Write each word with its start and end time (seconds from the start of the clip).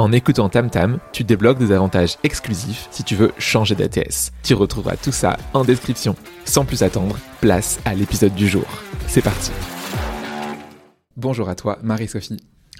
En 0.00 0.12
écoutant 0.12 0.48
TamTam, 0.48 0.98
tu 1.12 1.24
débloques 1.24 1.58
des 1.58 1.72
avantages 1.72 2.16
exclusifs 2.24 2.88
si 2.90 3.04
tu 3.04 3.14
veux 3.14 3.32
changer 3.36 3.74
d'ATS. 3.74 4.32
Tu 4.42 4.54
retrouveras 4.54 4.96
tout 4.96 5.12
ça 5.12 5.36
en 5.52 5.62
description. 5.62 6.16
Sans 6.46 6.64
plus 6.64 6.82
attendre, 6.82 7.18
place 7.42 7.78
à 7.84 7.94
l'épisode 7.94 8.34
du 8.34 8.48
jour. 8.48 8.64
C'est 9.06 9.20
parti. 9.20 9.52
Bonjour 11.18 11.50
à 11.50 11.54
toi, 11.54 11.78
Marie-Sophie. 11.82 12.38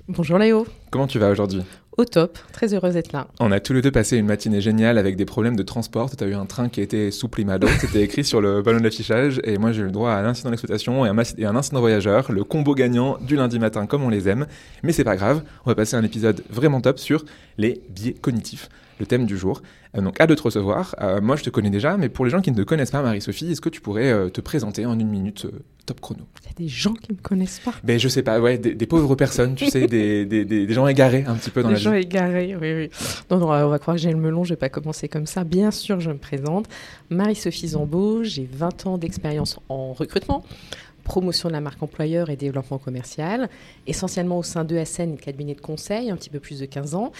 Bonjour 0.08 0.38
Léo. 0.38 0.66
Comment 0.90 1.06
tu 1.06 1.18
vas 1.18 1.28
aujourd'hui? 1.28 1.62
Au 2.00 2.06
top, 2.06 2.38
très 2.50 2.72
heureuse 2.72 2.94
d'être 2.94 3.12
là. 3.12 3.28
On 3.40 3.52
a 3.52 3.60
tous 3.60 3.74
les 3.74 3.82
deux 3.82 3.90
passé 3.90 4.16
une 4.16 4.24
matinée 4.24 4.62
géniale 4.62 4.96
avec 4.96 5.16
des 5.16 5.26
problèmes 5.26 5.54
de 5.54 5.62
transport. 5.62 6.08
Tu 6.16 6.24
as 6.24 6.28
eu 6.28 6.32
un 6.32 6.46
train 6.46 6.70
qui 6.70 6.80
était 6.80 7.10
sous 7.10 7.28
Plimado, 7.28 7.68
c'était 7.78 8.00
écrit 8.00 8.24
sur 8.24 8.40
le 8.40 8.62
ballon 8.62 8.80
d'affichage, 8.80 9.38
et 9.44 9.58
moi 9.58 9.72
j'ai 9.72 9.82
eu 9.82 9.84
le 9.84 9.90
droit 9.90 10.12
à 10.12 10.16
un 10.16 10.24
incident 10.24 10.48
d'exploitation 10.48 11.04
et 11.04 11.10
et 11.36 11.44
un 11.44 11.56
incident 11.56 11.80
voyageur, 11.80 12.32
le 12.32 12.42
combo 12.42 12.74
gagnant 12.74 13.18
du 13.18 13.36
lundi 13.36 13.58
matin 13.58 13.84
comme 13.84 14.02
on 14.02 14.08
les 14.08 14.30
aime. 14.30 14.46
Mais 14.82 14.92
c'est 14.92 15.04
pas 15.04 15.16
grave, 15.16 15.42
on 15.66 15.70
va 15.70 15.74
passer 15.74 15.94
un 15.94 16.02
épisode 16.02 16.42
vraiment 16.48 16.80
top 16.80 16.98
sur 16.98 17.22
les 17.58 17.82
biais 17.90 18.14
cognitifs 18.14 18.70
le 19.00 19.06
thème 19.06 19.26
du 19.26 19.36
jour. 19.36 19.62
Euh, 19.96 20.02
donc, 20.02 20.20
à 20.20 20.26
de 20.26 20.34
te 20.34 20.42
recevoir. 20.42 20.94
Euh, 21.00 21.20
moi, 21.20 21.34
je 21.34 21.42
te 21.42 21.50
connais 21.50 21.70
déjà, 21.70 21.96
mais 21.96 22.08
pour 22.08 22.24
les 22.24 22.30
gens 22.30 22.40
qui 22.40 22.52
ne 22.52 22.56
te 22.56 22.62
connaissent 22.62 22.92
pas, 22.92 23.02
Marie-Sophie, 23.02 23.50
est-ce 23.50 23.60
que 23.60 23.68
tu 23.68 23.80
pourrais 23.80 24.12
euh, 24.12 24.28
te 24.28 24.40
présenter 24.40 24.86
en 24.86 24.98
une 24.98 25.08
minute 25.08 25.46
top 25.86 26.00
chrono? 26.00 26.20
Il 26.42 26.46
y 26.46 26.50
a 26.50 26.54
des 26.56 26.68
gens 26.68 26.94
qui 26.94 27.10
ne 27.10 27.16
me 27.16 27.22
connaissent 27.22 27.60
pas. 27.64 27.74
Ben, 27.82 27.98
je 27.98 28.08
sais 28.08 28.22
pas, 28.22 28.38
ouais, 28.38 28.58
des, 28.58 28.86
pauvres 28.86 29.16
personnes, 29.16 29.56
tu 29.56 29.66
sais, 29.66 29.86
des, 29.88 30.24
des, 30.24 30.44
des, 30.44 30.72
gens 30.72 30.86
égarés 30.86 31.24
un 31.26 31.34
petit 31.34 31.50
peu 31.50 31.62
dans 31.62 31.70
la 31.70 31.74
vie. 31.74 31.80
Des 31.80 31.90
gens 31.90 31.96
égarés, 31.96 32.56
oui, 32.56 32.74
oui. 32.74 32.90
Non, 33.30 33.38
non, 33.38 33.48
on 33.48 33.68
va 33.68 33.78
croire 33.78 33.96
que 33.96 34.02
j'ai 34.02 34.12
le 34.12 34.18
melon, 34.18 34.44
je 34.44 34.50
vais 34.50 34.58
pas 34.58 34.68
commencer 34.68 35.08
comme 35.08 35.26
ça. 35.26 35.42
Bien 35.42 35.70
sûr, 35.70 35.98
je 36.00 36.10
me 36.10 36.18
présente. 36.18 36.66
Marie-Sophie 37.08 37.68
Zambeau, 37.68 38.22
j'ai 38.22 38.48
20 38.52 38.86
ans 38.86 38.98
d'expérience 38.98 39.58
en 39.68 39.92
recrutement 39.92 40.44
promotion 41.10 41.48
de 41.48 41.54
la 41.54 41.60
marque 41.60 41.82
employeur 41.82 42.30
et 42.30 42.36
développement 42.36 42.78
commercial, 42.78 43.48
essentiellement 43.86 44.38
au 44.38 44.42
sein 44.44 44.64
d'ESN, 44.64 45.16
cabinet 45.16 45.54
de 45.54 45.60
conseil, 45.60 46.10
un 46.10 46.16
petit 46.16 46.30
peu 46.30 46.38
plus 46.38 46.60
de 46.60 46.66
15 46.66 46.94
ans, 46.94 47.10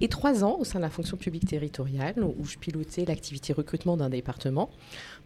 et 0.00 0.08
3 0.08 0.44
ans 0.44 0.56
au 0.58 0.64
sein 0.64 0.78
de 0.78 0.84
la 0.84 0.90
fonction 0.90 1.16
publique 1.16 1.46
territoriale, 1.46 2.22
où 2.22 2.44
je 2.44 2.58
pilotais 2.58 3.04
l'activité 3.04 3.52
recrutement 3.52 3.96
d'un 3.96 4.08
département. 4.08 4.70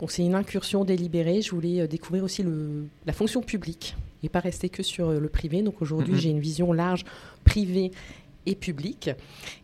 Donc 0.00 0.11
c'est 0.11 0.25
une 0.25 0.34
incursion 0.34 0.84
délibérée, 0.84 1.42
je 1.42 1.50
voulais 1.50 1.80
euh, 1.83 1.86
découvrir 1.86 2.25
aussi 2.25 2.42
le, 2.42 2.86
la 3.06 3.12
fonction 3.12 3.41
publique 3.41 3.95
et 4.22 4.28
pas 4.28 4.41
rester 4.41 4.69
que 4.69 4.83
sur 4.83 5.08
euh, 5.08 5.20
le 5.20 5.28
privé. 5.28 5.62
Donc 5.62 5.80
aujourd'hui, 5.80 6.19
j'ai 6.19 6.30
une 6.30 6.41
vision 6.41 6.72
large 6.72 7.05
privée 7.45 7.92
et 8.47 8.55
public. 8.55 9.11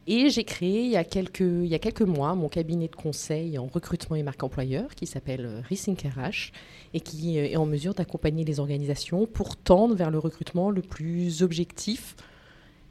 Et 0.06 0.30
j'ai 0.30 0.44
créé 0.44 0.84
il 0.84 0.90
y, 0.90 0.96
a 0.96 1.04
quelques, 1.04 1.40
il 1.40 1.66
y 1.66 1.74
a 1.74 1.78
quelques 1.78 2.02
mois 2.02 2.34
mon 2.34 2.48
cabinet 2.48 2.88
de 2.88 2.96
conseil 2.96 3.58
en 3.58 3.66
recrutement 3.66 4.16
et 4.16 4.22
marque 4.22 4.42
employeur 4.42 4.94
qui 4.94 5.06
s'appelle 5.06 5.44
euh, 5.44 5.60
Rethink 5.68 6.02
RH 6.02 6.52
et 6.94 7.00
qui 7.00 7.38
est 7.38 7.56
en 7.56 7.66
mesure 7.66 7.94
d'accompagner 7.94 8.44
les 8.44 8.60
organisations 8.60 9.26
pour 9.26 9.56
tendre 9.56 9.94
vers 9.94 10.10
le 10.10 10.18
recrutement 10.18 10.70
le 10.70 10.82
plus 10.82 11.42
objectif, 11.42 12.16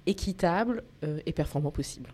équitable 0.09 0.83
euh, 1.03 1.19
et 1.25 1.31
performant 1.31 1.71
possible. 1.71 2.09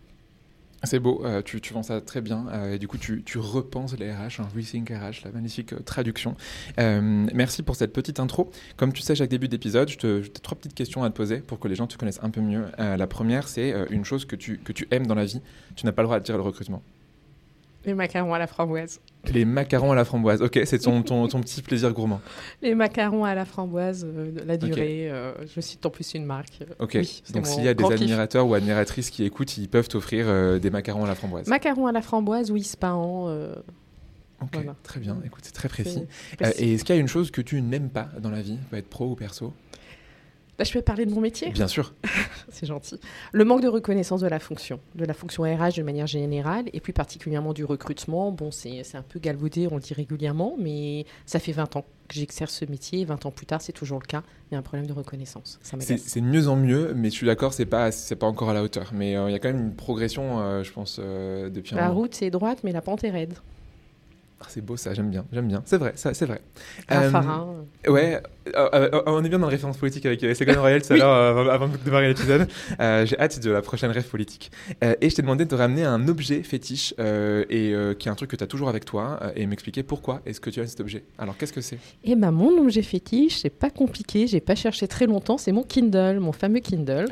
C'est 0.83 0.99
beau, 0.99 1.25
euh, 1.25 1.41
tu, 1.41 1.61
tu, 1.61 1.73
vends 1.73 1.81
ça 1.81 1.99
très 1.99 2.21
bien. 2.21 2.45
Euh, 2.51 2.73
et 2.73 2.77
du 2.77 2.87
coup, 2.87 2.97
tu, 2.99 3.23
repenses 3.39 3.97
les 3.97 4.11
RH, 4.11 4.39
un 4.39 4.47
Rethink 4.55 4.89
RH, 4.89 5.23
la 5.23 5.31
magnifique 5.31 5.73
traduction. 5.85 6.35
merci 6.77 7.63
pour 7.63 7.75
cette 7.75 7.91
petite 7.91 8.19
intro. 8.19 8.51
Comme 8.77 8.93
tu 8.93 9.01
sais, 9.01 9.15
chaque 9.15 9.29
début 9.29 9.47
d'épisode, 9.47 9.87
te, 9.97 10.21
trois 10.27 10.57
petites 10.57 10.75
questions 10.75 11.03
à 11.03 11.09
te 11.09 11.15
poser 11.15 11.37
pour 11.37 11.59
que 11.59 11.67
les 11.67 11.75
gens 11.75 11.87
te 11.87 11.97
connaissent 11.97 12.21
un 12.21 12.29
peu 12.29 12.41
mieux. 12.41 12.65
la 12.77 13.07
première, 13.07 13.47
c'est 13.47 13.73
une 13.89 14.05
chose 14.05 14.25
que 14.25 14.35
tu 14.35 14.87
aimes 14.91 15.07
dans 15.07 15.15
la 15.15 15.25
vie. 15.25 15.41
Tu 15.75 15.85
n'as 15.85 15.91
pas 15.91 16.03
le 16.03 16.07
droit 16.07 16.19
de 16.19 16.25
dire 16.25 16.35
le 16.35 16.43
recrutement. 16.43 16.83
Les 17.85 17.93
macarons 17.93 18.33
à 18.33 18.39
la 18.39 18.47
framboise. 18.47 18.99
Les 19.31 19.45
macarons 19.45 19.91
à 19.91 19.95
la 19.95 20.05
framboise, 20.05 20.41
ok, 20.41 20.59
c'est 20.65 20.79
ton, 20.79 21.01
ton, 21.03 21.27
ton, 21.27 21.41
petit 21.41 21.61
plaisir 21.61 21.91
gourmand. 21.93 22.21
Les 22.61 22.75
macarons 22.75 23.25
à 23.25 23.33
la 23.33 23.45
framboise, 23.45 24.05
euh, 24.05 24.31
la 24.45 24.57
durée, 24.57 25.09
euh, 25.09 25.33
je 25.47 25.61
cite 25.61 25.85
en 25.85 25.89
plus 25.89 26.13
une 26.13 26.25
marque. 26.25 26.59
Ok, 26.79 26.97
donc 27.33 27.47
s'il 27.47 27.63
y 27.63 27.67
a 27.67 27.73
des 27.73 27.85
admirateurs 27.85 28.47
ou 28.47 28.53
admiratrices 28.53 29.09
qui 29.09 29.23
écoutent, 29.23 29.57
ils 29.57 29.67
peuvent 29.67 29.87
t'offrir 29.87 30.25
euh, 30.27 30.59
des 30.59 30.69
macarons 30.69 31.05
à 31.05 31.07
la 31.07 31.15
framboise. 31.15 31.47
Macarons 31.47 31.87
à 31.87 31.91
la 31.91 32.01
framboise, 32.01 32.51
oui, 32.51 32.63
Span. 32.63 33.29
ok, 34.41 34.57
très 34.83 34.99
bien, 34.99 35.17
écoute, 35.25 35.43
c'est 35.43 35.55
très 35.55 35.69
précis. 35.69 36.05
et 36.57 36.73
est-ce 36.73 36.83
qu'il 36.83 36.95
y 36.95 36.97
a 36.97 37.01
une 37.01 37.07
chose 37.07 37.31
que 37.31 37.41
tu 37.41 37.61
n'aimes 37.61 37.89
pas 37.89 38.09
dans 38.19 38.31
la 38.31 38.41
vie, 38.41 38.57
peut 38.69 38.77
être 38.77 38.89
pro 38.89 39.11
ou 39.11 39.15
perso? 39.15 39.53
Là, 40.57 40.63
je 40.63 40.71
peux 40.71 40.81
parler 40.81 41.05
de 41.05 41.13
mon 41.13 41.21
métier 41.21 41.49
Bien 41.49 41.67
sûr. 41.67 41.93
c'est 42.49 42.65
gentil. 42.65 42.99
Le 43.33 43.43
manque 43.43 43.61
de 43.61 43.67
reconnaissance 43.67 44.21
de 44.21 44.27
la 44.27 44.39
fonction, 44.39 44.79
de 44.95 45.03
la 45.03 45.13
fonction 45.13 45.43
RH 45.43 45.75
de 45.77 45.83
manière 45.83 46.07
générale, 46.07 46.65
et 46.73 46.79
plus 46.79 46.93
particulièrement 46.93 47.53
du 47.53 47.65
recrutement. 47.65 48.31
Bon, 48.31 48.51
c'est 48.51 48.83
un 48.95 49.01
peu 49.01 49.19
galvaudé, 49.19 49.67
on 49.69 49.75
le 49.75 49.81
dit 49.81 49.93
régulièrement, 49.93 50.55
mais 50.57 51.05
ça 51.25 51.39
fait 51.39 51.51
20 51.51 51.75
ans 51.75 51.85
que 52.07 52.15
j'exerce 52.15 52.53
ce 52.53 52.65
métier. 52.65 53.03
20 53.03 53.25
ans 53.25 53.31
plus 53.31 53.45
tard, 53.45 53.61
c'est 53.61 53.73
toujours 53.73 53.99
le 53.99 54.05
cas. 54.05 54.23
Il 54.49 54.53
y 54.53 54.55
a 54.55 54.59
un 54.59 54.61
problème 54.61 54.87
de 54.87 54.93
reconnaissance. 54.93 55.59
C'est 55.61 56.21
de 56.21 56.25
mieux 56.25 56.47
en 56.47 56.55
mieux, 56.55 56.93
mais 56.95 57.09
je 57.09 57.15
suis 57.15 57.27
d'accord, 57.27 57.53
c'est 57.53 57.65
pas, 57.65 57.89
pas 58.17 58.27
encore 58.27 58.49
à 58.49 58.53
la 58.53 58.63
hauteur. 58.63 58.91
Mais 58.93 59.17
euh, 59.17 59.29
il 59.29 59.33
y 59.33 59.35
a 59.35 59.39
quand 59.39 59.51
même 59.51 59.59
une 59.61 59.75
progression, 59.75 60.39
euh, 60.39 60.63
je 60.63 60.71
pense, 60.71 60.99
euh, 60.99 61.49
depuis 61.49 61.75
La 61.75 61.89
route, 61.89 62.15
c'est 62.15 62.29
droite, 62.29 62.59
mais 62.63 62.71
la 62.71 62.81
pente 62.81 63.03
est 63.03 63.11
raide. 63.11 63.33
Ah, 64.41 64.45
c'est 64.49 64.63
beau 64.63 64.75
ça, 64.75 64.93
j'aime 64.93 65.09
bien, 65.09 65.25
j'aime 65.31 65.47
bien. 65.47 65.61
C'est 65.65 65.77
vrai, 65.77 65.93
ça, 65.95 66.13
c'est 66.13 66.25
vrai. 66.25 66.41
Euh, 66.91 67.09
ouais, 67.87 68.21
euh, 68.53 68.69
euh, 68.73 69.01
on 69.05 69.23
est 69.23 69.29
bien 69.29 69.39
dans 69.39 69.45
la 69.45 69.51
référence 69.51 69.77
politique 69.77 70.05
avec 70.05 70.19
Ségolène 70.35 70.59
Royal 70.59 70.81
tout 70.81 70.91
à 70.91 70.97
l'heure, 70.97 71.49
avant 71.49 71.69
de 71.69 71.77
démarrer 71.77 72.09
l'épisode. 72.09 72.47
J'ai 72.79 73.17
hâte 73.17 73.39
de 73.39 73.51
la 73.51 73.61
prochaine 73.61 73.91
rêve 73.91 74.07
politique. 74.09 74.51
et 74.81 75.09
je 75.09 75.15
t'ai 75.15 75.21
demandé 75.21 75.45
de 75.45 75.55
ramener 75.55 75.85
un 75.85 76.07
objet 76.09 76.43
fétiche 76.43 76.93
et 76.99 77.73
qui 77.97 78.07
est 78.07 78.11
un 78.11 78.15
truc 78.15 78.31
que 78.31 78.35
tu 78.35 78.43
as 78.43 78.47
toujours 78.47 78.67
avec 78.67 78.83
toi 78.83 79.19
et 79.37 79.45
m'expliquer 79.45 79.83
pourquoi 79.83 80.21
est-ce 80.25 80.41
que 80.41 80.49
tu 80.49 80.59
as 80.59 80.67
cet 80.67 80.81
objet. 80.81 81.03
Alors, 81.17 81.37
qu'est-ce 81.37 81.53
que 81.53 81.61
c'est? 81.61 81.79
Eh 82.03 82.15
ben, 82.15 82.31
mon 82.31 82.57
objet 82.59 82.81
fétiche, 82.81 83.37
c'est 83.37 83.49
pas 83.49 83.69
compliqué, 83.69 84.27
j'ai 84.27 84.41
pas 84.41 84.55
cherché 84.55 84.87
très 84.87 85.05
longtemps, 85.05 85.37
c'est 85.37 85.53
mon 85.53 85.63
Kindle, 85.63 86.19
mon 86.19 86.33
fameux 86.33 86.59
Kindle, 86.59 87.05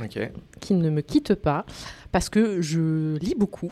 qui 0.60 0.74
ne 0.74 0.90
me 0.90 1.02
quitte 1.02 1.36
pas 1.36 1.66
parce 2.12 2.30
que 2.30 2.62
je 2.62 3.18
lis 3.18 3.36
beaucoup 3.36 3.72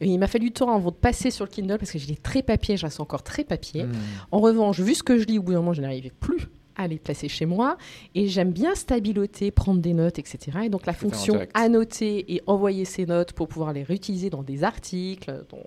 il 0.00 0.18
m'a 0.18 0.26
fallu 0.26 0.46
du 0.46 0.52
temps 0.52 0.74
avant 0.74 0.90
de 0.90 0.96
passer 0.96 1.30
sur 1.30 1.44
le 1.44 1.50
Kindle 1.50 1.78
parce 1.78 1.92
que 1.92 1.98
j'ai 1.98 2.16
très 2.16 2.42
papier, 2.42 2.76
je 2.76 2.86
reste 2.86 3.00
encore 3.00 3.22
très 3.22 3.44
papier. 3.44 3.84
Hmm. 3.84 3.92
En 4.30 4.40
revanche, 4.40 4.80
vu 4.80 4.94
ce 4.94 5.02
que 5.02 5.18
je 5.18 5.24
lis, 5.24 5.38
au 5.38 5.42
bout 5.42 5.52
d'un 5.52 5.58
moment, 5.58 5.72
je 5.72 5.82
n'arrivais 5.82 6.12
plus 6.20 6.48
à 6.76 6.88
les 6.88 6.98
placer 6.98 7.28
chez 7.28 7.46
moi. 7.46 7.76
Et 8.14 8.28
j'aime 8.28 8.52
bien 8.52 8.74
stabiloter, 8.74 9.50
prendre 9.50 9.80
des 9.80 9.94
notes, 9.94 10.18
etc. 10.18 10.58
Et 10.64 10.68
donc 10.68 10.86
la 10.86 10.92
fonction 10.92 11.40
annoter 11.54 12.34
et 12.34 12.42
envoyer 12.46 12.84
ces 12.84 13.06
notes 13.06 13.32
pour 13.32 13.48
pouvoir 13.48 13.72
les 13.72 13.82
réutiliser 13.82 14.30
dans 14.30 14.42
des 14.42 14.64
articles, 14.64 15.44
dans 15.50 15.62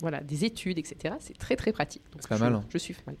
voilà, 0.00 0.20
des 0.20 0.44
études, 0.44 0.78
etc. 0.78 1.14
C'est 1.20 1.38
très 1.38 1.56
très 1.56 1.72
pratique. 1.72 2.02
C'est 2.18 2.28
pas 2.28 2.38
mal. 2.38 2.54
Hein. 2.54 2.64
Je 2.68 2.78
suis 2.78 2.94
fan. 2.94 3.14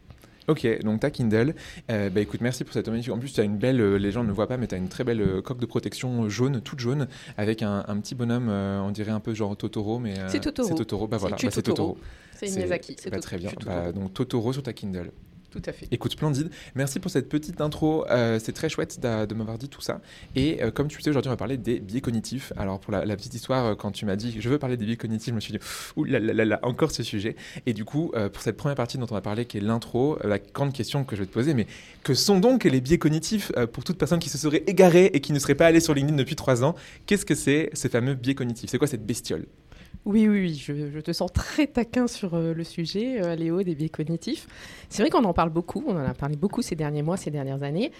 Ok, 0.48 0.66
donc 0.82 1.00
ta 1.00 1.10
Kindle. 1.10 1.54
Euh, 1.90 2.10
bah 2.10 2.20
écoute, 2.20 2.40
merci 2.40 2.64
pour 2.64 2.72
cette 2.72 2.88
magnifique. 2.88 3.12
En 3.12 3.18
plus, 3.18 3.32
tu 3.32 3.40
as 3.40 3.44
une 3.44 3.56
belle, 3.56 3.80
euh, 3.80 3.96
les 3.96 4.10
gens 4.10 4.22
ne 4.22 4.28
le 4.28 4.34
voient 4.34 4.48
pas, 4.48 4.56
mais 4.56 4.66
tu 4.66 4.74
as 4.74 4.78
une 4.78 4.88
très 4.88 5.04
belle 5.04 5.20
euh, 5.20 5.42
coque 5.42 5.58
de 5.58 5.66
protection 5.66 6.28
jaune, 6.28 6.60
toute 6.60 6.80
jaune, 6.80 7.06
avec 7.36 7.62
un, 7.62 7.82
petit 8.02 8.14
bonhomme, 8.14 8.48
on 8.48 8.90
dirait 8.90 9.12
un 9.12 9.20
peu 9.20 9.34
genre 9.34 9.56
Totoro, 9.56 9.98
mais. 9.98 10.14
c'est 10.28 10.40
Totoro. 10.40 10.68
C'est 10.68 10.74
Totoro, 10.74 11.06
bah 11.06 11.16
voilà, 11.16 11.36
c'est 11.38 11.62
Totoro. 11.62 11.98
C'est 12.34 12.50
Miyazaki. 12.50 12.96
C'est 12.98 13.10
bah, 13.10 13.20
très 13.20 13.38
bien. 13.38 13.50
Bah, 13.64 13.92
donc 13.92 14.14
Totoro 14.14 14.52
sur 14.52 14.62
ta 14.62 14.72
Kindle. 14.72 15.12
Tout 15.52 15.60
à 15.66 15.72
fait. 15.72 15.86
Écoute, 15.90 16.12
splendide. 16.12 16.50
Merci 16.74 16.98
pour 16.98 17.10
cette 17.10 17.28
petite 17.28 17.60
intro. 17.60 18.06
Euh, 18.08 18.38
c'est 18.42 18.52
très 18.52 18.70
chouette 18.70 18.98
de 19.00 19.34
m'avoir 19.34 19.58
dit 19.58 19.68
tout 19.68 19.82
ça. 19.82 20.00
Et 20.34 20.62
euh, 20.62 20.70
comme 20.70 20.88
tu 20.88 20.98
sais, 21.02 21.10
aujourd'hui, 21.10 21.28
on 21.28 21.32
va 21.32 21.36
parler 21.36 21.58
des 21.58 21.78
biais 21.78 22.00
cognitifs. 22.00 22.54
Alors, 22.56 22.80
pour 22.80 22.90
la, 22.90 23.02
petite 23.16 23.34
histoire, 23.34 23.66
euh, 23.66 23.74
quand 23.74 23.90
tu 23.90 24.06
m'as 24.06 24.16
dit 24.16 24.34
je 24.40 24.48
veux 24.48 24.58
parler 24.58 24.78
des 24.78 24.86
biais 24.86 24.96
cognitifs, 24.96 25.28
je 25.28 25.34
me 25.34 25.40
suis 25.40 25.52
dit, 25.52 25.58
ouh 25.96 26.04
là 26.04 26.20
là 26.20 26.46
là, 26.46 26.58
encore 26.62 26.90
ce 26.90 27.02
sujet. 27.02 27.36
Et 27.66 27.74
du 27.74 27.84
coup, 27.84 28.12
pour 28.32 28.42
cette 28.42 28.56
première 28.56 28.76
partie 28.76 28.96
dont 28.96 29.06
on 29.10 29.14
va 29.14 29.20
parler, 29.20 29.44
qui 29.44 29.58
est 29.58 29.60
l'intro, 29.60 30.18
la 30.24 30.38
grande 30.38 30.72
question 30.72 31.04
que 31.04 31.16
je 31.16 31.20
vais 31.20 31.26
te 31.26 31.32
poser, 31.32 31.52
mais 31.52 31.66
que 32.02 32.14
sont 32.14 32.40
donc 32.40 32.64
les 32.64 32.80
biais 32.80 32.98
cognitifs 32.98 33.52
pour 33.72 33.84
toute 33.84 33.98
personne 33.98 34.20
qui 34.20 34.30
se 34.30 34.38
serait 34.38 34.64
égarée 34.66 35.10
et 35.12 35.20
qui 35.20 35.34
ne 35.34 35.38
serait 35.38 35.54
pas 35.54 35.66
allée 35.66 35.80
sur 35.80 35.92
LinkedIn 35.92 36.16
depuis 36.16 36.36
trois 36.36 36.64
ans? 36.64 36.74
Qu'est-ce 37.04 37.26
que 37.26 37.34
c'est 37.34 37.68
ces 37.74 37.90
fameux 37.90 38.14
biais 38.14 38.34
cognitifs 38.34 38.70
C'est 38.70 38.78
quoi 38.78 38.88
cette 38.88 39.04
bestiole? 39.04 39.44
Oui, 40.04 40.28
oui, 40.28 40.40
oui, 40.40 40.54
je, 40.54 41.00
te 41.00 41.12
sens 41.12 41.32
très 41.32 41.66
taquin 41.66 42.06
sur 42.06 42.34
euh, 42.34 42.54
le 42.54 42.64
sujet, 42.64 43.22
euh, 43.22 43.34
Léo, 43.34 43.62
des 43.62 43.74
biais 43.74 43.88
cognitifs. 43.88 44.48
C'est 44.88 45.02
vrai 45.02 45.10
qu'on 45.10 45.24
en 45.24 45.32
parle 45.32 45.50
beaucoup, 45.50 45.84
on 45.86 45.92
en 45.92 46.04
a 46.04 46.14
parlé 46.14 46.36
beaucoup 46.36 46.62
ces 46.62 46.74
derniers 46.74 47.02
mois, 47.02 47.16
ces 47.16 47.30
dernières 47.30 47.62
années. 47.62 47.92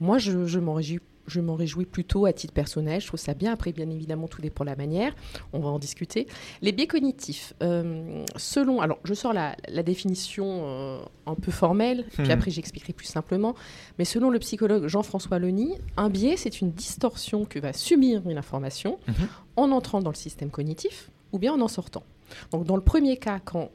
Moi, 0.00 0.18
je, 0.18 0.46
je 0.46 0.58
m'en 0.58 0.74
réjouis 0.74 1.00
je 1.30 1.40
m'en 1.40 1.54
réjouis 1.54 1.86
plutôt 1.86 2.26
à 2.26 2.32
titre 2.32 2.52
personnel. 2.52 3.00
Je 3.00 3.06
trouve 3.06 3.20
ça 3.20 3.34
bien. 3.34 3.52
Après, 3.52 3.72
bien 3.72 3.88
évidemment, 3.88 4.28
tout 4.28 4.42
dépend 4.42 4.64
de 4.64 4.70
la 4.70 4.76
manière. 4.76 5.14
On 5.52 5.60
va 5.60 5.68
en 5.68 5.78
discuter. 5.78 6.26
Les 6.60 6.72
biais 6.72 6.86
cognitifs, 6.86 7.54
euh, 7.62 8.24
selon. 8.36 8.80
Alors, 8.80 8.98
je 9.04 9.14
sors 9.14 9.32
la, 9.32 9.54
définition 9.82 10.62
euh, 10.64 10.98
un 11.26 11.34
peu 11.34 11.50
formelle, 11.50 12.04
puis 12.12 12.24
mhm. 12.24 12.30
après, 12.32 12.50
j'expliquerai 12.50 12.92
plus 12.92 13.06
simplement. 13.06 13.54
Mais 13.98 14.04
selon 14.04 14.30
le 14.30 14.38
psychologue 14.38 14.86
Jean-François 14.88 15.38
Lony, 15.38 15.74
un 15.96 16.10
biais, 16.10 16.36
c'est 16.36 16.60
une 16.60 16.72
distorsion 16.72 17.44
que 17.44 17.58
va 17.58 17.72
subir 17.72 18.28
une 18.28 18.36
information 18.36 18.98
mhm. 19.08 19.14
en 19.56 19.70
entrant 19.70 20.00
dans 20.00 20.10
le 20.10 20.16
système 20.16 20.50
cognitif 20.50 21.10
ou 21.32 21.38
bien 21.38 21.52
en 21.52 21.60
en 21.60 21.68
sortant. 21.68 22.04
Donc, 22.52 22.64
dans 22.64 22.76
le 22.76 22.82
premier 22.82 23.16
cas, 23.16 23.40
quand 23.44 23.70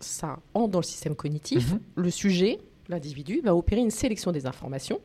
ça 0.00 0.38
entre 0.54 0.72
dans 0.72 0.80
le 0.80 0.84
système 0.84 1.14
cognitif, 1.14 1.72
mhm. 1.72 1.80
le 1.96 2.10
sujet 2.10 2.60
l'individu 2.88 3.40
va 3.42 3.54
opérer 3.54 3.80
une 3.80 3.90
sélection 3.90 4.32
des 4.32 4.46
informations. 4.46 5.00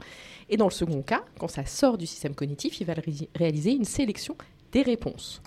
Et 0.49 0.57
dans 0.57 0.65
le 0.65 0.71
second 0.71 1.01
cas, 1.01 1.23
quand 1.39 1.47
ça 1.47 1.65
sort 1.65 1.97
du 1.97 2.05
système 2.05 2.35
cognitif, 2.35 2.79
il 2.79 2.85
va 2.85 2.93
réaliser 3.35 3.71
une 3.71 3.85
sélection 3.85 4.35
des 4.71 4.83
réponses. 4.83 5.41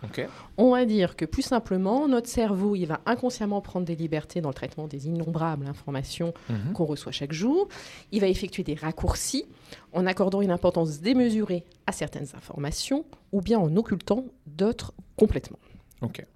On 0.58 0.72
va 0.72 0.84
dire 0.84 1.16
que 1.16 1.24
plus 1.24 1.42
simplement, 1.42 2.06
notre 2.08 2.28
cerveau, 2.28 2.76
il 2.76 2.86
va 2.86 3.00
inconsciemment 3.06 3.62
prendre 3.62 3.86
des 3.86 3.96
libertés 3.96 4.40
dans 4.42 4.50
le 4.50 4.54
traitement 4.54 4.86
des 4.86 5.06
innombrables 5.06 5.66
informations 5.66 6.34
mhm. 6.50 6.72
qu'on 6.74 6.84
reçoit 6.84 7.12
chaque 7.12 7.32
jour. 7.32 7.68
Il 8.12 8.20
va 8.20 8.28
effectuer 8.28 8.64
des 8.64 8.74
raccourcis 8.74 9.46
en 9.92 10.04
accordant 10.06 10.42
une 10.42 10.50
importance 10.50 11.00
démesurée 11.00 11.64
à 11.86 11.92
certaines 11.92 12.28
informations 12.34 13.06
ou 13.32 13.40
bien 13.40 13.58
en 13.58 13.74
occultant 13.76 14.24
d'autres 14.46 14.92
complètement. 15.16 15.58
Ok 16.02 16.26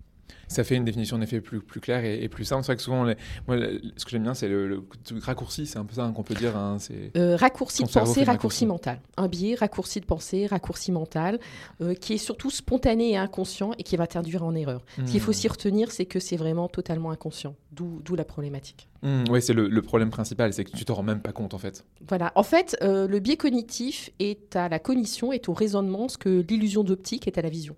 ça 0.49 0.65
fait 0.65 0.75
une 0.77 0.85
définition 0.85 1.17
en 1.17 1.21
effet 1.21 1.41
plus, 1.41 1.61
plus 1.61 1.81
claire 1.81 2.05
et, 2.05 2.29
plus 2.29 2.45
simple. 2.45 2.63
C'est 2.65 2.73
vrai 2.73 2.77
que 2.77 2.83
souvent, 2.83 3.05
moi, 3.47 3.57
ce 3.97 4.05
que 4.05 4.11
j'aime 4.11 4.23
bien, 4.23 4.35
c'est 4.35 4.49
le, 4.49 4.83
raccourci, 5.21 5.67
c'est 5.67 5.79
un 5.79 5.85
peu 5.85 5.95
ça 5.95 6.11
qu'on 6.15 6.23
peut 6.23 6.35
dire. 6.35 6.57
Hein, 6.57 6.79
euh, 7.17 7.37
raccourci 7.37 7.85
de 7.85 7.91
pensée, 7.91 8.25
raccourci 8.25 8.67
mental. 8.67 9.01
Un 9.17 9.29
biais, 9.29 9.55
raccourci 9.55 10.01
de 10.01 10.07
pensée, 10.07 10.47
raccourci 10.47 10.91
mental, 10.91 11.39
euh, 11.81 11.95
qui 11.95 12.15
est 12.15 12.19
surtout 12.19 12.51
spontané 12.51 13.13
et 13.13 13.17
inconscient 13.17 13.73
et 13.79 13.83
qui 13.83 13.97
va 13.97 14.07
t'induire 14.07 14.43
en 14.43 14.55
erreur. 14.55 14.85
Ce 14.97 15.03
qu'il 15.11 15.21
faut 15.21 15.31
hmm. 15.31 15.35
s'y 15.35 15.49
retenir, 15.49 15.91
c'est 15.91 16.07
que 16.07 16.19
c'est 16.19 16.37
vraiment 16.37 16.69
totalement 16.69 17.11
inconscient, 17.11 17.55
d'où 17.73 18.17
la 18.17 18.25
problématique. 18.25 18.89
Hmm, 19.03 19.25
oui, 19.31 19.41
c'est 19.41 19.53
le, 19.53 19.83
problème 19.83 20.11
principal, 20.11 20.53
c'est 20.53 20.65
que 20.65 20.77
tu 20.77 20.85
te 20.85 20.93
rends 20.93 21.03
même 21.03 21.21
pas 21.21 21.33
compte 21.33 21.55
en 21.55 21.59
fait. 21.59 21.85
Voilà, 22.09 22.33
en 22.35 22.43
fait, 22.43 22.77
euh, 22.83 23.07
le 23.07 23.21
biais 23.21 23.37
cognitif 23.37 24.11
est 24.19 24.57
à 24.57 24.69
la 24.69 24.79
cognition, 24.79 25.33
est 25.33 25.49
au 25.49 25.53
raisonnement, 25.53 26.09
ce 26.09 26.19
que 26.19 26.45
l'illusion 26.49 26.85
d'optique 26.85 27.27
est 27.27 27.39
à 27.39 27.43
la 27.43 27.49
vision. 27.49 27.77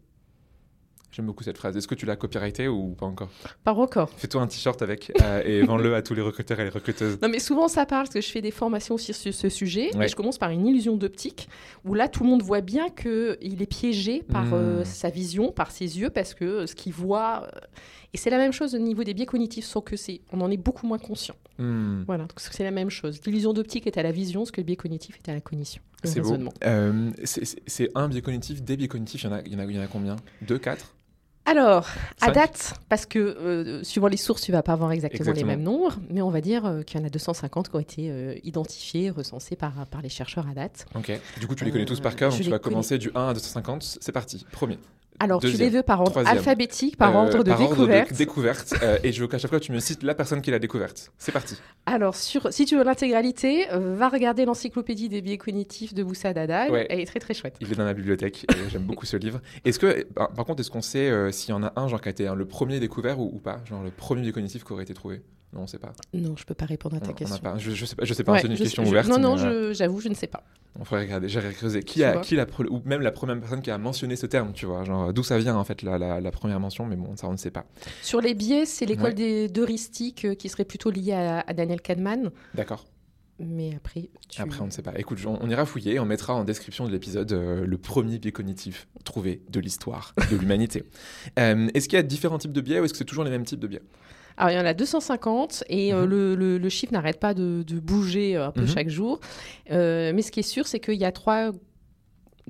J'aime 1.13 1.27
beaucoup 1.27 1.43
cette 1.43 1.59
phrase. 1.59 1.77
Est-ce 1.77 1.89
que 1.89 1.97
tu 1.97 2.07
l'as 2.07 2.15
copyrighté 2.15 2.69
ou 2.69 2.91
pas 2.91 3.07
encore? 3.07 3.31
Pas 3.65 3.75
encore. 3.75 4.11
Fais-toi 4.11 4.43
un 4.43 4.47
t-shirt 4.47 4.81
avec 4.81 5.11
euh, 5.21 5.43
et 5.45 5.63
vends-le 5.63 5.97
à 5.97 6.03
tous 6.03 6.15
les 6.15 6.23
recruteurs 6.23 6.61
et 6.61 6.65
les 6.65 6.71
recruteuses. 6.71 7.19
Non, 7.21 7.29
mais 7.29 7.41
souvent 7.41 7.67
ça 7.67 7.85
parle 7.85 8.05
parce 8.05 8.15
que 8.15 8.21
je 8.21 8.29
fais 8.29 8.41
des 8.41 8.53
formations 8.53 8.97
sur 8.97 9.15
ce, 9.15 9.49
sujet. 9.49 9.91
Et 10.01 10.09
je 10.09 10.15
commence 10.15 10.39
par 10.39 10.51
une 10.51 10.67
illusion 10.67 10.97
d'optique 10.97 11.49
où 11.85 11.95
là 11.95 12.09
tout 12.09 12.23
le 12.23 12.31
monde 12.31 12.43
voit 12.43 12.61
bien 12.61 12.91
qu'il 12.91 13.61
est 13.61 13.71
piégé 13.71 14.23
par 14.23 14.55
euh, 14.55 14.83
hmm. 14.83 14.85
sa 14.85 15.11
vision, 15.11 15.51
par 15.51 15.73
ses 15.73 15.99
yeux, 15.99 16.11
parce 16.11 16.35
que 16.35 16.45
euh, 16.45 16.67
ce 16.67 16.77
qu'il 16.77 16.93
voit. 16.93 17.51
Et 18.13 18.17
c'est 18.17 18.31
la 18.31 18.39
même 18.39 18.53
chose 18.53 18.75
au 18.77 18.79
niveau 18.79 19.03
des 19.03 19.15
biais 19.15 19.27
cognitifs, 19.27 19.65
sauf 19.65 19.85
que 19.85 19.97
c'est, 19.97 20.21
on 20.33 20.41
en 20.41 20.51
est 20.51 20.57
beaucoup 20.57 20.87
moins 20.87 20.99
conscient. 20.99 21.37
Hmm. 21.59 22.03
Voilà, 22.07 22.25
donc 22.25 22.39
c'est 22.39 22.65
la 22.65 22.71
même 22.71 22.91
chose. 22.91 23.21
L'illusion 23.27 23.53
d'optique 23.53 23.87
est 23.89 23.99
à 23.99 24.03
la 24.05 24.13
vision, 24.13 24.45
ce 24.45 24.53
que 24.53 24.61
le 24.61 24.65
biais 24.65 24.77
cognitif 24.77 25.17
est 25.17 25.29
à 25.29 25.35
la 25.35 25.41
cognition. 25.41 25.83
C'est 26.05 26.21
beau. 26.21 26.37
c'est 27.25 27.91
un 27.97 28.09
biais 28.09 28.23
cognitif, 28.23 28.63
des 28.63 28.77
biais 28.77 28.89
cognitifs, 28.89 29.23
il 29.23 29.27
y 29.27 29.29
en 29.29 29.33
a, 29.33 29.41
il 29.43 29.53
y 29.53 29.57
en 29.57 29.59
a, 29.59 29.65
il 29.65 29.77
y 29.77 29.79
en 29.79 29.83
a 29.83 29.89
combien? 29.89 30.17
Deux, 30.43 30.59
quatre? 30.59 30.95
Alors, 31.51 31.89
à 32.21 32.31
date, 32.31 32.75
parce 32.89 33.07
que 33.07 33.19
euh, 33.19 33.83
suivant 33.83 34.07
les 34.07 34.17
sources, 34.17 34.43
tu 34.43 34.53
vas 34.53 34.63
pas 34.63 34.73
avoir 34.73 34.93
exactement, 34.93 35.33
les 35.33 35.43
mêmes 35.43 35.63
nombres, 35.63 35.97
mais 36.09 36.23
on 36.23 36.31
va 36.31 36.41
dire 36.41 36.65
euh, 36.65 36.83
qu'il 36.83 37.01
y 37.01 37.03
en 37.03 37.07
a 37.07 37.11
250 37.11 37.69
qui 37.69 37.75
ont 37.77 37.81
été 37.81 38.11
euh, 38.11 38.37
identifiés, 38.45 39.11
recensés 39.11 39.57
par, 39.57 39.73
par 39.91 40.01
les 40.01 40.09
chercheurs 40.09 40.47
à 40.49 40.55
date. 40.55 40.87
Ok. 40.95 41.11
Du 41.41 41.49
coup, 41.49 41.57
tu 41.57 41.65
les 41.65 41.73
connais 41.73 41.87
tous 41.87 41.99
par 41.99 42.15
cœur, 42.15 42.31
donc 42.31 42.41
tu 42.41 42.51
vas 42.51 42.61
commencer 42.61 42.99
du 42.99 43.11
1 43.15 43.29
à 43.29 43.35
250. 43.35 43.99
C'est 44.01 44.13
parti. 44.13 44.47
Premier. 44.53 44.79
Alors, 45.21 45.41
tu 45.41 45.49
les 45.49 45.69
veux 45.69 45.83
par 45.83 46.01
ordre 46.01 46.27
alphabétique, 46.27 46.97
par 46.97 47.15
ordre 47.15 47.45
de 47.45 47.51
par 47.51 47.59
découverte. 47.59 48.09
Ordre 48.09 48.13
de 48.13 48.17
découverte. 48.17 48.75
et 49.05 49.13
je 49.13 49.21
veux 49.21 49.29
qu'à 49.29 49.39
chaque 49.39 49.51
fois, 49.51 49.61
tu 49.61 49.71
me 49.73 49.79
cites 49.79 50.03
la 50.03 50.15
personne 50.15 50.41
qui 50.41 50.51
l'a 50.51 50.59
découverte. 50.59 51.13
C'est 51.19 51.33
parti. 51.33 51.57
Alors, 51.87 52.15
sur, 52.15 52.53
si 52.53 52.65
tu 52.65 52.77
veux 52.77 52.85
l'intégralité, 52.85 53.67
va 53.71 54.09
regarder 54.09 54.45
l'encyclopédie 54.45 55.09
des 55.09 55.21
biais 55.21 55.39
cognitifs 55.39 55.95
de 55.95 56.03
Moussa 56.03 56.33
Dada. 56.33 56.67
Elle 56.89 57.01
est 57.01 57.07
très, 57.07 57.21
très 57.21 57.35
chouette. 57.35 57.57
Il 57.61 57.71
est 57.71 57.77
dans 57.77 57.85
la 57.85 57.95
bibliothèque. 57.95 58.47
J'aime 58.71 58.83
beaucoup 58.83 59.07
ce 59.07 59.17
livre. 59.17 59.41
Est-ce 59.65 59.79
que, 59.79 60.05
par, 60.15 60.47
contre, 60.47 60.61
est-ce 60.61 60.71
qu'on 60.71 60.83
sait 60.83 61.31
s'il 61.33 61.51
y 61.51 61.53
en 61.53 61.63
a 61.63 61.73
un, 61.77 61.89
genre, 61.89 62.01
qui 62.01 62.09
a 62.09 62.13
été 62.13 62.31
le 62.35 62.45
premier 62.47 62.81
découvert 62.81 63.21
ou, 63.21 63.39
pas? 63.39 63.61
Genre, 63.67 63.83
le 63.83 63.91
premier 63.91 64.23
biais 64.23 64.33
cognitif 64.33 64.65
qui 64.65 64.73
aurait 64.73 64.85
été 64.85 64.95
trouvé? 64.95 65.23
Non, 65.53 65.61
on 65.61 65.63
ne 65.63 65.69
sait 65.69 65.79
pas. 65.79 65.93
Non, 66.15 66.37
je 66.37 66.43
ne 66.43 66.47
peux 66.47 66.55
pas 66.55 66.67
répondre 66.67 66.97
à 66.97 67.01
ta 67.01 67.13
question. 67.13 67.59
je, 67.59 67.73
je 67.73 67.85
sais 67.85 67.97
pas, 67.97 68.05
je 68.05 68.15
sais 68.15 68.23
pas 68.23 68.39
c'est 68.39 68.47
une 68.47 68.57
question 68.57 68.85
ouverte. 68.85 69.09
Non, 69.09 69.19
non, 69.19 69.37
j'avoue, 69.73 70.01
je, 70.01 70.09
ne 70.09 70.15
sais 70.15 70.29
pas. 70.29 70.45
On 70.79 70.85
faudrait 70.85 71.05
regarder, 71.05 71.29
j'ai 71.29 71.41
creusé. 71.53 71.83
Qui 71.83 72.05
a, 72.05 72.19
qui 72.19 72.37
la, 72.37 72.47
ou 72.71 72.81
même 72.85 73.01
la 73.01 73.11
première 73.11 73.39
personne 73.41 73.61
qui 73.61 73.71
a 73.73 73.79
mentionné 73.79 74.15
ce 74.15 74.27
terme, 74.27 74.53
tu 74.53 74.67
vois, 74.67 74.85
genre 74.85 75.13
d'où 75.13 75.25
ça 75.25 75.39
vient 75.39 75.57
en 75.57 75.65
fait 75.65 75.83
la, 75.83 75.99
la, 75.99 76.31
première 76.31 76.61
mention, 76.61 76.87
mais 76.87 76.97
bon, 76.97 77.17
ça 77.17 77.27
on 77.27 77.33
ne 77.33 77.37
sait 77.37 77.51
pas. 77.51 77.67
Sur 78.03 78.21
les 78.21 78.35
biais, 78.35 78.65
c'est 78.65 78.87
l'école 78.87 79.15
des 79.15 79.49
d'heuristique 79.49 80.25
euh, 80.25 80.35
qui 80.35 80.49
serait 80.49 80.65
plutôt 80.65 80.91
liée 80.91 81.13
à, 81.13 81.53
Daniel 81.53 81.81
Kahneman. 81.81 82.31
D'accord. 82.55 82.87
Mais 83.41 83.75
après, 83.75 84.11
après 84.39 84.61
on 84.61 84.67
ne 84.67 84.71
sait 84.71 84.83
pas. 84.83 84.93
Écoute, 84.99 85.19
on, 85.27 85.49
ira 85.49 85.65
fouiller, 85.65 85.99
on 85.99 86.05
mettra 86.05 86.35
en 86.35 86.45
description 86.45 86.87
de 86.87 86.93
l'épisode 86.93 87.33
euh, 87.33 87.65
le 87.65 87.79
premier 87.79 88.19
biais 88.19 88.33
cognitif 88.33 88.87
trouvé 89.05 89.43
de 89.49 89.61
l'histoire 89.61 90.15
de 90.31 90.37
l'humanité. 90.37 90.85
Euh, 91.39 91.69
est-ce 91.75 91.89
qu'il 91.89 91.97
y 91.97 92.01
a 92.01 92.03
différents 92.03 92.39
types 92.39 92.53
de 92.53 92.61
biais 92.61 92.81
ou 92.81 92.85
est-ce 92.85 92.93
que 92.93 92.99
c'est 92.99 93.05
toujours 93.05 93.25
les 93.25 93.31
mêmes 93.31 93.45
types 93.45 93.61
de 93.61 93.67
biais? 93.67 93.83
Alors, 94.41 94.53
il 94.53 94.57
y 94.57 94.59
en 94.59 94.65
a 94.65 94.73
250 94.73 95.65
et 95.69 95.93
euh, 95.93 96.07
mhm. 96.07 96.59
le, 96.59 96.69
chiffre 96.71 96.95
n'arrête 96.95 97.21
pas 97.21 97.35
de, 97.35 97.63
bouger 97.79 98.37
euh, 98.37 98.47
un 98.47 98.53
peu 98.53 98.63
mhm. 98.63 98.69
chaque 98.69 98.89
jour. 98.89 99.21
Euh, 99.71 100.13
mais 100.15 100.23
ce 100.23 100.33
qui 100.33 100.41
est 100.41 100.45
sûr, 100.45 100.67
c'est 100.67 100.81
qu'il 100.81 100.95
y 100.95 101.05
a 101.05 101.13
trois 101.13 101.53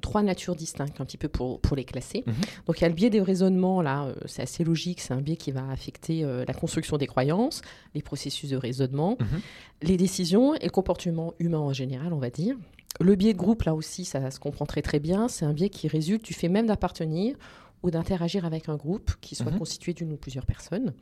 trois 0.00 0.22
natures 0.22 0.56
distinctes 0.56 0.98
un 0.98 1.04
petit 1.04 1.18
peu 1.18 1.28
pour, 1.28 1.60
pour 1.60 1.76
les 1.76 1.84
classer. 1.84 2.22
Mhm. 2.24 2.34
Donc 2.66 2.78
il 2.78 2.82
y 2.82 2.84
a 2.84 2.88
le 2.88 2.94
biais 2.94 3.10
des 3.10 3.20
raisonnements, 3.20 3.82
là, 3.82 4.06
c'est 4.24 4.40
assez 4.40 4.64
logique, 4.64 5.00
c'est 5.00 5.12
un 5.12 5.20
biais 5.20 5.36
qui 5.36 5.50
va 5.50 5.68
affecter 5.68 6.22
la 6.22 6.54
construction 6.54 6.96
des 6.96 7.06
croyances, 7.06 7.60
les 7.94 8.00
processus 8.00 8.48
de 8.48 8.56
raisonnement, 8.56 9.18
les 9.82 9.98
décisions 9.98 10.54
et 10.54 10.64
le 10.64 10.70
comportement 10.70 11.34
humain 11.38 11.58
en 11.58 11.74
général, 11.74 12.14
on 12.14 12.18
va 12.18 12.30
dire. 12.30 12.56
Le 12.98 13.14
biais 13.14 13.34
de 13.34 13.38
groupe, 13.38 13.64
là 13.64 13.74
aussi, 13.74 14.06
ça 14.06 14.30
se 14.30 14.40
comprend 14.40 14.64
très 14.64 14.80
très 14.80 15.00
bien, 15.00 15.28
c'est 15.28 15.44
un 15.44 15.52
biais 15.52 15.68
qui 15.68 15.86
résulte 15.86 16.24
du 16.24 16.32
fait 16.32 16.48
même 16.48 16.66
d'appartenir 16.66 17.36
ou 17.82 17.90
d'interagir 17.90 18.44
avec 18.44 18.68
un 18.68 18.76
groupe 18.76 19.12
qui 19.20 19.34
soit 19.34 19.50
mhm. 19.50 19.58
constitué 19.58 19.92
d'une 19.92 20.12
ou 20.12 20.16
plusieurs 20.16 20.46
personnes. 20.46 20.92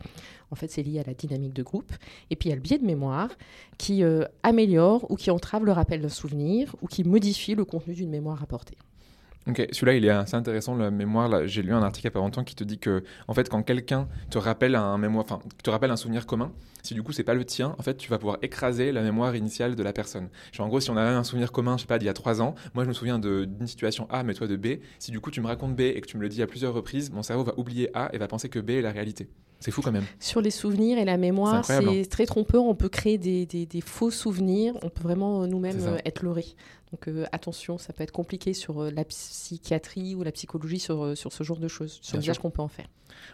En 0.50 0.54
fait, 0.54 0.70
c'est 0.70 0.82
lié 0.82 1.00
à 1.00 1.04
la 1.04 1.14
dynamique 1.14 1.54
de 1.54 1.62
groupe. 1.62 1.92
Et 2.30 2.36
puis, 2.36 2.48
il 2.48 2.50
y 2.50 2.52
a 2.52 2.56
le 2.56 2.62
biais 2.62 2.78
de 2.78 2.86
mémoire 2.86 3.30
qui 3.76 4.04
euh, 4.04 4.24
améliore 4.42 5.10
ou 5.10 5.16
qui 5.16 5.30
entrave 5.30 5.64
le 5.64 5.72
rappel 5.72 6.00
d'un 6.00 6.08
souvenir 6.08 6.74
ou 6.82 6.86
qui 6.86 7.04
modifie 7.04 7.54
le 7.54 7.64
contenu 7.64 7.94
d'une 7.94 8.10
mémoire 8.10 8.38
rapportée. 8.38 8.76
Ok, 9.48 9.66
celui-là, 9.72 9.94
il 9.94 10.04
est 10.04 10.10
assez 10.10 10.34
intéressant, 10.34 10.76
la 10.76 10.90
mémoire. 10.90 11.46
J'ai 11.46 11.62
lu 11.62 11.72
un 11.72 11.82
article 11.82 12.06
il 12.06 12.10
n'y 12.10 12.12
a 12.12 12.14
pas 12.14 12.18
longtemps 12.20 12.44
qui 12.44 12.54
te 12.54 12.64
dit 12.64 12.78
que, 12.78 13.02
en 13.28 13.34
fait, 13.34 13.48
quand 13.48 13.62
quelqu'un 13.62 14.06
te 14.30 14.36
rappelle 14.36 14.74
un 14.74 14.98
mémoire, 14.98 15.24
enfin, 15.24 15.40
te 15.62 15.70
rappelle 15.70 15.90
un 15.90 15.96
souvenir 15.96 16.26
commun, 16.26 16.52
si 16.82 16.94
du 16.94 17.02
coup 17.02 17.12
c'est 17.12 17.24
pas 17.24 17.34
le 17.34 17.44
tien, 17.44 17.74
en 17.78 17.82
fait, 17.82 17.96
tu 17.96 18.10
vas 18.10 18.18
pouvoir 18.18 18.38
écraser 18.42 18.92
la 18.92 19.02
mémoire 19.02 19.34
initiale 19.34 19.74
de 19.74 19.82
la 19.82 19.92
personne. 19.92 20.28
Genre, 20.52 20.66
en 20.66 20.68
gros, 20.68 20.80
si 20.80 20.90
on 20.90 20.96
a 20.96 21.02
un 21.02 21.24
souvenir 21.24 21.50
commun, 21.50 21.76
je 21.76 21.82
sais 21.82 21.86
pas, 21.86 21.98
d'il 21.98 22.06
y 22.06 22.10
a 22.10 22.14
trois 22.14 22.42
ans, 22.42 22.54
moi 22.74 22.84
je 22.84 22.88
me 22.88 22.94
souviens 22.94 23.18
d'une 23.18 23.66
situation 23.66 24.06
A, 24.10 24.22
mais 24.22 24.34
toi 24.34 24.46
de 24.46 24.56
B. 24.56 24.80
Si 24.98 25.10
du 25.10 25.20
coup 25.20 25.30
tu 25.30 25.40
me 25.40 25.46
racontes 25.46 25.74
B 25.74 25.80
et 25.80 26.00
que 26.00 26.06
tu 26.06 26.16
me 26.18 26.22
le 26.22 26.28
dis 26.28 26.42
à 26.42 26.46
plusieurs 26.46 26.74
reprises, 26.74 27.10
mon 27.10 27.22
cerveau 27.22 27.44
va 27.44 27.58
oublier 27.58 27.90
A 27.94 28.10
et 28.12 28.18
va 28.18 28.28
penser 28.28 28.48
que 28.48 28.58
B 28.58 28.70
est 28.70 28.82
la 28.82 28.92
réalité. 28.92 29.28
C'est 29.60 29.72
fou 29.72 29.82
quand 29.82 29.90
même. 29.90 30.04
Sur 30.20 30.40
les 30.40 30.52
souvenirs 30.52 30.98
et 30.98 31.04
la 31.04 31.16
mémoire, 31.16 31.64
c'est 31.64 31.84
hein. 31.84 32.02
très 32.08 32.26
trompeur. 32.26 32.62
On 32.64 32.76
peut 32.76 32.88
créer 32.88 33.18
des, 33.18 33.44
des, 33.44 33.66
des 33.66 33.80
faux 33.80 34.10
souvenirs. 34.10 34.74
On 34.82 34.88
peut 34.88 35.02
vraiment 35.02 35.42
euh, 35.42 35.46
nous-mêmes 35.46 35.80
euh, 35.84 35.98
être 36.04 36.22
leurrés. 36.22 36.54
Donc 36.90 37.08
euh, 37.08 37.26
attention, 37.32 37.78
ça 37.78 37.92
peut 37.92 38.02
être 38.02 38.12
compliqué 38.12 38.54
sur 38.54 38.90
la 38.90 39.04
psychiatrie 39.04 40.14
ou 40.14 40.22
la 40.22 40.32
psychologie 40.32 40.78
sur, 40.78 41.16
sur 41.16 41.32
ce 41.32 41.44
genre 41.44 41.58
de 41.58 41.68
choses, 41.68 41.98
sur 42.02 42.16
l'usage 42.16 42.38
qu'on 42.38 42.50
peut 42.50 42.62
en 42.62 42.68
faire. 42.68 42.86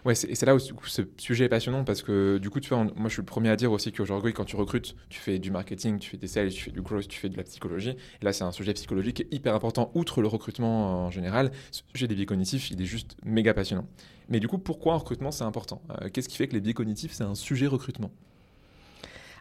Ouais, 0.05 0.13
et 0.13 0.35
c'est 0.35 0.47
là 0.47 0.55
où 0.55 0.59
ce 0.59 1.03
sujet 1.17 1.45
est 1.45 1.49
passionnant 1.49 1.85
parce 1.85 2.03
que 2.03 2.39
du 2.39 2.51
coup, 2.51 2.61
tu 2.61 2.71
vois, 2.71 2.85
moi 2.85 3.09
je 3.09 3.15
suis 3.15 3.23
le 3.23 3.27
premier 3.27 3.49
à 3.51 3.57
dire 3.57 3.73
aussi 3.73 3.93
qu'aujourd'hui, 3.93 4.33
quand 4.33 4.45
tu 4.45 4.57
recrutes, 4.57 4.95
tu 5.09 5.21
fais 5.21 5.39
du 5.39 5.51
marketing, 5.51 5.99
tu 5.99 6.11
fais 6.11 6.17
des 6.17 6.27
sales, 6.27 6.51
tu 6.51 6.63
fais 6.63 6.71
du 6.71 6.83
growth, 6.83 7.09
tu 7.09 7.19
fais 7.19 7.29
de 7.29 7.37
la 7.37 7.45
psychologie. 7.45 7.91
Et 7.91 8.25
là, 8.25 8.33
c'est 8.33 8.45
un 8.45 8.53
sujet 8.53 8.75
psychologique 8.75 9.27
hyper 9.31 9.55
important, 9.55 9.91
outre 9.95 10.21
le 10.21 10.29
recrutement 10.29 11.07
en 11.07 11.11
général. 11.11 11.53
Ce 11.71 11.83
sujet 11.93 12.09
des 12.09 12.15
biais 12.15 12.27
cognitifs, 12.27 12.71
il 12.71 12.81
est 12.81 12.87
juste 12.87 13.17
méga 13.25 13.55
passionnant. 13.55 13.87
Mais 14.29 14.41
du 14.41 14.49
coup, 14.49 14.59
pourquoi 14.59 14.95
en 14.95 14.99
recrutement 14.99 15.31
c'est 15.31 15.45
important? 15.45 15.83
Euh, 15.91 16.09
Qu'est-ce 16.13 16.29
qui 16.29 16.37
fait 16.37 16.49
que 16.49 16.55
les 16.55 16.61
biais 16.61 16.75
cognitifs, 16.75 17.13
c'est 17.13 17.25
un 17.25 17.35
sujet 17.35 17.67
recrutement? 17.67 18.11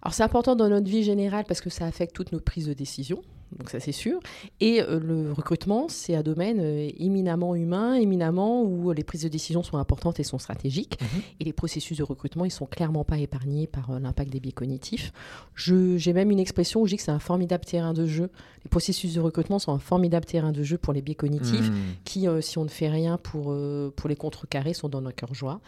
Alors 0.01 0.13
c'est 0.13 0.23
important 0.23 0.55
dans 0.57 0.67
notre 0.67 0.89
vie 0.89 1.03
générale 1.03 1.45
parce 1.47 1.61
que 1.61 1.69
ça 1.69 1.85
affecte 1.85 2.13
toutes 2.13 2.33
nos 2.33 2.41
prises 2.41 2.67
de 2.67 2.73
décision 2.73 3.21
donc 3.57 3.69
ça 3.69 3.79
c'est 3.79 3.91
sûr. 3.91 4.19
Et 4.59 4.81
euh, 4.81 4.99
le 4.99 5.31
recrutement, 5.31 5.87
c'est 5.89 6.15
un 6.15 6.23
domaine 6.23 6.59
euh, 6.59 6.89
éminemment 6.97 7.55
humain, 7.55 7.95
éminemment 7.95 8.63
où 8.63 8.91
les 8.91 9.03
prises 9.03 9.23
de 9.23 9.27
décision 9.27 9.63
sont 9.63 9.77
importantes 9.77 10.19
et 10.19 10.23
sont 10.23 10.39
stratégiques. 10.39 10.99
Mhm. 11.01 11.21
Et 11.39 11.43
les 11.45 11.53
processus 11.53 11.97
de 11.97 12.03
recrutement, 12.03 12.45
ils 12.45 12.51
sont 12.51 12.65
clairement 12.65 13.03
pas 13.03 13.17
épargnés 13.17 13.67
par 13.67 13.91
euh, 13.91 13.99
l'impact 13.99 14.31
des 14.31 14.39
biais 14.39 14.51
cognitifs. 14.51 15.11
J'ai 15.55 16.13
même 16.13 16.31
une 16.31 16.39
expression 16.39 16.81
où 16.81 16.85
je 16.85 16.91
dis 16.91 16.97
que 16.97 17.03
c'est 17.03 17.11
un 17.11 17.19
formidable 17.19 17.65
terrain 17.65 17.93
de 17.93 18.05
jeu. 18.05 18.29
Les 18.63 18.69
processus 18.69 19.13
de 19.13 19.19
recrutement 19.19 19.59
sont 19.59 19.73
un 19.73 19.79
formidable 19.79 20.25
terrain 20.25 20.51
de 20.51 20.63
jeu 20.63 20.77
pour 20.77 20.93
les 20.93 21.01
biais 21.01 21.15
cognitifs, 21.15 21.69
mhm. 21.69 21.95
qui, 22.03 22.27
si 22.41 22.57
on 22.57 22.63
ne 22.63 22.69
fait 22.69 22.89
rien 22.89 23.17
pour, 23.17 23.55
pour 23.95 24.09
les 24.09 24.15
contrecarrer, 24.15 24.73
sont 24.73 24.89
dans 24.89 25.01
notre 25.01 25.15
cœur 25.15 25.33
joie. 25.33 25.59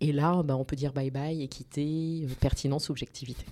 Et 0.00 0.12
là, 0.12 0.42
bah, 0.42 0.56
on 0.56 0.64
peut 0.64 0.76
dire 0.76 0.92
bye 0.92 1.10
bye, 1.10 1.42
équité, 1.42 2.26
pertinence, 2.40 2.90
objectivité. 2.90 3.44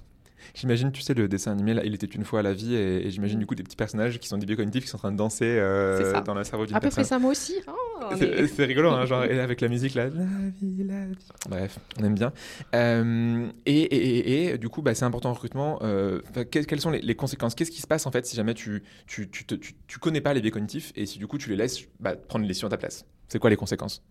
J'imagine, 0.54 0.92
tu 0.92 1.02
sais, 1.02 1.14
le 1.14 1.28
dessin 1.28 1.52
animé, 1.52 1.74
là, 1.74 1.82
il 1.84 1.94
était 1.94 2.06
une 2.06 2.24
fois 2.24 2.40
à 2.40 2.42
la 2.42 2.52
vie, 2.52 2.74
et, 2.74 3.10
j'imagine 3.10 3.38
du 3.38 3.46
coup 3.46 3.54
des 3.54 3.62
petits 3.62 3.76
personnages 3.76 4.18
qui 4.18 4.28
sont 4.28 4.38
des 4.38 4.46
biais 4.46 4.56
cognitifs 4.56 4.84
qui 4.84 4.90
sont 4.90 4.96
en 4.96 5.00
train 5.00 5.12
de 5.12 5.16
danser 5.16 5.44
euh, 5.44 6.20
dans 6.22 6.34
le 6.34 6.44
cerveau 6.44 6.66
d'une 6.66 6.74
personne. 6.74 6.76
À 6.76 6.90
peu 6.90 6.94
près 6.94 7.04
ça, 7.04 7.18
moi 7.18 7.30
aussi. 7.30 7.54
Oh, 7.68 8.12
c'est 8.16 8.64
rigolo, 8.64 8.90
hein, 8.90 9.06
genre, 9.06 9.22
avec 9.22 9.60
la 9.60 9.68
musique, 9.68 9.94
là, 9.94 10.04
la 10.04 10.24
vie, 10.60 10.84
la 10.84 11.06
vie. 11.06 11.28
Bref, 11.48 11.78
on 11.98 12.04
aime 12.04 12.14
bien. 12.14 12.32
Euh, 12.74 13.46
et, 13.64 13.80
et, 13.80 14.52
et, 14.52 14.58
du 14.58 14.68
coup, 14.68 14.82
bah, 14.82 14.94
c'est 14.94 15.04
important 15.04 15.30
en 15.30 15.34
recrutement. 15.34 15.78
Euh, 15.82 16.20
quelles 16.50 16.80
sont 16.80 16.90
les, 16.90 17.14
conséquences? 17.14 17.54
Qu'est-ce 17.54 17.70
qui 17.70 17.80
se 17.80 17.86
passe, 17.86 18.06
en 18.06 18.10
fait, 18.10 18.26
si 18.26 18.36
jamais 18.36 18.54
tu, 18.54 18.82
tu, 19.06 19.30
tu, 19.30 19.44
tu, 19.46 19.98
connais 19.98 20.20
pas 20.20 20.34
les 20.34 20.40
biais 20.40 20.50
cognitifs, 20.50 20.92
et 20.96 21.06
si 21.06 21.18
du 21.18 21.26
coup, 21.26 21.38
tu 21.38 21.50
les 21.50 21.56
laisses 21.56 21.80
bah, 22.00 22.16
prendre 22.16 22.42
les 22.42 22.48
décisions 22.48 22.68
à 22.68 22.70
ta 22.70 22.76
place? 22.76 23.04
C'est 23.28 23.38
quoi 23.38 23.50
les 23.50 23.56
conséquences? 23.56 24.02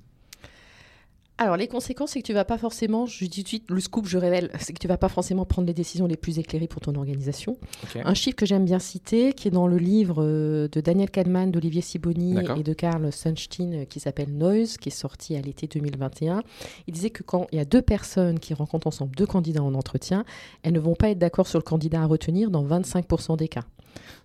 Alors, 1.37 1.57
les 1.57 1.67
conséquences, 1.67 2.11
c'est 2.11 2.21
que 2.21 2.25
tu 2.25 2.33
vas 2.33 2.45
pas 2.45 2.57
forcément, 2.57 3.05
je 3.05 3.25
dis 3.25 3.29
tout 3.29 3.43
de 3.43 3.47
suite, 3.47 3.69
le 3.69 3.81
scoop, 3.81 4.07
je 4.07 4.17
révèle, 4.17 4.49
c'est 4.57 4.71
que 4.71 4.79
tu 4.79 4.87
vas 4.87 4.97
pas 4.97 5.09
forcément 5.09 5.45
prendre 5.45 5.67
les 5.67 5.73
décisions 5.73 6.07
les 6.07 6.15
plus 6.15 6.39
éclairées 6.39 6.67
pour 6.67 6.81
ton 6.81 6.95
organisation. 6.95 7.57
Un 8.05 8.13
chiffre 8.13 8.37
que 8.37 8.45
j'aime 8.45 8.63
bien 8.63 8.79
citer, 8.79 9.33
qui 9.33 9.49
est 9.49 9.51
dans 9.51 9.67
le 9.67 9.77
livre 9.77 10.23
euh, 10.23 10.69
de 10.69 10.79
Daniel 10.79 11.11
Kahneman, 11.11 11.51
d'Olivier 11.51 11.81
Siboni 11.81 12.37
et 12.57 12.63
de 12.63 12.73
Karl 12.73 13.11
Sunstein, 13.11 13.73
euh, 13.73 13.85
qui 13.85 13.99
s'appelle 13.99 14.31
Noise, 14.31 14.77
qui 14.77 14.87
est 14.89 14.93
sorti 14.93 15.35
à 15.35 15.41
l'été 15.41 15.67
2021. 15.67 16.41
Il 16.87 16.93
disait 16.93 17.09
que 17.09 17.21
quand 17.21 17.47
il 17.51 17.57
y 17.57 17.61
a 17.61 17.65
deux 17.65 17.81
personnes 17.81 18.39
qui 18.39 18.53
rencontrent 18.53 18.87
ensemble 18.87 19.13
deux 19.15 19.27
candidats 19.27 19.63
en 19.63 19.73
entretien, 19.73 20.23
elles 20.63 20.73
ne 20.73 20.79
vont 20.79 20.95
pas 20.95 21.09
être 21.09 21.19
d'accord 21.19 21.47
sur 21.47 21.59
le 21.59 21.63
candidat 21.63 22.01
à 22.01 22.05
retenir 22.05 22.49
dans 22.49 22.65
25% 22.65 23.35
des 23.35 23.49
cas. 23.49 23.63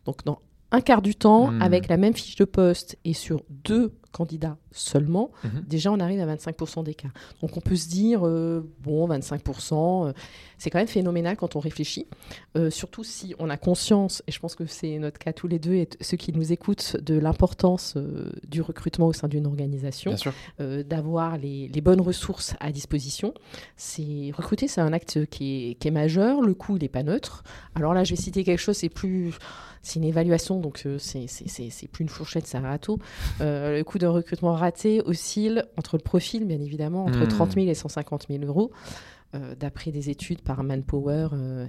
Donc, 0.04 0.24
dans 0.24 0.38
un 0.70 0.80
quart 0.80 1.02
du 1.02 1.16
temps, 1.16 1.50
hmm. 1.50 1.60
avec 1.60 1.88
la 1.88 1.96
même 1.96 2.14
fiche 2.14 2.36
de 2.36 2.44
poste 2.44 2.96
et 3.04 3.14
sur 3.14 3.42
deux 3.48 3.92
candidats 4.12 4.56
seulement, 4.72 5.30
mhm. 5.44 5.64
déjà 5.66 5.92
on 5.92 6.00
arrive 6.00 6.20
à 6.20 6.36
25% 6.36 6.84
d'écart. 6.84 7.12
Donc 7.40 7.56
on 7.56 7.60
peut 7.60 7.76
se 7.76 7.88
dire, 7.88 8.26
euh, 8.26 8.68
bon, 8.82 9.08
25%, 9.08 10.08
euh, 10.08 10.12
c'est 10.58 10.70
quand 10.70 10.78
même 10.78 10.88
phénoménal 10.88 11.36
quand 11.36 11.56
on 11.56 11.60
réfléchit, 11.60 12.06
euh, 12.56 12.70
surtout 12.70 13.04
si 13.04 13.34
on 13.38 13.50
a 13.50 13.56
conscience, 13.56 14.22
et 14.26 14.32
je 14.32 14.38
pense 14.38 14.54
que 14.54 14.66
c'est 14.66 14.98
notre 14.98 15.18
cas 15.18 15.32
tous 15.32 15.48
les 15.48 15.58
deux, 15.58 15.74
et 15.74 15.88
ceux 16.00 16.16
qui 16.16 16.32
nous 16.32 16.52
écoutent, 16.52 16.96
de 17.00 17.18
l'importance 17.18 17.96
du 18.48 18.60
recrutement 18.60 19.06
au 19.06 19.12
sein 19.12 19.28
d'une 19.28 19.46
organisation, 19.46 20.14
d'avoir 20.58 21.38
les, 21.38 21.68
les, 21.68 21.80
bonnes 21.80 22.00
ressources 22.00 22.54
à 22.60 22.72
disposition. 22.72 23.32
C'est 23.76 24.32
Recruter, 24.34 24.68
c'est 24.68 24.80
un 24.80 24.92
acte 24.92 25.26
qui 25.26 25.70
est, 25.70 25.74
qui 25.74 25.88
est 25.88 25.92
majeur, 25.92 26.40
le 26.40 26.54
coût, 26.54 26.76
il 26.76 26.82
n'est 26.82 26.88
pas 26.88 27.02
neutre. 27.02 27.42
Alors 27.74 27.94
là, 27.94 28.04
je 28.04 28.10
vais 28.10 28.20
citer 28.20 28.44
quelque 28.44 28.60
chose, 28.60 28.76
c'est 28.76 28.88
plus... 28.88 29.34
C'est 29.82 29.98
une 29.98 30.04
évaluation, 30.04 30.60
donc 30.60 30.86
c'est 30.98 31.88
plus 31.90 32.02
une 32.02 32.10
fourchette, 32.10 32.46
c'est 32.46 32.58
un 32.58 32.68
râteau. 32.68 32.98
le 33.40 33.82
coût 33.82 33.98
de 34.00 34.06
recrutement 34.06 34.54
raté 34.54 35.00
oscille 35.04 35.64
entre 35.76 35.96
le 35.96 36.02
profil, 36.02 36.44
bien 36.46 36.60
évidemment, 36.60 37.04
entre 37.04 37.26
30 37.26 37.50
hmm. 37.50 37.60
000 37.60 37.66
et 37.68 37.74
150 37.74 38.26
000 38.28 38.44
euros. 38.44 38.72
Euh, 39.36 39.54
d'après 39.54 39.92
des 39.92 40.10
études 40.10 40.42
par 40.42 40.64
Manpower, 40.64 41.28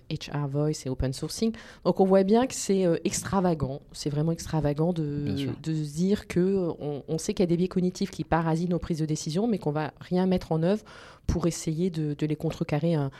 HR 0.10 0.36
euh, 0.36 0.48
Voice 0.50 0.84
et 0.88 0.90
Open 0.90 1.14
Sourcing. 1.14 1.54
Donc 1.86 2.00
on 2.00 2.06
voit 2.06 2.24
bien 2.24 2.48
que 2.48 2.56
c'est 2.56 2.88
euh, 2.88 2.98
extravagant, 3.04 3.84
c'est 3.92 4.10
vraiment 4.10 4.32
extravagant 4.32 4.94
de, 4.94 5.36
de 5.62 5.72
se 5.72 5.94
dire 5.94 6.28
que 6.28 6.70
on, 7.08 7.20
sait 7.20 7.36
qu'il 7.36 7.44
y 7.44 7.46
a 7.46 7.48
des 7.48 7.58
biais 7.58 7.68
cognitifs 7.68 8.10
qui 8.10 8.24
parasitent 8.24 8.72
nos 8.72 8.80
prises 8.80 8.98
de 8.98 9.06
décision, 9.06 9.46
mais 9.46 9.60
qu'on 9.60 9.72
va 9.72 9.94
rien 10.00 10.26
mettre 10.26 10.54
en 10.54 10.64
œuvre 10.64 10.84
pour 11.28 11.46
essayer 11.46 11.92
de, 11.92 12.16
de 12.16 12.26
les 12.26 12.36
contrecarrer 12.36 12.96
un, 12.96 13.12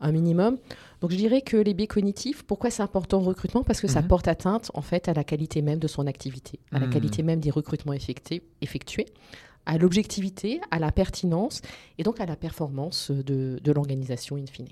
un, 0.00 0.12
minimum. 0.12 0.58
Donc 1.00 1.10
je 1.10 1.16
dirais 1.16 1.42
que 1.42 1.56
les 1.56 1.74
biais 1.74 1.86
cognitifs, 1.86 2.42
pourquoi 2.42 2.70
c'est 2.70 2.82
important 2.82 3.18
au 3.18 3.24
recrutement? 3.24 3.62
Parce 3.62 3.80
que 3.80 3.88
ça 3.88 4.02
mhm. 4.02 4.08
porte 4.08 4.28
atteinte 4.28 4.70
en 4.74 4.82
fait 4.82 5.08
à 5.08 5.14
la 5.14 5.24
qualité 5.24 5.62
même 5.62 5.78
de 5.78 5.88
son 5.88 6.06
activité, 6.06 6.60
à 6.72 6.78
la 6.78 6.86
hmm. 6.86 6.90
qualité 6.90 7.22
même 7.22 7.40
des 7.40 7.50
recrutements 7.50 7.92
effectués, 7.92 8.42
effectués 8.60 9.06
à 9.66 9.78
l'objectivité, 9.78 10.60
à 10.70 10.78
la 10.78 10.90
pertinence 10.90 11.62
et 11.98 12.02
donc 12.02 12.20
à 12.20 12.26
la 12.26 12.36
performance 12.36 13.10
de, 13.10 13.60
l'organisation 13.66 14.36
in 14.36 14.46
fine. 14.46 14.68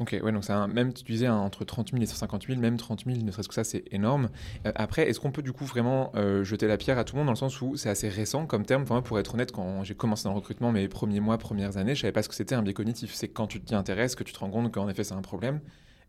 Ok, 0.00 0.18
ouais, 0.22 0.32
donc 0.32 0.44
c'est 0.44 0.54
même 0.68 0.94
tu 0.94 1.04
disais 1.04 1.28
entre 1.28 1.62
30 1.62 1.90
000 1.90 2.02
et 2.02 2.06
150 2.06 2.46
000, 2.46 2.58
même 2.58 2.78
30 2.78 3.04
000, 3.04 3.18
ne 3.18 3.30
serait-ce 3.30 3.48
que 3.48 3.54
ça, 3.54 3.64
c'est 3.64 3.84
énorme. 3.92 4.30
Euh, 4.66 4.72
après, 4.74 5.06
est-ce 5.10 5.20
qu'on 5.20 5.30
peut 5.30 5.42
du 5.42 5.52
coup 5.52 5.66
vraiment 5.66 6.10
euh, 6.14 6.42
jeter 6.42 6.66
la 6.66 6.78
pierre 6.78 6.96
à 6.96 7.04
tout 7.04 7.16
le 7.16 7.18
monde 7.18 7.26
dans 7.26 7.32
le 7.32 7.36
sens 7.36 7.60
où 7.60 7.76
c'est 7.76 7.90
assez 7.90 8.08
récent 8.08 8.46
comme 8.46 8.64
terme? 8.64 8.86
Pour 8.86 9.02
pour 9.02 9.18
être 9.18 9.34
honnête, 9.34 9.52
quand 9.52 9.84
j'ai 9.84 9.94
commencé 9.94 10.24
dans 10.24 10.30
le 10.30 10.36
recrutement, 10.36 10.72
mes 10.72 10.88
premiers 10.88 11.20
mois, 11.20 11.36
premières 11.36 11.76
années, 11.76 11.94
je 11.94 12.00
savais 12.00 12.12
pas 12.12 12.22
ce 12.22 12.30
que 12.30 12.34
c'était 12.34 12.54
un 12.54 12.62
biais 12.62 12.72
cognitif. 12.72 13.12
C'est 13.12 13.28
quand 13.28 13.46
tu 13.46 13.60
t'y 13.60 13.74
intéresses 13.74 14.14
que 14.14 14.24
tu 14.24 14.32
te 14.32 14.38
rends 14.38 14.48
compte 14.48 14.72
qu'en 14.72 14.88
effet 14.88 15.04
c'est 15.04 15.12
un 15.12 15.20
problème. 15.20 15.60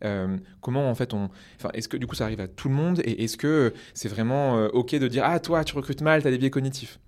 Euh, 0.04 0.38
comment 0.62 0.88
en 0.88 0.94
fait 0.94 1.12
on, 1.12 1.28
enfin, 1.56 1.68
est-ce 1.74 1.88
que 1.88 1.98
du 1.98 2.06
coup 2.06 2.14
ça 2.14 2.24
arrive 2.24 2.40
à 2.40 2.48
tout 2.48 2.70
le 2.70 2.74
monde? 2.74 3.00
Et 3.04 3.24
est-ce 3.24 3.36
que 3.36 3.74
c'est 3.92 4.08
vraiment 4.08 4.54
ok 4.68 4.94
de 4.94 5.06
dire 5.06 5.24
ah 5.26 5.38
toi 5.38 5.64
tu 5.64 5.76
recrutes 5.76 6.00
mal, 6.00 6.22
tu 6.22 6.28
as 6.28 6.30
des 6.30 6.38
biais 6.38 6.50
cognitifs? 6.50 6.98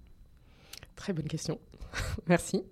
Très 0.96 1.14
bonne 1.14 1.28
question. 1.28 1.58
Merci. 2.28 2.62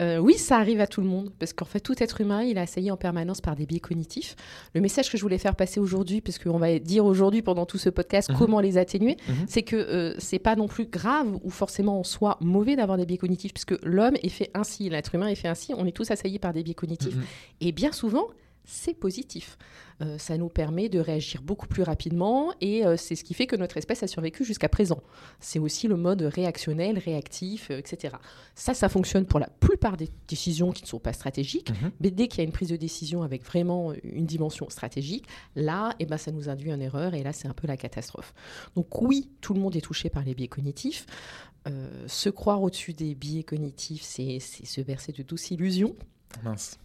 Euh, 0.00 0.18
oui, 0.18 0.34
ça 0.34 0.56
arrive 0.56 0.80
à 0.80 0.86
tout 0.86 1.00
le 1.00 1.06
monde, 1.06 1.32
parce 1.38 1.52
qu'en 1.52 1.64
fait, 1.64 1.80
tout 1.80 2.00
être 2.02 2.20
humain, 2.20 2.42
il 2.42 2.56
est 2.56 2.60
assailli 2.60 2.90
en 2.90 2.96
permanence 2.96 3.40
par 3.40 3.56
des 3.56 3.66
biais 3.66 3.80
cognitifs. 3.80 4.36
Le 4.74 4.80
message 4.80 5.10
que 5.10 5.16
je 5.16 5.22
voulais 5.22 5.38
faire 5.38 5.56
passer 5.56 5.80
aujourd'hui, 5.80 6.20
parce 6.20 6.38
qu'on 6.38 6.58
va 6.58 6.78
dire 6.78 7.04
aujourd'hui 7.04 7.42
pendant 7.42 7.66
tout 7.66 7.78
ce 7.78 7.88
podcast 7.88 8.30
mhm. 8.30 8.36
comment 8.38 8.60
les 8.60 8.78
atténuer, 8.78 9.16
mhm. 9.28 9.46
c'est 9.48 9.62
que 9.62 9.76
euh, 9.76 10.14
c'est 10.18 10.38
pas 10.38 10.56
non 10.56 10.68
plus 10.68 10.86
grave 10.86 11.38
ou 11.42 11.50
forcément 11.50 12.00
en 12.00 12.04
soi 12.04 12.38
mauvais 12.40 12.76
d'avoir 12.76 12.98
des 12.98 13.06
biais 13.06 13.18
cognitifs, 13.18 13.52
puisque 13.52 13.78
l'homme 13.84 14.16
est 14.22 14.28
fait 14.28 14.50
ainsi, 14.54 14.88
l'être 14.88 15.14
humain 15.14 15.28
est 15.28 15.34
fait 15.34 15.48
ainsi, 15.48 15.74
on 15.76 15.86
est 15.86 15.92
tous 15.92 16.10
assaillis 16.10 16.38
par 16.38 16.52
des 16.52 16.62
biais 16.62 16.74
cognitifs. 16.74 17.16
Mhm. 17.16 17.24
Et 17.60 17.72
bien 17.72 17.92
souvent, 17.92 18.28
c'est 18.64 18.94
positif. 18.94 19.58
Euh, 20.02 20.18
ça 20.18 20.36
nous 20.36 20.48
permet 20.48 20.88
de 20.88 20.98
réagir 20.98 21.42
beaucoup 21.42 21.66
plus 21.66 21.82
rapidement 21.82 22.52
et 22.60 22.84
euh, 22.84 22.96
c'est 22.96 23.14
ce 23.14 23.24
qui 23.24 23.34
fait 23.34 23.46
que 23.46 23.56
notre 23.56 23.76
espèce 23.76 24.02
a 24.02 24.06
survécu 24.06 24.44
jusqu'à 24.44 24.68
présent. 24.68 25.00
C'est 25.38 25.58
aussi 25.58 25.86
le 25.86 25.96
mode 25.96 26.22
réactionnel, 26.22 26.98
réactif, 26.98 27.70
euh, 27.70 27.78
etc. 27.78 28.16
Ça, 28.54 28.74
ça 28.74 28.88
fonctionne 28.88 29.26
pour 29.26 29.38
la 29.38 29.48
plupart 29.48 29.96
des 29.96 30.08
décisions 30.26 30.72
qui 30.72 30.82
ne 30.82 30.88
sont 30.88 30.98
pas 30.98 31.12
stratégiques. 31.12 31.70
Mhm. 31.70 31.90
Mais 32.00 32.10
dès 32.10 32.28
qu'il 32.28 32.38
y 32.38 32.40
a 32.40 32.44
une 32.44 32.52
prise 32.52 32.70
de 32.70 32.76
décision 32.76 33.22
avec 33.22 33.44
vraiment 33.44 33.92
une 34.02 34.26
dimension 34.26 34.68
stratégique, 34.70 35.26
là, 35.54 35.94
eh 35.98 36.06
ben, 36.06 36.16
ça 36.16 36.32
nous 36.32 36.48
induit 36.48 36.72
en 36.72 36.80
erreur 36.80 37.14
et 37.14 37.22
là, 37.22 37.32
c'est 37.32 37.48
un 37.48 37.54
peu 37.54 37.68
la 37.68 37.76
catastrophe. 37.76 38.34
Donc 38.74 39.00
oui, 39.02 39.30
tout 39.40 39.54
le 39.54 39.60
monde 39.60 39.76
est 39.76 39.80
touché 39.80 40.10
par 40.10 40.24
les 40.24 40.34
biais 40.34 40.48
cognitifs. 40.48 41.06
se 42.06 42.28
croire 42.28 42.62
au-dessus 42.62 42.92
des 42.92 43.14
biais 43.14 43.44
cognitifs, 43.44 44.02
c'est 44.02 44.38
se 44.40 44.80
verser 44.80 45.12
de 45.12 45.22
douces 45.22 45.50
illusions. 45.50 45.94
Mince. 46.42 46.78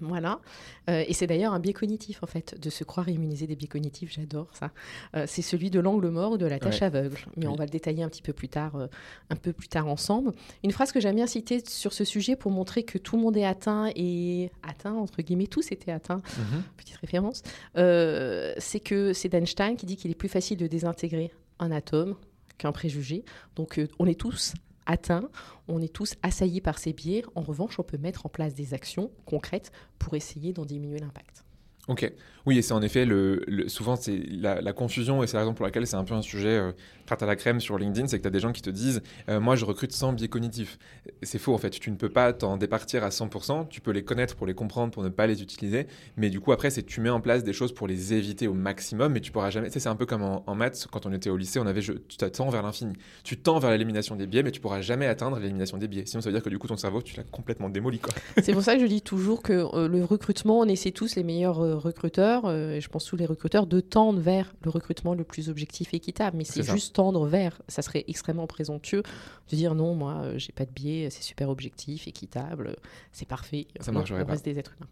Voilà. 0.00 0.40
Euh, 0.88 1.04
et 1.06 1.12
c'est 1.12 1.26
d'ailleurs 1.26 1.52
un 1.52 1.60
biais 1.60 1.72
cognitif, 1.72 2.22
en 2.22 2.26
fait, 2.26 2.58
de 2.60 2.70
se 2.70 2.84
croire 2.84 3.08
immuniser 3.08 3.46
des 3.46 3.56
biais 3.56 3.68
cognitifs. 3.68 4.12
J'adore 4.12 4.48
ça. 4.52 4.70
Euh, 5.16 5.24
c'est 5.26 5.42
celui 5.42 5.70
de 5.70 5.80
l'angle 5.80 6.08
mort 6.08 6.32
ou 6.32 6.38
de 6.38 6.46
la 6.46 6.58
tâche 6.58 6.82
aveugle. 6.82 7.18
Mais 7.36 7.46
on 7.46 7.54
va 7.54 7.64
le 7.64 7.70
détailler 7.70 8.02
un 8.02 8.08
petit 8.08 8.22
peu 8.22 8.32
plus 8.32 8.48
tard, 8.48 8.76
euh, 8.76 8.86
un 9.30 9.36
peu 9.36 9.52
plus 9.52 9.68
tard 9.68 9.86
ensemble. 9.86 10.32
Une 10.64 10.70
phrase 10.70 10.92
que 10.92 11.00
j'aime 11.00 11.16
bien 11.16 11.26
citer 11.26 11.62
sur 11.66 11.92
ce 11.92 12.04
sujet 12.04 12.36
pour 12.36 12.50
montrer 12.50 12.82
que 12.82 12.98
tout 12.98 13.16
le 13.16 13.22
monde 13.22 13.36
est 13.36 13.44
atteint 13.44 13.90
et 13.94 14.50
atteint, 14.62 14.94
entre 14.94 15.22
guillemets, 15.22 15.46
tous 15.46 15.72
étaient 15.72 15.92
atteints. 15.92 16.22
Mhm. 16.38 16.62
Petite 16.76 16.96
référence. 16.96 17.42
c'est 17.74 18.80
que 18.80 19.12
c'est 19.12 19.34
Einstein 19.34 19.76
qui 19.76 19.86
dit 19.86 19.96
qu'il 19.96 20.10
est 20.10 20.14
plus 20.14 20.28
facile 20.28 20.58
de 20.58 20.66
désintégrer 20.66 21.32
un 21.58 21.70
atome 21.70 22.16
qu'un 22.56 22.72
préjugé. 22.72 23.24
Donc, 23.56 23.80
on 23.98 24.06
est 24.06 24.18
tous 24.18 24.54
atteint, 24.88 25.30
on 25.68 25.80
est 25.80 25.92
tous 25.92 26.14
assaillis 26.22 26.60
par 26.60 26.78
ces 26.78 26.92
biais. 26.92 27.22
En 27.36 27.42
revanche, 27.42 27.78
on 27.78 27.84
peut 27.84 27.98
mettre 27.98 28.26
en 28.26 28.28
place 28.28 28.54
des 28.54 28.74
actions 28.74 29.12
concrètes 29.26 29.70
pour 30.00 30.14
essayer 30.14 30.52
d'en 30.52 30.64
diminuer 30.64 30.98
l'impact. 30.98 31.44
Ok. 31.86 32.12
Oui, 32.48 32.56
et 32.56 32.62
c'est 32.62 32.72
en 32.72 32.80
effet 32.80 33.04
le, 33.04 33.44
souvent 33.66 33.94
c'est 33.94 34.22
la, 34.30 34.72
confusion 34.72 35.22
et 35.22 35.26
c'est 35.26 35.34
la 35.34 35.40
raison 35.40 35.52
pour 35.52 35.66
laquelle 35.66 35.86
c'est 35.86 35.96
un 35.96 36.04
peu 36.04 36.14
un 36.14 36.22
sujet 36.22 36.56
euh, 36.56 36.72
à 37.10 37.26
la 37.26 37.36
crème 37.36 37.60
sur 37.60 37.76
LinkedIn, 37.76 38.06
c'est 38.06 38.16
que 38.16 38.22
tu 38.22 38.28
as 38.28 38.30
des 38.30 38.40
gens 38.40 38.52
qui 38.52 38.62
te 38.62 38.70
disent 38.70 39.02
euh, 39.28 39.38
moi 39.38 39.54
je 39.54 39.66
recrute 39.66 39.92
sans 39.92 40.14
biais 40.14 40.28
cognitif. 40.28 40.78
C'est 41.22 41.38
faux 41.38 41.52
en 41.52 41.58
fait. 41.58 41.70
Tu 41.70 41.90
ne 41.90 41.96
peux 41.96 42.08
pas 42.08 42.32
t'en 42.32 42.56
départir 42.56 43.04
à 43.04 43.10
100%. 43.10 43.68
Tu 43.68 43.82
peux 43.82 43.90
les 43.90 44.02
connaître 44.02 44.34
pour 44.34 44.46
les 44.46 44.54
comprendre, 44.54 44.92
pour 44.92 45.02
ne 45.02 45.10
pas 45.10 45.26
les 45.26 45.42
utiliser, 45.42 45.88
mais 46.16 46.30
du 46.30 46.40
coup 46.40 46.52
après 46.52 46.70
c'est 46.70 46.84
tu 46.84 47.02
mets 47.02 47.10
en 47.10 47.20
place 47.20 47.44
des 47.44 47.52
choses 47.52 47.74
pour 47.74 47.86
les 47.86 48.14
éviter 48.14 48.48
au 48.48 48.54
maximum, 48.54 49.12
mais 49.12 49.20
tu 49.20 49.30
pourras 49.30 49.50
jamais. 49.50 49.68
c'est 49.68 49.86
un 49.86 49.96
peu 49.96 50.06
comme 50.06 50.22
en, 50.22 50.54
maths 50.54 50.86
quand 50.90 51.04
on 51.04 51.12
était 51.12 51.28
au 51.28 51.36
lycée, 51.36 51.58
on 51.58 51.66
avait 51.66 51.82
tu 51.82 52.16
t'attends 52.16 52.48
vers 52.48 52.62
l'infini. 52.62 52.94
Tu 53.24 53.36
tends 53.36 53.58
vers 53.58 53.72
l'élimination 53.72 54.16
des 54.16 54.26
biais, 54.26 54.42
mais 54.42 54.52
tu 54.52 54.60
pourras 54.60 54.80
jamais 54.80 55.06
atteindre 55.06 55.38
l'élimination 55.38 55.76
des 55.76 55.88
biais. 55.88 56.04
Sinon 56.06 56.22
ça 56.22 56.30
veut 56.30 56.34
dire 56.34 56.42
que 56.42 56.48
du 56.48 56.58
coup 56.58 56.66
ton 56.66 56.78
cerveau 56.78 57.02
tu 57.02 57.14
l'as 57.14 57.24
complètement 57.24 57.68
démoli. 57.68 58.00
C'est 58.42 58.54
pour 58.54 58.62
ça 58.62 58.74
que 58.74 58.80
je 58.80 58.86
dis 58.86 59.02
toujours 59.02 59.42
que 59.42 59.52
euh, 59.52 59.86
le 59.86 60.02
recrutement, 60.02 60.60
on 60.60 60.64
essaie 60.64 60.92
tous 60.92 61.16
les 61.16 61.24
meilleurs 61.24 61.58
recruteurs, 61.58 62.37
euh, 62.46 62.74
et 62.74 62.80
je 62.80 62.88
pense 62.88 63.04
tous 63.04 63.16
les 63.16 63.26
recruteurs, 63.26 63.66
de 63.66 63.80
tendre 63.80 64.20
vers 64.20 64.54
le 64.62 64.70
recrutement 64.70 65.14
le 65.14 65.24
plus 65.24 65.48
objectif 65.48 65.92
et 65.94 65.96
équitable. 65.96 66.36
Mais 66.36 66.44
c'est 66.44 66.62
juste 66.62 66.94
tendre 66.94 67.26
vers. 67.26 67.60
Ça 67.68 67.82
serait 67.82 68.04
extrêmement 68.08 68.46
présomptueux 68.46 69.02
de 69.50 69.56
dire 69.56 69.74
non, 69.74 69.94
moi, 69.94 70.20
euh, 70.22 70.38
j'ai 70.38 70.52
pas 70.52 70.64
de 70.64 70.70
biais, 70.70 71.08
c'est 71.10 71.22
super 71.22 71.48
objectif, 71.48 72.06
équitable, 72.06 72.76
c'est 73.12 73.28
parfait. 73.28 73.66
Ça 73.80 73.92
marcherait 73.92 74.22
on 74.22 74.26
reste 74.26 74.44
des 74.44 74.58
êtres 74.58 74.74
humains. 74.76 74.88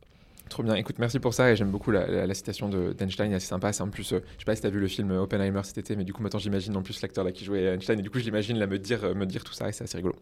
Trop 0.49 0.63
bien. 0.63 0.75
Écoute, 0.77 0.97
merci 1.01 1.19
pour 1.19 1.35
ça 1.35 1.51
et 1.51 1.57
j'aime 1.57 1.71
beaucoup 1.71 1.91
la, 1.91 2.35
citation 2.35 2.69
d'Einstein, 2.69 3.33
assez 3.33 3.49
sympa. 3.49 3.73
C'est 3.73 3.83
en 3.83 3.89
plus, 3.89 4.13
euh, 4.13 4.21
je 4.35 4.43
sais 4.43 4.45
pas 4.45 4.55
si 4.55 4.61
tu 4.61 4.67
as 4.67 4.71
vu 4.71 4.79
le 4.79 4.87
film 4.87 5.11
Oppenheimer 5.11 5.61
cet 5.65 5.79
été, 5.79 5.97
mais 5.97 6.05
du 6.05 6.13
coup, 6.13 6.23
maintenant 6.23 6.39
j'imagine 6.39 6.77
en 6.77 6.83
plus 6.83 7.01
l'acteur 7.03 7.25
là 7.25 7.33
qui 7.33 7.45
jouait 7.45 7.75
Einstein 7.75 7.99
et 7.99 8.03
du 8.03 8.11
coup, 8.11 8.21
je 8.21 8.25
l'imagine 8.25 8.57
là 8.59 8.67
me 8.69 8.79
dire, 8.79 9.05
euh, 9.05 9.15
me 9.15 9.27
dire 9.27 9.43
tout 9.43 9.53
ça 9.53 9.69
et 9.69 9.73
c'est 9.73 9.85
assez 9.85 9.97
rigolo. 9.97 10.15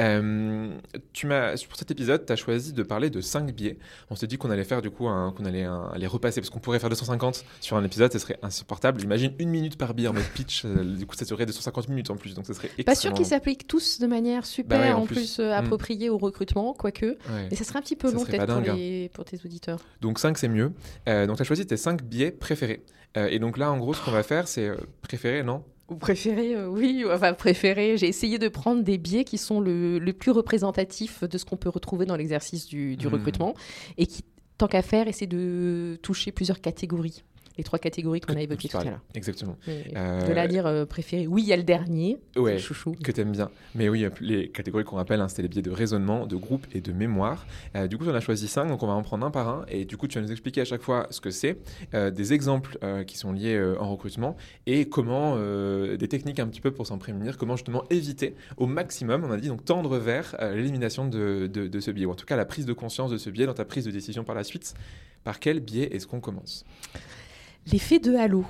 Euh, 0.00 0.70
tu 1.12 1.26
m'as, 1.26 1.56
pour 1.66 1.76
cet 1.76 1.90
épisode, 1.90 2.24
tu 2.24 2.32
as 2.32 2.36
choisi 2.36 2.72
de 2.72 2.82
parler 2.84 3.10
de 3.10 3.20
5 3.20 3.52
biais. 3.52 3.76
On 4.10 4.16
s'est 4.16 4.28
dit 4.28 4.38
qu'on 4.38 4.50
allait 4.50 4.64
faire 4.64 4.80
du 4.80 4.90
coup, 4.90 5.04
qu'on 5.04 5.44
allait 5.44 5.66
les 5.96 6.06
repasser 6.06 6.40
parce 6.40 6.50
qu'on 6.50 6.60
pourrait 6.60 6.78
faire 6.78 6.90
250 6.90 7.44
sur 7.60 7.76
un 7.76 7.84
épisode, 7.84 8.12
ce 8.12 8.18
serait 8.20 8.38
insupportable. 8.42 9.02
Imagine 9.02 9.32
une 9.40 9.48
minute 9.48 9.76
par 9.76 9.94
biais 9.94 10.08
en 10.08 10.12
mode 10.12 10.24
pitch, 10.34 10.64
du 10.98 11.04
coup, 11.06 11.16
ça 11.16 11.24
serait 11.24 11.46
250 11.46 11.88
minutes 11.88 12.10
en 12.10 12.16
plus, 12.16 12.34
donc 12.34 12.46
ça 12.46 12.54
serait 12.54 12.70
Pas 12.84 12.94
sûr 12.94 13.12
qu'ils 13.12 13.26
s'appliquent 13.26 13.66
tous 13.66 13.98
de 13.98 14.06
manière 14.06 14.46
super, 14.46 14.78
bah 14.78 14.96
en, 14.96 15.06
plus, 15.06 15.40
mm. 15.40 15.42
appropriée 15.42 16.10
au 16.10 16.18
recrutement, 16.18 16.74
quoique. 16.74 17.16
Et 17.50 17.56
ça 17.56 17.64
serait 17.64 17.80
un 17.80 17.82
petit 17.82 17.96
peu 17.96 18.12
long 18.12 18.24
peut-être 18.24 18.46
pour, 18.46 19.14
pour 19.14 19.24
tes 19.24 19.38
auditeurs 19.44 19.63
auditeurs. 19.72 19.86
Donc 20.00 20.18
5, 20.18 20.38
c'est 20.38 20.48
mieux. 20.48 20.72
Euh, 21.08 21.26
donc 21.26 21.36
tu 21.36 21.42
as 21.42 21.44
choisi 21.44 21.66
tes 21.66 21.76
5 21.76 22.02
biais 22.02 22.30
préférés. 22.30 22.82
Euh, 23.16 23.28
et 23.30 23.38
donc 23.38 23.58
là, 23.58 23.70
en 23.70 23.78
gros, 23.78 23.94
ce 23.94 24.04
qu'on 24.04 24.10
va 24.10 24.22
faire, 24.22 24.48
c'est 24.48 24.68
euh, 24.68 24.76
préférer, 25.02 25.42
non? 25.42 25.62
Ou 25.88 25.96
préféré, 25.96 26.54
euh, 26.56 26.66
oui, 26.66 27.04
enfin 27.12 27.34
préféré. 27.34 27.96
J'ai 27.98 28.08
essayé 28.08 28.38
de 28.38 28.48
prendre 28.48 28.82
des 28.82 28.98
biais 28.98 29.24
qui 29.24 29.38
sont 29.38 29.60
le, 29.60 29.98
le 29.98 30.12
plus 30.12 30.30
représentatifs 30.30 31.22
de 31.24 31.38
ce 31.38 31.44
qu'on 31.44 31.56
peut 31.56 31.68
retrouver 31.68 32.06
dans 32.06 32.16
l'exercice 32.16 32.66
du, 32.66 32.96
du 32.96 33.06
Hmm. 33.06 33.12
recrutement 33.12 33.54
et 33.98 34.06
qui, 34.06 34.24
tant 34.58 34.66
qu'à 34.66 34.82
faire, 34.82 35.08
essaie 35.08 35.26
de 35.26 35.98
toucher 36.02 36.32
plusieurs 36.32 36.60
catégories. 36.60 37.22
Les 37.56 37.62
trois 37.64 37.78
catégories 37.78 38.20
qu'on 38.20 38.34
a 38.34 38.40
évoquées 38.42 38.68
tout 38.68 38.76
à 38.78 38.84
l'heure. 38.84 39.00
Exactement. 39.14 39.56
Euh, 39.68 40.26
De 40.26 40.32
la 40.32 40.48
dire 40.48 40.66
euh, 40.66 40.84
préféré. 40.86 41.26
Oui, 41.28 41.42
il 41.42 41.48
y 41.48 41.52
a 41.52 41.56
le 41.56 41.62
dernier. 41.62 42.18
Ouais, 42.36 42.58
Chouchou. 42.58 42.96
que 43.02 43.12
t'aimes 43.12 43.30
bien. 43.30 43.48
Mais 43.76 43.88
oui, 43.88 44.04
les 44.20 44.48
catégories 44.48 44.82
qu'on 44.84 44.96
rappelle, 44.96 45.20
hein, 45.20 45.28
c'était 45.28 45.42
les 45.42 45.48
biais 45.48 45.62
de 45.62 45.70
raisonnement, 45.70 46.26
de 46.26 46.34
groupe 46.34 46.66
et 46.74 46.80
de 46.80 46.92
mémoire. 46.92 47.46
Euh, 47.76 47.86
du 47.86 47.96
coup, 47.96 48.04
on 48.08 48.14
a 48.14 48.20
choisi 48.20 48.48
5, 48.48 48.66
donc 48.66 48.82
on 48.82 48.88
va 48.88 48.94
en 48.94 49.02
prendre 49.02 49.24
un 49.24 49.30
par 49.30 49.48
un. 49.48 49.64
Et 49.68 49.84
du 49.84 49.96
coup, 49.96 50.08
tu 50.08 50.18
vas 50.18 50.24
nous 50.24 50.32
expliquer 50.32 50.62
à 50.62 50.64
chaque 50.64 50.82
fois 50.82 51.06
ce 51.10 51.20
que 51.20 51.30
c'est, 51.30 51.58
des 51.92 52.32
exemples 52.32 52.76
qui 53.06 53.16
sont 53.16 53.32
liés 53.32 53.60
en 53.78 53.88
recrutement 53.90 54.36
et 54.66 54.88
comment, 54.88 55.36
des 55.36 56.08
techniques 56.08 56.40
un 56.40 56.48
petit 56.48 56.60
peu 56.60 56.72
pour 56.72 56.86
s'en 56.86 56.98
prémunir, 56.98 57.38
comment 57.38 57.56
justement 57.56 57.84
éviter 57.90 58.34
au 58.56 58.66
maximum, 58.66 59.24
on 59.24 59.30
a 59.30 59.36
dit, 59.36 59.48
donc 59.48 59.64
tendre 59.64 59.96
vers 59.98 60.34
l'élimination 60.54 61.06
de, 61.06 61.46
de- 61.52 61.68
de 61.68 61.80
ce 61.80 61.90
biais, 61.90 62.06
ou 62.06 62.10
en 62.10 62.14
tout 62.16 62.26
cas 62.26 62.36
la 62.36 62.44
prise 62.44 62.66
de 62.66 62.72
conscience 62.72 63.10
de 63.10 63.16
ce 63.18 63.30
biais 63.30 63.46
dans 63.46 63.54
ta 63.54 63.64
prise 63.64 63.84
de 63.84 63.90
décision 63.90 64.24
par 64.24 64.34
la 64.34 64.42
suite. 64.44 64.74
Par 65.22 65.40
quel 65.40 65.60
biais 65.60 65.88
est-ce 65.94 66.06
qu'on 66.06 66.20
commence? 66.20 66.64
L'effet 67.72 67.98
de 67.98 68.14
halo. 68.14 68.44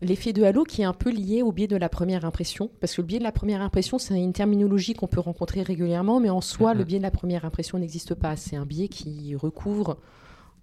L'effet 0.00 0.32
de 0.32 0.42
halo 0.42 0.64
qui 0.64 0.82
est 0.82 0.86
un 0.86 0.94
peu 0.94 1.10
lié 1.10 1.42
au 1.42 1.52
biais 1.52 1.66
de 1.66 1.76
la 1.76 1.90
première 1.90 2.24
impression, 2.24 2.70
parce 2.80 2.94
que 2.94 3.02
le 3.02 3.06
biais 3.06 3.18
de 3.18 3.24
la 3.24 3.32
première 3.32 3.60
impression, 3.60 3.98
c'est 3.98 4.18
une 4.18 4.32
terminologie 4.32 4.94
qu'on 4.94 5.06
peut 5.06 5.20
rencontrer 5.20 5.62
régulièrement, 5.62 6.18
mais 6.18 6.30
en 6.30 6.40
soi, 6.40 6.72
le 6.72 6.84
biais 6.84 6.98
de 6.98 7.02
la 7.02 7.10
première 7.10 7.44
impression 7.44 7.78
n'existe 7.78 8.14
pas. 8.14 8.36
C'est 8.36 8.56
un 8.56 8.64
biais 8.64 8.88
qui 8.88 9.36
recouvre, 9.36 9.98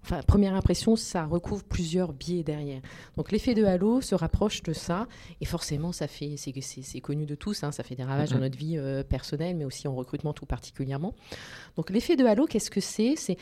enfin, 0.04 0.20
première 0.26 0.54
impression, 0.54 0.96
ça 0.96 1.24
recouvre 1.26 1.62
plusieurs 1.64 2.12
biais 2.12 2.42
derrière. 2.42 2.80
Donc 3.16 3.30
l'effet 3.32 3.54
de 3.54 3.64
halo 3.64 4.00
se 4.00 4.14
rapproche 4.14 4.62
de 4.62 4.72
ça, 4.72 5.06
et 5.40 5.44
forcément, 5.44 5.92
ça 5.92 6.08
fait, 6.08 6.34
c'est, 6.36 7.00
connu 7.00 7.26
de 7.26 7.34
tous, 7.34 7.62
hein, 7.64 7.72
ça 7.72 7.82
fait 7.82 7.94
des 7.94 8.02
ravages 8.04 8.30
Mhm. 8.30 8.36
dans 8.36 8.40
notre 8.44 8.58
vie 8.58 8.76
euh, 8.78 9.02
personnelle, 9.04 9.56
mais 9.56 9.64
aussi 9.64 9.86
en 9.88 9.94
recrutement 9.94 10.32
tout 10.32 10.46
particulièrement. 10.46 11.14
Donc 11.76 11.90
l'effet 11.90 12.16
de 12.16 12.24
halo, 12.24 12.46
qu'est-ce 12.46 12.70
que 12.70 12.80
c'est? 12.80 13.14
C'est 13.16 13.36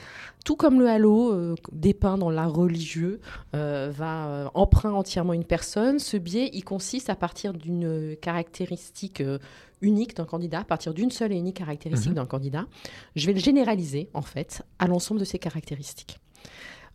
tout 0.45 0.57
comme 0.57 0.81
le 0.81 0.89
halo 0.89 1.33
euh, 1.33 1.55
dépeint 1.73 2.19
dans 2.19 2.31
l'art 2.31 2.53
religieux 2.53 3.21
euh, 3.55 3.91
va 3.95 4.51
emprunt 4.55 4.93
entièrement 4.93 5.33
une 5.33 5.45
personne. 5.45 5.99
Ce 5.99 6.17
biais, 6.17 6.51
il 6.53 6.65
consiste 6.65 7.11
à 7.11 7.17
partir 7.17 7.53
d'une 7.55 8.17
caractéristique 8.21 9.23
unique 9.83 10.15
d'un 10.17 10.27
candidat, 10.27 10.61
à 10.61 10.65
partir 10.65 10.93
d'une 10.93 11.11
seule 11.11 11.33
et 11.33 11.37
unique 11.37 11.57
caractéristique 11.57 12.11
Mhm. 12.11 12.17
d'un 12.17 12.27
candidat. 12.27 12.67
Je 13.17 13.27
vais 13.27 13.33
le 13.33 13.41
généraliser, 13.41 14.11
en 14.13 14.21
fait, 14.23 14.63
à 14.79 14.87
l'ensemble 14.87 15.21
de 15.21 15.25
ces 15.25 15.39
caractéristiques. 15.39 16.19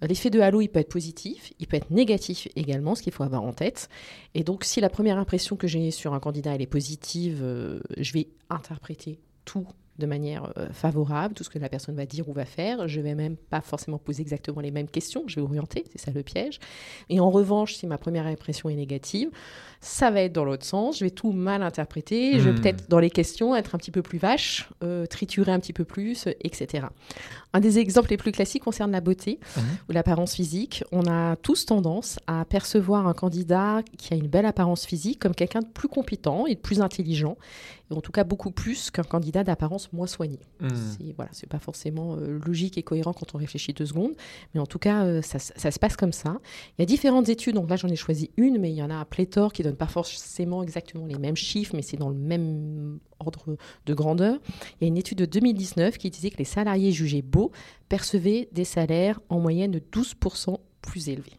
Euh, 0.03 0.07
L'effet 0.07 0.29
de 0.29 0.39
halo, 0.39 0.61
il 0.61 0.69
peut 0.69 0.79
être 0.79 0.89
positif, 0.89 1.53
il 1.59 1.67
peut 1.67 1.77
être 1.77 1.91
négatif 1.91 2.47
également, 2.55 2.95
ce 2.95 3.03
qu'il 3.03 3.13
faut 3.13 3.23
avoir 3.23 3.43
en 3.43 3.53
tête. 3.53 3.89
Et 4.33 4.43
donc, 4.43 4.63
si 4.63 4.81
la 4.81 4.89
première 4.89 5.17
impression 5.17 5.55
que 5.55 5.67
j'ai 5.67 5.91
sur 5.91 6.13
un 6.13 6.19
candidat 6.19 6.55
elle 6.55 6.61
est 6.61 6.67
positive, 6.67 7.39
euh, 7.43 7.79
je 7.97 8.13
vais 8.13 8.27
interpréter 8.49 9.19
tout 9.45 9.67
de 9.97 10.05
manière 10.05 10.51
euh, 10.57 10.67
favorable, 10.71 11.33
tout 11.35 11.43
ce 11.43 11.49
que 11.49 11.59
la 11.59 11.69
personne 11.69 11.95
va 11.95 12.05
dire 12.05 12.27
ou 12.27 12.33
va 12.33 12.45
faire. 12.45 12.87
Je 12.87 12.99
vais 13.01 13.15
même 13.15 13.37
pas 13.37 13.61
forcément 13.61 13.97
poser 13.97 14.21
exactement 14.21 14.59
les 14.61 14.71
mêmes 14.71 14.89
questions, 14.89 15.23
je 15.27 15.35
vais 15.35 15.41
orienter, 15.41 15.85
c'est 15.91 15.99
ça 16.01 16.11
le 16.11 16.21
piège. 16.23 16.59
Et 17.09 17.19
en 17.19 17.29
revanche, 17.29 17.75
si 17.75 17.87
ma 17.87 17.97
première 17.97 18.27
impression 18.27 18.69
est 18.69 18.75
négative, 18.75 19.29
ça 19.81 20.09
va 20.11 20.21
être 20.21 20.33
dans 20.33 20.45
l'autre 20.45 20.65
sens, 20.65 20.97
je 20.99 21.05
vais 21.05 21.11
tout 21.11 21.31
mal 21.31 21.61
interpréter, 21.61 22.39
je 22.39 22.49
vais 22.49 22.51
Hmm. 22.51 22.61
peut-être 22.61 22.89
dans 22.89 22.99
les 22.99 23.09
questions 23.09 23.55
être 23.55 23.75
un 23.75 23.77
petit 23.77 23.91
peu 23.91 24.01
plus 24.01 24.17
vache, 24.17 24.69
euh, 24.83 25.05
triturer 25.05 25.51
un 25.51 25.59
petit 25.59 25.73
peu 25.73 25.85
plus, 25.85 26.27
euh, 26.27 26.31
etc. 26.41 26.87
Un 27.53 27.59
des 27.59 27.79
exemples 27.79 28.09
les 28.09 28.17
plus 28.17 28.31
classiques 28.31 28.63
concerne 28.63 28.91
la 28.91 29.01
beauté 29.01 29.39
Mhm. 29.57 29.63
ou 29.89 29.91
l'apparence 29.93 30.33
physique. 30.35 30.83
On 30.91 31.05
a 31.07 31.35
tous 31.37 31.65
tendance 31.65 32.19
à 32.27 32.43
percevoir 32.45 33.07
un 33.07 33.13
candidat 33.13 33.81
qui 33.97 34.13
a 34.13 34.17
une 34.17 34.27
belle 34.27 34.45
apparence 34.45 34.85
physique 34.85 35.19
comme 35.19 35.35
quelqu'un 35.35 35.59
de 35.61 35.67
plus 35.67 35.87
compétent 35.87 36.45
et 36.47 36.55
de 36.55 36.59
plus 36.59 36.81
intelligent, 36.81 37.37
et 37.91 37.93
en 37.93 38.01
tout 38.01 38.11
cas 38.11 38.23
beaucoup 38.23 38.51
plus 38.51 38.91
qu'un 38.91 39.03
candidat 39.03 39.43
d'apparence 39.43 39.91
moins 39.93 40.07
soignée. 40.07 40.39
Hmm. 40.59 40.69
C'est 40.69 41.13
voilà, 41.15 41.31
c'est 41.33 41.49
pas 41.49 41.59
forcément 41.59 42.15
euh, 42.15 42.39
logique 42.45 42.77
et 42.77 42.83
cohérent 42.83 43.13
quand 43.13 43.35
on 43.35 43.37
réfléchit 43.37 43.73
deux 43.73 43.85
secondes, 43.85 44.13
mais 44.53 44.59
en 44.59 44.65
tout 44.65 44.79
cas, 44.79 45.05
euh, 45.05 45.21
ça, 45.21 45.39
ça 45.39 45.71
se 45.71 45.79
passe 45.79 45.95
comme 45.95 46.13
ça. 46.13 46.37
Il 46.77 46.81
y 46.81 46.83
a 46.83 46.85
différentes 46.85 47.29
études, 47.29 47.55
donc 47.55 47.69
là 47.69 47.75
j'en 47.75 47.89
ai 47.89 47.95
choisi 47.95 48.31
une, 48.37 48.59
mais 48.59 48.71
il 48.71 48.75
y 48.75 48.83
en 48.83 48.89
a 48.89 48.99
à 48.99 49.05
pléthore 49.05 49.53
qui 49.53 49.63
donnent 49.63 49.75
pas 49.75 49.87
forcément 49.87 50.63
exactement 50.63 51.05
les 51.05 51.17
mêmes 51.17 51.35
chiffres, 51.35 51.75
mais 51.75 51.81
c'est 51.81 51.97
dans 51.97 52.09
le 52.09 52.15
même 52.15 52.99
ordre 53.19 53.57
de 53.85 53.93
grandeur. 53.93 54.39
Il 54.79 54.83
y 54.83 54.85
a 54.85 54.87
une 54.87 54.97
étude 54.97 55.19
de 55.19 55.25
2019 55.25 55.97
qui 55.97 56.09
disait 56.09 56.29
que 56.29 56.37
les 56.37 56.45
salariés 56.45 56.91
jugés 56.91 57.21
beaux 57.21 57.51
percevaient 57.89 58.49
des 58.51 58.65
salaires 58.65 59.19
en 59.29 59.39
moyenne 59.39 59.71
de 59.71 59.79
12% 59.79 60.57
plus 60.81 61.09
élevés. 61.09 61.37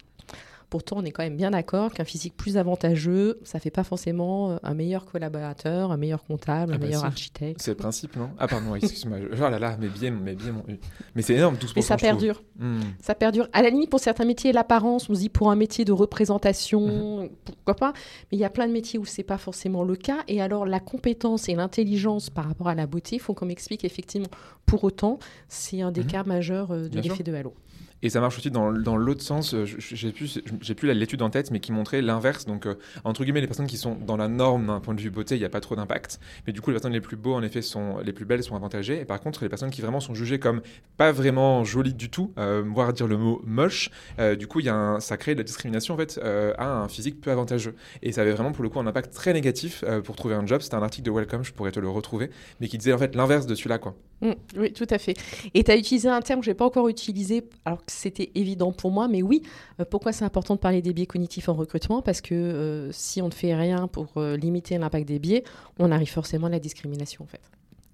Pourtant, 0.68 0.96
on 0.98 1.04
est 1.04 1.12
quand 1.12 1.22
même 1.22 1.36
bien 1.36 1.52
d'accord 1.52 1.92
qu'un 1.94 2.04
physique 2.04 2.36
plus 2.36 2.56
avantageux, 2.56 3.38
ça 3.44 3.60
fait 3.60 3.70
pas 3.70 3.84
forcément 3.84 4.50
euh, 4.50 4.56
un 4.64 4.74
meilleur 4.74 5.04
collaborateur, 5.04 5.92
un 5.92 5.96
meilleur 5.96 6.24
comptable, 6.24 6.72
un 6.72 6.74
Ah 6.74 6.78
bah 6.78 6.86
meilleur 6.86 7.02
si. 7.02 7.06
architecte. 7.06 7.62
C'est 7.62 7.70
le 7.70 7.76
principe, 7.76 8.16
non? 8.16 8.30
Ah 8.38 8.48
pardon, 8.48 8.74
excuse-moi. 8.74 9.18
je- 9.20 9.36
Oh 9.42 9.48
là 9.48 9.58
là, 9.60 9.76
mes 9.78 9.88
biais 9.88 10.10
m'ont 10.10 10.24
eu. 10.26 10.78
Mais 11.14 11.22
c'est 11.22 11.34
énorme, 11.34 11.56
12%. 11.56 11.72
Mais 11.76 11.82
ça 11.82 11.96
perdure. 11.96 12.42
Hmm. 12.58 12.80
Ça 13.00 13.14
perdure. 13.14 13.48
À 13.52 13.62
la 13.62 13.70
limite, 13.70 13.90
pour 13.90 14.00
certains 14.00 14.24
métiers, 14.24 14.52
l'apparence, 14.52 15.08
on 15.08 15.14
se 15.14 15.20
dit 15.20 15.28
pour 15.28 15.50
un 15.52 15.56
métier 15.56 15.84
de 15.84 15.92
représentation, 15.92 17.30
pourquoi 17.44 17.74
pas. 17.74 17.92
Mais 18.30 18.38
il 18.38 18.40
y 18.40 18.44
a 18.44 18.50
plein 18.50 18.66
de 18.66 18.72
métiers 18.72 18.98
où 18.98 19.04
c'est 19.04 19.22
pas 19.22 19.38
forcément 19.38 19.84
le 19.84 19.96
cas. 19.96 20.18
Et 20.28 20.40
alors, 20.42 20.66
la 20.66 20.80
compétence 20.80 21.48
et 21.48 21.54
l'intelligence 21.54 22.30
par 22.30 22.46
rapport 22.46 22.68
à 22.68 22.74
la 22.74 22.86
beauté, 22.86 23.16
il 23.16 23.20
faut 23.20 23.34
qu'on 23.34 23.46
m'explique 23.46 23.84
effectivement. 23.84 24.28
Pour 24.64 24.82
autant, 24.84 25.18
c'est 25.48 25.80
un 25.82 25.92
des 25.92 26.00
Mhm. 26.02 26.06
cas 26.08 26.24
majeurs 26.24 26.72
euh, 26.72 26.84
de 26.84 26.88
Bien 26.88 27.02
l'effet 27.02 27.22
de 27.22 27.32
halo. 27.34 27.54
Et 28.02 28.10
ça 28.10 28.20
marche 28.20 28.38
aussi 28.38 28.50
dans, 28.50 28.68
l'autre 28.70 29.22
sens. 29.22 29.54
euh, 29.54 29.64
J'ai 29.64 30.12
plus, 30.12 30.40
plus 30.76 30.92
l'étude 30.92 31.22
en 31.22 31.30
tête, 31.30 31.50
mais 31.50 31.60
qui 31.60 31.72
montrait 31.72 32.02
l'inverse. 32.02 32.44
Donc, 32.44 32.66
euh, 32.66 32.74
entre 33.04 33.24
guillemets, 33.24 33.40
les 33.40 33.46
personnes 33.46 33.66
qui 33.66 33.78
sont 33.78 33.94
dans 33.94 34.16
la 34.16 34.28
norme 34.28 34.66
d'un 34.66 34.80
point 34.80 34.94
de 34.94 35.00
vue 35.00 35.10
beauté, 35.10 35.36
il 35.36 35.38
n'y 35.38 35.44
a 35.44 35.48
pas 35.48 35.60
trop 35.60 35.76
d'impact. 35.76 36.20
Mais 36.46 36.52
du 36.52 36.60
coup, 36.60 36.70
les 36.70 36.74
personnes 36.74 36.92
les 36.92 37.00
plus 37.00 37.16
beaux, 37.16 37.34
en 37.34 37.42
effet, 37.42 37.62
sont 37.62 37.98
les 38.04 38.12
plus 38.12 38.24
belles, 38.24 38.42
sont 38.42 38.54
avantagées. 38.54 39.00
Et 39.00 39.04
par 39.04 39.20
contre, 39.20 39.42
les 39.42 39.48
personnes 39.48 39.70
qui 39.70 39.80
vraiment 39.80 40.00
sont 40.00 40.14
jugées 40.14 40.38
comme 40.38 40.60
pas 40.96 41.12
vraiment 41.12 41.64
jolies 41.64 41.94
du 41.94 42.10
tout, 42.10 42.32
euh, 42.38 42.62
voire 42.66 42.92
dire 42.92 43.06
le 43.06 43.16
mot 43.16 43.40
moche, 43.44 43.90
du 44.38 44.46
coup, 44.46 44.60
y 44.60 44.68
a 44.68 44.74
un, 44.74 45.00
ça 45.00 45.16
crée 45.16 45.34
de 45.34 45.40
la 45.40 45.44
discrimination 45.44 45.94
en 45.94 45.96
fait 45.96 46.20
à 46.22 46.82
un 46.82 46.88
physique 46.88 47.20
peu 47.20 47.30
avantageux. 47.30 47.74
Et 48.02 48.12
ça 48.12 48.22
avait 48.22 48.32
vraiment 48.32 48.52
pour 48.52 48.62
le 48.62 48.68
coup 48.68 48.78
un 48.80 48.86
impact 48.86 49.12
très 49.14 49.32
négatif 49.32 49.84
pour 50.04 50.16
trouver 50.16 50.34
un 50.34 50.46
job. 50.46 50.60
C'était 50.60 50.74
un 50.74 50.82
article 50.82 51.06
de 51.06 51.10
Welcome, 51.10 51.44
je 51.44 51.52
pourrais 51.52 51.72
te 51.72 51.80
le 51.80 51.88
retrouver, 51.88 52.30
mais 52.60 52.68
qui 52.68 52.78
disait 52.78 52.92
en 52.92 52.98
fait 52.98 53.14
l'inverse 53.14 53.46
de 53.46 53.54
celui-là, 53.54 53.78
quoi. 53.78 53.94
Mm, 54.20 54.32
oui, 54.56 54.72
tout 54.72 54.86
à 54.90 54.98
fait. 54.98 55.14
Et 55.54 55.62
tu 55.62 55.70
as 55.70 55.76
utilisé 55.76 56.08
un 56.08 56.20
terme 56.20 56.40
que 56.40 56.46
je 56.46 56.50
n'ai 56.50 56.54
pas 56.54 56.64
encore 56.64 56.88
utilisé, 56.88 57.44
alors 57.64 57.82
c'était 57.86 58.30
évident 58.34 58.72
pour 58.72 58.90
moi, 58.90 59.08
mais 59.08 59.22
oui, 59.22 59.42
euh, 59.80 59.84
pourquoi 59.88 60.12
c'est 60.12 60.24
important 60.24 60.54
de 60.54 60.60
parler 60.60 60.82
des 60.82 60.92
biais 60.92 61.06
cognitifs 61.06 61.48
en 61.48 61.54
recrutement? 61.54 62.02
Parce 62.02 62.20
que 62.20 62.34
euh, 62.34 62.92
si 62.92 63.22
on 63.22 63.26
ne 63.26 63.32
fait 63.32 63.54
rien 63.54 63.88
pour 63.88 64.08
euh, 64.16 64.36
limiter 64.36 64.78
l'impact 64.78 65.06
des 65.06 65.18
biais, 65.18 65.44
on 65.78 65.90
arrive 65.90 66.10
forcément 66.10 66.46
à 66.46 66.50
la 66.50 66.58
discrimination, 66.58 67.24
en 67.24 67.26
fait. 67.26 67.40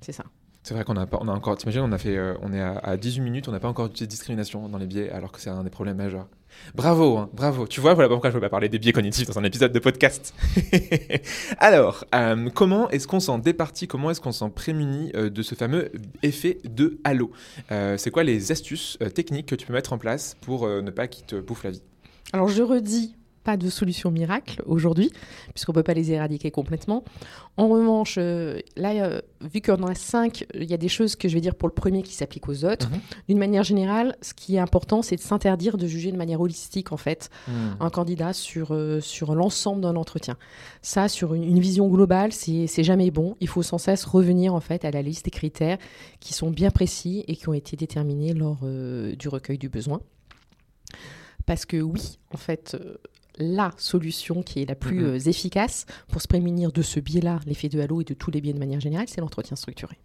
C'est 0.00 0.12
ça. 0.12 0.24
C'est 0.62 0.74
vrai 0.74 0.84
qu'on 0.84 0.96
a 0.96 1.06
encore, 1.32 1.56
t'imagines, 1.56 1.82
on 1.82 1.92
a 1.92 1.98
fait, 1.98 2.18
on 2.40 2.52
est 2.52 2.60
à, 2.60 2.78
à 2.78 2.96
18 2.96 3.20
minutes, 3.20 3.48
on 3.48 3.52
n'a 3.52 3.58
pas 3.58 3.68
encore 3.68 3.86
utilisé 3.86 4.06
de 4.06 4.10
discrimination 4.10 4.68
dans 4.68 4.78
les 4.78 4.86
biais, 4.86 5.10
alors 5.10 5.32
que 5.32 5.40
c'est 5.40 5.50
un 5.50 5.64
des 5.64 5.70
problèmes 5.70 5.96
majeurs. 5.96 6.28
Bravo, 6.74 7.18
hein, 7.18 7.30
bravo. 7.32 7.66
Tu 7.66 7.80
vois, 7.80 7.94
voilà 7.94 8.08
pourquoi 8.08 8.30
je 8.30 8.36
ne 8.36 8.40
peux 8.40 8.46
pas 8.46 8.50
parler 8.50 8.68
des 8.68 8.78
biais 8.78 8.92
cognitifs 8.92 9.26
dans 9.26 9.38
un 9.38 9.44
épisode 9.44 9.72
de 9.72 9.78
podcast. 9.78 10.34
alors, 11.58 12.04
euh, 12.14 12.48
comment 12.54 12.88
est-ce 12.90 13.06
qu'on 13.06 13.20
s'en 13.20 13.38
départit, 13.38 13.86
comment 13.86 14.10
est-ce 14.10 14.20
qu'on 14.20 14.32
s'en 14.32 14.50
prémunit 14.50 15.12
euh, 15.14 15.30
de 15.30 15.42
ce 15.42 15.54
fameux 15.54 15.90
effet 16.22 16.58
de 16.64 16.98
halo? 17.04 17.30
Euh, 17.70 17.96
C'est 17.96 18.10
quoi 18.10 18.24
les 18.24 18.52
astuces 18.52 18.98
techniques 19.14 19.46
que 19.46 19.54
tu 19.54 19.66
peux 19.66 19.72
mettre 19.72 19.92
en 19.92 19.98
place 19.98 20.36
pour 20.40 20.66
ne 20.68 20.90
pas 20.90 21.08
qu'il 21.08 21.26
te 21.26 21.36
bouffe 21.36 21.64
la 21.64 21.70
vie? 21.70 21.82
Alors 22.32 22.48
je 22.48 22.62
redis, 22.62 23.14
pas 23.42 23.56
de 23.56 23.68
solution 23.68 24.10
miracle 24.10 24.62
aujourd'hui, 24.66 25.10
puisqu'on 25.54 25.72
ne 25.72 25.74
peut 25.74 25.82
pas 25.82 25.94
les 25.94 26.12
éradiquer 26.12 26.50
complètement. 26.50 27.04
En 27.56 27.68
revanche, 27.68 28.16
euh, 28.18 28.60
là, 28.76 28.92
euh, 28.92 29.20
vu 29.40 29.60
qu'on 29.60 29.82
en 29.82 29.88
a 29.88 29.94
cinq, 29.94 30.46
il 30.54 30.64
y 30.64 30.74
a 30.74 30.78
des 30.78 30.88
choses 30.88 31.16
que 31.16 31.28
je 31.28 31.34
vais 31.34 31.40
dire 31.40 31.54
pour 31.54 31.68
le 31.68 31.74
premier 31.74 32.02
qui 32.02 32.14
s'appliquent 32.14 32.48
aux 32.48 32.64
autres. 32.64 32.88
Mhm. 32.88 33.00
D'une 33.28 33.38
manière 33.38 33.62
générale, 33.62 34.16
ce 34.22 34.32
qui 34.32 34.56
est 34.56 34.58
important, 34.58 35.02
c'est 35.02 35.16
de 35.16 35.20
s'interdire 35.20 35.76
de 35.76 35.86
juger 35.86 36.12
de 36.12 36.16
manière 36.16 36.40
holistique, 36.40 36.92
en 36.92 36.96
fait, 36.96 37.30
un 37.80 37.90
candidat 37.90 38.32
sur, 38.32 38.72
euh, 38.72 39.00
sur 39.00 39.34
l'ensemble 39.34 39.82
d'un 39.82 39.96
entretien. 39.96 40.36
Ça, 40.80 41.08
sur 41.08 41.34
une, 41.34 41.44
une 41.44 41.60
vision 41.60 41.88
globale, 41.88 42.32
c'est 42.32 42.66
c'est 42.66 42.84
jamais 42.84 43.10
bon. 43.10 43.36
Il 43.40 43.48
faut 43.48 43.62
sans 43.62 43.78
cesse 43.78 44.04
revenir 44.04 44.54
en 44.54 44.60
fait 44.60 44.84
à 44.84 44.90
la 44.90 45.02
liste 45.02 45.26
des 45.26 45.30
critères 45.30 45.78
qui 46.20 46.32
sont 46.32 46.50
bien 46.50 46.70
précis 46.70 47.24
et 47.28 47.36
qui 47.36 47.48
ont 47.48 47.54
été 47.54 47.76
déterminés 47.76 48.32
lors 48.34 48.60
du 48.62 49.28
recueil 49.28 49.58
du 49.58 49.68
besoin. 49.68 50.00
Parce 51.44 51.66
que 51.66 51.76
oui, 51.76 52.18
en 52.32 52.36
fait, 52.36 52.76
la 53.38 53.70
solution 53.78 54.42
qui 54.42 54.62
est 54.62 54.66
la 54.68 54.74
plus 54.74 55.00
Mhm. 55.00 55.06
euh, 55.06 55.18
efficace 55.18 55.86
pour 56.08 56.20
se 56.22 56.28
prémunir 56.28 56.70
de 56.72 56.82
ce 56.82 57.00
biais-là, 57.00 57.40
l'effet 57.46 57.68
de 57.68 57.80
halo 57.80 58.00
et 58.00 58.04
de 58.04 58.14
tous 58.14 58.30
les 58.30 58.40
biais 58.40 58.52
de 58.52 58.58
manière 58.58 58.80
générale, 58.80 59.06
c'est 59.08 59.20
l'entretien 59.20 59.56
structuré. 59.56 59.98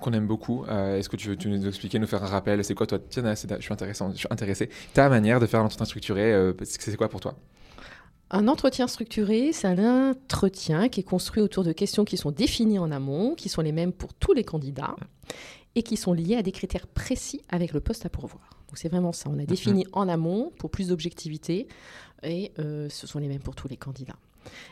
qu'on 0.00 0.12
aime 0.14 0.26
beaucoup. 0.26 0.64
Euh, 0.68 0.98
Est-ce 0.98 1.08
que 1.08 1.16
tu 1.16 1.28
veux 1.28 1.36
tu 1.36 1.48
nous 1.48 1.66
expliquer, 1.68 1.98
nous 2.00 2.06
faire 2.06 2.24
un 2.24 2.26
rappel? 2.26 2.64
C'est 2.64 2.74
quoi 2.74 2.86
toi? 2.86 2.98
Tiens, 2.98 3.34
c'est- 3.36 3.46
je 3.48 3.60
suis 3.62 3.74
je 3.78 4.16
suis 4.16 4.26
intéressé. 4.30 4.68
Ta 4.94 5.08
manière 5.10 5.38
de 5.38 5.46
faire 5.46 5.60
un 5.60 5.64
entretien 5.66 5.84
structuré, 5.84 6.32
euh, 6.32 6.54
c'est 6.64 6.96
quoi 6.96 7.08
pour 7.10 7.20
toi? 7.20 7.36
Un 8.30 8.48
entretien 8.48 8.88
structuré, 8.88 9.52
c'est 9.52 9.68
un 9.68 10.10
entretien 10.12 10.88
qui 10.88 11.00
est 11.00 11.04
construit 11.04 11.42
autour 11.42 11.62
de 11.62 11.72
questions 11.72 12.04
qui 12.06 12.16
sont 12.16 12.30
définies 12.32 12.78
en 12.78 12.90
amont, 12.90 13.34
qui 13.34 13.50
sont 13.50 13.60
les 13.60 13.70
mêmes 13.70 13.92
pour 13.92 14.14
tous 14.14 14.32
les 14.32 14.42
candidats 14.44 14.96
et 15.74 15.82
qui 15.82 15.98
sont 15.98 16.14
liées 16.14 16.36
à 16.36 16.42
des 16.42 16.52
critères 16.52 16.86
précis 16.86 17.42
avec 17.50 17.72
le 17.74 17.80
poste 17.80 18.06
à 18.06 18.08
pourvoir. 18.08 18.61
Donc 18.72 18.78
c'est 18.78 18.88
vraiment 18.88 19.12
ça. 19.12 19.28
On 19.28 19.38
a 19.38 19.44
défini 19.44 19.84
en 19.92 20.08
amont 20.08 20.50
pour 20.56 20.70
plus 20.70 20.88
d'objectivité 20.88 21.68
et 22.22 22.52
euh, 22.58 22.88
ce 22.88 23.06
sont 23.06 23.18
les 23.18 23.28
mêmes 23.28 23.42
pour 23.42 23.54
tous 23.54 23.68
les 23.68 23.76
candidats. 23.76 24.16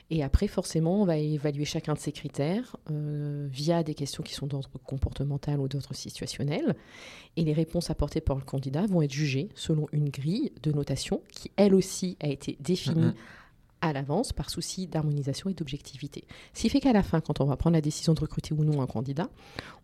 Et 0.08 0.22
après, 0.22 0.48
forcément, 0.48 1.02
on 1.02 1.04
va 1.04 1.18
évaluer 1.18 1.66
chacun 1.66 1.92
de 1.92 1.98
ces 1.98 2.10
critères 2.10 2.76
euh, 2.90 3.46
via 3.52 3.82
des 3.82 3.92
questions 3.92 4.22
qui 4.22 4.32
sont 4.32 4.46
d'ordre 4.46 4.70
comportemental 4.86 5.60
ou 5.60 5.68
d'ordre 5.68 5.94
situationnel. 5.94 6.74
Et 7.36 7.44
les 7.44 7.52
réponses 7.52 7.90
apportées 7.90 8.22
par 8.22 8.36
le 8.36 8.42
candidat 8.42 8.86
vont 8.86 9.02
être 9.02 9.12
jugées 9.12 9.50
selon 9.54 9.86
une 9.92 10.08
grille 10.08 10.50
de 10.62 10.72
notation 10.72 11.20
qui, 11.30 11.50
elle 11.56 11.74
aussi, 11.74 12.16
a 12.20 12.28
été 12.28 12.56
définie 12.58 13.02
Mhm. 13.02 13.14
À 13.82 13.92
l'avance 13.92 14.32
par 14.32 14.50
souci 14.50 14.86
d'harmonisation 14.86 15.50
et 15.50 15.54
d'objectivité. 15.54 16.24
Ce 16.54 16.62
qui 16.62 16.68
fait 16.68 16.80
qu'à 16.80 16.92
la 16.92 17.02
fin, 17.02 17.20
quand 17.20 17.40
on 17.40 17.44
va 17.46 17.56
prendre 17.56 17.74
la 17.74 17.80
décision 17.80 18.12
de 18.14 18.20
recruter 18.20 18.52
ou 18.54 18.64
non 18.64 18.82
un 18.82 18.86
candidat, 18.86 19.28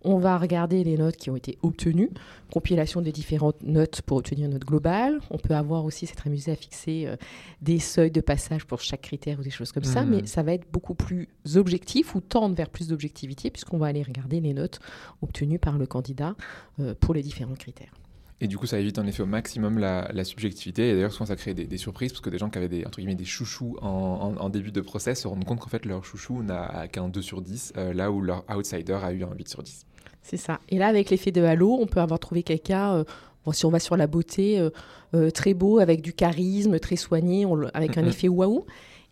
on 0.03 0.19
va 0.19 0.37
regarder 0.39 0.85
les 0.85 0.97
notes 0.97 1.17
qui 1.17 1.31
ont 1.31 1.37
été 1.37 1.59
obtenues, 1.63 2.11
compilation 2.53 3.01
des 3.03 3.13
différentes 3.13 3.63
notes 3.63 4.03
pour 4.03 4.19
obtenir 4.19 4.47
une 4.47 4.53
note 4.53 4.65
globale. 4.65 5.21
On 5.31 5.39
peut 5.39 5.55
avoir 5.55 5.85
aussi, 5.85 6.07
s'être 6.07 6.27
amusé 6.27 6.53
à 6.53 6.57
fixer 6.57 7.07
euh, 7.07 7.17
des 7.63 7.79
seuils 7.79 8.11
de 8.11 8.21
passage 8.21 8.67
pour 8.67 8.81
chaque 8.81 9.03
critère 9.03 9.41
ou 9.41 9.43
des 9.43 9.51
choses 9.51 9.73
comme 9.73 9.85
ça, 9.85 10.03
Mhm. 10.05 10.11
mais 10.11 10.27
ça 10.27 10.43
va 10.43 10.53
être 10.53 10.71
beaucoup 10.71 10.95
plus 10.95 11.29
objectif 11.55 12.15
ou 12.15 12.21
tendre 12.21 12.55
vers 12.55 12.69
plus 12.71 12.89
d'objectivité 12.89 13.51
puisqu'on 13.51 13.79
va 13.79 13.87
aller 13.87 14.03
regarder 14.03 14.41
les 14.41 14.53
notes 14.53 14.81
obtenues 15.23 15.59
par 15.59 15.79
le 15.79 15.87
candidat 15.87 16.37
euh, 16.81 16.95
pour 17.01 17.15
les 17.15 17.23
différents 17.23 17.55
critères. 17.55 17.93
Et 18.42 18.49
du 18.49 18.59
coup, 18.59 18.66
ça 18.66 18.79
évite 18.79 18.99
en 18.99 19.07
effet 19.07 19.22
au 19.22 19.27
maximum 19.27 19.79
la, 19.79 20.11
la 20.12 20.22
subjectivité. 20.25 20.90
Et 20.90 20.94
d'ailleurs, 20.94 21.12
souvent, 21.12 21.25
ça 21.27 21.37
crée 21.37 21.55
des, 21.55 21.64
des 21.66 21.79
surprises 21.79 22.12
parce 22.12 22.20
que 22.20 22.29
des 22.29 22.37
gens 22.38 22.51
qui 22.51 22.59
avaient 22.59 22.68
des, 22.68 22.85
entre 22.85 22.99
guillemets, 22.99 23.14
des 23.14 23.25
chouchous 23.25 23.77
en, 23.81 23.88
en- 23.88 24.37
en 24.37 24.49
début 24.51 24.72
de 24.72 24.81
process 24.83 25.22
se 25.22 25.29
rendent 25.29 25.44
compte 25.46 25.59
qu'en 25.61 25.68
fait, 25.70 25.87
leur 25.87 26.05
chouchou 26.05 26.42
n'a 26.42 26.87
qu'un 26.88 27.09
2 27.09 27.22
sur 27.22 27.40
10, 27.40 27.72
euh, 27.79 27.94
là 27.94 28.12
où 28.12 28.20
leur 28.20 28.44
outsider 28.55 28.99
a 29.03 29.12
eu 29.12 29.25
un 29.25 29.33
8 29.35 29.49
sur 29.49 29.62
10. 29.62 29.87
C'est 30.22 30.37
ça. 30.37 30.61
Et 30.68 30.77
là, 30.79 30.88
avec 30.88 31.09
l'effet 31.09 31.33
de 31.33 31.42
halo, 31.42 31.79
on 31.81 31.87
peut 31.87 32.01
avoir 32.01 32.18
trouvé 32.20 32.42
quelqu'un, 32.42 32.96
euh, 32.96 33.05
bon, 33.46 33.53
si 33.53 33.64
on 33.64 33.70
va 33.70 33.79
sur 33.79 33.96
la 33.96 34.07
beauté, 34.07 34.59
euh, 34.61 34.68
euh, 35.14 35.31
très 35.31 35.55
beau, 35.55 35.79
avec 35.79 36.03
du 36.03 36.12
charisme, 36.12 36.79
très 36.79 36.96
soigné, 36.96 37.46
on 37.46 37.62
avec 37.72 37.96
un 37.96 38.03
effet 38.11 38.29
waouh. 38.29 38.66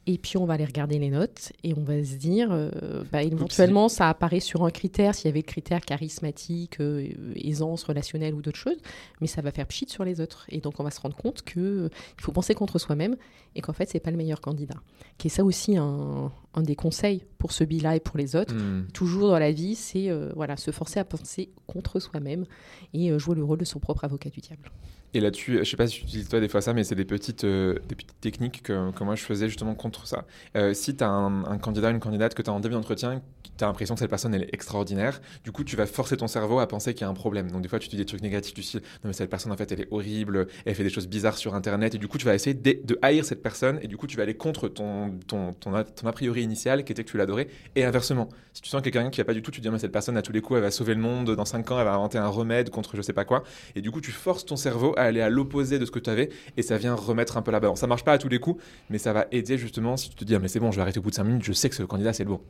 Et 0.07 0.19
puis, 0.19 0.37
on 0.37 0.45
va 0.45 0.55
aller 0.55 0.65
regarder 0.65 0.99
les 0.99 1.11
notes 1.11 1.53
et 1.63 1.75
on 1.75 1.83
va 1.83 2.03
se 2.05 2.15
dire, 2.17 2.49
euh, 2.51 3.05
bah, 3.13 3.23
éventuellement, 3.23 3.89
ça 3.89 4.09
apparaît 4.09 4.41
sur 4.41 4.65
un 4.65 4.71
critère, 4.71 5.15
s'il 5.15 5.27
y 5.27 5.29
avait 5.29 5.41
le 5.41 5.47
critère 5.47 5.81
charismatique, 5.81 6.81
euh, 6.81 7.09
aisance 7.37 7.85
relationnelle 7.85 8.35
ou 8.35 8.43
d'autres 8.43 8.59
choses, 8.59 8.79
mais 9.21 9.27
ça 9.27 9.41
va 9.43 9.51
faire 9.51 9.67
pchit 9.67 9.89
sur 9.89 10.05
les 10.05 10.21
autres. 10.21 10.47
Et 10.51 10.61
donc, 10.61 10.81
on 10.81 10.85
va 10.85 10.91
se 10.91 11.01
rendre 11.01 11.17
compte 11.17 11.43
qu'il 11.43 11.91
faut 12.21 12.33
penser 12.33 12.55
contre 12.55 12.79
soi-même 12.79 13.17
et 13.55 13.61
qu'en 13.61 13.73
fait, 13.73 13.89
c'est 13.89 14.01
pas 14.01 14.11
le 14.11 14.17
meilleur 14.17 14.41
candidat. 14.41 14.81
Qui 15.19 15.29
est 15.29 15.31
ça 15.31 15.45
aussi 15.45 15.77
un, 15.77 16.33
un 16.55 16.63
des 16.63 16.77
conseils 16.77 17.25
pour 17.39 17.53
ce 17.53 17.65
bilan 17.65 17.93
et 17.93 18.01
pour 18.01 18.19
les 18.19 18.37
autres 18.37 18.55
Hmm. 18.55 18.87
toujours 18.93 19.29
dans 19.29 19.39
la 19.39 19.53
vie, 19.53 19.75
c'est 19.75 20.11
euh, 20.11 20.31
voilà, 20.35 20.57
se 20.57 20.71
forcer 20.71 21.01
à 21.01 21.05
penser 21.05 21.51
contre 21.67 22.01
soi-même 22.01 22.47
et 22.93 23.11
euh, 23.11 23.19
jouer 23.19 23.35
le 23.35 23.45
rôle 23.45 23.59
de 23.59 23.65
son 23.65 23.81
propre 23.81 24.05
avocat 24.05 24.31
du 24.31 24.41
diable. 24.41 24.71
Et 25.15 25.21
là-dessus, 25.21 25.59
je 25.61 25.65
sais 25.65 25.77
pas 25.77 25.87
si 25.87 26.01
tu 26.01 26.05
utilises 26.05 26.29
toi 26.29 26.41
des 26.41 26.49
fois 26.49 26.61
ça, 26.61 26.73
mais 26.73 26.83
c'est 26.83 26.97
des 26.97 27.05
petites, 27.05 27.45
euh, 27.45 27.79
des 27.89 27.95
petites 27.95 28.21
techniques 28.21 28.65
que, 28.65 28.91
que 28.91 29.05
moi 29.05 29.15
je 29.15 29.23
faisais 29.23 29.49
justement 29.49 29.77
contre 29.77 30.09
ça. 30.09 30.25
Euh, 30.57 30.75
si 30.75 30.97
tu 30.97 31.05
as 31.05 31.09
un, 31.09 31.45
un 31.45 31.59
candidat, 31.59 31.91
une 31.91 32.01
candidate 32.01 32.35
que 32.35 32.43
tu 32.43 32.51
as 32.51 32.53
en 32.53 32.59
début 32.59 32.75
d'entretien, 32.75 33.23
tu 33.57 33.65
as 33.65 33.67
l'impression 33.67 33.95
que 33.95 34.01
cette 34.01 34.11
personne 34.11 34.35
elle 34.35 34.43
est 34.43 34.53
extraordinaire, 34.55 35.21
du 35.45 35.53
coup 35.53 35.65
tu 35.65 35.77
vas 35.77 35.87
forcer 35.87 36.17
ton 36.17 36.27
cerveau 36.27 36.59
à 36.59 36.67
penser 36.67 36.95
qu'il 36.95 37.03
y 37.03 37.05
a 37.05 37.09
un 37.09 37.15
problème. 37.15 37.51
Donc 37.51 37.63
des 37.63 37.69
fois 37.69 37.79
tu 37.79 37.89
dis 37.89 37.97
des 37.97 38.05
trucs 38.05 38.23
négatifs 38.23 38.55
du 38.55 38.63
style 38.63 38.81
non 38.81 39.09
mais 39.09 39.13
cette 39.13 39.31
personne 39.31 39.53
en 39.53 39.57
fait 39.57 39.71
elle 39.73 39.83
est 39.83 39.89
horrible, 39.91 40.47
elle 40.65 40.75
fait 40.75 40.83
des 40.83 40.91
choses 40.91 41.07
bizarres 41.07 41.39
sur 41.39 41.55
internet, 41.55 41.95
et 41.95 41.99
du 41.99 42.09
coup 42.09 42.19
tu 42.19 42.25
vas 42.25 42.35
essayer 42.35 42.55
de, 42.55 42.99
haïr 43.03 43.25
cette 43.25 43.43
personne, 43.43 43.79
et 43.83 43.89
du 43.89 43.97
coup 43.97 44.07
tu 44.07 44.17
vas 44.17 44.23
aller 44.25 44.35
contre 44.35 44.69
ton, 44.69 45.13
ton, 45.27 45.53
ton, 45.53 45.75
a, 45.75 46.13
priori 46.13 46.43
initial 46.43 46.85
qui 46.85 46.93
était 46.93 47.05
que 47.05 47.11
tu 47.11 47.17
l'adorais, 47.17 47.49
et 47.77 47.85
inversement. 47.85 48.29
Si 48.53 48.63
tu 48.63 48.69
sens 48.69 48.83
que 48.83 48.91
quelqu'un 48.91 49.11
qui 49.11 49.21
a 49.21 49.25
pas 49.25 49.35
du 49.35 49.43
tout, 49.43 49.51
tu 49.51 49.61
dis 49.61 49.71
mais 49.71 49.79
cette 49.79 49.93
personne 49.93 50.17
à 50.17 50.23
tous 50.23 50.33
les 50.33 50.41
coups 50.41 50.59
elle 50.59 50.63
va 50.63 50.71
sauver 50.71 50.95
le 50.95 51.01
monde, 51.01 51.31
dans 51.35 51.45
5 51.45 51.71
ans 51.71 51.79
elle 51.79 51.85
va 51.85 51.95
inventer 51.95 52.19
un 52.19 52.29
remède 52.29 52.71
contre 52.71 52.97
je 52.97 53.03
sais 53.03 53.13
pas 53.13 53.25
quoi, 53.25 53.45
et 53.77 53.81
du 53.81 53.91
coup 53.91 54.01
tu 54.01 54.11
forces 54.11 54.45
ton 54.45 54.57
cerveau 54.57 54.95
à 54.97 55.04
aller 55.05 55.21
à 55.21 55.29
l'opposé 55.29 55.79
de 55.79 55.85
ce 55.85 55.91
que 55.91 55.99
tu 55.99 56.11
avais 56.11 56.31
et 56.57 56.63
ça 56.63 56.77
vient 56.77 56.95
remettre 56.95 57.37
un 57.37 57.43
peu 57.43 57.51
la 57.51 57.61
balance. 57.61 57.81
Ça 57.81 57.87
marche 57.87 58.05
pas 58.05 58.13
à 58.13 58.19
tous 58.19 58.29
les 58.29 58.39
coups, 58.39 58.63
mais 58.91 58.99
ça 58.99 59.13
va 59.13 59.27
aider 59.33 59.59
justement 59.59 59.97
si 59.97 60.11
tu 60.11 60.17
te 60.17 60.25
dis 60.25 60.35
ah, 60.35 60.39
mais 60.39 60.49
c'est 60.49 60.61
bon, 60.61 60.71
je 60.71 60.77
vais 60.77 60.83
arrêter 60.83 60.99
au 60.99 61.03
bout 61.03 61.11
de 61.11 61.15
5 61.15 61.25
minutes, 61.25 61.45
je 61.45 61.53
sais 61.53 61.69
que 61.69 61.75
ce 61.75 61.83
candidat 61.83 62.13
c'est 62.13 62.25
le 62.25 62.31
bon. 62.31 62.41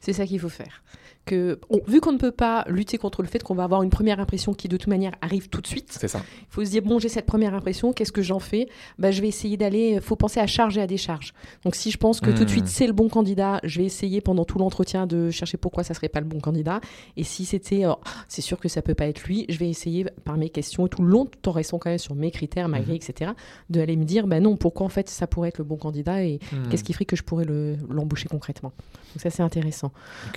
C'est 0.00 0.12
ça 0.12 0.26
qu'il 0.26 0.40
faut 0.40 0.48
faire. 0.48 0.82
Que, 1.28 1.58
vu 1.86 2.00
qu'on 2.00 2.12
ne 2.12 2.18
peut 2.18 2.32
pas 2.32 2.64
lutter 2.68 2.98
contre 2.98 3.22
le 3.22 3.28
fait 3.28 3.42
qu'on 3.42 3.54
va 3.54 3.64
avoir 3.64 3.82
une 3.82 3.90
première 3.90 4.18
impression 4.20 4.54
qui 4.54 4.68
de 4.68 4.76
toute 4.76 4.86
manière 4.88 5.12
arrive 5.20 5.48
tout 5.48 5.60
de 5.60 5.66
suite, 5.66 5.96
C'est 5.98 6.08
ça. 6.08 6.22
il 6.40 6.46
faut 6.48 6.64
se 6.64 6.70
dire 6.70 6.82
bon 6.82 6.98
j'ai 6.98 7.08
cette 7.08 7.26
première 7.26 7.54
impression, 7.54 7.92
qu'est-ce 7.92 8.12
que 8.12 8.22
j'en 8.22 8.38
fais? 8.38 8.68
Bah, 8.98 9.10
Je 9.10 9.20
vais 9.20 9.28
essayer 9.28 9.56
d'aller, 9.56 10.00
faut 10.00 10.16
penser 10.16 10.40
à 10.40 10.46
charge 10.46 10.78
et 10.78 10.80
à 10.80 10.86
décharge. 10.86 11.34
Donc 11.64 11.74
si 11.74 11.90
je 11.90 11.98
pense 11.98 12.20
que 12.20 12.30
tout 12.30 12.38
de 12.44 12.44
Hmm. 12.44 12.48
suite 12.48 12.66
c'est 12.68 12.86
le 12.86 12.92
bon 12.92 13.08
candidat, 13.08 13.60
je 13.64 13.78
vais 13.80 13.84
essayer 13.86 14.20
pendant 14.20 14.44
tout 14.44 14.58
l'entretien 14.58 15.06
de 15.06 15.30
chercher 15.30 15.56
pourquoi 15.58 15.84
ça 15.84 15.94
serait 15.94 16.08
pas 16.08 16.20
le 16.20 16.26
bon 16.26 16.40
candidat. 16.40 16.80
Et 17.16 17.24
si 17.24 17.44
c'était, 17.44 17.84
oh, 17.86 17.96
c'est 18.28 18.42
sûr 18.42 18.58
que 18.58 18.68
ça 18.68 18.80
peut 18.82 18.94
pas 18.94 19.06
être 19.06 19.24
lui, 19.24 19.44
je 19.48 19.58
vais 19.58 19.68
essayer 19.68 20.06
par 20.24 20.36
mes 20.36 20.48
questions 20.48 20.88
tout 20.88 21.02
le 21.02 21.08
long, 21.08 21.26
tout 21.26 21.48
en 21.48 21.52
restant 21.52 21.78
quand 21.78 21.90
même 21.90 21.98
sur 21.98 22.14
mes 22.14 22.30
critères, 22.30 22.68
ma 22.68 22.80
grille, 22.80 22.96
etc., 22.96 23.32
de 23.70 23.80
aller 23.80 23.96
me 23.96 24.04
dire 24.04 24.26
bah 24.26 24.40
non 24.40 24.56
pourquoi 24.56 24.86
en 24.86 24.88
fait 24.90 25.08
ça 25.08 25.26
pourrait 25.26 25.48
être 25.50 25.58
le 25.58 25.64
bon 25.64 25.76
candidat 25.76 26.22
et 26.24 26.38
Hmm. 26.52 26.68
Qu'est-ce 26.70 26.84
qui 26.84 26.92
ferait 26.92 27.04
que 27.04 27.16
je 27.16 27.22
pourrais 27.22 27.44
le- 27.44 27.76
l'embaucher 27.90 28.28
concrètement? 28.28 28.72
Donc 29.14 29.20
ça, 29.22 29.28
c'est 29.30 29.42
intéressant. 29.42 29.90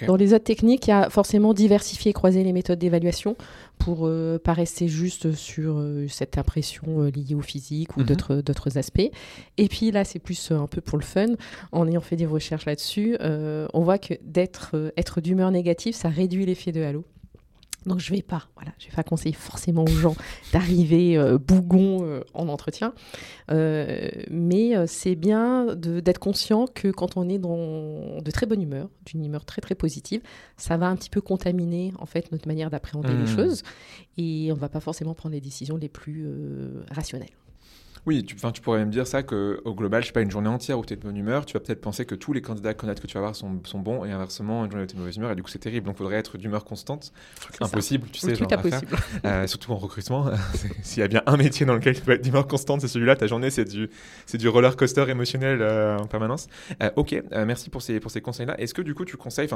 Dans 0.08 0.16
les 0.16 0.34
autres 0.34 0.44
techniques, 0.46 0.81
y 0.90 0.94
a 0.94 1.10
forcément 1.10 1.54
diversifier 1.54 2.10
et 2.10 2.14
croiser 2.14 2.44
les 2.44 2.52
méthodes 2.52 2.80
d'évaluation 2.80 3.36
pour 3.78 4.08
euh, 4.08 4.40
pas 4.40 4.54
rester 4.54 4.88
juste 4.88 5.34
sur 5.34 5.78
euh, 5.78 6.08
cette 6.08 6.38
impression 6.38 6.84
euh, 7.04 7.10
liée 7.12 7.36
au 7.36 7.42
physique 7.42 7.96
ou 7.98 8.02
Mhm. 8.02 8.06
d'autres 8.08 8.36
d'autres 8.42 8.78
aspects. 8.78 9.12
Et 9.58 9.68
puis 9.68 9.92
là, 9.92 10.04
c'est 10.04 10.20
plus 10.20 10.52
euh, 10.52 10.60
un 10.60 10.68
peu 10.68 10.82
pour 10.82 10.98
le 10.98 11.04
fun. 11.04 11.28
En 11.72 11.88
ayant 11.88 12.02
fait 12.02 12.16
des 12.16 12.26
recherches 12.26 12.66
là-dessus, 12.66 13.18
on 13.22 13.82
voit 13.84 13.98
que 14.00 14.16
d'être 14.24 14.94
être 14.98 15.22
d'humeur 15.22 15.52
négative, 15.52 15.94
ça 15.94 16.10
réduit 16.10 16.46
l'effet 16.46 16.72
de 16.72 16.82
halo. 16.82 17.06
Donc 17.86 18.00
je 18.00 18.14
vais 18.14 18.22
pas, 18.22 18.48
voilà, 18.56 18.72
je 18.78 18.88
vais 18.88 18.96
pas 18.96 19.04
conseiller 19.04 19.34
forcément 19.34 19.84
aux 19.84 19.88
gens 19.88 20.16
d'arriver 20.54 21.18
euh, 21.18 21.38
bougon 21.40 22.04
euh, 22.04 22.22
en 22.34 22.48
entretien, 22.48 22.94
Euh, 23.50 24.10
mais 24.30 24.78
euh, 24.78 24.86
c'est 24.88 25.16
bien 25.16 25.76
d'être 25.76 26.20
conscient 26.20 26.68
que 26.68 26.90
quand 26.90 27.18
on 27.18 27.28
est 27.28 27.40
dans 27.40 28.22
de 28.22 28.32
très 28.32 28.46
bonne 28.46 28.62
humeur, 28.62 28.88
d'une 29.06 29.26
humeur 29.26 29.44
très 29.46 29.62
très 29.62 29.76
positive, 29.76 30.22
ça 30.58 30.78
va 30.78 30.88
un 30.88 30.96
petit 30.96 31.10
peu 31.10 31.22
contaminer 31.22 31.92
en 32.00 32.06
fait 32.06 32.32
notre 32.32 32.48
manière 32.48 32.70
d'appréhender 32.70 33.14
les 33.14 33.28
choses. 33.28 33.64
Et 34.18 34.52
on 34.52 34.56
va 34.56 34.70
pas 34.70 34.80
forcément 34.80 35.14
prendre 35.16 35.34
les 35.34 35.42
décisions 35.42 35.76
les 35.76 35.90
plus 35.90 36.28
rationnelles. 36.92 37.36
Oui, 38.08 38.24
tu, 38.24 38.36
tu 38.36 38.62
pourrais 38.62 38.80
même 38.80 38.90
dire 38.90 39.06
ça 39.06 39.22
qu'au 39.22 39.76
global, 39.76 40.02
je 40.02 40.08
sais 40.08 40.14
pas, 40.14 40.22
une 40.22 40.32
journée 40.32 40.50
entière 40.50 40.80
où 40.80 40.86
tu 40.86 40.94
es 40.94 40.96
de 40.96 41.02
bonne 41.02 41.16
humeur, 41.16 41.46
tu 41.46 41.54
vas 41.54 41.60
peut-être 41.60 41.82
penser 41.82 42.06
que 42.06 42.16
tous 42.16 42.34
les 42.34 42.42
candidats 42.42 42.74
que 42.74 43.08
tu 43.08 43.14
vas 43.14 43.20
avoir 43.20 43.36
sont, 43.36 43.60
sont 43.64 43.80
bons 43.80 44.06
et 44.06 44.12
inversement, 44.12 44.66
une 44.66 44.72
journée 44.72 44.86
où 44.86 44.88
tu 44.88 44.94
es 44.94 44.96
de 44.96 45.00
mauvaise 45.00 45.18
humeur 45.18 45.32
et 45.32 45.36
du 45.36 45.44
coup 45.44 45.50
c'est 45.50 45.60
terrible. 45.60 45.86
Donc 45.86 45.96
il 45.96 46.00
faudrait 46.00 46.18
être 46.18 46.38
d'humeur 46.38 46.66
constante. 46.66 47.14
Ça. 47.58 47.66
impossible, 47.66 48.08
tu 48.12 48.20
sais, 48.20 48.34
genre 48.36 48.52
à 48.52 48.58
faire. 48.58 48.82
Euh, 49.26 49.46
surtout 49.48 49.72
en 49.72 49.78
recrutement. 49.78 50.32
S'il 50.82 51.02
y 51.02 51.04
a 51.04 51.08
bien 51.08 51.22
un 51.28 51.38
métier 51.38 51.66
dans 51.66 51.76
lequel 51.76 51.96
tu 51.96 52.02
peux 52.02 52.14
être 52.14 52.24
d'humeur 52.24 52.48
constante, 52.48 52.82
c'est 52.82 52.88
celui-là. 52.88 53.16
Ta 53.16 53.28
journée, 53.28 53.52
c'est 53.52 53.66
du, 53.66 53.90
c'est 54.26 54.38
du 54.38 54.48
roller 54.48 54.76
coaster 54.76 55.08
émotionnel 55.10 55.62
euh, 55.62 55.98
en 55.98 56.08
permanence. 56.08 56.48
Euh, 56.82 56.90
ok, 56.96 57.14
euh, 57.14 57.46
merci 57.46 57.70
pour 57.70 57.82
ces, 57.82 58.00
pour 58.00 58.10
ces 58.10 58.22
conseils-là. 58.22 58.60
Est-ce 58.60 58.74
que 58.74 58.82
du 58.82 58.96
coup, 58.96 59.06
tu 59.06 59.18
conseilles, 59.18 59.50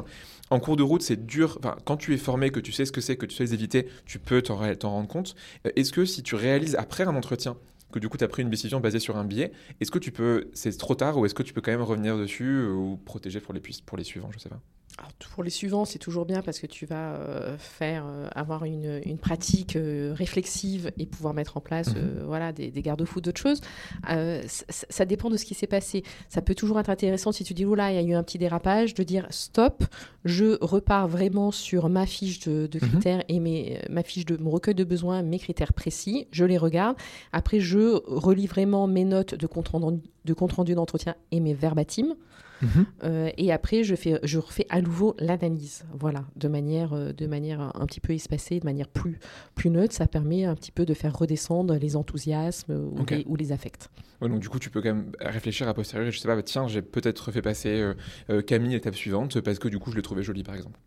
en 0.49 0.59
cours 0.59 0.75
de 0.75 0.83
route, 0.83 1.01
c'est 1.01 1.25
dur. 1.25 1.59
Quand 1.85 1.97
tu 1.97 2.13
es 2.13 2.17
formé, 2.17 2.51
que 2.51 2.59
tu 2.59 2.71
sais 2.71 2.85
ce 2.85 2.91
que 2.91 3.01
c'est, 3.01 3.15
que 3.15 3.25
tu 3.25 3.35
sais 3.35 3.43
les 3.43 3.53
éviter, 3.53 3.87
tu 4.05 4.19
peux 4.19 4.41
t'en, 4.41 4.55
rendre 4.55 5.07
compte. 5.07 5.35
Est-ce 5.75 5.91
que 5.91 6.05
si 6.05 6.21
tu 6.21 6.35
réalises 6.35 6.75
après 6.75 7.03
un 7.03 7.15
entretien 7.15 7.57
que 7.91 7.99
du 7.99 8.09
coup, 8.09 8.17
tu 8.17 8.23
as 8.23 8.27
pris 8.27 8.41
une 8.41 8.49
décision 8.49 8.79
basée 8.79 8.99
sur 8.99 9.17
un 9.17 9.23
billet, 9.23 9.51
est-ce 9.79 9.91
que 9.91 9.99
tu 9.99 10.11
peux, 10.11 10.49
c'est 10.53 10.75
trop 10.77 10.95
tard 10.95 11.17
ou 11.17 11.25
est-ce 11.25 11.33
que 11.33 11.43
tu 11.43 11.53
peux 11.53 11.61
quand 11.61 11.71
même 11.71 11.81
revenir 11.81 12.17
dessus 12.17 12.65
ou 12.65 12.97
protéger 12.97 13.39
pour 13.39 13.53
les, 13.53 13.61
pour 13.85 13.97
les 13.97 14.03
suivants, 14.03 14.29
je 14.31 14.39
sais 14.39 14.49
pas. 14.49 14.59
Alors, 14.97 15.11
pour 15.33 15.43
les 15.43 15.49
suivants, 15.49 15.83
c'est 15.83 15.99
toujours 15.99 16.25
bien 16.25 16.41
parce 16.41 16.57
que 16.59 16.67
tu 16.67 16.85
vas 16.85 17.15
euh, 17.15 17.57
faire 17.57 18.05
euh, 18.07 18.29
avoir 18.33 18.63
une, 18.63 19.01
une 19.05 19.17
pratique 19.17 19.75
euh, 19.75 20.13
réflexive 20.15 20.89
et 20.97 21.05
pouvoir 21.05 21.33
mettre 21.33 21.57
en 21.57 21.59
place 21.59 21.89
Mhm. 21.95 22.23
voilà, 22.25 22.53
des, 22.53 22.71
des 22.71 22.81
garde-fous, 22.81 23.19
d'autres 23.19 23.41
choses. 23.41 23.59
Ça, 24.47 25.05
dépend 25.05 25.29
de 25.29 25.35
ce 25.37 25.43
qui 25.45 25.53
s'est 25.53 25.67
passé. 25.67 26.03
Ça 26.29 26.41
peut 26.41 26.55
toujours 26.55 26.79
être 26.79 26.89
intéressant 26.89 27.31
si 27.33 27.43
tu 27.43 27.53
dis, 27.53 27.65
oh 27.65 27.75
là, 27.75 27.91
il 27.91 27.95
y 27.95 27.99
a 27.99 28.01
eu 28.01 28.13
un 28.13 28.23
petit 28.23 28.37
dérapage, 28.37 28.93
de 28.93 29.03
dire 29.03 29.27
stop, 29.31 29.83
je 30.23 30.57
repars 30.63 31.07
vraiment 31.09 31.51
sur 31.51 31.89
ma 31.89 32.05
fiche 32.05 32.39
de, 32.47 32.67
de 32.67 32.79
Mhm. 32.81 32.89
critères 32.91 33.23
et 33.27 33.39
mes, 33.39 33.79
ma 33.89 34.03
fiche 34.03 34.25
de 34.25 34.37
mon 34.37 34.49
recueil 34.49 34.75
de 34.75 34.83
besoins, 34.85 35.23
mes 35.23 35.39
critères 35.39 35.73
précis, 35.73 36.27
je 36.31 36.45
les 36.45 36.57
regarde. 36.57 36.95
Après, 37.33 37.59
je 37.59 38.01
relis 38.07 38.47
vraiment 38.47 38.87
mes 38.87 39.03
notes 39.03 39.35
de 39.35 39.47
compte 39.47 39.67
rendu, 39.69 39.99
de 40.23 40.33
compte 40.33 40.53
rendu 40.53 40.73
d'entretien 40.73 41.15
et 41.31 41.39
mes 41.41 41.53
verbatims. 41.53 42.15
Euh, 43.03 43.29
et 43.37 43.51
après, 43.51 43.83
je, 43.83 43.95
fais, 43.95 44.19
je 44.23 44.39
refais 44.39 44.65
à 44.69 44.81
nouveau 44.81 45.15
l'analyse, 45.19 45.85
voilà, 45.93 46.25
de 46.35 46.47
manière, 46.47 46.93
euh, 46.93 47.11
de 47.11 47.27
manière 47.27 47.71
un 47.75 47.85
petit 47.85 47.99
peu 47.99 48.13
espacée, 48.13 48.59
de 48.59 48.65
manière 48.65 48.87
plus, 48.87 49.19
plus 49.53 49.69
neutre. 49.69 49.93
Ça 49.93 50.07
permet 50.07 50.45
un 50.45 50.55
petit 50.55 50.71
peu 50.71 50.85
de 50.85 50.93
faire 50.93 51.17
redescendre 51.17 51.75
les 51.75 51.95
enthousiasmes 51.95 52.73
ou, 52.73 53.05
les, 53.09 53.23
ou 53.27 53.35
les 53.35 53.51
affects. 53.51 53.89
Ouais, 54.21 54.29
donc 54.29 54.39
du 54.39 54.49
coup, 54.49 54.59
tu 54.59 54.69
peux 54.69 54.81
quand 54.81 54.93
même 54.93 55.11
réfléchir 55.19 55.67
à 55.67 55.73
posteriori. 55.73 56.11
Je 56.11 56.19
sais 56.19 56.27
pas, 56.27 56.35
bah, 56.35 56.43
tiens, 56.43 56.67
j'ai 56.67 56.81
peut-être 56.81 57.31
fait 57.31 57.41
passer 57.41 57.81
euh, 57.81 57.93
euh, 58.29 58.41
Camille 58.41 58.71
l'étape 58.71 58.95
suivante 58.95 59.39
parce 59.41 59.59
que 59.59 59.67
du 59.67 59.79
coup, 59.79 59.91
je 59.91 59.97
l'ai 59.97 60.01
trouvé 60.01 60.23
jolie, 60.23 60.43
par 60.43 60.55
exemple. 60.55 60.79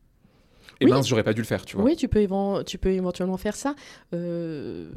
Et 0.80 0.86
mince, 0.86 1.08
j'aurais 1.08 1.24
pas 1.24 1.32
dû 1.32 1.40
le 1.40 1.46
faire, 1.46 1.64
tu 1.64 1.76
vois. 1.76 1.84
Oui, 1.84 1.96
tu 1.96 2.08
peux, 2.08 2.26
tu 2.64 2.78
peux 2.78 2.90
éventuellement 2.90 3.36
faire 3.36 3.56
ça. 3.56 3.74
Euh, 4.14 4.90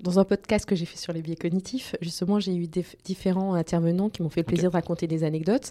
dans 0.00 0.18
un 0.18 0.24
podcast 0.24 0.64
que 0.64 0.74
j'ai 0.74 0.86
fait 0.86 0.96
sur 0.96 1.12
les 1.12 1.20
biais 1.20 1.36
cognitifs, 1.36 1.96
justement, 2.00 2.40
j'ai 2.40 2.54
eu 2.54 2.66
différents 3.04 3.54
intervenants 3.54 4.08
qui 4.08 4.22
m'ont 4.22 4.30
fait 4.30 4.40
le 4.40 4.46
plaisir 4.46 4.70
de 4.70 4.74
raconter 4.74 5.06
des 5.06 5.24
anecdotes. 5.24 5.70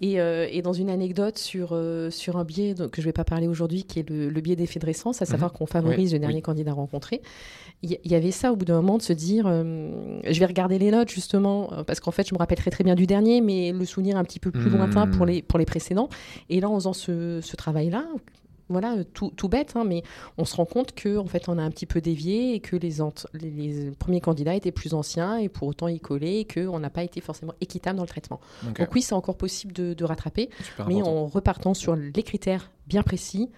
Et, 0.00 0.20
euh, 0.20 0.46
et, 0.50 0.62
dans 0.62 0.72
une 0.72 0.88
anecdote 0.88 1.38
sur, 1.38 1.70
euh, 1.72 2.10
sur 2.10 2.36
un 2.36 2.44
biais 2.44 2.74
que 2.74 2.96
je 2.96 3.02
ne 3.02 3.06
vais 3.06 3.12
pas 3.12 3.24
parler 3.24 3.46
aujourd'hui, 3.46 3.84
qui 3.84 3.98
est 3.98 4.08
le, 4.08 4.40
biais 4.40 4.56
d'effet 4.56 4.80
de 4.80 4.86
récence, 4.86 5.20
à 5.20 5.26
savoir 5.26 5.52
mhm. 5.52 5.58
qu'on 5.58 5.66
favorise 5.66 6.12
le 6.12 6.18
dernier 6.18 6.42
candidat 6.42 6.72
rencontré, 6.72 7.20
il 7.82 7.98
y, 8.04 8.14
avait 8.14 8.30
ça 8.30 8.52
au 8.52 8.56
bout 8.56 8.64
d'un 8.64 8.76
moment 8.80 8.96
de 8.96 9.02
se 9.02 9.12
dire, 9.12 9.44
je 9.46 10.38
vais 10.38 10.46
regarder 10.46 10.78
les 10.78 10.90
notes 10.90 11.10
justement, 11.10 11.70
parce 11.86 12.00
qu'en 12.00 12.12
fait, 12.12 12.26
je 12.26 12.34
me 12.34 12.38
rappelle 12.38 12.56
très 12.58 12.84
bien 12.84 12.94
du 12.94 13.06
dernier, 13.06 13.42
mais 13.42 13.72
le 13.72 13.84
souvenir 13.84 14.16
un 14.16 14.24
petit 14.24 14.40
peu 14.40 14.50
plus 14.50 14.70
lointain 14.70 15.06
pour 15.06 15.26
les, 15.26 15.42
pour 15.42 15.58
les 15.58 15.66
précédents. 15.66 16.08
Et 16.48 16.60
là, 16.60 16.70
en 16.70 16.76
faisant 16.76 16.94
ce, 16.94 17.40
ce 17.42 17.56
travail-là, 17.56 18.06
voilà, 18.68 18.96
tout, 19.12 19.30
tout 19.36 19.48
bête, 19.48 19.74
hein, 19.76 19.84
mais 19.86 20.02
on 20.38 20.44
se 20.44 20.56
rend 20.56 20.64
compte 20.64 20.94
que 20.94 21.18
en 21.18 21.26
fait, 21.26 21.48
on 21.48 21.58
a 21.58 21.62
un 21.62 21.70
petit 21.70 21.86
peu 21.86 22.00
dévié 22.00 22.54
et 22.54 22.60
que 22.60 22.76
les, 22.76 22.96
les, 23.34 23.90
premiers 23.92 24.20
candidats 24.20 24.54
étaient 24.54 24.72
plus 24.72 24.94
anciens 24.94 25.36
et 25.36 25.48
pour 25.48 25.68
autant 25.68 25.88
y 25.88 26.00
coller 26.00 26.38
et 26.38 26.44
qu'on 26.46 26.78
n'a 26.78 26.90
pas 26.90 27.02
été 27.02 27.20
forcément 27.20 27.54
équitable 27.60 27.96
dans 27.96 28.04
le 28.04 28.08
traitement. 28.08 28.40
Donc 28.62 28.88
oui, 28.94 29.02
c'est 29.02 29.14
encore 29.14 29.36
possible 29.36 29.72
de, 29.72 30.04
rattraper, 30.04 30.50
mais 30.86 31.02
en 31.02 31.26
repartant 31.26 31.74
sur 31.74 31.96
les 31.96 32.22
critères 32.22 32.70
bien 32.86 33.02
précis. 33.02 33.50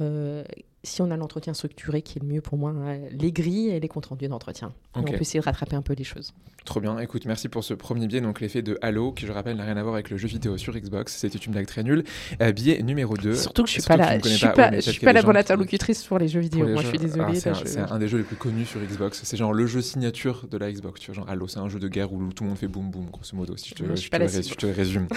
Euh, 0.00 0.44
si 0.84 1.02
on 1.02 1.10
a 1.10 1.16
l'entretien 1.16 1.54
structuré, 1.54 2.02
qui 2.02 2.18
est 2.18 2.22
le 2.22 2.28
mieux 2.28 2.40
pour 2.40 2.56
moi, 2.56 2.70
hein, 2.70 2.98
les 3.10 3.32
grilles 3.32 3.70
et 3.70 3.80
les 3.80 3.88
comptes 3.88 4.06
rendus 4.06 4.28
d'entretien. 4.28 4.72
On 4.94 5.02
peut 5.02 5.14
essayer 5.20 5.40
de 5.40 5.44
rattraper 5.44 5.76
un 5.76 5.82
peu 5.82 5.94
les 5.94 6.04
choses. 6.04 6.34
Trop 6.64 6.80
bien. 6.80 6.98
Écoute, 6.98 7.24
merci 7.24 7.48
pour 7.48 7.64
ce 7.64 7.72
premier 7.72 8.06
biais, 8.06 8.20
donc 8.20 8.40
l'effet 8.40 8.62
de 8.62 8.78
Halo, 8.82 9.12
qui 9.12 9.26
je 9.26 9.32
rappelle 9.32 9.56
n'a 9.56 9.64
rien 9.64 9.76
à 9.76 9.82
voir 9.82 9.94
avec 9.94 10.10
le 10.10 10.18
jeu 10.18 10.28
vidéo 10.28 10.58
sur 10.58 10.74
Xbox. 10.74 11.16
C'était 11.16 11.38
une 11.38 11.52
blague 11.52 11.66
très 11.66 11.82
nulle. 11.82 12.04
Euh, 12.42 12.52
biais 12.52 12.82
numéro 12.82 13.16
2. 13.16 13.34
Surtout 13.34 13.62
que 13.62 13.68
je 13.68 13.74
suis 13.74 13.82
pas 13.82 13.96
là. 13.96 14.18
Je 14.18 14.28
suis 14.28 14.46
pas, 14.48 14.80
suis 14.80 15.00
pas 15.00 15.12
la 15.12 15.22
bonne 15.22 15.36
interlocutrice 15.36 16.04
pour 16.04 16.18
les 16.18 16.28
jeux 16.28 16.40
vidéo. 16.40 16.68
moi, 16.68 16.82
je 16.82 16.88
suis 16.88 16.98
désolée. 16.98 17.38
Ah, 17.46 17.54
c'est 17.64 17.78
un, 17.78 17.98
des 17.98 18.06
jeux 18.06 18.18
les 18.18 18.24
plus 18.24 18.36
connus 18.36 18.66
sur 18.66 18.80
Xbox. 18.80 19.22
C'est 19.24 19.36
genre 19.36 19.54
le 19.54 19.66
jeu 19.66 19.80
signature 19.80 20.46
de 20.50 20.58
la 20.58 20.70
Xbox. 20.70 21.00
Tu 21.00 21.06
vois, 21.10 21.16
genre 21.16 21.28
Halo, 21.30 21.48
c'est 21.48 21.58
un 21.58 21.68
jeu 21.68 21.78
de 21.78 21.88
guerre 21.88 22.12
où 22.12 22.32
tout 22.32 22.44
le 22.44 22.50
monde 22.50 22.58
fait 22.58 22.68
boum 22.68 22.90
boum, 22.90 23.06
grosso 23.10 23.34
modo, 23.34 23.56
si 23.56 23.70
je 23.70 23.74
te, 23.74 23.96
je 23.96 24.54
te, 24.54 24.66
résume. 24.66 25.08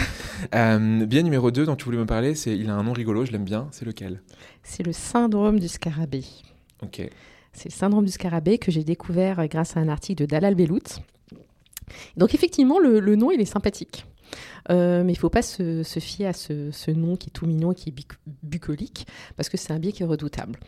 euh, 0.56 1.06
biais 1.06 1.24
numéro 1.24 1.52
2 1.52 1.66
dont 1.66 1.76
tu 1.76 1.86
voulais 1.86 1.98
me 1.98 2.06
parler, 2.06 2.36
c'est 2.36 2.58
il 2.58 2.70
a 2.70 2.76
un 2.76 2.84
nom 2.84 2.94
rigolo, 2.94 3.26
je 3.26 3.32
l'aime 3.32 3.44
bien. 3.44 3.68
C'est 3.72 3.86
lequel? 3.86 4.22
C'est 4.64 4.84
le 4.84 4.94
syndrome 4.94 5.51
du 5.60 5.68
scarabée. 5.68 6.26
C'est 7.54 7.70
le 7.70 7.74
syndrome 7.74 8.06
du 8.06 8.12
scarabée 8.12 8.58
que 8.58 8.72
j'ai 8.72 8.84
découvert 8.84 9.48
grâce 9.48 9.78
à 9.78 9.80
un 9.80 9.90
article 9.90 10.22
de 10.22 10.26
Dalal 10.26 10.56
Belout. 10.56 11.02
Donc 12.18 12.34
effectivement, 12.34 12.80
le, 12.80 13.16
nom, 13.16 13.32
il 13.32 13.42
est 13.42 13.46
sympathique. 13.46 14.06
Euh, 14.70 15.04
mais 15.04 15.12
il 15.12 15.16
ne 15.16 15.20
faut 15.20 15.30
pas 15.30 15.42
se, 15.42 15.84
fier 16.00 16.28
à 16.28 16.34
ce, 16.34 16.92
nom 16.92 17.16
qui 17.16 17.30
est 17.30 17.32
tout 17.32 17.46
mignon, 17.46 17.74
qui 17.74 17.90
est 17.90 17.96
bucolique, 18.44 19.08
parce 19.36 19.50
que 19.50 19.58
c'est 19.58 19.74
un 19.74 19.80
biais 19.80 19.92
qui 19.92 20.04
est 20.04 20.06
redoutable. 20.06 20.60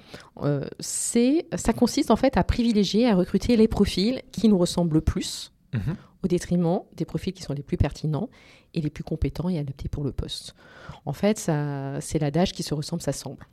Euh, 0.41 0.65
ça 0.79 1.73
consiste 1.73 2.11
en 2.11 2.15
fait 2.15 2.35
à 2.37 2.43
privilégier, 2.43 3.07
à 3.07 3.15
recruter 3.15 3.55
les 3.55 3.67
profils 3.67 4.21
qui 4.31 4.49
nous 4.49 4.57
ressemblent 4.57 4.95
le 4.95 5.01
plus, 5.01 5.53
mhm. 5.73 5.95
au 6.23 6.27
détriment 6.27 6.81
des 6.95 7.05
profils 7.05 7.33
qui 7.33 7.43
sont 7.43 7.53
les 7.53 7.63
plus 7.63 7.77
pertinents 7.77 8.29
et 8.73 8.81
les 8.81 8.89
plus 8.89 9.03
compétents 9.03 9.49
et 9.49 9.59
adaptés 9.59 9.87
pour 9.87 10.03
le 10.03 10.11
poste. 10.11 10.55
En 11.05 11.13
fait, 11.13 11.37
c'est 11.37 12.19
l'adage 12.19 12.51
qui 12.51 12.63
se 12.63 12.73
ressemble, 12.73 13.01
ça 13.01 13.13
semble. 13.13 13.47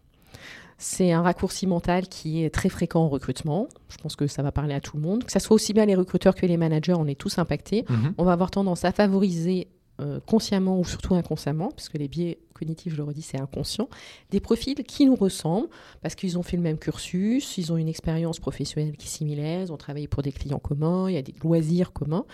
C'est 0.83 1.13
un 1.13 1.21
raccourci 1.21 1.67
mental 1.67 2.09
qui 2.09 2.43
est 2.43 2.49
très 2.49 2.71
fréquent 2.71 3.03
en 3.03 3.09
recrutement. 3.11 3.69
Je 3.91 3.99
pense 3.99 4.17
que 4.17 4.27
ça 4.27 4.43
va 4.43 4.51
parler 4.51 4.73
à 4.73 4.81
tout 4.81 4.97
le 4.97 5.03
monde. 5.03 5.25
Que 5.25 5.31
ce 5.31 5.39
soit 5.39 5.55
aussi 5.55 5.75
bien 5.75 5.85
les 5.85 5.95
recruteurs 5.95 6.35
que 6.35 6.47
les 6.47 6.57
managers, 6.57 6.95
on 6.95 7.07
est 7.07 7.21
tous 7.21 7.39
impactés. 7.39 7.85
Mhm. 7.91 8.15
On 8.17 8.25
va 8.25 8.33
avoir 8.33 8.51
tendance 8.51 8.87
à 8.87 8.91
favoriser 8.91 9.69
euh, 10.01 10.21
consciemment 10.21 10.81
ou 10.81 10.85
surtout 10.87 11.15
inconsciemment, 11.15 11.69
puisque 11.77 11.99
les 11.99 12.09
biais 12.09 12.39
cognitifs, 12.55 12.93
je 12.93 12.97
le 12.97 13.05
redis, 13.05 13.21
c'est 13.21 13.39
inconscient, 13.39 13.91
des 14.31 14.41
profils 14.41 14.83
qui 14.83 15.05
nous 15.05 15.17
ressemblent 15.17 15.69
parce 16.01 16.15
qu'ils 16.15 16.39
ont 16.39 16.43
fait 16.43 16.57
le 16.57 16.63
même 16.63 16.79
cursus, 16.79 17.59
ils 17.59 17.71
ont 17.71 17.77
une 17.77 17.89
expérience 17.89 18.41
professionnelle 18.41 18.97
qui 18.97 19.07
est 19.07 19.11
similaire, 19.11 19.61
ils 19.61 19.73
ont 19.73 19.77
travaillé 19.77 20.09
pour 20.09 20.23
des 20.23 20.33
clients 20.33 20.59
communs, 20.59 21.11
il 21.11 21.15
y 21.15 21.19
a 21.19 21.23
des 21.23 21.35
loisirs 21.43 21.93
communs. 21.93 22.25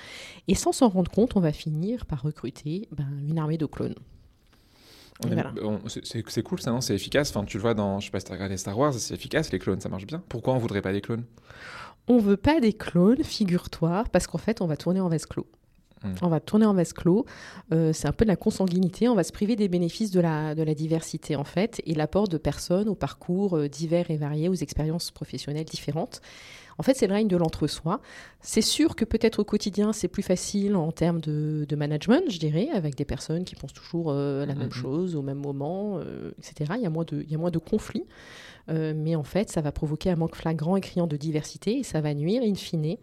Et 0.46 0.54
sans 0.54 0.70
s'en 0.70 0.88
rendre 0.88 1.10
compte, 1.10 1.34
on 1.34 1.40
va 1.40 1.52
finir 1.52 2.06
par 2.06 2.22
recruter 2.22 2.88
ben, 2.92 3.08
une 3.28 3.40
armée 3.40 3.58
de 3.58 3.66
clones. 3.66 3.96
C'est 6.02 6.42
cool 6.42 6.60
ça, 6.60 6.76
c'est 6.80 6.94
efficace? 6.94 7.30
Enfin, 7.30 7.44
tu 7.44 7.56
le 7.56 7.62
vois 7.62 7.74
dans, 7.74 8.00
je 8.00 8.06
sais 8.06 8.10
pas 8.10 8.20
si 8.20 8.26
tu 8.26 8.32
as 8.32 8.34
regardé 8.34 8.56
Star 8.56 8.78
Wars, 8.78 8.94
c'est 8.94 9.14
efficace, 9.14 9.50
les 9.52 9.58
clones, 9.58 9.80
ça 9.80 9.88
marche 9.88 10.06
bien. 10.06 10.22
Pourquoi 10.28 10.54
on 10.54 10.58
voudrait 10.58 10.82
pas 10.82 10.92
des 10.92 11.00
clones? 11.00 11.24
On 12.08 12.18
veut 12.18 12.36
pas 12.36 12.60
des 12.60 12.72
clones, 12.72 13.24
figure-toi, 13.24 14.04
parce 14.12 14.26
qu'en 14.26 14.38
fait, 14.38 14.60
on 14.60 14.66
va 14.66 14.76
tourner 14.76 15.00
en 15.00 15.08
vase 15.08 15.26
clos. 15.26 15.46
Hmm. 16.04 16.12
On 16.22 16.28
va 16.28 16.40
tourner 16.40 16.66
en 16.66 16.74
vase 16.74 16.92
clos. 16.92 17.24
Euh, 17.72 17.92
c'est 17.92 18.06
un 18.06 18.12
peu 18.12 18.24
de 18.24 18.30
la 18.30 18.36
consanguinité. 18.36 19.08
On 19.08 19.14
va 19.14 19.24
se 19.24 19.32
priver 19.32 19.56
des 19.56 19.68
bénéfices 19.68 20.10
de 20.10 20.20
la, 20.20 20.54
de 20.54 20.62
la 20.62 20.74
diversité, 20.74 21.34
en 21.34 21.44
fait, 21.44 21.80
et 21.84 21.94
l'apport 21.94 22.28
de 22.28 22.38
personnes 22.38 22.88
aux 22.88 22.94
parcours 22.94 23.56
euh, 23.56 23.68
divers 23.68 24.10
et 24.10 24.16
variés, 24.16 24.48
aux 24.48 24.54
expériences 24.54 25.10
professionnelles 25.10 25.64
différentes. 25.64 26.20
En 26.78 26.82
fait, 26.82 26.94
c'est 26.94 27.06
le 27.06 27.14
règne 27.14 27.28
de 27.28 27.36
l'entre-soi. 27.36 28.00
C'est 28.40 28.62
sûr 28.62 28.96
que 28.96 29.04
peut-être 29.04 29.40
au 29.40 29.44
quotidien, 29.44 29.92
c'est 29.92 30.08
plus 30.08 30.22
facile 30.22 30.76
en 30.76 30.92
termes 30.92 31.20
de, 31.20 31.76
management, 31.76 32.22
je 32.28 32.38
dirais, 32.38 32.68
avec 32.74 32.94
des 32.94 33.04
personnes 33.04 33.44
qui 33.44 33.54
pensent 33.54 33.72
toujours 33.72 34.10
euh, 34.10 34.44
la 34.46 34.54
même 34.54 34.68
mm-hmm. 34.68 34.72
chose 34.72 35.16
au 35.16 35.22
même 35.22 35.38
moment, 35.38 35.98
euh, 35.98 36.32
etc. 36.38 36.74
Il 36.76 36.82
y, 36.82 36.86
a 36.86 36.90
moins 36.90 37.04
de, 37.04 37.22
il 37.22 37.30
y 37.30 37.34
a 37.34 37.38
moins 37.38 37.50
de 37.50 37.58
conflits. 37.58 38.04
Euh, 38.68 38.92
mais 38.96 39.16
en 39.16 39.24
fait, 39.24 39.50
ça 39.50 39.60
va 39.60 39.72
provoquer 39.72 40.10
un 40.10 40.16
manque 40.16 40.36
flagrant 40.36 40.76
et 40.76 40.80
criant 40.80 41.06
de 41.06 41.16
diversité 41.16 41.78
et 41.78 41.82
ça 41.82 42.00
va 42.00 42.14
nuire, 42.14 42.42
in 42.42 42.54
fine, 42.54 42.96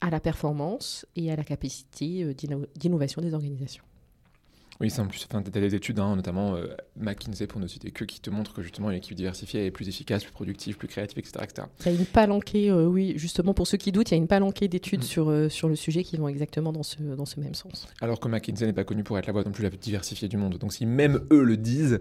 à 0.00 0.10
la 0.10 0.20
performance 0.20 1.06
et 1.16 1.32
à 1.32 1.36
la 1.36 1.44
capacité 1.44 2.34
d'innovation 2.34 3.22
des 3.22 3.34
organisations. 3.34 3.84
Oui, 4.80 4.88
c'est 4.88 5.02
en 5.02 5.06
plus, 5.06 5.26
enfin, 5.30 5.42
tu 5.42 5.56
as 5.56 5.60
des 5.60 5.74
études, 5.74 5.98
hein, 5.98 6.16
notamment 6.16 6.54
euh, 6.54 6.68
McKinsey 6.98 7.46
pour 7.46 7.60
ne 7.60 7.66
citer 7.66 7.90
que, 7.90 8.04
qui 8.04 8.18
te 8.18 8.30
montrent 8.30 8.54
que 8.54 8.62
justement 8.62 8.90
une 8.90 8.96
équipe 8.96 9.14
diversifiée 9.14 9.66
est 9.66 9.70
plus 9.70 9.90
efficace, 9.90 10.24
plus 10.24 10.32
productive, 10.32 10.78
plus 10.78 10.88
créative, 10.88 11.18
etc. 11.18 11.32
etc. 11.42 11.68
Il 11.84 11.92
y 11.92 11.96
a 11.96 11.98
une 11.98 12.06
palanquée, 12.06 12.70
euh, 12.70 12.86
oui, 12.86 13.12
justement 13.16 13.52
pour 13.52 13.66
ceux 13.66 13.76
qui 13.76 13.92
doutent, 13.92 14.10
il 14.10 14.14
y 14.14 14.14
a 14.14 14.16
une 14.16 14.26
palanquée 14.26 14.68
d'études 14.68 15.00
mm. 15.00 15.02
sur, 15.02 15.28
euh, 15.28 15.50
sur 15.50 15.68
le 15.68 15.76
sujet 15.76 16.02
qui 16.02 16.16
vont 16.16 16.28
exactement 16.28 16.72
dans 16.72 16.82
ce, 16.82 16.96
dans 17.02 17.26
ce 17.26 17.40
même 17.40 17.54
sens. 17.54 17.88
Alors 18.00 18.20
que 18.20 18.28
McKinsey 18.28 18.64
n'est 18.64 18.72
pas 18.72 18.84
connu 18.84 19.04
pour 19.04 19.18
être 19.18 19.26
la 19.26 19.34
boîte 19.34 19.44
non 19.44 19.52
plus 19.52 19.64
la 19.64 19.68
plus 19.68 19.78
diversifiée 19.78 20.28
du 20.28 20.38
monde. 20.38 20.56
Donc 20.56 20.72
si 20.72 20.86
même 20.86 21.20
eux 21.30 21.44
le 21.44 21.58
disent, 21.58 22.00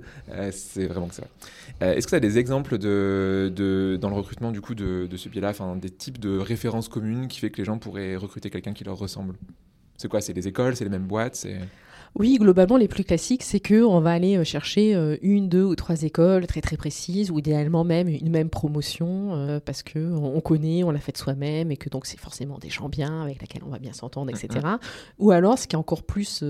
c'est 0.51 0.87
vraiment 0.87 1.07
que 1.07 1.15
vrai. 1.15 1.97
Est-ce 1.97 2.07
que 2.07 2.11
tu 2.11 2.15
as 2.15 2.21
des 2.21 2.37
exemples 2.37 2.77
de, 2.77 3.51
de, 3.53 3.97
dans 3.99 4.09
le 4.09 4.15
recrutement 4.15 4.51
du 4.51 4.61
coup 4.61 4.73
de, 4.73 5.05
de 5.05 5.17
ce 5.17 5.27
biais-là, 5.27 5.51
des 5.75 5.89
types 5.89 6.17
de 6.17 6.37
références 6.37 6.87
communes 6.87 7.27
qui 7.27 7.39
fait 7.39 7.49
que 7.49 7.57
les 7.57 7.65
gens 7.65 7.77
pourraient 7.77 8.15
recruter 8.15 8.49
quelqu'un 8.49 8.71
qui 8.71 8.85
leur 8.85 8.97
ressemble? 8.97 9.35
C'est 9.97 10.07
quoi? 10.07 10.21
C'est 10.21 10.33
des 10.33 10.47
écoles, 10.47 10.77
c'est 10.77 10.85
les 10.85 10.89
mêmes 10.89 11.07
boîtes? 11.07 11.45
Oui, 12.15 12.37
globalement, 12.37 12.77
les 12.77 12.87
plus 12.87 13.03
classiques, 13.03 13.43
c'est 13.43 13.59
que 13.59 13.83
on 13.83 13.99
va 13.99 14.11
aller 14.11 14.37
euh, 14.37 14.43
chercher 14.43 14.95
euh, 14.95 15.17
une, 15.21 15.49
deux 15.49 15.63
ou 15.63 15.75
trois 15.75 16.03
écoles 16.03 16.47
très 16.47 16.61
très 16.61 16.77
précises, 16.77 17.31
ou 17.31 17.39
idéalement 17.39 17.83
même 17.83 18.07
une 18.07 18.29
même 18.29 18.49
promotion, 18.49 19.35
euh, 19.35 19.59
parce 19.63 19.83
que 19.83 19.99
on 19.99 20.41
connaît, 20.41 20.83
on 20.83 20.91
l'a 20.91 20.99
fait 20.99 21.15
soi-même, 21.15 21.71
et 21.71 21.77
que 21.77 21.89
donc 21.89 22.05
c'est 22.05 22.19
forcément 22.19 22.57
des 22.57 22.69
gens 22.69 22.89
bien 22.89 23.21
avec 23.21 23.41
lesquels 23.41 23.63
on 23.65 23.69
va 23.69 23.79
bien 23.79 23.93
s'entendre, 23.93 24.31
etc. 24.31 24.47
Mm-hmm. 24.49 24.79
Ou 25.19 25.31
alors, 25.31 25.57
ce 25.57 25.67
qui 25.67 25.75
est 25.75 25.79
encore 25.79 26.03
plus 26.03 26.43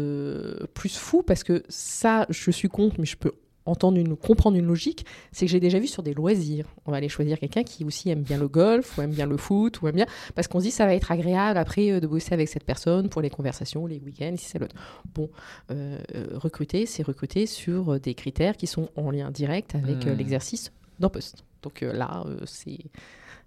plus 0.74 0.98
fou, 0.98 1.24
parce 1.24 1.44
que 1.44 1.64
ça, 1.70 2.26
je 2.30 2.52
suis 2.52 2.70
contre, 2.70 2.96
mais 3.00 3.06
je 3.06 3.18
peux 3.18 3.34
entendre 3.70 3.98
une, 3.98 4.16
comprendre 4.16 4.58
une 4.58 4.66
logique, 4.66 5.06
c'est 5.32 5.46
que 5.46 5.52
j'ai 5.52 5.60
déjà 5.60 5.80
vu 5.80 5.88
sur 5.88 6.04
des 6.04 6.14
loisirs. 6.14 6.66
On 6.86 6.92
va 6.92 6.98
aller 6.98 7.10
choisir 7.10 7.40
quelqu'un 7.40 7.64
qui 7.64 7.86
aussi 7.86 8.10
aime 8.10 8.22
bien 8.22 8.38
le 8.38 8.48
golf, 8.48 8.98
ou 8.98 9.02
aime 9.02 9.12
bien 9.12 9.26
le 9.26 9.38
foot, 9.38 9.82
ou 9.82 9.88
aime 9.88 9.96
bien. 9.96 10.06
Parce 10.36 10.48
qu'on 10.48 10.60
se 10.60 10.66
dit 10.66 10.72
ça 10.72 10.86
va 10.86 10.94
être 10.94 11.12
agréable 11.12 11.58
après 11.58 11.92
euh, 11.92 12.00
de 12.00 12.08
bosser 12.08 12.34
avec 12.34 12.50
cette 12.50 12.64
personne 12.64 13.10
pour 13.10 13.22
les 13.22 13.30
conversations, 13.30 13.86
les 13.86 14.00
week-ends, 14.00 14.36
si 14.38 14.46
c'est 14.46 14.60
l'autre. 14.60 14.76
Bon, 15.14 15.30
euh, 15.72 16.00
euh, 16.16 16.28
recruter, 16.34 16.86
c'est 16.86 17.04
recruter 17.04 17.46
sur 17.46 18.00
des 18.00 18.14
critères 18.14 18.58
qui 18.58 18.68
sont 18.68 18.90
en 18.96 19.12
lien 19.12 19.32
direct 19.32 19.76
avec 19.76 20.06
hmm. 20.06 20.12
l'exercice 20.12 20.72
d'un 21.00 21.10
poste. 21.10 21.44
Donc 21.62 21.82
là, 21.82 22.24
c'est 22.46 22.80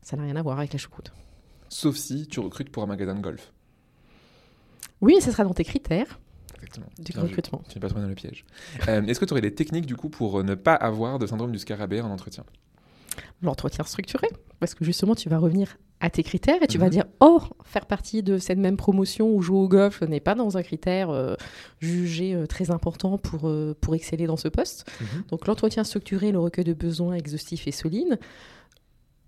ça 0.03 0.17
n'a 0.17 0.25
rien 0.25 0.37
à 0.37 0.43
voir 0.43 0.59
avec 0.59 0.73
la 0.73 0.79
choucroute. 0.79 1.13
Sauf 1.69 1.97
si 1.97 2.27
tu 2.27 2.41
recrutes 2.41 2.71
pour 2.71 2.83
un 2.83 2.87
magasin 2.87 3.15
de 3.15 3.21
golf. 3.21 3.53
Oui, 5.01 5.17
ce 5.21 5.31
sera 5.31 5.45
dans 5.45 5.55
tes 5.55 5.65
critères. 5.65 6.21
Du 6.98 7.18
recrutement. 7.18 7.62
Tu 7.68 7.77
n'es 7.77 7.81
pas 7.81 7.88
trop 7.88 8.01
dans 8.01 8.09
le 8.09 8.14
piège. 8.14 8.44
Euh, 8.88 9.03
est-ce 9.03 9.20
que 9.20 9.25
tu 9.25 9.33
aurais 9.33 9.40
des 9.40 9.55
techniques 9.55 9.87
du 9.87 9.96
coup 9.96 10.09
pour 10.09 10.42
ne 10.44 10.55
pas 10.55 10.75
avoir 10.75 11.18
de 11.18 11.27
syndrome 11.27 11.53
du 11.53 11.59
scarabée 11.59 12.01
en 12.01 12.11
entretien? 12.11 12.44
L'entretien 13.42 13.85
structuré, 13.85 14.29
parce 14.61 14.75
que 14.75 14.85
justement 14.85 15.14
tu 15.14 15.29
vas 15.29 15.38
revenir 15.38 15.77
à 16.01 16.11
tes 16.11 16.22
critères 16.22 16.62
et 16.62 16.66
tu 16.66 16.79
vas 16.79 16.87
mhm. 16.87 16.90
dire 16.90 17.05
oh 17.20 17.40
faire 17.64 17.87
partie 17.87 18.22
de 18.22 18.38
cette 18.38 18.59
même 18.59 18.77
promotion 18.77 19.33
ou 19.33 19.42
jouer 19.42 19.59
au 19.59 19.68
golf 19.68 20.01
n'est 20.03 20.20
pas 20.20 20.35
dans 20.35 20.57
un 20.57 20.62
critère 20.62 21.11
euh, 21.11 21.35
jugé 21.81 22.35
euh, 22.35 22.46
très 22.46 22.70
important 22.70 23.18
pour, 23.18 23.53
pour 23.81 23.94
exceller 23.94 24.27
dans 24.27 24.37
ce 24.37 24.48
poste. 24.48 24.90
Mhm. 25.01 25.25
Donc 25.31 25.46
l'entretien 25.46 25.85
structuré, 25.85 26.33
le 26.33 26.38
recueil 26.38 26.64
de 26.64 26.72
besoins 26.75 27.14
exhaustif 27.14 27.66
et 27.66 27.72
solide 27.72 28.18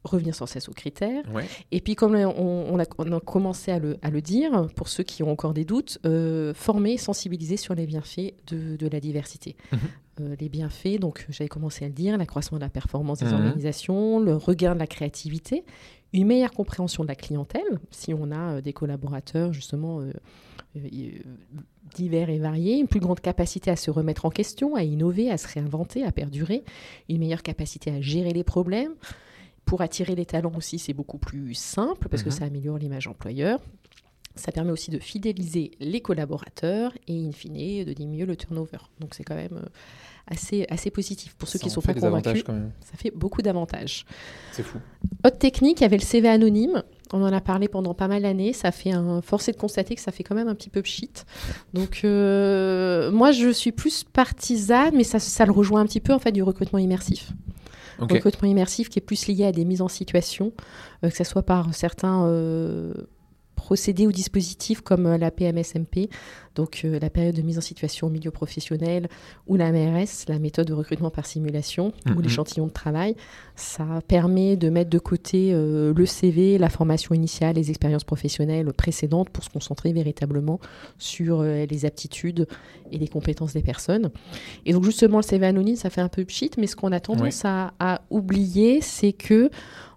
revenir 0.05 0.35
sans 0.35 0.47
cesse 0.47 0.69
aux 0.69 0.73
critères. 0.73 1.25
Et 1.73 1.81
puis, 1.81 1.95
comme 1.95 2.14
on, 2.14 2.79
a, 2.79 3.21
commencé 3.21 3.73
à 3.73 3.79
le, 3.79 4.21
dire, 4.21 4.69
pour 4.77 4.88
ceux 4.88 5.03
qui 5.03 5.23
ont 5.23 5.31
encore 5.31 5.55
des 5.55 5.64
doutes, 5.64 5.99
euh, 6.05 6.55
former, 6.55 6.97
sensibiliser 6.97 7.57
sur 7.57 7.75
les 7.75 7.87
bienfaits 7.87 8.35
de, 8.49 8.88
la 8.88 9.01
diversité. 9.01 9.57
Mhm. 9.73 9.79
Euh, 10.21 10.37
les 10.38 10.49
bienfaits, 10.49 11.01
donc 11.01 11.27
j'avais 11.31 11.49
commencé 11.49 11.85
à 11.85 11.88
le 11.88 11.95
dire, 11.95 12.17
l'accroissement 12.17 12.59
de 12.59 12.62
la 12.62 12.71
performance 12.71 13.19
des 13.19 13.27
mhm. 13.27 13.35
organisations, 13.35 14.21
le 14.21 14.37
regain 14.37 14.75
de 14.75 14.79
la 14.79 14.87
créativité, 14.87 15.64
une 16.12 16.27
meilleure 16.29 16.53
compréhension 16.53 17.03
de 17.03 17.09
la 17.09 17.17
clientèle, 17.17 17.81
si 17.90 18.14
on 18.14 18.31
a 18.31 18.55
euh, 18.55 18.61
des 18.61 18.73
collaborateurs 18.73 19.53
justement 19.53 20.03
divers 21.95 22.31
et 22.31 22.38
variés, 22.38 22.79
une 22.79 22.88
plus 22.88 23.01
grande 23.01 23.21
capacité 23.21 23.71
à 23.71 23.77
se 23.77 23.90
remettre 23.90 24.25
en 24.25 24.31
question, 24.31 24.75
à 24.75 24.83
innover, 24.83 25.31
à 25.31 25.38
se 25.38 25.49
réinventer, 25.49 26.05
à 26.05 26.12
perdurer, 26.12 26.64
une 27.09 27.19
meilleure 27.19 27.43
capacité 27.43 27.90
à 27.90 28.01
gérer 28.01 28.33
les 28.33 28.45
problèmes. 28.45 28.95
Pour 29.64 29.81
attirer 29.81 30.14
les 30.14 30.27
talents 30.27 30.53
aussi, 30.57 30.79
c'est 30.79 30.92
beaucoup 30.92 31.18
plus 31.18 31.55
simple 31.55 32.09
parce 32.09 32.22
que 32.22 32.29
Mhm. 32.29 32.35
ça 32.35 32.44
améliore 32.44 32.79
l'image 32.79 33.07
employeur. 33.09 33.61
Ça 34.37 34.50
permet 34.50 34.72
aussi 34.72 34.90
de 34.90 34.98
fidéliser 34.98 35.70
les 35.79 36.00
collaborateurs 36.00 36.92
et, 37.07 37.24
in 37.24 37.31
fine, 37.31 37.85
de 37.85 37.92
diminuer 37.92 38.27
le 38.27 38.35
turnover. 38.37 38.79
Donc, 38.98 39.14
c'est 39.14 39.22
quand 39.22 39.37
même 39.37 39.53
euh, 39.62 39.66
assez, 40.27 40.66
assez 40.68 40.90
positif. 40.90 41.37
Pour 41.37 41.46
ceux 41.48 41.59
Ça 41.59 41.62
qui 41.62 41.68
ne 41.68 41.72
sont 41.72 41.81
fait 41.81 41.94
pas 41.94 42.00
convaincus, 42.00 42.27
avantages 42.27 42.42
quand 42.44 42.53
même. 42.53 42.72
ça 42.81 42.96
fait 42.96 43.12
beaucoup 43.14 43.42
d'avantages. 43.42 44.05
C'est 44.50 44.64
fou. 44.64 44.79
Autre 45.24 45.38
technique, 45.38 45.79
il 45.81 45.83
y 45.83 45.87
avait 45.87 45.98
le 45.98 46.03
CV 46.03 46.29
anonyme. 46.29 46.83
On 47.12 47.22
en 47.22 47.33
a 47.33 47.40
parlé 47.40 47.68
pendant 47.68 47.94
pas 47.94 48.09
mal 48.09 48.22
d'années. 48.22 48.53
Ça 48.53 48.72
fait 48.72 48.90
un 48.90 49.22
forcé 49.22 49.53
de 49.53 49.57
constater 49.57 49.94
que 49.94 50.00
ça 50.00 50.11
fait 50.11 50.24
quand 50.24 50.35
même 50.35 50.48
un 50.48 50.57
petit 50.57 50.68
peu 50.70 50.83
pchit. 50.83 51.12
Donc 51.72 52.00
euh, 52.03 53.12
moi, 53.12 53.31
je 53.31 53.50
suis 53.50 53.70
plus 53.70 54.03
partisane, 54.03 54.94
mais 54.96 55.05
ça, 55.05 55.20
ça 55.20 55.46
le 55.46 55.53
rejoint 55.53 55.81
un 55.81 55.87
petit 55.87 56.00
peu 56.00 56.12
en 56.12 56.18
fait 56.18 56.33
du 56.33 56.42
recrutement 56.42 56.81
immersif. 56.81 57.31
Ok. 58.01 58.13
Recrutement 58.13 58.49
immersif 58.49 58.89
qui 58.89 58.99
est 58.99 59.03
plus 59.03 59.27
lié 59.27 59.45
à 59.45 59.53
des 59.53 59.65
mises 59.65 59.83
en 59.83 59.89
situation, 59.89 60.53
euh, 61.05 61.11
que 61.11 61.17
ce 61.17 61.25
soit 61.25 61.43
par 61.43 61.75
certains 61.75 62.27
euh, 62.27 62.93
procédés 63.65 64.07
ou 64.07 64.13
dispositifs 64.13 64.83
comme 64.83 65.07
euh, 65.07 65.19
la 65.19 65.31
PMSMP, 65.31 66.11
donc 66.55 66.83
euh, 66.85 66.99
la 67.01 67.09
période 67.09 67.35
de 67.35 67.43
mise 67.43 67.57
en 67.57 67.63
situation 67.63 68.09
au 68.09 68.11
milieu 68.11 68.31
professionnel, 68.31 69.09
ou 69.47 69.57
la 69.57 69.73
MRS, 69.73 70.27
la 70.29 70.39
méthode 70.39 70.67
de 70.67 70.75
recrutement 70.75 71.11
par 71.11 71.27
simulation, 71.27 71.93
ou 72.15 72.21
l'échantillon 72.21 72.67
de 72.67 72.73
travail. 72.73 73.17
Ça 73.57 74.01
permet 74.09 74.57
de 74.57 74.69
mettre 74.69 74.90
de 74.90 74.99
côté 74.99 75.51
euh, 75.53 75.95
le 75.95 76.07
CV, 76.07 76.59
la 76.59 76.69
formation 76.69 77.14
initiale, 77.14 77.55
les 77.55 77.71
expériences 77.71 78.03
professionnelles 78.03 78.73
précédentes 78.73 79.31
pour 79.31 79.45
se 79.45 79.51
concentrer 79.51 79.93
véritablement 79.93 80.59
sur 80.99 81.40
euh, 81.40 81.64
les 81.64 81.85
aptitudes 81.85 82.49
et 82.90 82.99
les 82.99 83.07
compétences 83.07 83.53
des 83.53 83.62
personnes. 83.62 84.11
Et 84.67 84.73
donc 84.73 84.83
justement, 84.83 85.19
le 85.19 85.23
CV 85.23 85.47
anonyme, 85.47 85.77
ça 85.77 85.88
fait 85.88 86.01
un 86.01 86.09
peu 86.09 86.25
pchit, 86.25 86.51
mais 86.59 86.67
ce 86.67 86.75
qu'on 86.75 86.90
a 86.90 86.99
tendance 86.99 87.45
à, 87.45 87.75
à 87.79 88.03
oublier, 88.11 88.81
c'est 88.81 89.12
que 89.12 89.51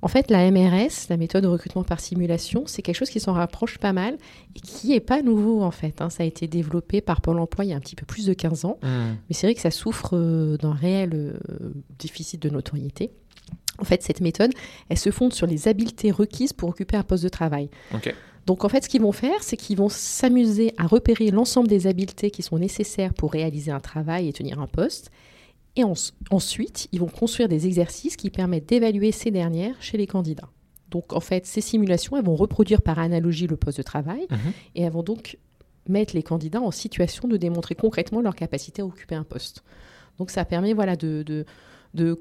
en 0.04 0.08
fait, 0.08 0.30
la 0.30 0.52
MRS, 0.52 1.08
la 1.10 1.17
méthode 1.17 1.41
de 1.41 1.48
recrutement 1.48 1.84
par 1.84 2.00
simulation, 2.00 2.63
c'est 2.67 2.84
quelque 2.84 2.96
chose 2.96 3.10
qui 3.10 3.20
s'en 3.20 3.34
rapproche 3.34 3.80
pas 3.80 3.91
mal 3.91 4.17
et 4.56 4.60
qui 4.60 4.93
est 4.93 5.00
pas 5.00 5.24
nouveau 5.24 5.63
en 5.63 5.72
fait. 5.72 6.00
hein. 6.02 6.12
Ça 6.12 6.22
a 6.22 6.26
été 6.28 6.48
développé 6.48 7.02
par 7.02 7.22
Pôle 7.22 7.39
Emploi 7.39 7.65
il 7.65 7.70
y 7.70 7.74
a 7.74 7.76
un 7.76 7.80
petit 7.80 7.96
peu 7.96 8.06
plus 8.06 8.28
de 8.28 8.34
15 8.34 8.65
ans. 8.65 8.78
Hmm. 8.84 9.15
Mais 9.28 9.34
c'est 9.34 9.48
vrai 9.48 9.56
que 9.56 9.62
ça 9.62 9.72
souffre 9.72 10.12
euh, 10.13 10.58
d'un 10.58 10.74
réel 10.74 11.39
déficit 11.98 12.39
de 12.39 12.50
notoriété. 12.50 13.10
En 13.80 13.84
fait, 13.84 14.02
cette 14.02 14.22
méthode, 14.22 14.52
elle 14.90 14.98
se 14.98 15.12
fonde 15.12 15.34
sur 15.34 15.46
les 15.48 15.68
habiletés 15.68 16.12
requises 16.12 16.54
pour 16.54 16.70
occuper 16.70 16.98
un 16.98 17.04
poste 17.04 17.24
de 17.24 17.30
travail. 17.30 17.70
Donc, 18.48 18.64
en 18.64 18.70
fait, 18.70 18.84
ce 18.84 18.90
qu'ils 18.90 19.02
vont 19.02 19.12
faire, 19.12 19.44
c'est 19.44 19.58
qu'ils 19.58 19.78
vont 19.78 19.90
s'amuser 19.90 20.74
à 20.78 20.88
repérer 20.88 21.32
l'ensemble 21.32 21.68
des 21.68 21.86
habiletés 21.86 22.32
qui 22.32 22.42
sont 22.42 22.58
nécessaires 22.58 23.14
pour 23.14 23.32
réaliser 23.34 23.72
un 23.72 23.80
travail 23.82 24.28
et 24.30 24.34
tenir 24.34 24.60
un 24.60 24.68
poste. 24.68 25.12
Et 25.76 25.84
en- 25.84 25.94
ensuite, 26.32 26.88
ils 26.92 27.00
vont 27.00 27.08
construire 27.08 27.50
des 27.50 27.68
exercices 27.68 28.16
qui 28.16 28.30
permettent 28.32 28.68
d'évaluer 28.70 29.12
ces 29.12 29.30
dernières 29.32 29.76
chez 29.82 29.98
les 29.98 30.08
candidats. 30.08 30.50
Donc, 30.90 31.14
en 31.14 31.20
fait, 31.20 31.46
ces 31.46 31.62
simulations, 31.62 32.16
elles 32.18 32.24
vont 32.26 32.36
reproduire 32.38 32.82
par 32.82 32.98
analogie 33.00 33.46
le 33.48 33.58
poste 33.58 33.78
de 33.78 33.84
travail 33.84 34.26
Mhm. 34.32 34.38
et 34.76 34.82
elles 34.84 34.92
vont 34.94 35.04
donc 35.04 35.38
mettre 35.90 36.16
les 36.16 36.24
candidats 36.24 36.62
en 36.62 36.72
situation 36.72 37.28
de 37.28 37.38
démontrer 37.38 37.76
concrètement 37.76 38.22
leur 38.22 38.36
capacité 38.36 38.82
à 38.82 38.86
occuper 38.86 39.16
un 39.16 39.24
poste. 39.24 39.64
Donc 40.18 40.32
ça 40.32 40.46
permet 40.46 40.74
voilà, 40.74 40.96
de, 40.96 41.22
de, 41.24 41.46
de 41.94 42.20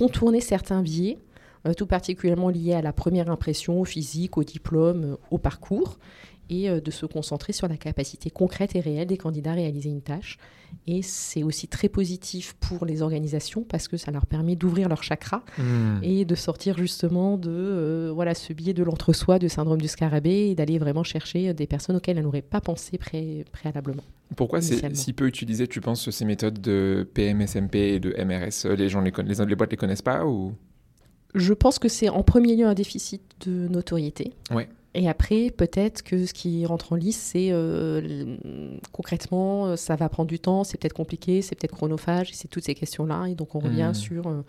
contourner 0.00 0.40
certains 0.40 0.80
biais, 0.80 1.18
euh, 1.66 1.74
tout 1.74 1.84
particulièrement 1.84 2.48
liés 2.48 2.72
à 2.72 2.80
la 2.80 2.94
première 2.94 3.30
impression, 3.30 3.82
au 3.82 3.84
physique, 3.84 4.38
au 4.38 4.44
diplôme, 4.44 5.04
euh, 5.04 5.16
au 5.30 5.36
parcours, 5.36 5.98
et 6.50 6.68
euh, 6.68 6.80
de 6.80 6.90
se 6.90 7.06
concentrer 7.06 7.52
sur 7.54 7.66
la 7.68 7.76
capacité 7.78 8.28
concrète 8.28 8.76
et 8.76 8.80
réelle 8.80 9.06
des 9.06 9.16
candidats 9.16 9.52
à 9.52 9.54
réaliser 9.54 9.88
une 9.88 10.02
tâche. 10.02 10.36
Et 10.86 11.02
c'est 11.02 11.42
aussi 11.42 11.66
très 11.66 11.88
positif 11.88 12.54
pour 12.60 12.84
les 12.86 13.02
organisations 13.02 13.64
parce 13.64 13.88
que 13.88 13.96
ça 13.96 14.10
leur 14.12 14.26
permet 14.26 14.54
d'ouvrir 14.54 14.88
leur 14.88 15.02
chakra 15.02 15.42
Hmm. 15.58 15.98
et 16.02 16.24
de 16.24 16.34
sortir 16.36 16.76
justement 16.78 17.36
de 17.38 17.50
euh, 17.50 18.12
voilà 18.14 18.34
ce 18.34 18.52
biais 18.52 18.72
de 18.74 18.82
l'entre-soi, 18.84 19.38
de 19.38 19.48
syndrome 19.48 19.80
du 19.80 19.88
scarabée, 19.88 20.50
et 20.50 20.54
d'aller 20.54 20.78
vraiment 20.78 21.02
chercher 21.02 21.54
des 21.54 21.66
personnes 21.66 21.96
auxquelles 21.96 22.18
elles 22.18 22.24
n'auraient 22.24 22.40
pas 22.42 22.60
pensé 22.60 22.98
pré- 22.98 23.44
préalablement. 23.52 24.02
Pourquoi 24.36 24.60
c'est 24.60 24.94
si 24.94 25.12
peu 25.12 25.26
utilisé, 25.26 25.66
tu 25.66 25.80
penses, 25.80 26.08
ces 26.10 26.24
méthodes 26.24 26.60
de 26.60 27.08
PMSMP 27.14 27.74
et 27.94 28.00
de 28.00 28.10
MRS 28.22 28.72
Les 28.76 28.88
gens, 28.88 29.00
les, 29.00 29.12
les, 29.24 29.44
les 29.44 29.54
boîtes 29.56 29.70
les 29.72 29.76
connaissent 29.76 30.02
pas 30.02 30.24
ou? 30.24 30.52
Je 31.34 31.52
pense 31.52 31.78
que 31.78 31.88
c'est 31.88 32.08
en 32.08 32.22
premier 32.22 32.56
lieu 32.56 32.66
un 32.66 32.74
déficit 32.74 33.22
de 33.46 33.68
notoriété. 33.68 34.32
Ouais. 34.52 34.68
Et 34.94 35.08
après, 35.08 35.50
peut-être 35.56 36.02
que 36.02 36.26
ce 36.26 36.34
qui 36.34 36.66
rentre 36.66 36.92
en 36.92 36.96
lice, 36.96 37.16
c'est 37.16 37.50
euh, 37.52 38.36
concrètement, 38.90 39.66
euh, 39.66 39.76
ça 39.76 39.94
va 39.94 40.08
prendre 40.08 40.28
du 40.28 40.40
temps, 40.40 40.64
c'est 40.64 40.78
peut-être 40.78 40.94
compliqué, 40.94 41.42
c'est 41.42 41.54
peut-être 41.54 41.74
chronophage, 41.76 42.30
c'est 42.32 42.48
toutes 42.48 42.64
ces 42.64 42.74
questions-là. 42.74 43.26
Et 43.28 43.36
donc, 43.36 43.54
on 43.54 43.60
revient 43.60 43.82
Mhm. 43.88 43.94
sur 43.94 44.26
euh, 44.26 44.42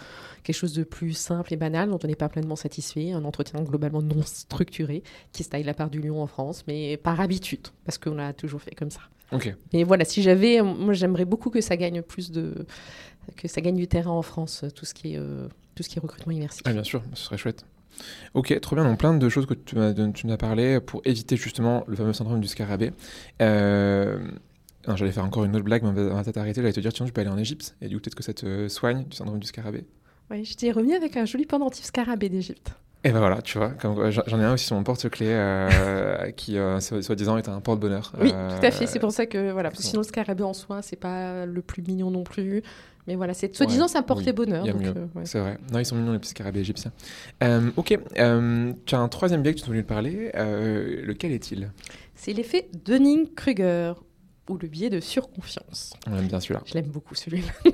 quelque 0.44 0.56
chose 0.56 0.74
de 0.74 0.84
plus 0.84 1.14
simple 1.14 1.54
et 1.54 1.58
banal, 1.58 1.90
dont 1.92 2.00
on 2.04 2.08
n'est 2.08 2.16
pas 2.16 2.28
pleinement 2.30 2.56
satisfait, 2.56 3.12
un 3.12 3.24
entretien 3.24 3.62
globalement 3.62 4.02
non 4.02 4.24
structuré, 4.24 5.04
qui 5.32 5.44
se 5.44 5.50
taille 5.50 5.64
la 5.64 5.76
part 5.76 5.92
du 5.92 6.02
lion 6.02 6.22
en 6.24 6.28
France, 6.28 6.64
mais 6.68 6.98
par 6.98 7.20
habitude, 7.22 7.68
parce 7.86 8.00
qu'on 8.00 8.18
a 8.18 8.34
toujours 8.34 8.62
fait 8.64 8.74
comme 8.74 8.90
ça. 8.92 9.02
Ok. 9.32 9.54
Et 9.74 9.84
voilà, 9.84 10.06
si 10.06 10.24
j'avais, 10.24 10.62
moi 10.62 10.94
j'aimerais 10.94 11.26
beaucoup 11.26 11.52
que 11.52 11.62
ça 11.62 11.78
gagne 11.78 12.02
plus 12.02 12.32
de, 12.32 12.66
que 13.38 13.48
ça 13.48 13.62
gagne 13.62 13.76
du 13.78 13.88
terrain 13.88 14.12
en 14.12 14.24
France, 14.24 14.66
tout 14.76 14.86
ce 14.86 14.94
qui 14.94 15.14
est, 15.14 15.18
euh, 15.18 15.48
tout 15.76 15.84
ce 15.84 15.90
qui 15.90 16.00
est 16.00 16.02
recrutement 16.02 16.34
immersif. 16.34 16.64
Ah, 16.66 16.74
bien 16.74 16.84
sûr, 16.84 17.02
ce 17.14 17.24
serait 17.26 17.38
chouette. 17.38 17.64
Ok, 18.34 18.58
trop 18.62 18.76
bien. 18.76 18.86
Donc 18.86 19.00
plein 19.00 19.14
de 19.14 19.30
choses 19.30 19.46
que 19.46 19.54
tu 19.54 19.76
tu 20.14 20.28
nous 20.28 20.34
as 20.34 20.38
parlé 20.38 20.80
pour 20.80 21.02
éviter 21.06 21.36
justement 21.38 21.84
le 21.88 21.96
fameux 21.96 22.14
syndrome 22.14 22.40
du 22.40 22.48
scarabée. 22.48 22.92
Euh, 23.42 24.20
j'allais 24.96 25.12
faire 25.12 25.26
encore 25.26 25.44
une 25.46 25.56
autre 25.56 25.66
blague, 25.66 25.84
mais 25.84 25.90
on 25.90 26.16
va 26.16 26.24
peut-être 26.24 26.38
arrêter. 26.38 26.62
J'allais 26.62 26.74
te 26.74 26.80
dire, 26.80 26.94
tiens, 26.94 27.06
tu 27.06 27.12
peux 27.12 27.22
aller 27.22 27.30
en 27.30 27.38
Égypte. 27.38 27.76
Et 27.82 27.88
du 27.88 27.96
coup, 27.96 28.02
peut-être 28.04 28.16
que 28.16 28.24
ça 28.24 28.34
te 28.34 28.68
soigne 28.68 29.04
du 29.06 29.16
syndrome 29.16 29.40
du 29.40 29.48
scarabée. 29.48 29.86
Oui, 30.30 30.46
je 30.46 30.56
t'ai 30.56 30.72
remis 30.72 30.94
avec 30.94 31.18
un 31.18 31.26
joli 31.26 31.46
pendentif 31.46 31.86
scarabée 31.86 32.30
d'Égypte. 32.30 32.72
Et 33.04 33.10
ben 33.12 33.18
voilà, 33.20 33.42
tu 33.42 33.58
vois, 33.58 33.74
j'en 34.28 34.40
ai 34.40 34.44
un 34.44 34.54
aussi 34.54 34.68
sur 34.68 34.76
mon 34.76 34.84
porte-clés 34.84 35.26
euh, 35.32 36.30
qui, 36.38 36.58
euh, 36.60 36.80
soi- 36.80 37.02
soi-disant, 37.02 37.36
est 37.38 37.50
un 37.50 37.60
porte-bonheur. 37.60 38.14
Oui, 38.22 38.30
Euh, 38.32 38.60
tout 38.60 38.64
à 38.66 38.70
fait. 38.70 38.86
C'est 38.86 39.00
pour 39.00 39.12
ça 39.12 39.26
que 39.26 39.52
voilà, 39.52 39.70
parce 39.72 39.82
que 39.82 39.88
sinon 39.90 40.02
le 40.02 40.08
scarabée 40.08 40.44
en 40.44 40.54
soi, 40.54 40.84
c'est 40.84 40.98
pas 40.98 41.48
le 41.48 41.62
plus 41.64 41.82
mignon 41.82 42.12
non 42.12 42.24
plus. 42.24 42.62
Mais 43.08 43.16
voilà, 43.16 43.34
c'est 43.34 43.56
soi-disant 43.56 43.86
Ouais, 43.86 43.90
ça 43.90 44.04
oui, 44.08 44.32
bonheur. 44.34 44.66
euh, 44.66 45.06
ouais. 45.16 45.26
C'est 45.26 45.40
vrai. 45.40 45.58
Non, 45.72 45.80
ils 45.80 45.86
sont 45.86 45.96
mignons, 45.96 46.14
les 46.14 46.20
petits 46.20 46.30
scarabées 46.32 46.60
égyptiens. 46.60 46.92
Euh, 47.44 47.72
ok, 47.76 47.98
euh, 48.20 48.74
tu 48.86 48.96
as 48.96 49.00
un 49.00 49.08
troisième 49.08 49.42
biais 49.42 49.54
que 49.56 49.60
tu 49.60 49.66
voulais 49.66 49.84
parler. 49.84 50.32
Lequel 50.36 51.32
est-il? 51.32 51.72
C'est 52.16 52.34
l'effet 52.34 52.70
Dunning-Kruger 52.86 53.94
ou 54.50 54.58
le 54.58 54.68
biais 54.68 54.90
de 54.90 55.00
surconfiance. 55.00 55.94
On 56.10 56.16
aime 56.18 56.28
bien 56.28 56.40
celui-là. 56.40 56.62
Je 56.66 56.74
l'aime 56.76 56.88
beaucoup 56.88 57.16
celui-là. 57.16 57.52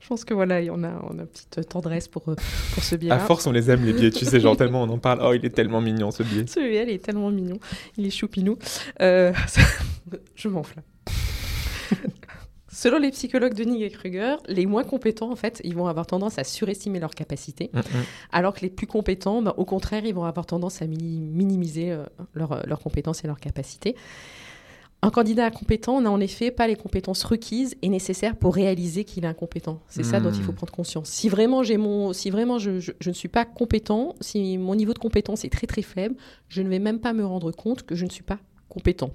Je 0.00 0.06
pense 0.06 0.24
que 0.24 0.32
voilà, 0.34 0.60
on 0.70 0.84
a, 0.84 0.90
on 1.10 1.18
a 1.18 1.22
une 1.22 1.26
petite 1.26 1.68
tendresse 1.68 2.06
pour, 2.06 2.22
pour 2.22 2.36
ce 2.84 2.94
À 2.94 2.98
biais-là. 2.98 3.18
force, 3.18 3.46
on 3.46 3.52
les 3.52 3.70
aime, 3.70 3.84
les 3.84 3.92
biais. 3.92 4.10
Tu 4.10 4.24
sais, 4.24 4.38
genre 4.38 4.56
tellement 4.56 4.82
on 4.84 4.88
en 4.88 4.98
parle. 4.98 5.20
Oh, 5.22 5.32
il 5.34 5.44
est 5.44 5.50
tellement 5.50 5.80
mignon, 5.80 6.10
ce 6.12 6.22
biais. 6.22 6.46
Celui-là, 6.46 6.82
il 6.84 6.90
est 6.90 7.04
tellement 7.04 7.30
mignon. 7.30 7.58
Il 7.96 8.06
est 8.06 8.10
choupinou. 8.10 8.56
Euh, 9.00 9.32
je 10.36 10.48
m'enflamme. 10.48 10.84
Selon 12.74 12.98
les 12.98 13.10
psychologues 13.12 13.54
Dunning 13.54 13.82
et 13.82 13.90
Kruger, 13.90 14.36
les 14.48 14.66
moins 14.66 14.82
compétents, 14.84 15.30
en 15.30 15.36
fait, 15.36 15.60
ils 15.64 15.74
vont 15.76 15.86
avoir 15.86 16.06
tendance 16.06 16.38
à 16.38 16.44
surestimer 16.44 16.98
leurs 16.98 17.14
capacités, 17.14 17.70
Mm, 17.72 17.78
mm. 17.78 17.82
alors 18.32 18.52
que 18.54 18.60
les 18.62 18.70
plus 18.70 18.86
compétents, 18.88 19.40
bah, 19.42 19.54
au 19.56 19.64
contraire, 19.64 20.04
ils 20.04 20.14
vont 20.14 20.24
avoir 20.24 20.44
tendance 20.44 20.82
à 20.82 20.86
mini- 20.86 21.20
minimiser 21.20 21.92
euh, 21.92 22.04
leurs 22.34 22.66
leurs 22.66 22.80
compétences 22.80 23.22
et 23.22 23.28
leurs 23.28 23.38
capacités. 23.40 23.94
Un 25.02 25.10
candidat 25.10 25.50
compétent 25.50 26.00
n'a 26.00 26.10
en 26.10 26.18
effet 26.18 26.50
pas 26.50 26.66
les 26.66 26.76
compétences 26.76 27.24
requises 27.24 27.76
et 27.82 27.90
nécessaires 27.90 28.36
pour 28.36 28.54
réaliser 28.54 29.04
qu'il 29.04 29.24
est 29.24 29.28
incompétent. 29.28 29.80
C'est 29.86 30.02
ça 30.02 30.18
dont 30.18 30.30
il 30.32 30.42
faut 30.42 30.52
Hmm. 30.52 30.56
prendre 30.56 30.72
conscience. 30.72 31.10
Si 31.10 31.28
vraiment, 31.28 31.62
j'ai 31.62 31.76
mon, 31.76 32.14
si 32.14 32.30
vraiment 32.30 32.58
je, 32.58 32.80
je- 32.80 32.92
je 32.98 33.10
ne 33.10 33.14
suis 33.14 33.28
pas 33.28 33.44
compétent, 33.44 34.14
si 34.22 34.56
mon 34.56 34.74
niveau 34.74 34.94
de 34.94 34.98
compétence 34.98 35.44
est 35.44 35.50
très 35.50 35.66
très 35.66 35.82
faible, 35.82 36.16
je 36.48 36.62
ne 36.62 36.70
vais 36.70 36.78
même 36.78 37.00
pas 37.00 37.12
me 37.12 37.24
rendre 37.24 37.52
compte 37.52 37.82
que 37.82 37.94
je 37.94 38.06
ne 38.06 38.10
suis 38.10 38.22
pas 38.22 38.38
compétent. 38.70 39.10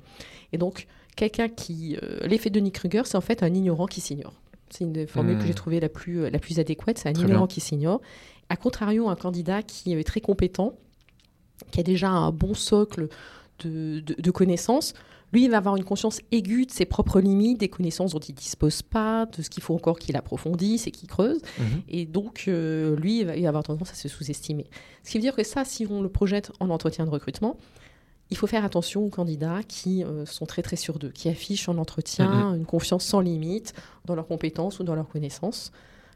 Et 0.53 0.59
donc, 0.59 0.85
quelqu'un 1.19 1.49
qui... 1.49 1.97
euh, 2.01 2.25
L'effet 2.27 2.49
de 2.49 2.59
Nick 2.59 2.75
Kruger, 2.75 3.01
c'est 3.05 3.17
en 3.17 3.21
fait 3.21 3.43
un 3.43 3.53
ignorant 3.53 3.85
qui 3.87 4.01
s'ignore. 4.01 4.33
C'est 4.69 4.83
une 4.83 4.93
des 4.93 5.07
formules 5.07 5.35
Hmm. 5.37 5.41
que 5.41 5.47
j'ai 5.47 5.53
trouvée 5.53 5.79
la 5.79 5.89
plus, 5.89 6.29
la 6.29 6.39
plus 6.39 6.59
adéquate, 6.59 6.97
c'est 6.97 7.09
un 7.09 7.13
Très 7.13 7.23
ignorant 7.23 7.45
bien. 7.45 7.53
qui 7.53 7.59
s'ignore. 7.61 8.01
A 8.49 8.55
contrario, 8.55 9.09
un 9.09 9.15
candidat 9.15 9.61
qui 9.63 9.93
est 9.93 10.03
très 10.03 10.21
compétent, 10.21 10.73
qui 11.71 11.79
a 11.79 11.83
déjà 11.83 12.09
un 12.09 12.31
bon 12.31 12.53
socle 12.53 13.07
de, 13.63 13.99
de- 13.99 14.15
de 14.19 14.31
connaissances, 14.31 14.93
lui, 15.31 15.43
il 15.45 15.51
va 15.51 15.57
avoir 15.57 15.75
une 15.75 15.83
conscience 15.83 16.21
aiguë 16.31 16.65
de 16.65 16.71
ses 16.71 16.85
propres 16.85 17.19
limites, 17.21 17.59
des 17.59 17.67
connaissances 17.67 18.13
dont 18.13 18.19
il 18.19 18.33
dispose 18.33 18.81
pas, 18.81 19.27
de 19.27 19.43
ce 19.43 19.49
qu'il 19.51 19.61
faut 19.61 19.75
encore 19.75 19.99
qu'il 19.99 20.15
approfondisse 20.17 20.87
et 20.87 20.91
qu'il 20.91 21.07
creuse. 21.07 21.39
Mhm. 21.59 21.81
Et 21.87 22.05
donc, 22.07 22.45
euh, 22.47 22.95
lui, 22.95 23.19
il 23.19 23.25
va, 23.27 23.35
il 23.35 23.43
va 23.43 23.49
avoir 23.49 23.63
tendance 23.63 23.91
à 23.91 23.93
se 23.93 24.07
sous-estimer. 24.07 24.65
Ce 25.03 25.11
qui 25.11 25.17
veut 25.19 25.21
dire 25.21 25.35
que 25.35 25.43
ça, 25.43 25.65
si 25.65 25.85
on 25.87 26.01
le 26.01 26.09
projette 26.09 26.51
en 26.59 26.71
entretien 26.71 27.05
de 27.05 27.11
recrutement, 27.11 27.57
il 28.31 28.37
faut 28.37 28.47
faire 28.47 28.63
attention 28.63 29.05
aux 29.05 29.09
candidats 29.09 29.61
qui 29.67 30.03
euh, 30.03 30.25
sont 30.25 30.45
très 30.45 30.61
très 30.61 30.75
sûrs 30.75 30.99
d'eux, 30.99 31.09
qui 31.09 31.29
affichent 31.29 31.67
en 31.67 31.77
entretien 31.77 32.53
une 32.55 32.65
confiance 32.65 33.03
sans 33.03 33.21
limite 33.21 33.73
dans 34.05 34.15
leurs 34.15 34.27
compétences 34.27 34.79
ou 34.79 34.83
dans 34.83 34.95
leurs 34.95 35.07
connaissances. 35.07 35.71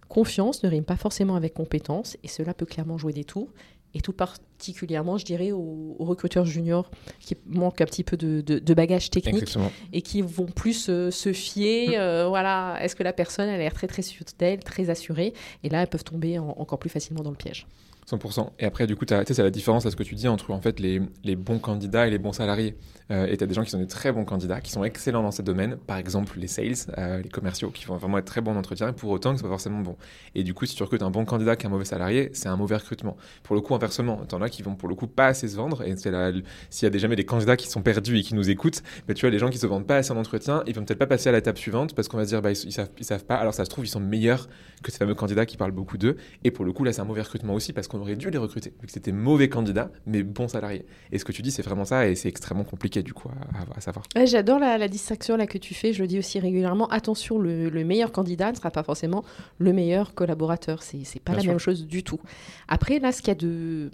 Confiance 0.10 0.64
ne 0.64 0.70
rime 0.70 0.84
pas 0.84 0.98
forcément 0.98 1.36
avec 1.36 1.54
compétence 1.54 2.18
et 2.24 2.28
cela 2.28 2.54
peut 2.54 2.66
clairement 2.66 2.98
jouer 2.98 3.14
des 3.14 3.24
tours. 3.24 3.50
et 3.96 4.02
tout 4.02 4.14
particulièrement, 4.14 5.18
je 5.18 5.26
dirais, 5.26 5.52
aux, 5.52 5.96
recruteurs 6.00 6.46
juniors 6.46 6.90
qui 7.20 7.36
manquent 7.46 7.82
un 7.82 7.86
petit 7.86 8.04
peu 8.04 8.18
de, 8.18 8.42
de, 8.42 8.74
bagages 8.74 9.10
techniques 9.10 9.56
et 9.92 10.02
qui 10.02 10.22
vont 10.22 10.48
plus 10.48 10.90
euh, 10.90 11.12
se 11.12 11.32
fier. 11.32 11.90
Mm. 11.98 12.28
voilà, 12.28 12.78
est-ce 12.82 12.96
que 12.96 13.04
la 13.04 13.14
personne 13.14 13.50
a 13.50 13.58
l'air 13.58 13.74
très 13.74 13.88
très 13.88 14.04
sûre 14.04 14.26
d'elle, 14.38 14.64
très 14.64 14.90
assurée, 14.90 15.34
et 15.64 15.70
là 15.70 15.82
elles 15.82 15.88
peuvent 15.88 16.04
tomber 16.04 16.38
encore 16.38 16.78
plus 16.78 16.90
facilement 16.90 17.24
dans 17.24 17.32
le 17.32 17.38
piège. 17.38 17.66
100%. 18.10 18.50
Et 18.60 18.66
après, 18.66 18.88
du 18.88 18.96
coup, 18.96 19.06
c'est 19.08 19.38
la 19.38 19.50
différence 19.50 19.86
à 19.86 19.92
ce 19.92 19.96
que 19.96 20.04
tu 20.04 20.16
dis 20.16 20.28
entre 20.28 20.52
en 20.52 20.62
fait 20.62 20.80
les 20.80 21.36
bons 21.36 21.60
candidats 21.60 22.08
et 22.08 22.12
les 22.12 22.20
bons 22.20 22.34
salariés. 22.34 22.76
Euh, 23.14 23.28
et 23.28 23.38
tu 23.38 23.44
as 23.44 23.48
des 23.48 23.54
gens 23.54 23.64
qui 23.64 23.70
sont 23.70 23.80
des 23.80 23.88
très 23.88 24.12
bons 24.12 24.26
candidats, 24.26 24.60
qui 24.60 24.72
sont 24.72 24.84
excellents 24.84 25.22
dans 25.22 25.32
ces 25.32 25.44
domaines, 25.44 25.78
par 25.78 25.98
exemple 25.98 26.40
les 26.40 26.48
sales, 26.48 26.74
euh, 26.98 27.22
les 27.22 27.30
commerciaux, 27.30 27.70
qui 27.70 27.86
vont 27.86 27.98
vraiment 27.98 28.18
être 28.18 28.26
très 28.26 28.42
bons 28.42 28.52
en 28.52 28.56
entretien, 28.56 28.90
et 28.90 28.94
pour 28.94 29.12
autant 29.12 29.32
que 29.32 29.38
ce 29.38 29.44
pas 29.44 29.50
forcément 29.50 29.82
bon. 29.82 29.96
Et 30.36 30.44
du 30.44 30.54
coup, 30.54 30.66
si 30.66 30.76
tu 30.76 30.84
recrutes 30.84 31.04
un 31.04 31.12
bon 31.12 31.26
candidat 31.26 31.56
qui 31.56 31.66
est 31.66 31.68
un 31.68 31.72
mauvais 31.72 31.86
salarié, 31.86 32.32
c'est 32.34 32.50
un 32.50 32.58
mauvais 32.58 32.76
recrutement. 32.76 33.16
Pour 33.44 33.56
le 33.56 33.62
coup, 33.62 33.76
inversement, 33.76 34.26
t'en 34.26 34.42
as 34.42 34.50
qui 34.50 34.64
vont 34.64 34.76
pour 34.76 34.90
le 34.90 34.96
coup 34.96 35.08
pas 35.08 35.28
assez 35.28 35.48
se 35.48 35.56
vendre, 35.56 35.84
et 35.84 35.96
s'il 35.96 36.12
y 36.12 36.86
a 36.86 36.90
des, 36.90 37.00
jamais 37.00 37.16
des 37.16 37.26
candidats 37.26 37.56
qui 37.56 37.68
sont 37.68 37.82
perdus 37.82 38.18
et 38.18 38.24
qui 38.24 38.34
nous 38.34 38.50
écoutent, 38.50 38.82
bah, 39.08 39.14
tu 39.14 39.22
vois, 39.22 39.30
les 39.30 39.40
gens 39.40 39.50
qui 39.50 39.60
se 39.60 39.68
vendent 39.68 39.88
pas 39.88 39.98
assez 39.98 40.12
en 40.12 40.18
entretien, 40.18 40.64
ils 40.66 40.74
vont 40.74 40.84
peut-être 40.84 41.00
pas 41.00 41.08
passer 41.08 41.30
à 41.30 41.34
l'étape 41.34 41.58
suivante 41.58 41.94
parce 41.94 42.08
qu'on 42.08 42.18
va 42.18 42.24
se 42.24 42.30
dire, 42.30 42.42
bah, 42.42 42.52
ils, 42.52 42.72
savent, 42.72 42.90
ils 42.98 43.06
savent 43.06 43.26
pas, 43.26 43.36
alors 43.36 43.54
ça 43.54 43.66
se 43.66 43.70
trouve, 43.70 43.86
ils 43.86 43.90
sont 43.90 44.00
meilleurs 44.00 44.48
que 44.82 44.92
ces 44.92 44.98
fameux 44.98 45.16
candidats 45.16 45.46
qui 45.46 45.56
parlent 45.56 45.72
beaucoup 45.72 45.98
d'eux, 45.98 46.18
et 46.44 46.52
pour 46.52 46.66
le 46.66 46.74
coup, 46.74 46.84
là, 46.84 46.92
c'est 46.92 47.02
un 47.02 47.06
mauvais 47.06 47.22
recrutement 47.22 47.54
aussi 47.54 47.74
parce 47.74 47.88
qu'on 47.88 48.00
aurait 48.00 48.16
dû 48.16 48.30
les 48.30 48.38
recruter, 48.38 48.74
vu 48.82 48.88
que 48.88 48.92
c'était 48.92 49.12
mauvais 49.12 49.50
candidats, 49.50 49.92
mais 50.06 50.24
bons 50.24 50.48
salariés. 50.48 50.86
Et 51.12 51.20
ce 51.20 51.26
que 51.26 51.32
tu 51.32 51.42
dis, 51.42 51.52
c'est 51.52 51.62
vraiment 51.62 51.86
ça, 51.86 52.08
et 52.08 52.16
c'est 52.16 52.28
extrêmement 52.28 52.64
compliqué 52.64 53.03
du 53.04 53.14
coup 53.14 53.30
à, 53.30 53.78
à 53.78 53.82
savoir. 53.82 54.06
J'adore 54.26 54.60
la, 54.60 54.88
distinction 54.88 55.38
là 55.38 55.48
que 55.48 55.58
tu 55.58 55.74
fais. 55.74 55.94
Je 55.94 56.02
le 56.02 56.08
dis 56.08 56.20
aussi 56.20 56.40
régulièrement. 56.40 56.88
Attention, 56.88 57.38
le, 57.38 57.70
meilleur 57.84 58.12
candidat 58.12 58.52
ne 58.52 58.58
sera 58.58 58.72
pas 58.72 58.84
forcément 58.84 59.24
le 59.60 59.74
meilleur 59.74 60.14
collaborateur. 60.14 60.82
C'est 60.82 61.22
pas 61.22 61.34
la 61.34 61.44
même 61.44 61.60
chose 61.60 61.86
du 61.86 62.04
tout. 62.04 62.20
Après, 62.68 63.00
là, 63.00 63.12
ce 63.12 63.22
qu'il 63.22 63.30
y 63.30 63.32
a 63.32 63.36
de 63.36 63.92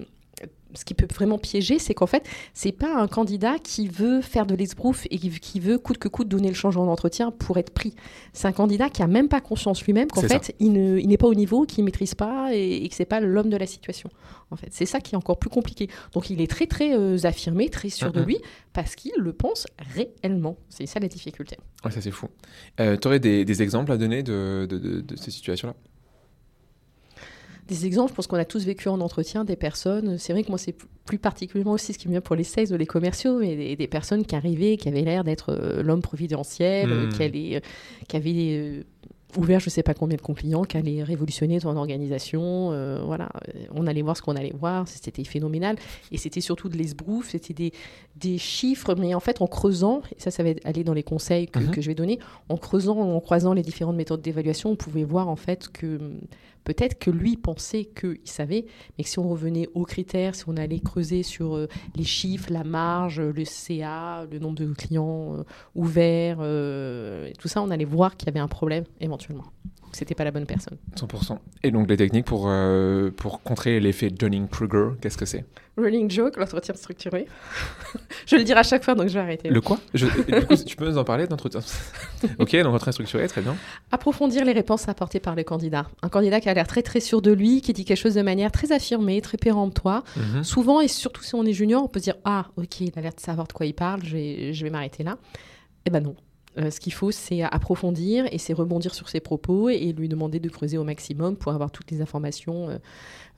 ce 0.74 0.86
qui 0.86 0.94
peut 0.94 1.08
vraiment 1.14 1.38
piéger, 1.38 1.80
c'est 1.80 1.94
qu'en 1.94 2.08
fait, 2.08 2.28
c'est 2.54 2.72
pas 2.72 2.96
un 2.96 3.08
candidat 3.08 3.58
qui 3.60 3.88
veut 3.88 4.22
faire 4.22 4.46
de 4.46 4.56
l'esbrouf 4.56 5.08
et 5.10 5.18
qui 5.18 5.60
veut 5.60 5.78
coûte 5.78 5.98
que 5.98 6.08
coûte 6.08 6.28
donner 6.28 6.50
le 6.50 6.54
changement 6.54 6.86
d'entretien 6.86 7.32
pour 7.32 7.58
être 7.58 7.72
pris. 7.72 7.96
C'est 8.34 8.48
un 8.48 8.52
candidat 8.52 8.90
qui 8.90 9.02
a 9.02 9.08
même 9.08 9.28
pas 9.28 9.42
conscience 9.42 9.84
lui-même 9.84 10.10
qu'en 10.10 10.22
fait, 10.22 10.56
il 10.60 10.72
n'est 10.72 11.18
pas 11.18 11.28
au 11.28 11.36
niveau, 11.36 11.66
qu'il 11.66 11.84
maîtrise 11.84 12.16
pas 12.16 12.54
et, 12.54 12.88
que 12.88 12.96
c'est 12.96 13.06
pas 13.06 13.20
l'homme 13.20 13.50
de 13.50 13.58
la 13.58 13.66
situation. 13.66 14.10
En 14.52 14.56
fait, 14.56 14.70
c'est 14.72 14.86
ça 14.86 15.00
qui 15.00 15.16
est 15.16 15.18
encore 15.18 15.38
plus 15.38 15.50
compliqué. 15.50 15.90
Donc, 16.14 16.30
il 16.30 16.42
est 16.42 16.50
très 16.50 16.66
très 16.66 16.98
euh, 16.98 17.18
affirmé, 17.24 17.70
très 17.70 17.90
sûr 17.90 18.12
de 18.12 18.22
lui 18.22 18.38
parce 18.74 18.96
qu'il 18.96 19.12
le 19.18 19.34
pense 19.34 19.68
réellement. 19.96 20.58
C'est 20.70 20.86
ça 20.86 21.00
la 21.00 21.08
difficulté. 21.08 21.58
Ouais, 21.84 21.92
ça 21.92 22.02
c'est 22.02 22.12
fou. 22.12 22.28
Euh, 22.80 22.98
tu 22.98 23.08
aurais 23.08 23.20
des, 23.20 23.62
exemples 23.62 23.92
à 23.92 23.98
donner 23.98 24.24
de 24.24 25.04
ces 25.16 25.32
situations-là? 25.32 25.76
Des 27.70 27.86
exemples, 27.86 28.12
je 28.12 28.16
pense 28.16 28.28
qu'on 28.28 28.38
a 28.38 28.46
tous 28.46 28.66
vécu 28.66 28.90
en 28.90 29.00
entretien 29.00 29.46
des 29.46 29.56
personnes. 29.56 30.18
C'est 30.18 30.34
vrai 30.34 30.44
que 30.44 30.50
moi, 30.50 30.58
c'est 30.58 30.76
plus 31.06 31.20
particulièrement 31.20 31.74
aussi 31.74 31.94
ce 31.94 32.00
qui 32.00 32.08
me 32.08 32.14
vient 32.14 32.22
pour 32.22 32.36
les 32.36 32.44
sales 32.44 32.74
ou 32.74 32.78
les 32.78 32.88
commerciaux, 32.88 33.40
mais 33.40 33.76
des, 33.76 33.88
personnes 33.88 34.26
qui 34.26 34.36
arrivaient, 34.36 34.76
qui 34.76 34.90
avaient 34.90 35.02
l'air 35.02 35.24
d'être 35.24 35.52
euh, 35.52 35.84
l'homme 35.84 36.02
providentiel, 36.02 36.90
hmm. 36.90 37.10
qui, 37.10 37.56
euh, 37.56 37.60
qui 38.08 38.16
avaient 38.18 38.34
euh, 38.34 38.84
ouvert 39.38 39.60
je 39.60 39.68
ne 39.68 39.70
sais 39.70 39.84
pas 39.84 39.94
combien 39.94 40.18
de 40.18 40.22
clients, 40.22 40.64
qui 40.64 40.78
allaient 40.78 41.04
révolutionner 41.04 41.60
ton 41.60 41.78
organisation. 41.78 42.72
voilà, 43.06 43.30
on 43.72 43.86
allait 43.86 44.02
voir 44.02 44.18
ce 44.18 44.24
qu'on 44.24 44.36
allait 44.36 44.54
voir, 44.60 44.88
c'était 44.88 45.24
phénoménal. 45.24 45.76
Et 46.12 46.18
c'était 46.18 46.42
surtout 46.42 46.70
de 46.70 46.78
l'esbrouf, 46.78 47.30
c'était 47.30 47.54
des, 47.54 47.72
des 48.16 48.40
chiffres, 48.40 48.96
mais 48.96 49.14
en 49.14 49.20
fait 49.20 49.44
en 49.44 49.48
creusant, 49.48 50.02
et 50.18 50.20
ça, 50.20 50.32
ça 50.32 50.42
va 50.42 50.50
aller 50.64 50.84
dans 50.84 50.96
les 50.96 51.04
conseils 51.04 51.48
que, 51.48 51.60
mhm. 51.60 51.70
que 51.70 51.82
je 51.82 51.88
vais 51.88 51.96
donner, 51.96 52.18
en 52.50 52.58
creusant, 52.58 52.98
en 52.98 53.20
croisant 53.20 53.54
les 53.54 53.62
différentes 53.62 53.98
méthodes 53.98 54.22
d'évaluation, 54.22 54.72
on 54.72 54.76
pouvait 54.76 55.04
voir 55.04 55.28
en 55.28 55.36
fait 55.36 55.70
que 55.70 56.00
Peut-être 56.70 57.00
que 57.00 57.10
lui 57.10 57.36
pensait 57.36 57.86
qu'il 57.86 58.20
savait, 58.26 58.68
mais 58.96 59.04
si 59.04 59.18
on 59.18 59.28
revenait 59.28 59.68
aux 59.74 59.86
critères, 59.86 60.36
si 60.36 60.44
on 60.46 60.56
allait 60.56 60.80
creuser 60.80 61.24
sur 61.24 61.56
euh, 61.56 61.68
les 61.96 62.04
chiffres, 62.04 62.54
la 62.54 62.64
marge, 62.64 63.20
le 63.20 63.44
CA, 63.44 64.28
le 64.32 64.38
nombre 64.38 64.60
de 64.60 64.72
clients 64.74 65.34
euh, 65.34 65.44
ouverts, 65.74 66.38
euh, 66.42 67.32
tout 67.40 67.48
ça, 67.48 67.64
on 67.64 67.72
allait 67.72 67.86
voir 67.86 68.18
qu'il 68.18 68.28
y 68.28 68.30
avait 68.30 68.40
un 68.40 68.48
problème 68.48 68.84
éventuellement 69.00 69.46
c'était 69.92 70.16
pas 70.16 70.24
la 70.24 70.32
bonne 70.32 70.46
personne. 70.46 70.78
100%. 70.96 71.38
Et 71.64 71.72
donc 71.72 71.90
les 71.90 71.98
techniques 71.98 72.26
pour, 72.26 72.46
euh, 72.48 73.12
pour 73.12 73.42
contrer 73.42 73.80
l'effet 73.80 74.10
Dunning-Kruger, 74.10 74.98
qu'est-ce 75.02 75.18
que 75.18 75.26
c'est? 75.26 75.46
Running 75.78 76.12
joke, 76.12 76.38
l'entretien 76.38 76.76
structuré. 76.76 77.28
je 78.26 78.36
le 78.36 78.44
dirai 78.44 78.60
à 78.60 78.64
chaque 78.64 78.84
fois, 78.84 78.96
donc 78.96 79.08
je 79.08 79.14
vais 79.14 79.20
arrêter. 79.20 79.50
Le 79.50 79.62
quoi? 79.62 79.80
Du 79.94 80.06
coup, 80.08 80.56
tu 80.56 80.76
peux 80.76 80.86
nous 80.86 80.98
en 80.98 81.04
parler 81.04 81.28
d'entretien 81.28 81.62
Ok, 82.40 82.56
donc 82.56 82.74
entretien 82.74 82.92
structuré, 82.92 83.28
très 83.28 83.42
bien. 83.42 83.56
Approfondir 83.92 84.44
les 84.44 84.52
réponses 84.52 84.90
apportées 84.90 85.20
par 85.20 85.36
le 85.36 85.44
candidat. 85.44 85.88
Un 86.02 86.10
candidat 86.10 86.42
qui 86.42 86.50
a 86.50 86.54
l'air 86.54 86.68
très 86.68 86.82
très 86.82 87.00
sûr 87.00 87.22
de 87.22 87.32
lui, 87.32 87.62
qui 87.62 87.74
dit 87.74 87.86
quelque 87.86 87.98
chose 87.98 88.16
de 88.16 88.22
manière 88.22 88.52
très 88.52 88.72
affirmée, 88.72 89.22
très 89.22 89.38
péremptoire. 89.38 90.04
Mhm. 90.18 90.44
Souvent, 90.44 90.82
et 90.82 90.88
surtout 90.88 91.24
si 91.24 91.36
on 91.36 91.46
est 91.46 91.54
junior, 91.54 91.84
on 91.84 91.88
peut 91.88 92.00
se 92.00 92.06
dire 92.06 92.18
Ah, 92.26 92.48
ok, 92.58 92.82
il 92.82 92.92
a 92.98 93.02
l'air 93.02 93.14
de 93.14 93.22
savoir 93.22 93.48
de 93.48 93.54
quoi 93.54 93.66
il 93.66 93.74
parle, 93.74 94.04
je 94.04 94.12
vais, 94.12 94.54
je 94.54 94.64
vais 94.64 94.70
m'arrêter 94.70 95.04
là. 95.04 95.18
Eh 95.86 95.90
ben 95.90 96.02
non, 96.02 96.16
euh, 96.60 96.72
ce 96.72 96.80
qu'il 96.80 96.94
faut, 96.94 97.12
c'est 97.12 97.42
approfondir 97.42 98.26
et 98.32 98.38
c'est 98.38 98.54
rebondir 98.54 98.94
sur 98.94 99.10
ses 99.10 99.20
propos 99.20 99.70
et 99.70 99.94
lui 99.94 100.10
demander 100.10 100.40
de 100.40 100.50
creuser 100.50 100.78
au 100.78 100.84
maximum 100.84 101.36
pour 101.36 101.54
avoir 101.54 101.72
toutes 101.72 101.92
les 101.92 102.02
informations, 102.02 102.70
euh, 102.70 102.78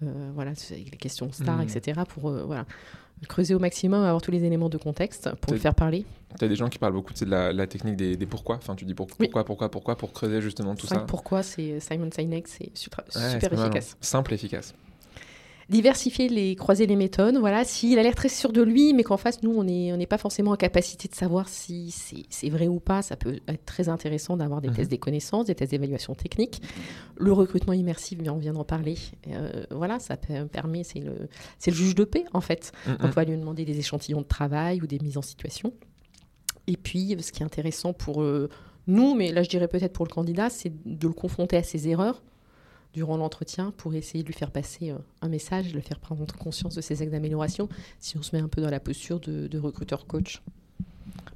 euh, 0.03 0.31
voilà, 0.33 0.53
les 0.71 0.97
questions 0.97 1.31
stars, 1.31 1.57
mmh. 1.57 1.61
etc. 1.77 2.01
Pour 2.07 2.31
voilà, 2.31 2.65
creuser 3.27 3.53
au 3.53 3.59
maximum, 3.59 4.03
avoir 4.03 4.21
tous 4.21 4.31
les 4.31 4.43
éléments 4.43 4.69
de 4.69 4.77
contexte 4.77 5.29
pour 5.41 5.53
le 5.53 5.59
faire 5.59 5.75
parler. 5.75 6.05
Tu 6.39 6.45
as 6.45 6.47
des 6.47 6.55
gens 6.55 6.69
qui 6.69 6.79
parlent 6.79 6.93
beaucoup 6.93 7.13
de 7.13 7.25
la, 7.25 7.53
la 7.53 7.67
technique 7.67 7.97
des, 7.97 8.25
pourquoi. 8.25 8.55
Enfin, 8.55 8.75
tu 8.75 8.85
dis 8.85 8.95
pourquoi, 8.95 9.43
pourquoi, 9.43 9.69
pourquoi, 9.69 9.97
pour 9.97 10.13
creuser 10.13 10.41
justement 10.41 10.75
tout 10.75 10.87
ça. 10.87 10.99
Pourquoi, 10.99 11.43
c'est 11.43 11.79
Simon 11.79 12.09
Sinek, 12.11 12.47
c'est 12.47 12.71
super, 12.73 13.03
super 13.09 13.53
efficace. 13.53 13.97
Simple, 14.01 14.33
efficace 14.33 14.73
diversifier 15.71 16.27
les, 16.27 16.55
croiser 16.55 16.85
les 16.85 16.97
méthodes. 16.97 17.37
Voilà, 17.37 17.63
s'il 17.63 17.97
a 17.97 18.03
l'air 18.03 18.13
très 18.13 18.29
sûr 18.29 18.51
de 18.51 18.61
lui, 18.61 18.93
mais 18.93 19.03
qu'en 19.03 19.17
face, 19.17 19.41
nous, 19.41 19.51
on 19.51 19.63
n'est 19.63 19.93
on 19.93 20.05
pas 20.05 20.17
forcément 20.17 20.51
en 20.51 20.57
capacité 20.57 21.07
de 21.07 21.15
savoir 21.15 21.47
si 21.47 21.95
c'est 22.29 22.49
vrai 22.49 22.67
ou 22.67 22.79
pas, 22.79 23.01
ça 23.01 23.15
peut 23.15 23.39
être 23.47 23.65
très 23.65 23.87
intéressant 23.87 24.35
d'avoir 24.35 24.59
des 24.59 24.67
mhm. 24.67 24.75
tests 24.75 24.91
des 24.91 24.97
connaissances, 24.97 25.45
des 25.45 25.55
tests 25.55 25.71
d'évaluation 25.71 26.13
technique. 26.13 26.61
Le 27.17 27.31
recrutement 27.31 27.73
immersif, 27.73 28.19
on 28.27 28.37
vient 28.37 28.53
d'en 28.53 28.65
parler. 28.65 28.97
Euh, 29.29 29.63
voilà, 29.71 29.99
ça 29.99 30.17
permet, 30.17 30.83
c'est 30.83 30.99
le, 30.99 31.29
le 31.65 31.73
juge 31.73 31.95
de 31.95 32.03
paix, 32.03 32.25
en 32.33 32.41
fait. 32.41 32.73
Mhm. 32.85 32.97
On 33.03 33.07
va 33.07 33.23
lui 33.23 33.37
demander 33.37 33.63
des 33.63 33.79
échantillons 33.79 34.21
de 34.21 34.27
travail 34.27 34.81
ou 34.81 34.87
des 34.87 34.99
mises 34.99 35.17
en 35.17 35.21
situation. 35.21 35.73
Et 36.67 36.75
puis, 36.75 37.15
ce 37.21 37.31
qui 37.31 37.43
est 37.43 37.45
intéressant 37.45 37.93
pour 37.93 38.21
euh, 38.21 38.49
nous, 38.87 39.15
mais 39.15 39.31
là, 39.31 39.41
je 39.41 39.49
dirais 39.49 39.69
peut-être 39.69 39.93
pour 39.93 40.05
le 40.05 40.11
candidat, 40.11 40.49
c'est 40.49 40.73
de 40.85 41.07
le 41.07 41.13
confronter 41.13 41.55
à 41.55 41.63
ses 41.63 41.87
erreurs 41.87 42.21
durant 42.93 43.17
l'entretien 43.17 43.73
pour 43.77 43.93
essayer 43.95 44.23
de 44.23 44.27
lui 44.27 44.33
faire 44.33 44.51
passer 44.51 44.91
euh, 44.91 44.97
un 45.21 45.29
message, 45.29 45.69
de 45.69 45.75
le 45.75 45.81
faire 45.81 45.99
prendre 45.99 46.25
conscience 46.35 46.75
de 46.75 46.81
ses 46.81 47.01
axes 47.01 47.11
d'amélioration, 47.11 47.69
si 47.99 48.17
on 48.17 48.21
se 48.21 48.35
met 48.35 48.41
un 48.41 48.47
peu 48.47 48.61
dans 48.61 48.69
la 48.69 48.79
posture 48.79 49.19
de, 49.19 49.57
recruteur-coach. 49.57 50.41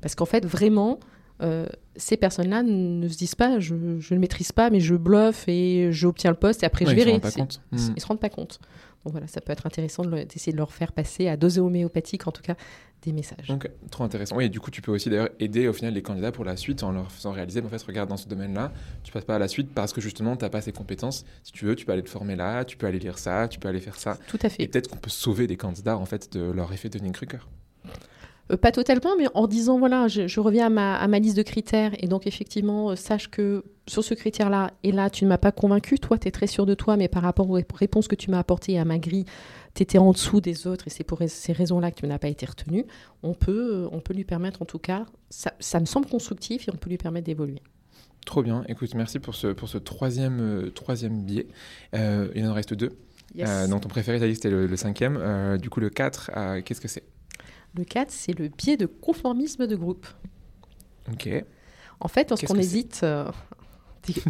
Parce 0.01 0.15
qu'en 0.15 0.25
fait, 0.25 0.45
vraiment, 0.45 0.99
euh, 1.41 1.67
ces 1.95 2.17
personnes-là 2.17 2.63
ne 2.63 3.07
se 3.07 3.17
disent 3.17 3.35
pas 3.35 3.59
je, 3.59 3.73
ne 3.75 4.19
maîtrise 4.19 4.51
pas, 4.51 4.69
mais 4.69 4.79
je 4.79 4.95
bluffe 4.95 5.47
et 5.47 5.89
j'obtiens 5.91 6.31
le 6.31 6.37
poste 6.37 6.63
et 6.63 6.65
après 6.65 6.85
je 6.85 6.95
verrai. 6.95 7.11
Ils 7.11 7.23
ne 7.23 7.77
se, 7.77 7.91
hmm. 7.91 7.97
se 7.97 8.05
rendent 8.05 8.19
pas 8.19 8.29
compte. 8.29 8.59
Donc 9.05 9.11
voilà, 9.11 9.27
ça 9.27 9.39
peut 9.39 9.53
être 9.53 9.67
intéressant 9.67 10.03
d'essayer 10.03 10.51
de, 10.51 10.57
leur 10.57 10.73
faire 10.73 10.91
passer 10.91 11.27
à 11.27 11.37
dose 11.37 11.59
homéopathique, 11.59 12.25
en 12.25 12.31
tout 12.31 12.41
cas, 12.41 12.55
des 13.03 13.13
messages. 13.13 13.47
Donc, 13.47 13.69
trop 13.91 14.03
intéressant. 14.03 14.35
Oui, 14.35 14.45
et 14.45 14.49
du 14.49 14.59
coup, 14.59 14.71
tu 14.71 14.81
peux 14.81 14.91
aussi 14.91 15.11
d'ailleurs 15.11 15.29
aider 15.39 15.67
au 15.67 15.73
final 15.73 15.93
les 15.93 16.01
candidats 16.01 16.31
pour 16.31 16.43
la 16.43 16.57
suite 16.57 16.81
en 16.81 16.91
leur 16.91 17.11
faisant 17.11 17.31
réaliser, 17.31 17.61
en 17.61 17.69
fait, 17.69 17.81
regarde, 17.83 18.09
dans 18.09 18.17
ce 18.17 18.27
domaine-là, 18.27 18.71
tu 19.03 19.11
passes 19.11 19.25
pas 19.25 19.35
à 19.35 19.39
la 19.39 19.47
suite 19.47 19.69
parce 19.75 19.93
que 19.93 20.01
justement, 20.01 20.35
tu 20.35 20.43
n'as 20.43 20.49
pas 20.49 20.61
ces 20.61 20.71
compétences. 20.71 21.23
Si 21.43 21.51
tu 21.51 21.65
veux, 21.65 21.75
tu 21.75 21.85
peux 21.85 21.91
aller 21.91 22.01
te 22.01 22.09
former 22.09 22.35
là, 22.35 22.65
tu 22.65 22.77
peux 22.77 22.87
aller 22.87 22.97
lire 22.97 23.19
ça, 23.19 23.47
tu 23.47 23.59
peux 23.59 23.67
aller 23.67 23.79
faire 23.79 23.97
ça. 23.97 24.17
Tout 24.27 24.39
à 24.41 24.49
fait. 24.49 24.63
Et 24.63 24.67
peut-être 24.67 24.89
qu'on 24.89 24.97
peut 24.97 25.11
sauver 25.11 25.45
des 25.45 25.55
candidats, 25.55 25.97
en 25.97 26.05
fait, 26.05 26.33
de 26.33 26.51
leur 26.51 26.73
effet 26.73 26.89
de 26.89 26.97
Kruger. 27.09 27.45
Euh, 28.51 28.57
pas 28.57 28.71
totalement, 28.71 29.15
mais 29.17 29.25
en 29.33 29.47
disant, 29.47 29.79
voilà, 29.79 30.07
je, 30.07 30.39
reviens 30.39 30.67
à 30.67 31.07
ma, 31.07 31.19
liste 31.19 31.37
de 31.37 31.41
critères, 31.41 31.91
et 31.97 32.07
donc 32.07 32.27
effectivement, 32.27 32.91
euh, 32.91 32.95
sache 32.95 33.29
que 33.29 33.63
sur 33.87 34.03
ce 34.03 34.13
critère-là, 34.13 34.71
et 34.83 34.91
là, 34.91 35.09
tu 35.09 35.23
ne 35.23 35.29
m'as 35.29 35.37
pas 35.37 35.51
convaincu, 35.51 35.97
toi, 35.97 36.17
tu 36.17 36.27
es 36.27 36.31
très 36.31 36.47
sûr 36.47 36.65
de 36.65 36.75
toi, 36.75 36.95
mais 36.95 37.07
par 37.07 37.23
rapport 37.23 37.49
aux 37.49 37.59
réponses 37.73 38.07
que 38.07 38.15
tu 38.15 38.29
m'as 38.29 38.39
apportées 38.39 38.77
à 38.77 38.85
ma 38.85 38.99
grille, 38.99 39.25
tu 39.73 39.81
étais 39.81 39.97
en 39.97 40.11
dessous 40.11 40.41
des 40.41 40.67
autres, 40.67 40.87
et 40.87 40.91
c'est 40.91 41.03
pour 41.03 41.19
ces 41.27 41.53
raisons-là 41.53 41.91
que 41.91 42.01
tu 42.01 42.07
n'as 42.07 42.19
pas 42.19 42.27
été 42.27 42.45
retenu, 42.45 42.85
on 43.23 43.33
peut, 43.33 43.85
euh, 43.85 43.89
on 43.91 43.99
peut 43.99 44.13
lui 44.13 44.25
permettre, 44.25 44.61
en 44.61 44.65
tout 44.65 44.79
cas, 44.79 45.05
ça, 45.29 45.79
me 45.79 45.85
semble 45.85 46.07
constructif, 46.07 46.67
et 46.67 46.71
on 46.71 46.77
peut 46.77 46.89
lui 46.89 46.97
permettre 46.97 47.25
d'évoluer. 47.25 47.61
Trop 48.27 48.43
bien, 48.43 48.63
écoute, 48.67 48.93
merci 48.93 49.19
pour 49.19 49.33
ce, 49.33 49.47
pour 49.47 49.69
ce 49.69 49.77
troisième, 49.77 50.71
troisième 50.73 51.23
biais. 51.23 51.47
il 51.93 52.45
en 52.45 52.53
reste 52.53 52.73
deux. 52.73 52.91
Yes. 53.35 53.67
donc 53.69 53.81
ton 53.81 53.89
préféré, 53.89 54.17
tu 54.17 54.23
as 54.23 54.27
dit 54.27 54.35
c'était 54.35 54.49
le, 54.49 54.65
le, 54.65 54.77
cinquième. 54.77 55.57
du 55.57 55.69
coup, 55.69 55.79
le 55.79 55.89
4, 55.89 56.61
qu'est-ce 56.63 56.81
que 56.81 56.87
c'est? 56.87 57.03
Le 57.75 57.83
4, 57.83 58.11
c'est 58.11 58.37
le 58.37 58.47
biais 58.47 58.77
de 58.77 58.85
conformisme 58.85 59.67
de 59.67 59.75
groupe. 59.75 60.07
Ok. 61.11 61.29
En 61.99 62.07
fait, 62.07 62.29
lorsqu'on 62.29 62.55
hésite, 62.55 63.01
euh, 63.03 63.31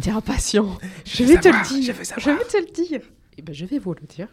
impatient. 0.06 0.78
je, 1.04 1.24
vais 1.24 1.38
te 1.38 1.48
le 1.48 1.68
dire. 1.68 1.94
Je, 2.18 2.30
vais 2.30 2.44
te 2.44 2.56
le 2.56 2.72
dire. 2.72 3.00
Eh 3.38 3.42
ben, 3.42 3.54
je 3.54 3.64
vais 3.66 3.78
vous 3.78 3.94
le 3.94 4.06
dire. 4.06 4.28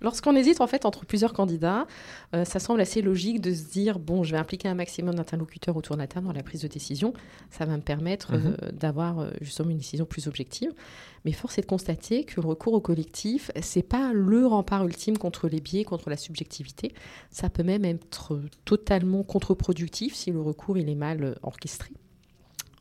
Lorsqu'on 0.00 0.34
hésite 0.36 0.60
en 0.60 0.66
fait 0.66 0.84
entre 0.84 1.04
plusieurs 1.06 1.32
candidats, 1.32 1.86
euh, 2.34 2.44
ça 2.44 2.58
semble 2.60 2.80
assez 2.80 3.02
logique 3.02 3.40
de 3.40 3.52
se 3.54 3.64
dire 3.70 3.98
bon, 3.98 4.22
je 4.22 4.32
vais 4.32 4.38
impliquer 4.38 4.68
un 4.68 4.74
maximum 4.74 5.14
d'interlocuteurs 5.14 5.76
autour 5.76 5.96
de 5.96 6.00
la 6.00 6.06
table 6.06 6.26
dans 6.26 6.32
la 6.32 6.42
prise 6.42 6.62
de 6.62 6.68
décision. 6.68 7.12
Ça 7.50 7.64
va 7.64 7.76
me 7.76 7.82
permettre 7.82 8.32
Mhm. 8.32 8.56
euh, 8.62 8.70
d'avoir 8.72 9.20
euh, 9.20 9.30
justement 9.40 9.70
une 9.70 9.78
décision 9.78 10.04
plus 10.04 10.26
objective. 10.28 10.72
Mais 11.24 11.32
force 11.32 11.56
est 11.58 11.62
de 11.62 11.66
constater 11.66 12.24
que 12.24 12.40
le 12.40 12.46
recours 12.46 12.74
au 12.74 12.80
collectif, 12.80 13.50
c'est 13.62 13.82
pas 13.82 14.12
le 14.12 14.46
rempart 14.46 14.84
ultime 14.84 15.16
contre 15.16 15.48
les 15.48 15.60
biais, 15.60 15.84
contre 15.84 16.10
la 16.10 16.16
subjectivité. 16.18 16.92
Ça 17.30 17.48
peut 17.48 17.62
même 17.62 17.84
être 17.86 18.38
totalement 18.66 19.22
contre-productif 19.22 20.14
si 20.14 20.30
le 20.32 20.40
recours 20.42 20.76
il 20.76 20.88
est 20.88 20.94
mal 20.94 21.38
orchestré. 21.42 21.92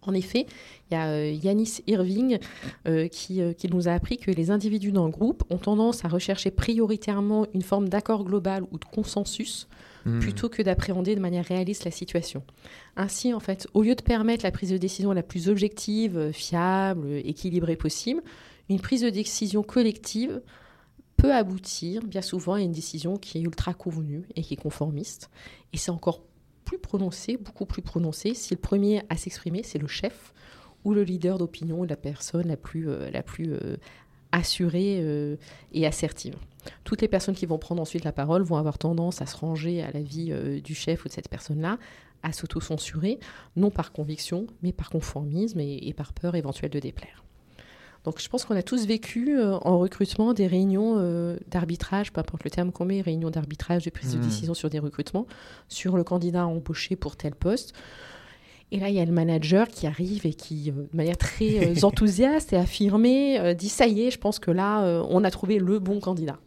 En 0.05 0.13
effet, 0.13 0.45
il 0.89 0.93
y 0.93 0.97
a 0.97 1.07
euh, 1.07 1.31
Yanis 1.31 1.81
Irving 1.87 2.39
euh, 2.87 3.07
qui, 3.07 3.41
euh, 3.41 3.53
qui 3.53 3.69
nous 3.69 3.87
a 3.87 3.91
appris 3.91 4.17
que 4.17 4.31
les 4.31 4.51
individus 4.51 4.91
dans 4.91 5.05
le 5.05 5.11
groupe 5.11 5.43
ont 5.49 5.57
tendance 5.57 6.05
à 6.05 6.07
rechercher 6.07 6.51
prioritairement 6.51 7.47
une 7.53 7.61
forme 7.61 7.89
d'accord 7.89 8.23
global 8.23 8.63
ou 8.71 8.77
de 8.77 8.85
consensus 8.85 9.67
Hmm. 10.05 10.19
plutôt 10.19 10.49
que 10.49 10.61
d'appréhender 10.61 11.15
de 11.15 11.21
manière 11.21 11.45
réaliste 11.45 11.85
la 11.85 11.91
situation. 11.91 12.43
Ainsi, 12.97 13.33
en 13.33 13.39
fait, 13.39 13.67
au 13.73 13.83
lieu 13.83 13.95
de 13.95 14.01
permettre 14.01 14.43
la 14.43 14.51
prise 14.51 14.69
de 14.69 14.77
décision 14.77 15.13
la 15.13 15.23
plus 15.23 15.47
objective, 15.47 16.31
fiable, 16.33 17.07
équilibrée 17.23 17.77
possible, 17.77 18.21
une 18.69 18.81
prise 18.81 19.01
de 19.01 19.09
décision 19.09 19.63
collective 19.63 20.41
peut 21.15 21.33
aboutir 21.33 22.03
bien 22.03 22.21
souvent 22.21 22.55
à 22.55 22.61
une 22.61 22.73
décision 22.73 23.15
qui 23.15 23.37
est 23.37 23.41
ultra 23.41 23.73
convenue 23.73 24.23
et 24.35 24.41
qui 24.41 24.55
est 24.55 24.57
conformiste. 24.57 25.29
Et 25.71 25.77
c'est 25.77 25.91
encore 25.91 26.21
plus 26.63 26.79
prononcé, 26.79 27.37
beaucoup 27.37 27.65
plus 27.65 27.81
prononcé, 27.81 28.33
si 28.33 28.53
le 28.53 28.59
premier 28.59 29.03
à 29.09 29.17
s'exprimer, 29.17 29.63
c'est 29.63 29.79
le 29.79 29.87
chef 29.87 30.33
ou 30.83 30.93
le 30.93 31.03
leader 31.03 31.37
d'opinion, 31.37 31.83
la 31.83 31.95
personne 31.95 32.47
la 32.47 32.57
plus, 32.57 32.89
euh, 32.89 33.09
la 33.11 33.23
plus 33.23 33.53
euh, 33.53 33.77
assurée 34.31 34.99
euh, 35.01 35.37
et 35.71 35.85
assertive. 35.85 36.35
Toutes 36.83 37.01
les 37.01 37.07
personnes 37.07 37.35
qui 37.35 37.45
vont 37.45 37.57
prendre 37.57 37.81
ensuite 37.81 38.03
la 38.03 38.11
parole 38.11 38.43
vont 38.43 38.57
avoir 38.57 38.77
tendance 38.77 39.21
à 39.21 39.25
se 39.25 39.35
ranger 39.35 39.81
à 39.81 39.91
l'avis 39.91 40.31
du 40.61 40.73
chef 40.73 41.03
ou 41.03 41.09
de 41.09 41.13
cette 41.13 41.27
personne-là, 41.27 41.77
à 42.23 42.31
s'auto-censurer, 42.31 43.19
non 43.57 43.69
par 43.69 43.91
conviction, 43.91 44.47
mais 44.61 44.71
par 44.71 44.89
conformisme 44.89 45.59
et 45.59 45.93
par 45.93 46.13
peur 46.13 46.35
éventuelle 46.35 46.71
de 46.71 46.79
déplaire. 46.79 47.22
Donc 48.03 48.19
je 48.19 48.27
pense 48.27 48.45
qu'on 48.45 48.55
a 48.55 48.63
tous 48.63 48.85
vécu 48.85 49.37
euh, 49.37 49.57
en 49.61 49.79
recrutement 49.79 50.33
des 50.33 50.47
réunions 50.47 50.95
euh, 50.97 51.37
d'arbitrage, 51.47 52.11
peu 52.11 52.19
importe 52.19 52.43
le 52.43 52.49
terme 52.49 52.71
qu'on 52.71 52.85
met, 52.85 53.01
réunions 53.01 53.29
d'arbitrage, 53.29 53.85
de 53.85 53.89
prise 53.89 54.15
de 54.15 54.21
décision 54.21 54.53
sur 54.53 54.69
des 54.69 54.79
recrutements, 54.79 55.25
sur 55.69 55.95
le 55.95 56.03
candidat 56.03 56.45
embauché 56.45 56.95
pour 56.95 57.15
tel 57.15 57.33
poste. 57.33 57.73
Et 58.71 58.79
là, 58.79 58.89
il 58.89 58.95
y 58.95 58.99
a 58.99 59.05
le 59.05 59.11
manager 59.11 59.67
qui 59.67 59.85
arrive 59.85 60.25
et 60.25 60.33
qui, 60.33 60.71
euh, 60.71 60.83
de 60.91 60.97
manière 60.97 61.17
très 61.17 61.83
enthousiaste 61.85 62.51
et 62.51 62.57
affirmée, 62.57 63.55
dit 63.55 63.69
ça 63.69 63.87
y 63.87 64.01
est, 64.01 64.11
je 64.11 64.19
pense 64.19 64.39
que 64.39 64.51
là, 64.51 65.03
on 65.09 65.23
a 65.23 65.31
trouvé 65.31 65.59
le 65.59 65.79
bon 65.79 65.99
candidat. 65.99 66.39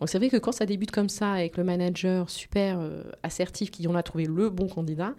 Donc 0.00 0.08
c'est 0.08 0.18
vrai 0.18 0.30
que 0.30 0.36
quand 0.38 0.52
ça 0.52 0.66
débute 0.66 0.90
comme 0.90 1.08
ça, 1.08 1.32
avec 1.32 1.56
le 1.56 1.62
manager 1.64 2.28
super 2.28 2.80
assertif 3.22 3.70
qui 3.70 3.86
en 3.86 3.94
a 3.94 4.02
trouvé 4.02 4.24
le 4.24 4.50
bon 4.50 4.66
candidat, 4.66 5.14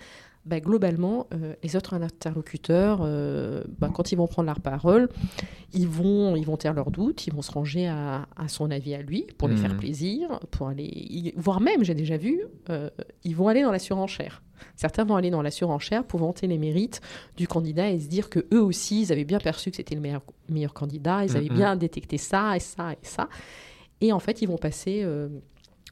bah, 0.46 0.60
globalement, 0.60 1.28
euh, 1.34 1.54
les 1.64 1.76
autres 1.76 1.96
interlocuteurs, 1.96 3.00
euh, 3.02 3.64
bah, 3.80 3.90
quand 3.94 4.12
ils 4.12 4.16
vont 4.16 4.28
prendre 4.28 4.46
leur 4.48 4.60
parole, 4.62 5.10
ils 5.74 5.88
vont, 5.88 6.36
ils 6.36 6.46
vont 6.46 6.56
taire 6.58 6.74
leurs 6.74 6.92
doutes, 6.92 7.26
ils 7.28 7.34
vont 7.34 7.42
se 7.42 7.52
ranger 7.52 7.88
à, 7.88 8.28
à 8.38 8.48
son 8.48 8.70
avis 8.72 8.94
à 8.94 9.02
lui 9.02 9.26
pour 9.38 9.48
lui 9.48 9.56
Mhm. 9.56 9.62
faire 9.62 9.76
plaisir, 9.78 10.40
pour 10.52 10.68
aller, 10.68 11.34
voire 11.36 11.62
même, 11.62 11.84
j'ai 11.84 11.96
déjà 11.96 12.18
vu, 12.18 12.42
euh, 12.70 12.90
ils 13.24 13.36
vont 13.36 13.48
aller 13.48 13.62
dans 13.64 13.72
la 13.72 13.80
surenchère. 13.80 14.42
Certains 14.78 15.04
vont 15.04 15.16
aller 15.16 15.32
dans 15.32 15.42
la 15.42 15.52
surenchère 15.52 16.06
pour 16.06 16.20
vanter 16.22 16.48
les 16.48 16.58
mérites 16.58 17.02
du 17.36 17.48
candidat 17.48 17.90
et 17.90 18.00
se 18.00 18.08
dire 18.08 18.30
que 18.30 18.46
eux 18.54 18.62
aussi, 18.62 19.02
ils 19.02 19.12
avaient 19.12 19.26
bien 19.26 19.40
perçu 19.40 19.70
que 19.72 19.76
c'était 19.78 19.96
le 19.96 20.02
meilleur, 20.02 20.22
meilleur 20.50 20.74
candidat, 20.74 21.26
ils 21.26 21.36
avaient 21.36 21.50
Mhm. 21.50 21.56
bien 21.56 21.76
détecté 21.76 22.18
ça 22.18 22.56
et 22.56 22.60
ça 22.62 22.94
et 22.94 22.98
ça. 23.02 23.28
Et 24.00 24.12
en 24.14 24.20
fait, 24.20 24.42
ils 24.42 24.48
vont 24.48 24.58
passer 24.58 25.04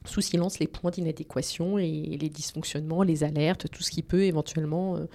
sous 0.04 0.20
silence 0.20 0.58
les 0.58 0.66
points 0.66 0.90
d'inadéquation 0.90 1.78
et 1.78 2.16
les 2.20 2.28
dysfonctionnements, 2.28 3.02
les 3.02 3.24
alertes, 3.24 3.68
tout 3.70 3.82
ce 3.82 3.90
qui 3.90 4.02
peut 4.02 4.22
éventuellement 4.22 4.96
euh, 4.96 5.06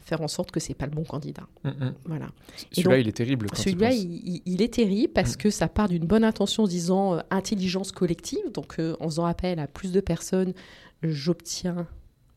faire 0.00 0.20
en 0.20 0.28
sorte 0.28 0.50
que 0.52 0.60
c'est 0.60 0.74
pas 0.74 0.86
le 0.86 0.92
bon 0.92 1.04
candidat. 1.04 1.46
Hmm, 1.64 1.68
hmm. 1.70 1.94
Voilà. 2.04 2.28
Celui-là, 2.72 2.98
il 2.98 3.08
est 3.08 3.12
terrible. 3.12 3.48
Celui-là, 3.54 3.90
il 3.92 4.62
est 4.62 4.72
terrible 4.74 5.12
parce 5.12 5.34
Mm. 5.34 5.38
que 5.38 5.50
ça 5.50 5.68
part 5.68 5.88
d'une 5.88 6.06
bonne 6.06 6.24
intention 6.24 6.62
en 6.64 6.68
disant 6.68 7.14
euh, 7.16 7.20
intelligence 7.30 7.92
collective. 7.92 8.52
Donc, 8.52 8.78
euh, 8.78 8.96
en 9.00 9.06
faisant 9.06 9.26
appel 9.26 9.58
à 9.58 9.66
plus 9.66 9.92
de 9.92 10.00
personnes, 10.00 10.54
j'obtiens 11.02 11.86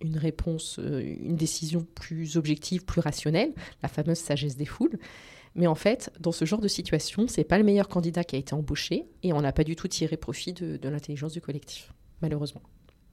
une 0.01 0.17
réponse, 0.17 0.79
euh, 0.79 1.01
une 1.01 1.35
décision 1.35 1.85
plus 1.95 2.37
objective, 2.37 2.85
plus 2.85 3.01
rationnelle, 3.01 3.53
la 3.83 3.89
fameuse 3.89 4.17
sagesse 4.17 4.55
des 4.55 4.65
foules. 4.65 4.97
Mais 5.55 5.67
en 5.67 5.75
fait, 5.75 6.11
dans 6.19 6.31
ce 6.31 6.45
genre 6.45 6.61
de 6.61 6.67
situation, 6.67 7.27
c'est 7.27 7.43
pas 7.43 7.57
le 7.57 7.63
meilleur 7.63 7.87
candidat 7.87 8.23
qui 8.23 8.35
a 8.35 8.39
été 8.39 8.53
embauché 8.53 9.09
et 9.23 9.33
on 9.33 9.41
n'a 9.41 9.51
pas 9.51 9.63
du 9.63 9.75
tout 9.75 9.87
tiré 9.87 10.17
profit 10.17 10.53
de, 10.53 10.77
de 10.77 10.89
l'intelligence 10.89 11.33
du 11.33 11.41
collectif, 11.41 11.91
malheureusement. 12.21 12.61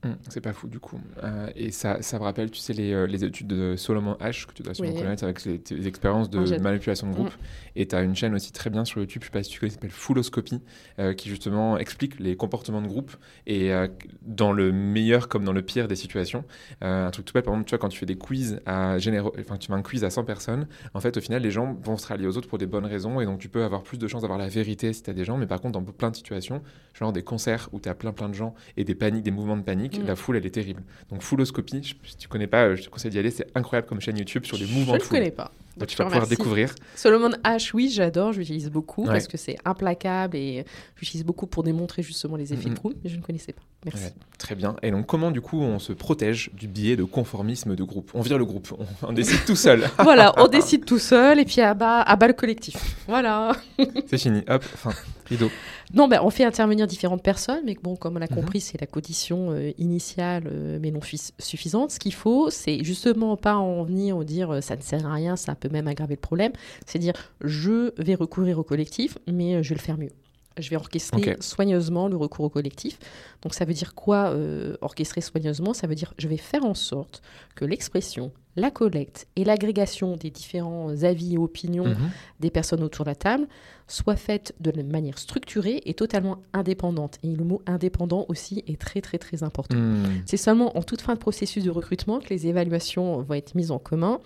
Hum, 0.07 0.17
C'est 0.29 0.41
pas 0.41 0.53
fou 0.53 0.69
du 0.69 0.79
coup. 0.79 1.01
Euh, 1.23 1.49
et 1.57 1.71
ça, 1.71 2.01
ça 2.03 2.19
me 2.19 2.25
rappelle, 2.25 2.51
tu 2.51 2.61
sais, 2.61 2.73
les, 2.73 2.93
euh, 2.93 3.07
les 3.07 3.25
études 3.25 3.47
de 3.49 3.77
Solomon 3.77 4.15
H, 4.21 4.47
que 4.47 4.53
tu 4.53 4.63
dois 4.63 4.75
sûrement 4.75 4.93
Oui. 4.93 4.99
connaître 5.01 5.25
avec 5.25 5.45
les, 5.45 5.59
tes 5.59 5.87
expériences 5.87 6.31
de 6.31 6.59
manipulation 6.61 7.09
de 7.09 7.15
groupe. 7.15 7.33
Et 7.75 7.87
tu 7.87 7.95
as 7.97 8.03
une 8.03 8.15
chaîne 8.17 8.35
aussi 8.35 8.53
très 8.53 8.71
bien 8.71 8.85
sur 8.85 9.01
YouTube, 9.01 9.23
je 9.23 9.27
sais 9.27 9.33
pas 9.33 9.43
si 9.43 9.51
tu 9.51 9.61
connais, 9.61 9.71
qui 9.71 9.75
s'appelle 9.75 9.91
Fulloscopy, 9.91 10.61
euh, 10.99 11.13
qui 11.15 11.29
justement 11.29 11.77
explique 11.79 12.19
les 12.21 12.37
comportements 12.37 12.81
de 12.83 12.87
groupe 12.87 13.17
et 13.47 13.73
euh, 13.73 13.89
dans 14.23 14.53
le 14.53 14.73
meilleur 14.73 15.29
comme 15.29 15.45
dans 15.45 15.53
le 15.53 15.63
pire 15.63 15.89
des 15.89 15.97
situations. 15.97 16.45
Un 16.81 17.11
truc 17.11 17.27
tout 17.27 17.33
bête, 17.35 17.45
par 17.45 17.55
exemple, 17.55 17.69
tu 17.69 17.73
vois, 17.73 17.79
quand 17.79 17.89
tu 17.89 17.99
fais 17.99 18.07
des 18.07 18.17
quiz 18.17 18.61
à 18.67 18.99
généraux, 18.99 19.33
enfin, 19.41 19.57
tu 19.57 19.67
fais 19.69 19.73
un 19.73 19.83
quiz 19.83 20.05
à 20.05 20.11
100 20.11 20.25
personnes, 20.25 20.67
en 20.95 21.01
fait, 21.01 21.17
au 21.17 21.21
final, 21.21 21.43
les 21.43 21.51
gens 21.51 21.77
vont 21.83 21.97
se 21.97 22.07
rallier 22.07 22.27
aux 22.27 22.37
autres 22.37 22.49
pour 22.49 22.59
des 22.59 22.67
bonnes 22.67 22.87
raisons 22.87 23.21
et 23.21 23.25
donc 23.27 23.39
tu 23.41 23.49
peux 23.49 23.65
avoir 23.65 23.83
plus 23.83 23.99
de 23.99 24.07
chances 24.09 24.23
d'avoir 24.23 24.39
la 24.39 24.49
vérité 24.49 24.93
si 24.93 25.03
tu 25.03 25.11
as 25.11 25.15
des 25.15 25.25
gens. 25.25 25.37
Mais 25.37 25.47
par 25.47 25.61
contre, 25.61 25.79
dans 25.79 25.85
plein 25.85 26.11
de 26.11 26.17
situations, 26.17 26.63
genre 26.95 27.13
des 27.13 27.23
concerts 27.23 27.69
où 27.73 27.81
tu 27.81 27.89
as 27.89 27.95
plein 27.95 28.13
plein 28.13 28.29
de 28.29 28.35
gens 28.35 28.55
et 28.77 28.85
des 28.85 28.95
paniques, 28.95 29.23
des 29.23 29.31
mouvements 29.31 29.57
de 29.57 29.63
panique, 29.63 29.96
Mm. 30.01 30.07
la 30.07 30.17
foule, 30.17 30.37
elle 30.37 30.47
est 30.47 30.51
terrible. 30.51 30.83
Donc, 31.11 31.23
Fulloscopy, 31.23 31.83
je- 31.83 31.95
si 32.09 32.17
tu 32.17 32.29
connais 32.29 32.47
pas, 32.47 32.65
euh, 32.65 32.77
je 32.77 32.83
te 32.85 32.89
conseille 32.89 33.11
d'y 33.11 33.19
aller, 33.19 33.31
c'est 33.31 33.47
incroyable 33.55 33.89
comme 33.89 34.01
chaîne 34.01 34.17
YouTube 34.19 34.45
sur 34.45 34.57
les 34.57 34.67
mouvements 34.67 34.93
je 34.95 34.99
de 34.99 35.03
ne 35.05 35.09
foule. 35.09 35.19
connais 35.19 35.31
pas. 35.31 35.45
Donc, 35.77 35.81
Donc, 35.81 35.89
tu 35.89 35.93
je 35.93 35.99
vas 35.99 36.05
pouvoir 36.05 36.23
remercie. 36.23 36.37
découvrir. 36.37 36.75
Solomon 36.95 37.31
H, 37.45 37.71
oui, 37.75 37.91
j'adore, 37.91 38.33
je 38.33 38.39
l'utilise 38.39 38.71
beaucoup 38.71 39.03
Ouais. 39.03 39.09
parce 39.09 39.29
que 39.29 39.37
c'est 39.37 39.57
implacable 39.65 40.37
et 40.37 40.65
j'utilise 40.97 41.25
beaucoup 41.25 41.47
pour 41.47 41.63
démontrer 41.63 42.03
justement 42.03 42.37
les 42.37 42.53
effets 42.55 42.69
Mhm. 42.69 42.75
de 42.75 42.79
groupe, 42.81 42.95
mais 43.05 43.11
je 43.11 43.17
ne 43.17 43.23
connaissais 43.23 43.53
pas. 43.53 43.63
Merci. 43.87 44.05
Ouais, 44.05 44.13
très 44.39 44.55
bien. 44.55 44.77
Et 44.83 44.91
donc, 44.91 45.07
comment 45.07 45.31
du 45.31 45.41
coup 45.41 45.61
on 45.63 45.79
se 45.79 45.93
protège 45.93 46.51
du 46.55 46.67
biais 46.69 46.97
de 46.97 47.05
conformisme 47.05 47.75
de 47.77 47.85
groupe? 47.85 48.11
On 48.15 48.21
vire 48.21 48.37
le 48.37 48.45
groupe, 48.45 48.69
on, 49.03 49.09
on 49.09 49.13
décide 49.13 49.45
tout 49.47 49.57
seul. 49.57 49.85
voilà, 50.01 50.35
on 50.39 50.49
décide 50.49 50.85
tout 50.85 50.99
seul 50.99 51.39
et 51.39 51.45
puis 51.45 51.61
à 51.61 51.73
bas, 51.75 52.03
à 52.03 52.17
bas 52.17 52.27
le 52.27 52.33
collectif. 52.35 52.77
Voilà. 53.07 53.53
c'est 54.09 54.19
fini, 54.19 54.43
hop, 54.49 54.63
fin, 54.65 54.91
rideau. 55.27 55.51
Non, 55.95 56.09
ben, 56.09 56.19
on 56.25 56.31
fait 56.31 56.43
intervenir 56.45 56.89
différentes 56.89 57.23
personnes, 57.23 57.61
mais 57.65 57.77
bon, 57.81 57.95
comme 57.95 58.17
on 58.17 58.19
l'a 58.19 58.27
Mhm. 58.29 58.35
compris, 58.39 58.61
c'est 58.61 58.81
la 58.81 58.89
condition 58.89 59.53
euh, 59.53 59.71
initiale, 59.79 60.49
euh, 60.51 60.79
mais 60.83 60.91
non 60.91 61.01
fis- 61.01 61.33
suffisante. 61.39 61.93
Ce 61.93 62.01
qu'il 62.01 62.13
faut, 62.13 62.51
c'est 62.51 62.83
justement 62.83 63.37
pas 63.37 63.55
en 63.55 63.85
venir 63.85 64.17
au 64.17 64.25
dire 64.25 64.51
euh, 64.51 64.61
ça 64.61 64.75
ne 64.75 64.83
sert 64.83 65.07
à 65.07 65.15
rien, 65.15 65.37
ça 65.37 65.55
peut 65.55 65.69
même 65.69 65.87
aggraver 65.87 66.17
le 66.17 66.21
problème. 66.21 66.51
C'est 66.87 66.99
dire 66.99 67.13
je 67.41 67.93
vais 68.03 68.17
recourir 68.17 68.59
au 68.59 68.65
collectif, 68.65 69.17
mais 69.33 69.63
je 69.63 69.69
vais 69.69 69.77
le 69.77 69.81
faire 69.81 69.97
mieux. 69.97 70.11
Je 70.59 70.71
vais 70.71 70.77
orchestrer 70.77 71.37
soigneusement 71.41 72.09
le 72.09 72.17
recours 72.17 72.45
au 72.47 72.51
collectif. 72.51 72.99
Donc 73.43 73.55
ça 73.55 73.65
veut 73.65 73.75
dire 73.75 73.95
quoi 73.95 74.31
euh, 74.31 74.77
orchestrer 74.81 75.21
soigneusement? 75.21 75.75
Ça 75.75 75.87
veut 75.87 75.95
dire 75.95 76.15
je 76.19 76.29
vais 76.29 76.37
faire 76.37 76.65
en 76.65 76.75
sorte 76.75 77.23
que 77.55 77.65
l'expression, 77.65 78.33
la 78.57 78.71
collecte 78.71 79.29
et 79.37 79.45
l'agrégation 79.45 80.17
des 80.17 80.31
différents 80.31 81.03
avis 81.03 81.35
et 81.35 81.39
opinions 81.39 81.85
Mhm. 81.85 82.11
des 82.41 82.51
personnes 82.51 82.83
autour 82.83 83.05
de 83.05 83.11
la 83.11 83.15
table 83.15 83.47
soit 83.87 84.17
faite 84.17 84.55
de 84.61 84.73
manière 84.83 85.19
structurée 85.19 85.81
et 85.85 85.95
totalement 85.95 86.39
indépendante. 86.53 87.19
Et 87.23 87.29
le 87.37 87.45
mot 87.45 87.63
indépendant 87.67 88.25
aussi 88.29 88.65
est 88.67 88.81
très 88.81 89.01
très 89.01 89.19
très 89.19 89.43
important. 89.43 89.77
Hmm. 89.77 90.23
C'est 90.25 90.37
seulement 90.39 90.77
en 90.77 90.83
toute 90.83 91.03
fin 91.03 91.15
de 91.15 91.19
processus 91.19 91.63
de 91.65 91.71
recrutement 91.71 92.19
que 92.19 92.31
les 92.31 92.47
évaluations 92.47 93.21
vont 93.23 93.35
être 93.35 93.55
mises 93.55 93.71
en 93.71 93.79
commun 93.79 94.21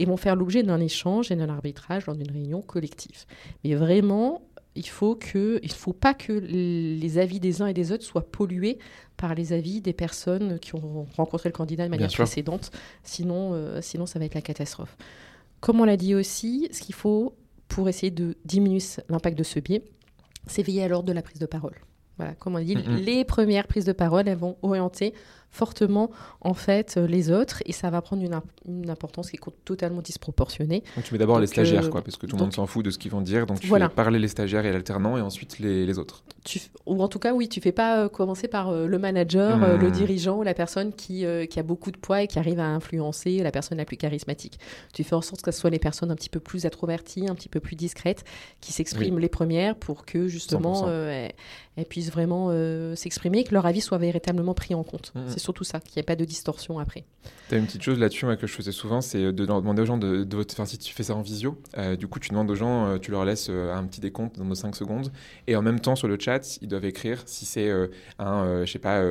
et 0.00 0.04
vont 0.04 0.16
faire 0.18 0.36
l'objet 0.36 0.62
d'un 0.64 0.80
échange 0.80 1.30
et 1.30 1.36
d'un 1.36 1.48
arbitrage 1.48 2.06
lors 2.06 2.16
d'une 2.16 2.30
réunion 2.30 2.60
collective. 2.60 3.24
Mais 3.64 3.74
vraiment, 3.74 4.42
il 4.76 4.86
faut 4.86 5.16
que, 5.16 5.58
il 5.62 5.72
faut 5.72 5.92
pas 5.92 6.14
que 6.14 6.32
les 6.32 7.18
avis 7.18 7.40
des 7.40 7.62
uns 7.62 7.66
et 7.66 7.74
des 7.74 7.92
autres 7.92 8.04
soient 8.04 8.26
pollués 8.30 8.78
par 9.16 9.34
les 9.34 9.52
avis 9.52 9.80
des 9.80 9.92
personnes 9.92 10.58
qui 10.58 10.74
ont 10.74 11.06
rencontré 11.16 11.48
le 11.48 11.54
candidat 11.54 11.84
de 11.84 11.90
manière 11.90 12.12
précédente. 12.12 12.70
Sinon, 13.02 13.52
euh, 13.54 13.80
sinon, 13.80 14.06
ça 14.06 14.18
va 14.18 14.26
être 14.26 14.34
la 14.34 14.42
catastrophe. 14.42 14.96
Comme 15.60 15.80
on 15.80 15.84
l'a 15.84 15.96
dit 15.96 16.14
aussi, 16.14 16.68
ce 16.70 16.80
qu'il 16.80 16.94
faut 16.94 17.34
pour 17.68 17.88
essayer 17.88 18.10
de 18.10 18.36
diminuer 18.44 18.82
l'impact 19.08 19.36
de 19.38 19.42
ce 19.42 19.58
biais, 19.58 19.82
c'est 20.46 20.62
veiller 20.62 20.84
à 20.84 20.88
l'ordre 20.88 21.08
de 21.08 21.12
la 21.12 21.22
prise 21.22 21.40
de 21.40 21.46
parole. 21.46 21.74
Voilà, 22.18 22.34
comme 22.34 22.54
on 22.54 22.60
dit, 22.60 22.74
les 22.74 23.24
premières 23.24 23.66
prises 23.66 23.84
de 23.84 23.92
parole, 23.92 24.26
elles 24.26 24.38
vont 24.38 24.56
orienter 24.62 25.12
fortement 25.50 26.10
en 26.40 26.54
fait 26.54 26.96
euh, 26.96 27.06
les 27.06 27.30
autres 27.30 27.62
et 27.66 27.72
ça 27.72 27.90
va 27.90 28.02
prendre 28.02 28.22
une, 28.22 28.40
une 28.66 28.90
importance 28.90 29.30
qui 29.30 29.36
est 29.36 29.40
totalement 29.64 30.02
disproportionnée. 30.02 30.82
Donc 30.96 31.04
tu 31.04 31.14
mets 31.14 31.18
d'abord 31.18 31.40
les 31.40 31.46
stagiaires, 31.46 31.88
quoi, 31.90 32.02
parce 32.02 32.16
que 32.16 32.26
tout 32.26 32.36
le 32.36 32.42
monde 32.42 32.54
s'en 32.54 32.66
fout 32.66 32.84
de 32.84 32.90
ce 32.90 32.98
qu'ils 32.98 33.10
vont 33.10 33.20
dire. 33.20 33.46
Donc 33.46 33.60
tu 33.60 33.68
fais 33.68 33.88
parler 33.88 34.18
les 34.18 34.28
stagiaires 34.28 34.66
et 34.66 34.72
l'alternant 34.72 35.16
et 35.16 35.20
ensuite 35.20 35.58
les, 35.58 35.86
les 35.86 35.98
autres. 35.98 36.24
Tu, 36.44 36.60
ou 36.84 37.02
en 37.02 37.08
tout 37.08 37.18
cas, 37.18 37.32
oui, 37.32 37.48
tu 37.48 37.60
fais 37.60 37.72
pas 37.72 38.08
commencer 38.08 38.48
par 38.48 38.72
le 38.72 38.98
manager, 38.98 39.58
le 39.78 39.88
mmh. 39.88 39.90
dirigeant, 39.90 40.42
la 40.42 40.54
personne 40.54 40.92
qui, 40.92 41.24
qui 41.50 41.58
a 41.58 41.62
beaucoup 41.62 41.90
de 41.90 41.96
poids 41.96 42.22
et 42.22 42.26
qui 42.26 42.38
arrive 42.38 42.60
à 42.60 42.66
influencer 42.66 43.38
la 43.42 43.50
personne 43.50 43.78
la 43.78 43.84
plus 43.84 43.96
charismatique. 43.96 44.58
Tu 44.92 45.04
fais 45.04 45.14
en 45.14 45.22
sorte 45.22 45.42
que 45.42 45.50
ce 45.50 45.60
soit 45.60 45.70
les 45.70 45.78
personnes 45.78 46.10
un 46.10 46.14
petit 46.14 46.28
peu 46.28 46.40
plus 46.40 46.66
introverties, 46.66 47.28
un 47.28 47.34
petit 47.34 47.48
peu 47.48 47.60
plus 47.60 47.76
discrètes, 47.76 48.24
qui 48.60 48.72
s'expriment 48.72 49.18
les 49.18 49.28
premières 49.28 49.76
pour 49.76 50.04
que 50.04 50.28
justement 50.28 50.84
euh, 50.88 51.28
elles, 51.76 51.84
puissent 51.84 52.10
vraiment 52.10 52.48
euh, 52.50 52.94
s'exprimer 52.94 53.40
et 53.40 53.44
que 53.44 53.54
leur 53.54 53.66
avis 53.66 53.80
soit 53.80 53.98
véritablement 53.98 54.54
pris 54.54 54.74
en 54.74 54.82
compte. 54.82 55.12
Mmh. 55.14 55.35
C'est 55.36 55.42
surtout 55.42 55.64
ça, 55.64 55.80
qu'il 55.80 55.98
n'y 55.98 56.00
ait 56.00 56.02
pas 56.04 56.16
de 56.16 56.24
distorsion 56.24 56.78
après. 56.78 57.04
Tu 57.48 57.54
as 57.54 57.58
une 57.58 57.66
petite 57.66 57.82
chose 57.82 57.98
là-dessus 57.98 58.26
que 58.36 58.46
je 58.46 58.52
faisais 58.52 58.72
souvent, 58.72 59.00
c'est 59.00 59.20
de 59.20 59.44
demander 59.44 59.82
aux 59.82 59.86
gens 59.86 59.98
de, 59.98 60.24
de, 60.24 60.46
enfin, 60.50 60.64
si 60.64 60.78
tu 60.78 60.94
fais 60.94 61.02
ça 61.02 61.14
en 61.14 61.22
visio, 61.22 61.60
euh, 61.76 61.96
du 61.96 62.06
coup 62.06 62.20
tu 62.20 62.30
demandes 62.30 62.50
aux 62.50 62.54
gens, 62.54 62.98
tu 62.98 63.10
leur 63.10 63.24
laisses 63.24 63.48
un 63.48 63.84
petit 63.84 64.00
décompte 64.00 64.38
dans 64.38 64.44
nos 64.44 64.54
5 64.54 64.74
secondes 64.74 65.12
et 65.46 65.56
en 65.56 65.62
même 65.62 65.80
temps 65.80 65.96
sur 65.96 66.08
le 66.08 66.18
chat, 66.18 66.58
ils 66.62 66.68
doivent 66.68 66.84
écrire 66.84 67.22
si 67.26 67.44
c'est 67.44 67.70
un, 68.18 68.64
je 68.64 68.70
sais 68.70 68.78
pas, 68.78 69.02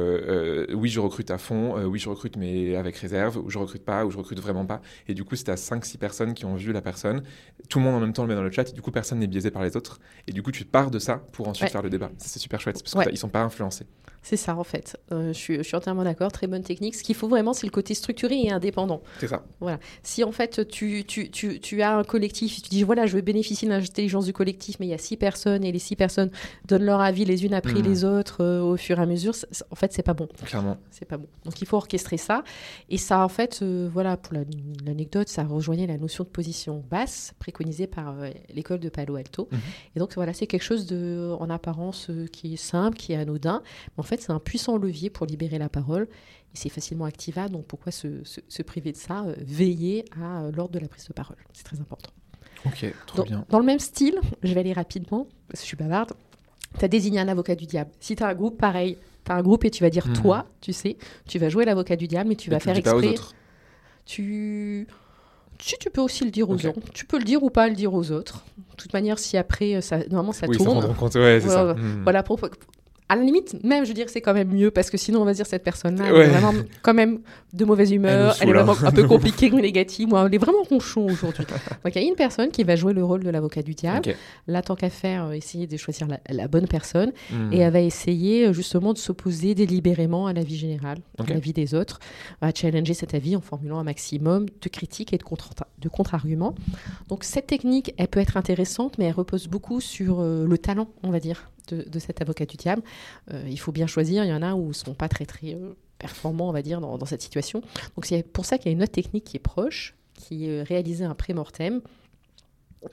oui 0.73 0.89
je 0.89 0.99
recrute 0.99 1.30
à 1.32 1.38
fond, 1.38 1.76
oui 1.86 1.99
je 1.99 2.09
recrute 2.09 2.38
mais 2.38 2.76
avec 2.76 2.95
réserve, 2.97 3.38
ou 3.38 3.49
je 3.49 3.57
recrute 3.57 3.84
pas, 3.84 4.05
ou 4.05 4.11
je 4.11 4.17
recrute 4.17 4.39
vraiment 4.39 4.65
pas. 4.65 4.82
Et 5.07 5.13
du 5.13 5.23
coup, 5.23 5.36
si 5.36 5.43
tu 5.43 5.51
as 5.51 5.55
5-6 5.55 5.97
personnes 5.97 6.34
qui 6.34 6.45
ont 6.45 6.55
vu 6.55 6.71
la 6.71 6.82
personne, 6.82 7.23
tout 7.69 7.80
le 7.80 7.86
monde 7.86 7.95
en 7.95 7.99
même 7.99 8.13
temps 8.13 8.23
le 8.23 8.30
met 8.30 8.36
dans 8.36 8.43
le 8.43 8.51
chat, 8.51 8.69
et 8.69 8.73
du 8.73 8.82
coup, 8.82 8.91
personne 8.91 9.19
n'est 9.19 9.28
biaisé 9.28 9.51
par 9.51 9.63
les 9.63 9.76
autres. 9.78 9.99
Et 10.28 10.32
du 10.32 10.41
coup, 10.41 10.51
tu 10.51 10.65
pars 10.65 10.91
de 10.91 10.99
ça 10.99 11.21
pour 11.32 11.47
ensuite 11.47 11.69
faire 11.69 11.82
le 11.82 11.89
débat. 11.89 12.11
C'est 12.17 12.39
super 12.39 12.59
chouette, 12.59 12.82
parce 12.84 13.07
qu'ils 13.07 13.17
sont 13.17 13.30
pas 13.30 13.43
influencés. 13.43 13.86
C'est 14.21 14.38
ça, 14.38 14.55
en 14.55 14.63
fait. 14.63 14.97
Euh, 15.11 15.34
je, 15.34 15.38
suis, 15.38 15.76
entièrement 15.76 16.03
d'accord. 16.03 16.14
Très 16.32 16.47
bonne 16.47 16.63
technique. 16.63 16.95
Ce 16.95 17.03
qu'il 17.03 17.16
faut 17.16 17.28
vraiment, 17.28 17.53
c'est 17.53 17.68
le 17.68 17.72
côté 17.72 17.93
structuré 17.93 18.41
et 18.41 18.51
indépendant. 18.51 19.01
C'est 19.20 19.28
ça. 19.28 19.43
Voilà. 19.59 19.80
Si, 20.03 20.24
en 20.24 20.32
fait, 20.32 20.68
tu, 20.68 21.03
tu, 21.05 21.30
tu, 21.30 21.59
tu, 21.59 21.82
as 21.82 21.97
un 21.97 22.03
collectif, 22.03 22.61
tu 22.61 22.70
dis, 22.70 22.84
voilà, 22.84 23.05
je 23.05 23.16
veux 23.16 23.22
bénéficier 23.22 23.68
de 23.68 23.74
l'intelligence 23.74 24.26
du 24.26 24.34
collectif, 24.34 24.78
mais 24.80 24.88
il 24.88 24.89
y 24.89 24.93
a 24.93 24.97
six 24.97 25.18
personnes 25.18 25.63
et 25.63 25.72
les 25.72 25.80
six 25.80 25.95
personnes 25.95 26.32
donnent 26.66 26.86
leur 26.86 27.01
avis 27.01 27.26
les 27.26 27.45
unes 27.45 27.53
après 27.53 27.80
mmh. 27.80 27.84
les 27.84 28.03
autres 28.05 28.43
euh, 28.43 28.61
au 28.61 28.78
fur 28.78 28.99
et 28.99 29.01
à 29.01 29.05
mesure, 29.05 29.34
en 29.72 29.76
fait, 29.76 29.93
c'est 29.93 30.03
pas 30.03 30.13
bon. 30.13 30.28
Clairement. 30.45 30.78
C'est 30.91 31.05
pas 31.05 31.18
bon. 31.18 31.28
Donc, 31.43 31.61
il 31.61 31.68
faut 31.68 31.78
orchestrer 31.78 32.18
ça. 32.18 32.43
Et 32.89 32.97
ça, 32.97 33.24
en 33.24 33.30
fait, 33.30 33.59
euh, 33.61 33.89
voilà, 33.91 34.18
pour 34.18 34.34
l'anecdote, 34.86 35.30
ça 35.30 35.43
rejoignait 35.43 35.88
la 35.88 35.97
notion 35.97 36.24
de 36.24 36.30
position 36.30 36.84
basse 36.89 37.34
préconisée 37.39 37.88
par 37.88 38.16
l'école 38.53 38.80
de 38.80 38.89
Palo 38.89 39.16
Alto. 39.16 39.47
Mmh. 39.51 39.57
Et 39.95 39.99
donc, 39.99 40.13
voilà, 40.16 40.34
c'est 40.34 40.47
quelque 40.47 40.63
chose 40.63 40.86
de, 40.86 41.36
en 41.39 41.49
apparence 41.49 42.09
qui 42.32 42.53
est 42.53 42.57
simple, 42.57 42.97
qui 42.97 43.13
est 43.13 43.18
anodin. 43.18 43.61
Mais 43.97 44.01
en 44.01 44.03
fait, 44.03 44.22
c'est 44.22 44.32
un 44.32 44.39
puissant 44.39 44.78
levier 44.78 45.09
pour 45.09 45.26
libérer 45.26 45.57
la 45.57 45.70
parole 45.70 46.05
et 46.56 46.58
c'est 46.58 46.70
facilement 46.70 47.06
activable. 47.06 47.51
Donc 47.51 47.66
pourquoi 47.66 47.91
se, 47.91 48.62
priver 48.64 48.91
de 48.93 48.97
ça 48.97 49.24
euh, 49.26 49.36
Veiller 49.39 50.06
à 50.20 50.43
euh, 50.43 50.51
l'ordre 50.51 50.74
de 50.74 50.80
la 50.80 50.88
prise 50.88 51.06
de 51.06 51.14
parole. 51.14 51.38
C'est 51.53 51.66
très 51.66 51.80
important. 51.80 52.12
Ok, 52.66 52.86
trop 53.06 53.18
dans, 53.18 53.24
bien. 53.24 53.45
Dans 53.49 53.60
le 53.60 53.66
même 53.66 53.80
style, 53.80 54.20
je 54.41 54.53
vais 54.53 54.62
aller 54.62 54.74
rapidement 54.74 55.28
parce 55.47 55.60
que 55.60 55.64
je 55.64 55.68
suis 55.68 55.78
bavarde. 55.78 56.14
Tu 56.80 56.86
as 56.86 56.88
désigné 56.88 57.20
un 57.20 57.28
avocat 57.28 57.56
du 57.56 57.66
diable. 57.66 57.91
Si 57.99 58.16
tu 58.16 58.24
as 58.24 58.28
un 58.28 58.34
groupe, 58.34 58.58
pareil. 58.58 58.97
Tu 59.26 59.32
as 59.32 59.36
un 59.36 59.41
groupe 59.41 59.66
et 59.66 59.72
tu 59.72 59.84
vas 59.84 59.89
dire 59.89 60.08
mhm. 60.08 60.14
toi, 60.14 60.45
tu 60.62 60.72
sais, 60.72 60.97
tu 61.28 61.39
vas 61.39 61.49
jouer 61.49 61.66
l'avocat 61.66 61.95
du 61.95 62.08
diable, 62.08 62.30
mais 62.30 62.36
tu 62.36 62.49
vas 62.49 62.60
faire 62.60 62.78
exprès. 62.78 63.16
Tu. 64.06 64.88
Si 65.58 65.78
tu 65.80 65.89
peux 65.89 66.01
aussi 66.01 66.26
le 66.26 66.32
dire 66.32 66.49
aux 66.49 66.66
autres, 66.66 66.91
tu 66.93 67.06
peux 67.06 67.18
le 67.18 67.24
dire 67.24 67.41
ou 67.41 67.49
pas 67.49 67.70
le 67.70 67.76
dire 67.76 67.93
aux 67.93 68.12
autres. 68.12 68.43
De 68.58 68.76
toute 68.76 68.93
manière, 68.93 69.18
si 69.18 69.38
après, 69.38 69.82
ça, 69.82 69.99
normalement, 70.10 70.34
ça 70.34 70.47
oui, 70.47 70.58
tourne. 70.58 70.82
Ça 70.82 70.93
compte, 70.93 71.16
ouais, 71.16 71.39
c'est 71.41 71.49
ça. 71.49 71.76
Voilà, 72.03 72.24
pour, 72.24 72.39
à 73.08 73.16
la 73.16 73.22
limite, 73.22 73.64
même, 73.64 73.84
je 73.84 73.89
veux 73.89 73.93
dire, 73.93 74.10
c'est 74.10 74.22
quand 74.22 74.34
même 74.34 74.51
mieux 74.51 74.72
parce 74.72 74.89
que 74.89 74.97
sinon, 74.97 75.22
on 75.22 75.26
va 75.26 75.34
dire 75.34 75.45
cette 75.45 75.64
personne-là, 75.64 76.06
elle 76.08 76.16
est 76.16 76.28
vraiment 76.28 76.53
quand 76.82 76.95
même 76.95 77.20
de 77.53 77.64
mauvaise 77.64 77.91
humeur, 77.91 78.36
elle, 78.41 78.49
est 78.49 78.53
vraiment 78.53 78.76
un 78.84 78.91
peu 78.91 79.03
compliquée, 79.08 79.49
négative, 79.51 80.12
ou 80.12 80.18
elle 80.18 80.34
est 80.34 80.39
vraiment 80.39 80.64
ronchon 80.64 81.06
aujourd'hui. 81.06 81.45
Donc, 81.45 81.95
il 81.95 82.01
y 82.01 82.06
a 82.06 82.08
une 82.08 82.16
personne 82.16 82.49
qui 82.49 82.64
va 82.64 82.76
jouer 82.76 82.93
le 82.93 83.03
rôle 83.03 83.24
de 83.24 83.30
l'avocat 83.30 83.62
du 83.62 83.76
diable. 83.76 84.16
Là, 84.47 84.64
tant 84.64 84.76
qu'à 84.76 84.89
faire, 84.89 85.26
euh, 85.26 85.32
essayer 85.34 85.68
de 85.68 85.78
choisir 85.78 86.08
la, 86.30 86.47
bonne 86.47 86.68
personne 86.68 87.12
hmm. 87.32 87.53
et 87.53 87.60
elle 87.60 87.74
va 87.74 87.82
essayer 87.82 88.47
euh, 88.47 88.53
justement 88.53 88.93
de 88.93 88.97
s'opposer 88.97 89.53
délibérément 89.53 90.26
à 90.26 90.34
la 90.34 90.41
vie 90.41 90.58
générale, 90.58 90.97
à 91.20 91.24
la 91.32 91.39
vie 91.39 91.53
des 91.53 91.76
autres, 91.76 91.99
va 92.41 92.51
challenger 92.53 92.95
cet 92.95 93.14
avis 93.14 93.36
en 93.36 93.41
formulant 93.41 93.78
un 93.78 93.84
maximum 93.84 94.47
de 94.47 94.70
critiques 94.70 95.14
et 95.14 95.18
de 95.18 95.89
contre-arguments. 95.89 96.56
Donc, 97.10 97.24
cette 97.24 97.45
technique, 97.45 97.93
elle 97.97 98.08
peut 98.08 98.20
être 98.20 98.38
intéressante, 98.38 98.97
mais 98.97 99.06
elle 99.06 99.14
repose 99.14 99.47
beaucoup 99.47 99.80
sur 99.80 100.22
euh, 100.22 100.47
le 100.47 100.58
talent, 100.58 100.88
on 101.03 101.12
va 101.12 101.20
dire 101.20 101.51
de, 101.68 101.99
cet 101.99 102.22
avocat 102.22 102.45
du 102.45 102.57
diable. 102.57 102.82
Euh, 103.32 103.43
il 103.49 103.59
faut 103.59 103.72
bien 103.72 103.88
choisir. 103.88 104.24
Il 104.24 104.30
y 104.30 104.34
en 104.34 104.41
a 104.41 104.53
où 104.55 104.66
ils 104.66 104.68
ne 104.70 104.74
sont 104.74 104.93
pas 104.93 105.09
très, 105.09 105.26
très 105.26 105.53
euh, 105.53 105.74
performants, 105.97 106.49
on 106.49 106.53
va 106.53 106.61
dire, 106.61 106.82
dans, 106.82 107.05
cette 107.05 107.22
situation. 107.22 107.61
Donc, 107.95 108.05
c'est 108.05 108.24
pour 108.24 108.45
ça 108.45 108.57
qu'il 108.57 108.72
y 108.72 108.74
a 108.74 108.78
une 108.78 108.84
autre 108.84 108.91
technique 108.91 109.24
qui 109.24 109.38
est 109.38 109.39
proche, 109.39 109.95
qui 110.13 110.47
est 110.47 110.63
réaliser 110.63 111.05
un 111.05 111.16
pré-mortem. 111.16 111.82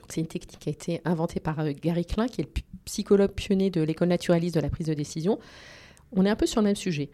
C'est 0.09 0.21
une 0.21 0.27
technique 0.27 0.59
qui 0.59 0.69
a 0.69 0.71
été 0.71 1.01
inventée 1.05 1.39
par 1.39 1.59
euh, 1.59 1.71
Gary 1.71 2.05
Klein, 2.05 2.27
qui 2.27 2.41
est 2.41 2.45
le 2.45 2.61
psychologue 2.85 3.31
pionnier 3.31 3.69
de 3.69 3.81
l'école 3.81 4.09
naturaliste 4.09 4.55
de 4.55 4.59
la 4.59 4.69
prise 4.69 4.87
de 4.87 4.93
décision. 4.93 5.39
On 6.11 6.25
est 6.25 6.29
un 6.29 6.35
peu 6.35 6.45
sur 6.45 6.61
le 6.61 6.67
même 6.67 6.75
sujet. 6.75 7.09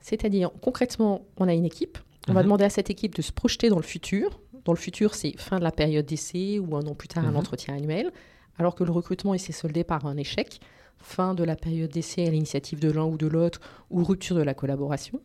C'est-à-dire, 0.00 0.50
concrètement, 0.60 1.26
on 1.38 1.48
a 1.48 1.54
une 1.54 1.64
équipe. 1.64 1.98
On 2.28 2.32
va 2.32 2.40
mhm. 2.40 2.46
demander 2.46 2.64
à 2.64 2.70
cette 2.70 2.90
équipe 2.90 3.14
de 3.14 3.22
se 3.22 3.32
projeter 3.32 3.68
dans 3.68 3.76
le 3.76 3.82
futur. 3.82 4.40
Dans 4.64 4.72
le 4.72 4.78
futur, 4.78 5.14
c'est 5.14 5.38
fin 5.38 5.58
de 5.58 5.64
la 5.64 5.72
période 5.72 6.06
d'essai 6.06 6.58
ou 6.58 6.76
un 6.76 6.82
an 6.82 6.94
plus 6.94 7.08
tard, 7.08 7.24
un 7.24 7.30
mhm. 7.30 7.36
entretien 7.36 7.74
annuel. 7.74 8.12
Alors 8.58 8.74
que 8.74 8.84
le 8.84 8.92
recrutement, 8.92 9.34
il 9.34 9.40
s'est 9.40 9.52
soldé 9.52 9.84
par 9.84 10.06
un 10.06 10.16
échec 10.16 10.60
fin 10.98 11.34
de 11.34 11.44
la 11.44 11.56
période 11.56 11.90
d'essai 11.90 12.26
à 12.26 12.30
l'initiative 12.30 12.80
de 12.80 12.90
l'un 12.90 13.04
ou 13.04 13.16
de 13.16 13.26
l'autre, 13.26 13.60
ou 13.90 14.02
rupture 14.04 14.36
de 14.36 14.42
la 14.42 14.54
collaboration. 14.54 15.20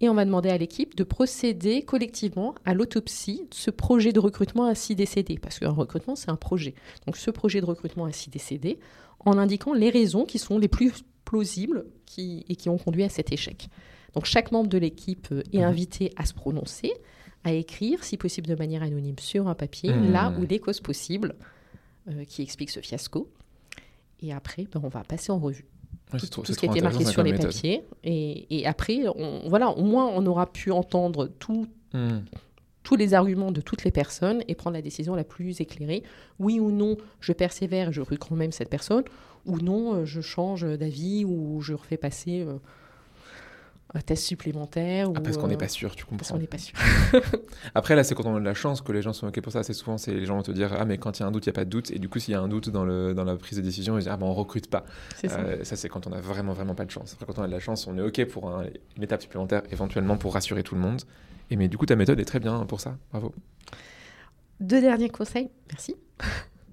Et 0.00 0.08
on 0.08 0.14
va 0.14 0.24
demander 0.26 0.50
à 0.50 0.58
l'équipe 0.58 0.94
de 0.94 1.04
procéder 1.04 1.82
collectivement 1.82 2.54
à 2.66 2.74
l'autopsie 2.74 3.46
de 3.50 3.54
ce 3.54 3.70
projet 3.70 4.12
de 4.12 4.20
recrutement 4.20 4.66
ainsi 4.66 4.94
décédé, 4.94 5.38
parce 5.38 5.58
qu'un 5.58 5.70
recrutement, 5.70 6.16
c'est 6.16 6.30
un 6.30 6.36
projet. 6.36 6.74
Donc 7.06 7.16
ce 7.16 7.30
projet 7.30 7.60
de 7.60 7.66
recrutement 7.66 8.04
ainsi 8.04 8.28
décédé, 8.28 8.78
en 9.20 9.38
indiquant 9.38 9.72
les 9.72 9.88
raisons 9.88 10.24
qui 10.24 10.38
sont 10.38 10.58
les 10.58 10.68
plus 10.68 10.92
plausibles 11.24 11.86
qui, 12.04 12.44
et 12.48 12.56
qui 12.56 12.68
ont 12.68 12.76
conduit 12.76 13.04
à 13.04 13.08
cet 13.08 13.32
échec. 13.32 13.68
Donc 14.14 14.26
chaque 14.26 14.52
membre 14.52 14.68
de 14.68 14.78
l'équipe 14.78 15.28
est 15.52 15.60
mmh. 15.60 15.62
invité 15.62 16.12
à 16.16 16.26
se 16.26 16.34
prononcer, 16.34 16.92
à 17.44 17.52
écrire, 17.52 18.04
si 18.04 18.16
possible 18.16 18.46
de 18.46 18.54
manière 18.54 18.82
anonyme, 18.82 19.18
sur 19.18 19.48
un 19.48 19.54
papier, 19.54 19.92
mmh. 19.92 20.12
là 20.12 20.34
où 20.38 20.44
les 20.44 20.58
causes 20.58 20.80
possibles 20.80 21.34
euh, 22.08 22.24
qui 22.24 22.42
expliquent 22.42 22.70
ce 22.70 22.80
fiasco. 22.80 23.30
Et 24.20 24.32
après, 24.32 24.64
ben, 24.64 24.80
on 24.82 24.88
va 24.88 25.02
passer 25.02 25.32
en 25.32 25.38
revue. 25.38 25.66
tout, 26.10 26.44
ce 26.44 26.52
qui 26.52 26.66
a 26.66 26.70
été 26.70 26.80
marqué 26.80 27.04
sur 27.04 27.22
les 27.22 27.34
papiers. 27.34 27.84
Et, 28.04 28.58
et, 28.58 28.66
après, 28.66 29.04
on, 29.14 29.48
voilà, 29.48 29.70
au 29.70 29.82
moins, 29.82 30.06
on 30.06 30.24
aura 30.26 30.46
pu 30.46 30.70
entendre 30.70 31.26
tout, 31.26 31.66
hmm. 31.92 32.20
tous 32.82 32.96
les 32.96 33.14
arguments 33.14 33.52
de 33.52 33.60
toutes 33.60 33.84
les 33.84 33.90
personnes 33.90 34.42
et 34.48 34.54
prendre 34.54 34.74
la 34.74 34.82
décision 34.82 35.14
la 35.14 35.24
plus 35.24 35.60
éclairée. 35.60 36.02
Oui 36.38 36.60
ou 36.60 36.70
non, 36.70 36.96
je 37.20 37.32
persévère, 37.32 37.92
je 37.92 38.00
recrute 38.00 38.20
quand 38.20 38.36
même 38.36 38.52
cette 38.52 38.70
personne. 38.70 39.04
Ou 39.44 39.58
non, 39.58 40.04
je 40.04 40.20
change 40.20 40.62
d'avis 40.62 41.24
ou 41.24 41.60
je 41.60 41.74
refais 41.74 41.96
passer 41.96 42.40
euh, 42.40 42.58
un 43.96 44.00
test 44.00 44.24
supplémentaire. 44.24 45.08
Ah, 45.14 45.20
parce 45.20 45.38
qu'on 45.38 45.48
n'est 45.48 45.54
euh, 45.54 45.58
pas 45.58 45.68
sûr, 45.68 45.96
tu 45.96 46.04
comprends. 46.04 46.18
Parce 46.18 46.30
qu'on 46.30 46.38
n'est 46.38 46.46
pas 46.46 46.58
sûr. 46.58 46.76
Après, 47.74 47.96
là, 47.96 48.04
c'est 48.04 48.14
quand 48.14 48.26
on 48.26 48.36
a 48.36 48.40
de 48.40 48.44
la 48.44 48.54
chance 48.54 48.82
que 48.82 48.92
les 48.92 49.02
gens 49.02 49.12
sont 49.12 49.26
OK 49.26 49.40
pour 49.40 49.52
ça. 49.52 49.62
C'est 49.62 49.72
souvent, 49.72 49.96
c'est 49.96 50.12
les 50.12 50.26
gens 50.26 50.36
vont 50.36 50.42
te 50.42 50.50
dire 50.50 50.74
Ah, 50.78 50.84
mais 50.84 50.98
quand 50.98 51.18
il 51.18 51.22
y 51.22 51.24
a 51.24 51.26
un 51.26 51.32
doute, 51.32 51.46
il 51.46 51.48
n'y 51.48 51.54
a 51.54 51.54
pas 51.54 51.64
de 51.64 51.70
doute. 51.70 51.90
Et 51.90 51.98
du 51.98 52.08
coup, 52.08 52.18
s'il 52.18 52.32
y 52.32 52.34
a 52.34 52.40
un 52.40 52.48
doute 52.48 52.68
dans, 52.68 52.84
le, 52.84 53.14
dans 53.14 53.24
la 53.24 53.36
prise 53.36 53.58
de 53.58 53.62
décision, 53.62 53.96
ils 53.96 54.00
disent 54.00 54.08
Ah, 54.08 54.16
ben 54.16 54.26
on 54.26 54.34
recrute 54.34 54.68
pas. 54.68 54.84
ça, 55.14 55.38
euh, 55.38 55.64
ça 55.64 55.76
c'est 55.76 55.88
quand 55.88 56.06
on 56.06 56.12
a 56.12 56.20
vraiment, 56.20 56.52
vraiment 56.52 56.74
pas 56.74 56.84
de 56.84 56.90
chance. 56.90 57.14
Après, 57.14 57.26
quand 57.26 57.40
on 57.40 57.44
a 57.44 57.48
de 57.48 57.52
la 57.52 57.60
chance, 57.60 57.86
on 57.86 57.96
est 57.96 58.02
OK 58.02 58.24
pour 58.26 58.50
une 58.96 59.02
étape 59.02 59.22
supplémentaire, 59.22 59.62
éventuellement 59.70 60.16
pour 60.16 60.34
rassurer 60.34 60.62
tout 60.62 60.74
le 60.74 60.80
monde. 60.80 61.00
Et 61.50 61.56
mais 61.56 61.68
du 61.68 61.78
coup, 61.78 61.86
ta 61.86 61.96
méthode 61.96 62.20
est 62.20 62.24
très 62.24 62.40
bien 62.40 62.66
pour 62.66 62.80
ça. 62.80 62.96
Bravo. 63.10 63.32
Deux 64.60 64.80
derniers 64.80 65.10
conseils. 65.10 65.50
Merci. 65.70 65.96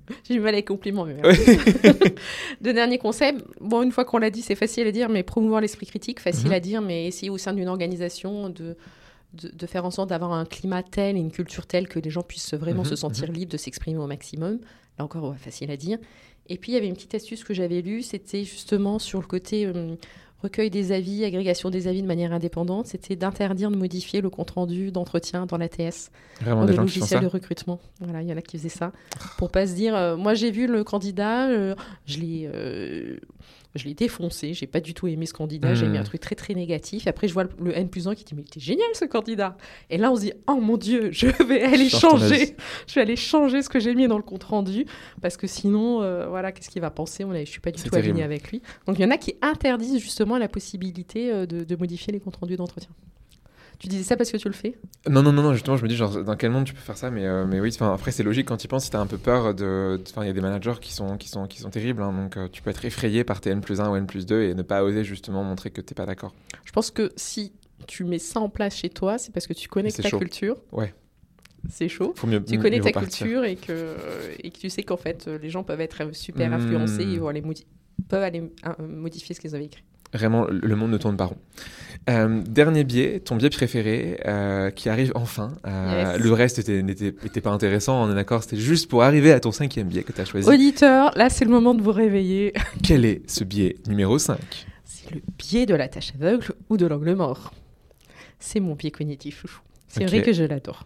J'ai 0.27 0.35
du 0.35 0.39
mal 0.39 0.49
avec 0.49 0.65
les 0.65 0.75
compliments. 0.75 1.05
Mais 1.05 1.17
Deux 2.61 2.73
derniers 2.73 2.97
conseils. 2.97 3.37
Bon, 3.61 3.81
une 3.81 3.91
fois 3.91 4.05
qu'on 4.05 4.17
l'a 4.17 4.29
dit, 4.29 4.41
c'est 4.41 4.55
facile 4.55 4.87
à 4.87 4.91
dire, 4.91 5.09
mais 5.09 5.23
promouvoir 5.23 5.61
l'esprit 5.61 5.85
critique, 5.85 6.19
facile 6.19 6.47
mhm. 6.47 6.53
à 6.53 6.59
dire, 6.59 6.81
mais 6.81 7.07
essayer 7.07 7.29
au 7.29 7.37
sein 7.37 7.53
d'une 7.53 7.67
organisation 7.67 8.49
de, 8.49 8.75
de, 9.33 9.67
faire 9.67 9.85
en 9.85 9.91
sorte 9.91 10.09
d'avoir 10.09 10.33
un 10.33 10.45
climat 10.45 10.83
tel 10.83 11.15
et 11.15 11.19
une 11.19 11.31
culture 11.31 11.65
telle 11.65 11.87
que 11.87 11.99
les 11.99 12.09
gens 12.09 12.23
puissent 12.23 12.53
vraiment 12.53 12.83
mhm, 12.83 12.89
se 12.89 12.95
sentir 12.95 13.29
mhm. 13.29 13.35
libres 13.35 13.51
de 13.51 13.57
s'exprimer 13.57 13.97
au 13.97 14.07
maximum. 14.07 14.59
Là 14.97 15.05
encore, 15.05 15.35
facile 15.37 15.71
à 15.71 15.77
dire. 15.77 15.97
Et 16.49 16.57
puis, 16.57 16.73
il 16.73 16.75
y 16.75 16.77
avait 16.77 16.87
une 16.87 16.93
petite 16.93 17.15
astuce 17.15 17.43
que 17.43 17.53
j'avais 17.53 17.81
lue, 17.81 18.01
c'était 18.01 18.43
justement 18.43 18.99
sur 18.99 19.21
le 19.21 19.25
côté 19.25 19.65
euh, 19.65 19.95
recueil 20.43 20.69
des 20.69 20.91
avis, 20.91 21.23
agrégation 21.23 21.69
des 21.69 21.87
avis 21.87 22.01
de 22.01 22.07
manière 22.07 22.33
indépendante, 22.33 22.87
c'était 22.87 23.15
d'interdire 23.15 23.71
de 23.71 23.77
modifier 23.77 24.21
le 24.21 24.29
compte-rendu 24.29 24.91
d'entretien 24.91 25.45
dans 25.45 25.57
l'ATS, 25.57 26.11
dans 26.45 26.65
le 26.65 26.75
logiciel 26.75 27.21
de 27.21 27.27
recrutement. 27.27 27.79
Voilà, 28.01 28.21
il 28.21 28.27
y 28.27 28.33
en 28.33 28.37
a 28.37 28.41
qui 28.41 28.57
faisaient 28.57 28.69
ça. 28.69 28.91
Pour 29.37 29.49
pas 29.49 29.65
se 29.65 29.73
dire, 29.73 29.95
euh, 29.95 30.17
moi 30.17 30.33
j'ai 30.33 30.51
vu 30.51 30.67
le 30.67 30.83
candidat, 30.83 31.49
euh, 31.49 31.75
je 32.05 32.19
l'ai... 32.19 32.49
Euh, 32.53 33.17
Je 33.75 33.85
l'ai 33.85 33.95
défoncé, 33.95 34.53
j'ai 34.53 34.67
pas 34.67 34.79
du 34.79 34.93
tout 34.93 35.07
aimé 35.07 35.25
ce 35.25 35.33
candidat, 35.33 35.73
j'ai 35.73 35.87
mis 35.87 35.97
un 35.97 36.01
Hmm. 36.01 36.05
truc 36.05 36.21
très 36.21 36.35
très 36.35 36.53
négatif. 36.53 37.07
Après, 37.07 37.27
je 37.27 37.33
vois 37.33 37.45
le, 37.45 37.49
le 37.59 37.75
N 37.77 37.89
plus 37.89 38.07
1 38.07 38.13
qui 38.13 38.23
dit 38.23 38.35
Mais 38.35 38.43
t'es 38.43 38.59
génial 38.59 38.87
ce 38.93 39.05
candidat 39.05 39.57
Et 39.89 39.97
là, 39.97 40.11
on 40.11 40.15
se 40.15 40.21
dit 40.21 40.33
Oh 40.47 40.55
mon 40.61 40.77
Dieu, 40.77 41.09
je 41.11 41.25
vais 41.43 41.63
aller 41.63 41.89
changer, 41.89 42.55
je 42.87 42.93
vais 42.95 43.01
aller 43.01 43.15
changer 43.15 43.61
ce 43.63 43.69
que 43.69 43.79
j'ai 43.79 43.95
mis 43.95 44.07
dans 44.07 44.17
le 44.17 44.23
compte 44.23 44.43
rendu, 44.43 44.85
parce 45.21 45.37
que 45.37 45.47
sinon, 45.47 46.03
euh, 46.03 46.27
voilà, 46.27 46.51
qu'est-ce 46.51 46.69
qu'il 46.69 46.81
va 46.83 46.91
penser? 46.91 47.23
On 47.23 47.33
est- 47.33 47.45
Je 47.45 47.51
suis 47.51 47.61
pas 47.61 47.71
du 47.71 47.81
tout 47.81 47.95
alignée 47.95 48.13
terrible. 48.13 48.23
avec 48.23 48.51
lui. 48.51 48.61
Donc 48.85 48.99
il 48.99 49.01
y 49.01 49.05
en 49.05 49.11
a 49.11 49.17
qui 49.17 49.35
interdisent 49.41 49.97
justement 49.99 50.37
la 50.37 50.47
possibilité 50.47 51.31
euh, 51.31 51.45
de, 51.47 51.63
de 51.63 51.75
modifier 51.75 52.13
les 52.13 52.19
comptes 52.19 52.35
rendus 52.35 52.57
d'entretien. 52.57 52.91
Tu 53.79 53.87
disais 53.87 54.03
ça 54.03 54.15
parce 54.15 54.31
que 54.31 54.37
tu 54.37 54.47
le 54.47 54.53
fais 54.53 54.77
Non, 55.09 55.21
non, 55.23 55.33
non, 55.33 55.53
justement, 55.53 55.75
je 55.77 55.83
me 55.83 55.87
dis, 55.89 55.95
genre, 55.95 56.23
dans 56.23 56.35
quel 56.35 56.51
monde 56.51 56.65
tu 56.65 56.73
peux 56.73 56.79
faire 56.79 56.97
ça 56.97 57.11
Mais, 57.11 57.25
euh, 57.25 57.45
mais 57.45 57.59
oui, 57.59 57.75
après, 57.81 58.11
c'est 58.11 58.23
logique 58.23 58.47
quand 58.47 58.57
tu 58.57 58.67
penses, 58.67 58.85
si 58.85 58.89
tu 58.91 58.95
as 58.97 58.99
un 58.99 59.07
peu 59.07 59.17
peur 59.17 59.53
de. 59.53 59.99
Enfin, 60.09 60.23
il 60.23 60.27
y 60.27 60.29
a 60.29 60.33
des 60.33 60.41
managers 60.41 60.75
qui 60.81 60.93
sont, 60.93 61.17
qui 61.17 61.27
sont, 61.29 61.47
qui 61.47 61.59
sont 61.59 61.69
terribles, 61.69 62.01
hein, 62.01 62.13
donc 62.13 62.37
euh, 62.37 62.47
tu 62.51 62.61
peux 62.61 62.69
être 62.69 62.85
effrayé 62.85 63.23
par 63.23 63.41
tes 63.41 63.49
N 63.49 63.61
plus 63.61 63.81
1 63.81 63.89
ou 63.89 63.95
N 63.95 64.05
plus 64.07 64.25
2 64.25 64.43
et 64.43 64.53
ne 64.55 64.61
pas 64.61 64.83
oser 64.83 65.03
justement 65.03 65.43
montrer 65.43 65.69
que 65.71 65.81
t'es 65.81 65.95
pas 65.95 66.05
d'accord. 66.05 66.33
Je 66.65 66.71
pense 66.71 66.91
que 66.91 67.11
si 67.17 67.51
tu 67.87 68.05
mets 68.05 68.19
ça 68.19 68.39
en 68.39 68.47
place 68.49 68.75
chez 68.77 68.89
toi, 68.89 69.17
c'est 69.17 69.33
parce 69.33 69.47
que 69.47 69.53
tu 69.53 69.67
connais 69.67 69.91
ta 69.91 70.07
chaud. 70.07 70.19
culture. 70.19 70.57
Ouais. 70.71 70.93
C'est 71.69 71.87
chaud. 71.89 72.13
Faut 72.15 72.27
mieux. 72.27 72.43
Tu 72.43 72.59
connais 72.59 72.79
ta 72.81 72.91
partir. 72.91 73.25
culture 73.25 73.43
et 73.45 73.55
que, 73.55 73.95
et 74.41 74.49
que 74.51 74.57
tu 74.57 74.69
sais 74.69 74.83
qu'en 74.83 74.97
fait, 74.97 75.25
euh, 75.27 75.37
les 75.41 75.49
gens 75.49 75.63
peuvent 75.63 75.81
être 75.81 76.13
super 76.15 76.49
Hmm. 76.49 76.53
influencés 76.53 77.03
et 77.03 77.17
vont 77.17 77.27
aller 77.29 77.41
modi- 77.41 77.65
peuvent 78.09 78.23
aller 78.23 78.51
modifier 78.79 79.33
ce 79.35 79.39
qu'ils 79.41 79.55
avaient 79.55 79.65
écrit. 79.65 79.83
Vraiment, 80.13 80.45
le 80.49 80.75
monde 80.75 80.91
ne 80.91 80.97
tourne 80.97 81.17
pas 81.17 81.25
rond. 81.25 81.37
Euh, 82.09 82.41
dernier 82.47 82.83
biais, 82.83 83.21
ton 83.21 83.35
biais 83.37 83.49
préféré, 83.49 84.19
euh, 84.25 84.69
qui 84.71 84.89
arrive 84.89 85.11
enfin. 85.15 85.53
Euh, 85.65 86.13
Yes. 86.15 86.21
Le 86.21 86.33
reste 86.33 86.59
était- 86.59 86.83
n'était 86.83 87.07
était 87.23 87.39
pas 87.41 87.51
intéressant, 87.51 88.03
on 88.03 88.11
est 88.11 88.15
d'accord, 88.15 88.43
c'était 88.43 88.57
juste 88.57 88.89
pour 88.89 89.03
arriver 89.03 89.31
à 89.31 89.39
ton 89.39 89.51
cinquième 89.51 89.87
biais 89.87 90.03
que 90.03 90.11
tu 90.11 90.19
as 90.21 90.25
choisi. 90.25 90.47
Auditeur, 90.49 91.11
là 91.15 91.29
c'est 91.29 91.45
le 91.45 91.51
moment 91.51 91.73
de 91.73 91.81
vous 91.81 91.93
réveiller. 91.93 92.53
Quel 92.83 93.05
est 93.05 93.21
ce 93.29 93.43
biais 93.45 93.77
numéro 93.87 94.19
5 94.19 94.37
C'est 94.83 95.11
le 95.15 95.21
biais 95.37 95.65
de 95.65 95.75
la 95.75 95.87
tâche 95.87 96.11
aveugle 96.15 96.53
ou 96.69 96.75
de 96.77 96.85
l'angle 96.85 97.13
mort. 97.15 97.53
C'est 98.39 98.59
mon 98.59 98.75
biais 98.75 98.91
cognitif 98.91 99.39
chouchou. 99.41 99.61
C'est 99.87 100.05
vrai 100.05 100.21
que 100.23 100.33
je 100.33 100.43
l'adore. 100.43 100.85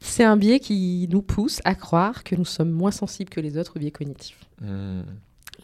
C'est 0.00 0.24
un 0.24 0.36
biais 0.36 0.58
qui 0.60 1.08
nous 1.10 1.22
pousse 1.22 1.60
à 1.64 1.74
croire 1.76 2.24
que 2.24 2.34
nous 2.34 2.44
sommes 2.44 2.72
moins 2.72 2.90
sensibles 2.90 3.30
que 3.30 3.40
les 3.40 3.56
autres 3.56 3.78
biais 3.78 3.92
cognitifs. 3.92 4.38
Hmm, 4.60 5.02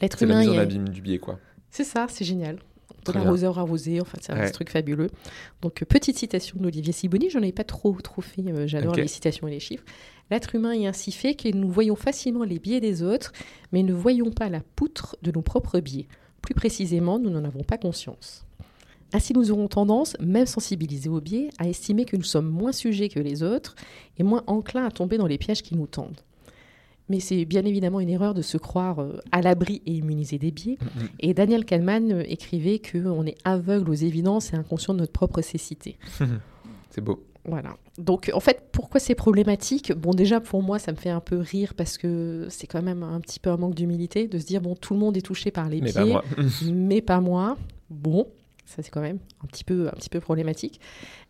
L'être 0.00 0.18
C'est 0.18 0.26
la 0.26 0.32
humain, 0.34 0.40
mise 0.40 0.48
en 0.48 0.52
il 0.54 0.58
est- 0.58 0.62
abîme 0.62 0.88
du 0.88 1.02
biais, 1.02 1.18
quoi. 1.18 1.38
C'est 1.70 1.84
ça, 1.84 2.06
c'est 2.08 2.24
génial. 2.24 2.58
L'arroseur 3.12 3.58
arrosé, 3.58 4.00
enfin 4.00 4.18
c'est 4.20 4.32
un 4.32 4.38
Ouais. 4.38 4.50
truc 4.50 4.70
fabuleux. 4.70 5.10
Donc 5.62 5.82
euh, 5.82 5.86
petite 5.86 6.16
citation 6.18 6.58
d'Olivier 6.60 6.92
Siboni, 6.92 7.28
j'en 7.30 7.42
ai 7.42 7.52
pas 7.52 7.64
trop 7.64 7.92
trop 8.02 8.22
fait, 8.22 8.42
euh, 8.48 8.66
j'adore 8.66 8.94
les 8.94 9.08
citations 9.08 9.46
et 9.48 9.50
les 9.50 9.60
chiffres. 9.60 9.84
L'être 10.30 10.54
humain 10.54 10.72
est 10.72 10.86
ainsi 10.86 11.12
fait 11.12 11.34
que 11.34 11.48
nous 11.54 11.68
voyons 11.70 11.96
facilement 11.96 12.44
les 12.44 12.58
biais 12.58 12.80
des 12.80 13.02
autres, 13.02 13.32
mais 13.72 13.82
ne 13.82 13.92
voyons 13.92 14.30
pas 14.30 14.48
la 14.48 14.60
poutre 14.76 15.16
de 15.22 15.30
nos 15.30 15.42
propres 15.42 15.80
biais. 15.80 16.06
Plus 16.40 16.54
précisément, 16.54 17.18
nous 17.18 17.30
n'en 17.30 17.44
avons 17.44 17.62
pas 17.62 17.76
conscience. 17.78 18.44
Ainsi, 19.12 19.32
nous 19.32 19.50
aurons 19.52 19.68
tendance, 19.68 20.16
même 20.20 20.46
sensibilisés 20.46 21.08
aux 21.08 21.20
biais, 21.20 21.50
à 21.58 21.68
estimer 21.68 22.04
que 22.04 22.16
nous 22.16 22.22
sommes 22.24 22.48
moins 22.48 22.72
sujets 22.72 23.08
que 23.08 23.20
les 23.20 23.42
autres 23.42 23.76
et 24.18 24.22
moins 24.24 24.42
enclins 24.46 24.84
à 24.86 24.90
tomber 24.90 25.18
dans 25.18 25.26
les 25.26 25.38
pièges 25.38 25.62
qui 25.62 25.76
nous 25.76 25.86
tendent. 25.86 26.20
Mais 27.08 27.20
c'est 27.20 27.44
bien 27.44 27.64
évidemment 27.64 28.00
une 28.00 28.08
erreur 28.08 28.34
de 28.34 28.42
se 28.42 28.56
croire 28.56 29.00
euh, 29.00 29.20
à 29.30 29.42
l'abri 29.42 29.82
et 29.86 29.92
immunisé 29.92 30.38
des 30.38 30.50
biais. 30.50 30.78
Mhm. 30.80 31.08
Et 31.20 31.34
Daniel 31.34 31.64
Kahneman 31.64 32.12
euh, 32.12 32.22
écrivait 32.26 32.80
qu'on 32.80 33.26
est 33.26 33.36
aveugle 33.44 33.90
aux 33.90 33.94
évidences 33.94 34.52
et 34.52 34.56
inconscient 34.56 34.94
de 34.94 35.00
notre 35.00 35.12
propre 35.12 35.42
cécité. 35.42 35.98
C'est 36.90 37.02
beau. 37.02 37.22
Voilà. 37.46 37.76
Donc, 37.98 38.30
en 38.32 38.40
fait, 38.40 38.68
pourquoi 38.72 39.00
c'est 39.00 39.14
problématique? 39.14 39.92
Bon, 39.92 40.12
déjà, 40.12 40.40
pour 40.40 40.62
moi, 40.62 40.78
ça 40.78 40.92
me 40.92 40.96
fait 40.96 41.10
un 41.10 41.20
peu 41.20 41.38
rire 41.38 41.74
parce 41.74 41.98
que 41.98 42.46
c'est 42.48 42.66
quand 42.66 42.82
même 42.82 43.02
un 43.02 43.20
petit 43.20 43.38
peu 43.38 43.50
un 43.50 43.56
manque 43.56 43.74
d'humilité 43.74 44.28
de 44.28 44.38
se 44.38 44.46
dire, 44.46 44.62
bon, 44.62 44.74
tout 44.74 44.94
le 44.94 45.00
monde 45.00 45.16
est 45.16 45.22
touché 45.22 45.50
par 45.50 45.68
les 45.68 45.82
Mais 45.82 45.92
biais, 45.92 45.92
pas 45.92 46.04
moi. 46.06 46.24
mais 46.72 47.02
pas 47.02 47.20
moi. 47.20 47.58
Bon, 47.90 48.28
ça 48.64 48.82
c'est 48.82 48.90
quand 48.90 49.02
même 49.02 49.18
un 49.42 49.46
petit 49.46 49.64
peu, 49.64 49.88
un 49.88 49.92
petit 49.92 50.08
peu 50.08 50.20
problématique. 50.20 50.80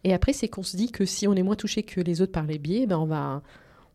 Et 0.04 0.14
après, 0.14 0.32
c'est 0.32 0.48
qu'on 0.48 0.62
se 0.62 0.76
dit 0.76 0.92
que 0.92 1.04
si 1.04 1.26
on 1.26 1.34
est 1.34 1.42
moins 1.42 1.56
touché 1.56 1.82
que 1.82 2.00
les 2.00 2.22
autres 2.22 2.32
par 2.32 2.44
les 2.44 2.58
biais, 2.58 2.86
ben 2.86 2.98
on 2.98 3.06
va, 3.06 3.42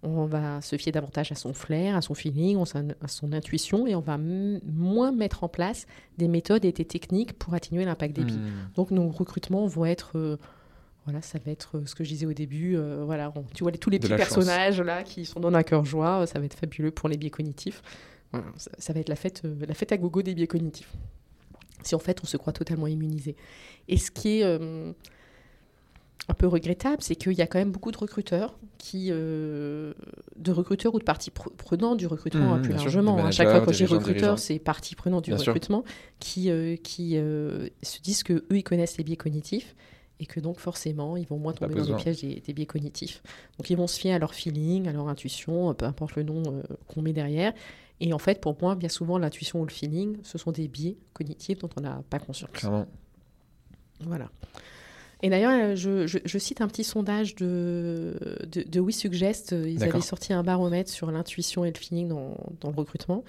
on 0.01 0.25
va 0.25 0.61
se 0.61 0.77
fier 0.77 0.91
davantage 0.91 1.31
à 1.31 1.35
son 1.35 1.53
flair, 1.53 1.95
à 1.95 2.01
son 2.01 2.13
feeling, 2.13 2.57
à 3.01 3.07
son- 3.07 3.33
intuition, 3.33 3.85
et 3.85 3.95
on 3.95 3.99
va 3.99 4.17
moins 4.17 5.11
mettre 5.11 5.43
en 5.43 5.49
place 5.49 5.87
des 6.17 6.27
méthodes 6.27 6.63
et 6.65 6.71
des 6.71 6.85
techniques 6.85 7.33
pour 7.33 7.53
atténuer 7.53 7.83
l'impact 7.85 8.15
des 8.15 8.23
biais. 8.23 8.37
Hmm. 8.37 8.71
Donc 8.75 8.91
nos 8.91 9.09
recrutements 9.09 9.65
vont 9.67 9.85
être, 9.85 10.11
euh, 10.17 10.37
voilà, 11.05 11.21
ça 11.21 11.37
va 11.45 11.51
être 11.51 11.77
euh, 11.77 11.85
ce 11.85 11.95
que 11.95 12.03
je 12.05 12.09
disais 12.09 12.25
au 12.25 12.33
début, 12.33 12.77
euh, 12.77 13.03
voilà, 13.05 13.31
on- 13.35 13.43
tu 13.53 13.63
vois 13.63 13.71
tous 13.73 13.89
les 13.89 13.99
petits 13.99 14.09
chance. 14.09 14.17
personnages 14.17 14.79
là 14.81 15.03
qui 15.03 15.25
sont 15.25 15.39
dans 15.41 15.53
un 15.53 15.63
cœur 15.63 15.83
joie, 15.83 16.25
ça 16.27 16.39
va 16.39 16.45
être 16.45 16.53
fabuleux 16.57 16.91
pour 16.91 17.09
les 17.09 17.17
biais 17.17 17.29
cognitifs. 17.29 17.81
Voilà, 18.31 18.45
ça, 18.57 18.71
ça 18.77 18.93
va 18.93 18.99
être 19.01 19.09
la 19.09 19.15
fête, 19.17 19.41
euh, 19.43 19.55
la 19.67 19.73
fête 19.73 19.91
à 19.91 19.97
gogo 19.97 20.21
des 20.21 20.33
biais 20.33 20.47
cognitifs. 20.47 20.93
Si 21.83 21.95
en 21.95 21.99
fait 21.99 22.19
on 22.23 22.25
se 22.27 22.37
croit 22.37 22.53
totalement 22.53 22.87
immunisé. 22.87 23.35
Et 23.87 23.97
ce 23.97 24.11
qui 24.11 24.39
est 24.41 24.43
un 26.28 26.34
peu 26.34 26.47
regrettable, 26.47 27.01
c'est 27.01 27.15
qu'il 27.15 27.34
y 27.34 27.41
a 27.41 27.47
quand 27.47 27.57
même 27.59 27.72
beaucoup 27.72 27.91
de 27.91 27.97
recruteurs 27.97 28.57
qui, 28.78 29.07
euh, 29.11 29.93
de 30.36 30.51
recruteurs 30.51 30.93
ou 30.93 30.99
de 30.99 31.03
parties 31.03 31.32
pre- 31.32 31.51
prenantes 31.55 31.97
du 31.97 32.05
recrutement 32.07 32.53
hein, 32.53 32.59
plus 32.59 32.70
bien 32.70 32.78
sûr, 32.78 32.86
largement. 32.86 33.15
des 33.15 33.22
à 33.24 33.32
chaque 33.32 33.49
fois 33.49 33.59
dis 33.72 33.78
dirigeants, 33.78 33.97
recruteur, 33.97 34.39
c'est 34.39 34.59
partie 34.59 34.95
prenante 34.95 35.24
du 35.26 35.32
Bien 35.32 35.38
sûr. 35.39 35.53
recrutement 35.53 35.84
qui, 36.20 36.51
euh, 36.51 36.76
qui 36.76 37.17
euh, 37.17 37.67
se 37.82 37.99
disent 38.01 38.24
que 38.24 38.34
eux 38.34 38.45
ils 38.57 38.63
connaissent 38.63 38.97
les 38.97 39.03
biais 39.03 39.15
cognitifs 39.15 39.76
et 40.20 40.26
que 40.26 40.39
donc 40.39 40.59
forcément 40.59 41.17
ils 41.17 41.26
vont 41.26 41.39
moins 41.39 41.53
tomber 41.53 41.76
dans 41.76 41.88
le 41.89 41.95
piège 41.95 42.22
des, 42.22 42.41
des 42.41 42.53
biais 42.53 42.65
cognitifs. 42.67 43.24
Donc 43.57 43.70
ils 43.70 43.78
vont 43.78 43.88
se 43.88 43.99
fier 43.99 44.13
à 44.13 44.20
leur 44.20 44.34
feeling, 44.36 44.88
à 44.88 44.91
leur 44.91 45.07
intuition, 45.07 45.74
peu 45.74 45.86
importe 45.86 46.15
le 46.15 46.24
nom 46.24 46.43
qu'on 46.88 47.01
met 47.01 47.13
derrière. 47.13 47.53
Et 48.01 48.13
en 48.13 48.20
fait, 48.20 48.39
pour 48.39 48.55
moi, 48.61 48.76
bien 48.76 48.88
souvent, 48.88 49.17
l'intuition 49.17 49.59
ou 49.61 49.65
le 49.65 49.72
feeling, 49.72 50.17
ce 50.24 50.38
sont 50.38 50.51
des 50.53 50.67
biais 50.70 50.95
cognitifs 51.13 51.59
dont 51.59 51.70
on 51.78 51.82
n'a 51.82 52.01
pas 52.09 52.20
conscience. 52.20 52.49
Clairement. 52.53 52.86
Voilà. 54.01 54.30
Et 55.22 55.30
d'ailleurs, 55.30 55.51
euh, 55.51 55.76
je, 55.76 56.07
je- 56.07 56.20
je 56.24 56.38
cite 56.38 56.61
un 56.61 56.67
petit 56.67 56.84
sondage 56.84 57.36
de, 57.36 58.13
de, 58.51 58.63
de 58.63 58.80
WeSuggest. 58.80 59.51
Ils 59.51 59.78
D'accord. 59.80 59.95
avaient 59.95 60.03
sorti 60.05 60.32
un 60.34 60.43
baromètre 60.43 60.89
sur 60.89 61.11
l'intuition 61.11 61.65
et 61.65 61.72
le 61.72 61.78
feeling 61.78 62.07
dans, 62.07 62.38
dans 62.61 62.70
le 62.70 62.76
recrutement. 62.76 63.24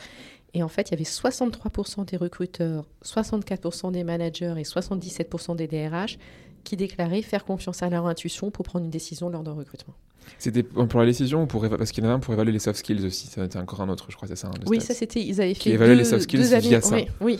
Et 0.54 0.62
en 0.62 0.68
fait, 0.68 0.88
il 0.88 0.92
y 0.92 0.94
avait 0.94 1.04
63% 1.04 2.06
des 2.06 2.16
recruteurs, 2.16 2.84
64% 3.04 3.92
des 3.92 4.04
managers 4.04 4.54
et 4.58 4.62
77% 4.62 5.56
des 5.56 5.66
DRH 5.66 6.18
qui 6.64 6.76
déclaraient 6.76 7.22
faire 7.22 7.44
confiance 7.44 7.82
à 7.82 7.88
leur 7.88 8.06
intuition 8.06 8.50
pour 8.50 8.64
prendre 8.64 8.84
une 8.84 8.90
décision 8.90 9.28
lors 9.30 9.42
d'un 9.42 9.52
recrutement. 9.52 9.94
C'était 10.38 10.62
pour 10.62 11.00
la 11.00 11.06
décision 11.06 11.42
ou 11.42 11.46
pour 11.46 11.64
éva- 11.64 11.76
parce 11.76 11.90
qu'il 11.92 12.04
y 12.04 12.06
en 12.06 12.10
a 12.10 12.12
un 12.14 12.18
pour 12.18 12.34
évaluer 12.34 12.52
les 12.52 12.58
soft 12.58 12.78
skills 12.78 13.04
aussi. 13.06 13.26
C'était 13.28 13.58
encore 13.58 13.80
un 13.80 13.88
autre, 13.88 14.06
je 14.10 14.16
crois, 14.16 14.28
c'est 14.28 14.36
ça. 14.36 14.48
hein, 14.48 14.52
Oui, 14.66 14.80
stats. 14.80 14.92
ça 14.92 14.98
c'était, 15.00 15.22
ils 15.24 15.40
avaient 15.40 15.54
fait 15.54 15.76
deux, 15.76 15.92
les 15.94 16.04
soft 16.04 16.22
skills 16.22 16.38
deux 16.40 16.54
années. 16.54 16.68
via 16.68 16.80
ça. 16.80 16.94
Oui, 16.96 17.06
oui. 17.20 17.38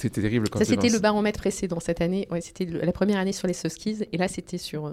C'était 0.00 0.22
terrible 0.22 0.48
quand 0.48 0.60
Ça 0.60 0.64
tu 0.64 0.70
c'était 0.70 0.90
le 0.90 1.00
baromètre 1.00 1.40
précédent 1.40 1.80
cette 1.80 2.00
année. 2.00 2.28
Ouais, 2.30 2.40
c'était 2.40 2.64
la 2.66 2.92
première 2.92 3.18
année 3.18 3.32
sur 3.32 3.48
les 3.48 3.52
soft 3.52 3.74
skills 3.74 4.06
et 4.12 4.16
là 4.16 4.28
c'était 4.28 4.58
sur 4.58 4.86
euh, 4.86 4.92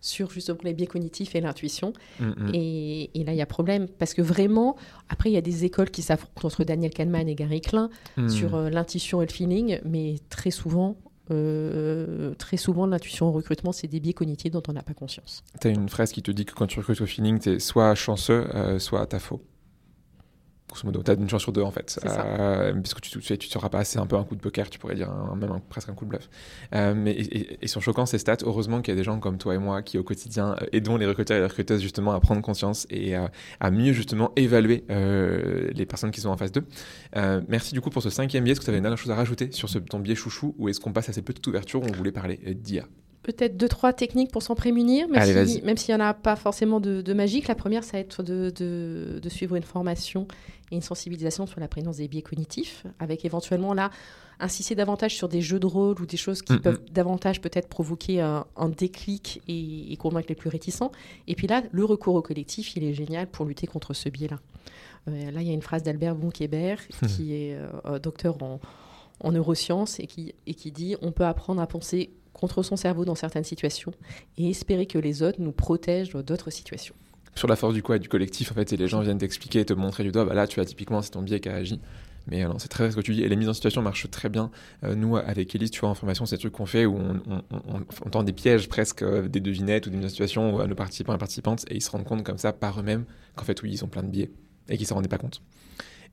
sur 0.00 0.30
justement 0.30 0.58
les 0.62 0.72
biais 0.72 0.86
cognitifs 0.86 1.34
et 1.34 1.40
l'intuition. 1.40 1.92
Mm, 2.20 2.24
mm. 2.26 2.50
Et, 2.54 3.10
et 3.18 3.24
là, 3.24 3.32
il 3.32 3.38
y 3.38 3.42
a 3.42 3.46
problème 3.46 3.88
parce 3.88 4.14
que 4.14 4.22
vraiment, 4.22 4.76
après, 5.08 5.30
il 5.30 5.32
y 5.32 5.36
a 5.36 5.40
des 5.40 5.64
écoles 5.64 5.90
qui 5.90 6.02
s'affrontent 6.02 6.46
entre 6.46 6.62
Daniel 6.62 6.92
Kahneman 6.92 7.28
et 7.28 7.34
Gary 7.34 7.60
Klein 7.60 7.90
Mm. 8.16 8.28
sur 8.28 8.54
euh, 8.54 8.70
l'intuition 8.70 9.20
et 9.20 9.26
le 9.26 9.32
feeling, 9.32 9.80
mais 9.84 10.16
très 10.30 10.52
souvent, 10.52 10.96
euh, 11.30 12.34
très 12.34 12.56
souvent, 12.56 12.86
l'intuition 12.86 13.26
au 13.26 13.32
recrutement, 13.32 13.72
c'est 13.72 13.88
des 13.88 13.98
biais 14.00 14.12
cognitifs 14.12 14.52
dont 14.52 14.62
on 14.68 14.72
n'a 14.72 14.82
pas 14.82 14.94
conscience. 14.94 15.42
T'as 15.60 15.70
une 15.70 15.88
phrase 15.88 16.12
qui 16.12 16.22
te 16.22 16.30
dit 16.30 16.44
que 16.44 16.52
quand 16.54 16.66
tu 16.66 16.78
recrutes 16.78 17.00
au 17.00 17.06
feeling, 17.06 17.38
t'es 17.40 17.58
soit 17.58 17.94
chanceux, 17.94 18.46
euh, 18.54 18.78
soit 18.78 19.06
t'as 19.06 19.18
faux. 19.18 19.40
Grosso 20.68 20.84
modo, 20.84 21.00
t'as 21.02 21.14
une 21.14 21.28
chance 21.30 21.42
sur 21.42 21.52
deux 21.52 21.62
en 21.62 21.70
fait. 21.70 21.98
Euh, 22.04 22.74
parce 22.74 22.92
que 22.94 23.00
tu, 23.00 23.20
tu, 23.20 23.38
tu 23.38 23.48
sauras 23.48 23.68
pas, 23.68 23.84
c'est 23.84 24.00
un 24.00 24.06
peu 24.06 24.16
un 24.16 24.24
coup 24.24 24.34
de 24.34 24.40
poker, 24.40 24.68
tu 24.68 24.80
pourrais 24.80 24.96
dire 24.96 25.08
un- 25.10 25.36
même 25.36 25.52
un- 25.52 25.60
presque 25.68 25.88
un 25.90 25.94
coup 25.94 26.04
de 26.04 26.10
bluff. 26.10 26.28
Euh, 26.74 26.92
mais 26.96 27.12
et, 27.12 27.64
et- 27.64 27.68
sont 27.68 27.80
choquants 27.80 28.04
ces 28.04 28.18
stats. 28.18 28.38
Heureusement 28.44 28.82
qu'il 28.82 28.92
y 28.92 28.96
a 28.96 28.98
des 28.98 29.04
gens 29.04 29.20
comme 29.20 29.38
toi 29.38 29.54
et 29.54 29.58
moi 29.58 29.82
qui 29.82 29.96
au 29.96 30.02
quotidien 30.02 30.56
euh, 30.60 30.66
aidons 30.72 30.96
les 30.96 31.06
recruteurs 31.06 31.36
et 31.36 31.40
les 31.40 31.46
recruteuses 31.46 31.80
justement 31.82 32.10
à 32.12 32.20
prendre 32.20 32.42
conscience 32.42 32.86
et 32.90 33.14
à 33.14 33.70
mieux 33.70 33.92
justement 33.92 34.32
évaluer 34.34 34.84
euh, 34.90 35.70
les 35.72 35.86
personnes 35.86 36.10
qui 36.10 36.20
sont 36.20 36.30
en 36.30 36.36
face 36.36 36.50
d'eux. 36.50 36.64
Merci 37.48 37.72
du 37.72 37.80
coup 37.80 37.90
pour 37.90 38.02
ce 38.02 38.10
cinquième 38.10 38.42
biais. 38.42 38.52
Est-ce 38.52 38.60
que 38.60 38.64
tu 38.64 38.70
avais 38.70 38.78
une 38.78 38.82
dernière 38.82 38.98
chose 38.98 39.12
à 39.12 39.14
rajouter 39.14 39.52
sur 39.52 39.68
ce, 39.68 39.78
ton 39.78 40.00
biais 40.00 40.16
chouchou 40.16 40.54
ou 40.58 40.68
est-ce 40.68 40.80
qu'on 40.80 40.92
passe 40.92 41.08
à 41.08 41.12
cette 41.12 41.24
petite 41.24 41.46
ouverture 41.46 41.80
où 41.80 41.86
on 41.88 41.92
voulait 41.92 42.12
parler 42.12 42.38
d'IA 42.54 42.84
Peut-être 43.26 43.56
deux, 43.56 43.68
trois 43.68 43.92
techniques 43.92 44.30
pour 44.30 44.40
s'en 44.42 44.54
prémunir, 44.54 45.08
même 45.08 45.20
Allez, 45.20 45.46
si- 45.46 45.62
même 45.62 45.76
s'il 45.76 45.92
n'y 45.96 46.00
en 46.00 46.04
a 46.04 46.14
pas 46.14 46.36
forcément 46.36 46.78
de, 46.78 47.02
de 47.02 47.12
magique. 47.12 47.48
La 47.48 47.56
première, 47.56 47.82
ça 47.82 47.92
va 47.94 47.98
être 47.98 48.22
de, 48.22 48.50
de- 48.54 49.18
de 49.20 49.28
suivre 49.28 49.56
une 49.56 49.64
formation 49.64 50.28
et 50.70 50.76
une 50.76 50.80
sensibilisation 50.82 51.44
sur 51.46 51.58
la 51.58 51.66
présence 51.66 51.96
des 51.96 52.06
biais 52.06 52.22
cognitifs, 52.22 52.84
avec 53.00 53.24
éventuellement 53.24 53.74
là, 53.74 53.90
insister 54.38 54.76
davantage 54.76 55.16
sur 55.16 55.28
des 55.28 55.40
jeux 55.40 55.58
de 55.58 55.66
rôle 55.66 56.00
ou 56.00 56.06
des 56.06 56.16
choses 56.16 56.40
qui 56.42 56.52
peuvent 56.58 56.80
davantage 56.92 57.40
peut-être 57.40 57.68
provoquer 57.68 58.20
un, 58.20 58.44
un 58.56 58.68
déclic 58.68 59.42
et, 59.48 59.92
et 59.92 59.96
convaincre 59.96 60.26
les 60.28 60.34
plus 60.36 60.48
réticents. 60.50 60.92
Et 61.26 61.34
puis 61.34 61.48
là, 61.48 61.62
le 61.72 61.84
recours 61.84 62.14
au 62.14 62.22
collectif, 62.22 62.76
il 62.76 62.84
est 62.84 62.94
génial 62.94 63.26
pour 63.26 63.44
lutter 63.44 63.66
contre 63.66 63.92
ce 63.92 64.08
biais-là. 64.08 64.38
Euh, 65.08 65.30
là, 65.32 65.40
il 65.40 65.48
y 65.48 65.50
a 65.50 65.54
une 65.54 65.62
phrase 65.62 65.82
d'Albert 65.82 66.14
Bonkébert, 66.14 66.78
qui 67.08 67.32
est 67.34 67.54
euh, 67.54 67.66
euh, 67.86 67.98
docteur 67.98 68.40
en, 68.42 68.60
en 69.20 69.32
neurosciences 69.32 69.98
et 70.00 70.06
qui, 70.06 70.32
et 70.46 70.54
qui 70.54 70.70
dit 70.70 70.94
on 71.02 71.10
peut 71.12 71.24
apprendre 71.24 71.60
à 71.60 71.66
penser 71.66 72.10
contre 72.36 72.62
son 72.62 72.76
cerveau 72.76 73.04
dans 73.04 73.14
certaines 73.14 73.44
situations 73.44 73.92
et 74.36 74.50
espérer 74.50 74.86
que 74.86 74.98
les 74.98 75.22
autres 75.22 75.40
nous 75.40 75.52
protègent 75.52 76.12
d'autres 76.12 76.50
situations. 76.50 76.94
sur 77.34 77.48
la 77.48 77.56
force 77.56 77.74
du 77.74 77.82
quoi 77.82 77.98
du 77.98 78.08
collectif 78.08 78.52
en 78.52 78.54
fait 78.54 78.72
et 78.72 78.76
les 78.76 78.88
gens 78.88 79.00
viennent 79.00 79.18
t'expliquer 79.18 79.60
et 79.60 79.64
te 79.64 79.72
montrer 79.72 80.04
du 80.04 80.12
doigt 80.12 80.24
bah 80.24 80.34
là 80.34 80.46
tu 80.46 80.60
as 80.60 80.64
typiquement 80.64 81.02
c'est 81.02 81.10
ton 81.10 81.22
biais 81.22 81.40
qui 81.40 81.48
a 81.48 81.54
agi 81.54 81.80
Mais 82.28 82.44
euh, 82.44 82.52
c'est 82.58 82.68
très 82.68 82.84
vrai 82.84 82.90
ce 82.90 82.96
que 82.96 83.00
tu 83.00 83.14
dis. 83.14 83.22
Et 83.22 83.28
les 83.28 83.36
mises 83.36 83.48
en 83.48 83.54
situation 83.54 83.82
marchent 83.82 84.10
très 84.10 84.28
bien. 84.28 84.50
Euh, 84.82 84.94
nous, 84.96 85.16
avec 85.16 85.54
Elise, 85.54 85.70
tu 85.70 85.80
vois, 85.80 85.90
en 85.90 85.94
formation, 85.94 86.26
c'est 86.26 86.36
des 86.36 86.40
trucs 86.40 86.54
qu'on 86.54 86.66
fait 86.66 86.84
où 86.84 86.96
on, 86.96 87.42
on, 88.04 88.10
tend 88.10 88.24
des 88.24 88.32
pièges 88.32 88.68
presque, 88.68 89.04
des 89.04 89.38
devinettes 89.40 89.86
ou 89.86 89.90
des 89.90 89.96
mises 89.96 90.06
en 90.06 90.08
situation 90.08 90.58
à 90.58 90.66
nos 90.66 90.74
participants 90.74 91.14
et 91.14 91.18
participantes, 91.18 91.64
et 91.70 91.76
ils 91.76 91.82
se 91.82 91.90
rendent 91.90 92.04
compte 92.04 92.24
comme 92.24 92.38
ça 92.38 92.52
par 92.52 92.80
eux-mêmes 92.80 93.04
qu'en 93.36 93.44
fait, 93.44 93.62
oui, 93.62 93.70
ils 93.72 93.84
ont 93.84 93.88
plein 93.88 94.02
de 94.02 94.08
biais 94.08 94.30
et 94.68 94.76
qu'ils 94.76 94.84
ne 94.84 94.88
s'en 94.88 94.94
rendaient 94.96 95.08
pas 95.08 95.18
compte. 95.18 95.40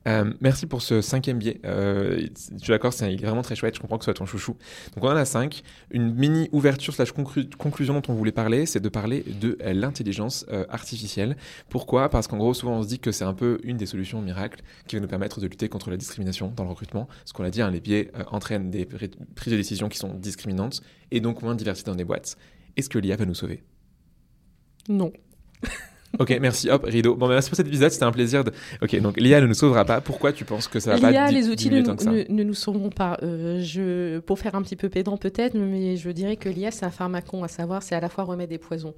Euh, 0.06 0.32
merci 0.40 0.66
pour 0.66 0.82
ce 0.82 1.00
cinquième 1.00 1.38
biais. 1.38 1.60
Euh, 1.64 2.26
je 2.36 2.62
suis 2.62 2.70
d'accord, 2.70 2.92
c'est, 2.92 3.16
vraiment 3.16 3.42
très 3.42 3.56
chouette. 3.56 3.74
Je 3.76 3.80
comprends 3.80 3.98
que 3.98 4.04
ce 4.04 4.06
soit 4.06 4.14
ton 4.14 4.26
chouchou. 4.26 4.56
Donc 4.94 5.04
on 5.04 5.08
en 5.08 5.16
a 5.16 5.24
cinq. 5.24 5.62
Une 5.90 6.14
mini 6.14 6.48
ouverture 6.52 6.94
slash 6.94 7.12
conclusion 7.12 7.94
dont 7.94 8.02
on 8.08 8.14
voulait 8.14 8.32
parler, 8.32 8.66
c'est 8.66 8.80
de 8.80 8.88
parler 8.88 9.24
de 9.40 9.56
l'intelligence 9.64 10.44
euh, 10.50 10.64
artificielle. 10.68 11.36
Pourquoi? 11.68 12.08
Parce 12.10 12.26
qu'en 12.26 12.36
gros, 12.36 12.54
souvent 12.54 12.78
on 12.78 12.82
se 12.82 12.88
dit 12.88 12.98
que 12.98 13.12
c'est 13.12 13.24
un 13.24 13.34
peu 13.34 13.58
une 13.62 13.76
des 13.76 13.86
solutions 13.86 14.20
miracles 14.20 14.62
qui 14.86 14.96
va 14.96 15.00
nous 15.00 15.08
permettre 15.08 15.40
de 15.40 15.46
lutter 15.46 15.68
contre 15.68 15.90
la 15.90 15.96
discrimination 15.96 16.52
dans 16.54 16.64
le 16.64 16.70
recrutement. 16.70 17.08
Ce 17.24 17.32
qu'on 17.32 17.44
a 17.44 17.50
dit, 17.50 17.62
hein, 17.62 17.70
les 17.70 17.80
biais 17.80 18.10
entraînent 18.30 18.70
des 18.70 18.86
prises 18.86 19.52
de 19.52 19.56
décision 19.56 19.88
qui 19.88 19.98
sont 19.98 20.14
discriminantes 20.14 20.82
et 21.10 21.20
donc 21.20 21.42
moins 21.42 21.54
de 21.54 21.58
diversité 21.58 21.90
dans 21.90 21.96
les 21.96 22.04
boîtes. 22.04 22.36
Est-ce 22.76 22.88
que 22.88 22.98
l'IA 22.98 23.16
va 23.16 23.24
nous 23.24 23.34
sauver? 23.34 23.62
Non. 24.88 25.12
Ok, 26.18 26.36
merci. 26.40 26.70
Hop, 26.70 26.84
rideau. 26.84 27.14
Bon, 27.14 27.28
merci 27.28 27.50
pour 27.50 27.56
cet 27.56 27.66
épisode. 27.66 27.90
C'était 27.90 28.04
un 28.04 28.12
plaisir. 28.12 28.44
De... 28.44 28.52
Ok, 28.82 28.98
donc 29.00 29.18
l'IA 29.18 29.40
ne 29.40 29.46
nous 29.46 29.54
sauvera 29.54 29.84
pas. 29.84 30.00
Pourquoi 30.00 30.32
tu 30.32 30.44
penses 30.44 30.68
que 30.68 30.80
ça 30.80 30.94
va 30.94 31.00
pas 31.00 31.10
L'IA, 31.10 31.30
les 31.30 31.48
outils 31.48 31.70
ne, 31.70 31.80
ne, 31.80 32.32
ne, 32.32 32.42
nous 32.44 32.54
sauveront 32.54 32.90
pas. 32.90 33.18
Euh, 33.22 33.60
je, 33.60 34.18
pour 34.20 34.38
faire 34.38 34.54
un 34.54 34.62
petit 34.62 34.76
peu 34.76 34.88
pédant 34.88 35.16
peut-être, 35.16 35.54
mais 35.54 35.96
je 35.96 36.10
dirais 36.10 36.36
que 36.36 36.48
l'IA, 36.48 36.70
c'est 36.70 36.84
un 36.84 36.90
pharmacon, 36.90 37.42
à 37.42 37.48
savoir, 37.48 37.82
c'est 37.82 37.94
à 37.94 38.00
la 38.00 38.08
fois 38.08 38.24
remède 38.24 38.52
et 38.52 38.58
poison. 38.58 38.94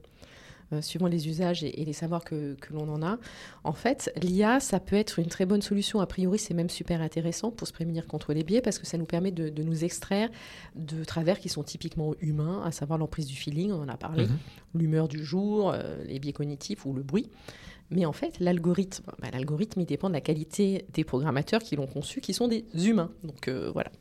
Euh, 0.72 0.82
suivant 0.82 1.06
les 1.06 1.28
usages 1.28 1.62
et, 1.62 1.84
les 1.84 1.92
savoirs 1.92 2.24
que, 2.24 2.56
l'on 2.72 2.88
en 2.88 3.00
a. 3.00 3.18
En 3.62 3.72
fait, 3.72 4.12
l'IA, 4.20 4.58
ça 4.58 4.80
peut 4.80 4.96
être 4.96 5.20
une 5.20 5.28
très 5.28 5.46
bonne 5.46 5.62
solution. 5.62 6.00
A 6.00 6.06
priori, 6.06 6.40
c'est 6.40 6.54
même 6.54 6.70
super 6.70 7.00
intéressant 7.00 7.52
pour 7.52 7.68
se 7.68 7.72
prémunir 7.72 8.08
contre 8.08 8.32
les 8.32 8.42
biais 8.42 8.60
parce 8.60 8.80
que 8.80 8.86
ça 8.86 8.98
nous 8.98 9.04
permet 9.04 9.30
de, 9.30 9.62
nous 9.62 9.84
extraire 9.84 10.28
de 10.74 11.04
travers 11.04 11.38
qui 11.38 11.48
sont 11.48 11.62
typiquement 11.62 12.14
humains, 12.20 12.62
à 12.64 12.72
savoir 12.72 12.98
l'emprise 12.98 13.26
du 13.26 13.36
feeling, 13.36 13.70
on 13.70 13.82
en 13.82 13.88
a 13.88 13.96
parlé, 13.96 14.26
mhm. 14.26 14.38
l'humeur 14.74 15.06
du 15.06 15.24
jour, 15.24 15.70
euh, 15.70 16.02
les 16.04 16.18
biais 16.18 16.32
cognitifs 16.32 16.84
ou 16.84 16.92
le 16.92 17.04
bruit. 17.04 17.30
Mais 17.90 18.04
en 18.04 18.12
fait, 18.12 18.40
l'algorithme, 18.40 19.04
bah, 19.20 19.28
l'algorithme, 19.32 19.82
il 19.82 19.86
dépend 19.86 20.08
de 20.08 20.14
la 20.14 20.20
qualité 20.20 20.84
des 20.92 21.04
programmateurs 21.04 21.62
qui 21.62 21.76
l'ont 21.76 21.86
conçu, 21.86 22.20
qui 22.20 22.34
sont 22.34 22.48
des 22.48 22.64
humains. 22.74 23.12
Donc 23.22 23.46
euh, 23.46 23.70
voilà. 23.72 23.92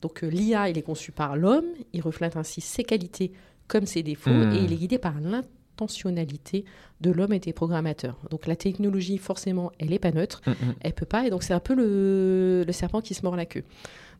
Donc 0.00 0.22
l'IA, 0.22 0.68
il 0.68 0.78
est 0.78 0.82
conçu 0.82 1.10
par 1.10 1.34
l'homme, 1.34 1.66
il 1.92 2.02
reflète 2.02 2.36
ainsi 2.36 2.60
ses 2.60 2.84
qualités 2.84 3.32
comme 3.66 3.86
ses 3.86 4.04
défauts, 4.04 4.30
hmm. 4.30 4.52
et 4.52 4.58
il 4.58 4.72
est 4.72 4.76
guidé 4.76 4.98
par 4.98 5.14
l'intelligence 5.14 5.50
de 5.86 7.10
l'homme 7.10 7.32
et 7.32 7.38
des 7.38 7.52
programmateurs. 7.52 8.16
Donc 8.30 8.46
la 8.46 8.56
technologie, 8.56 9.18
forcément, 9.18 9.72
elle 9.78 9.90
n'est 9.90 9.98
pas 9.98 10.12
neutre, 10.12 10.40
Elle 10.46 10.52
mm, 10.52 10.56
mm. 10.56 10.74
elle 10.80 10.92
peut 10.92 11.06
pas, 11.06 11.26
et 11.26 11.30
donc 11.30 11.42
c'est 11.42 11.54
un 11.54 11.60
peu 11.60 11.74
le, 11.74 12.64
le, 12.66 12.72
serpent 12.72 13.00
qui 13.00 13.14
se 13.14 13.22
mord 13.22 13.36
la 13.36 13.46
queue. 13.46 13.64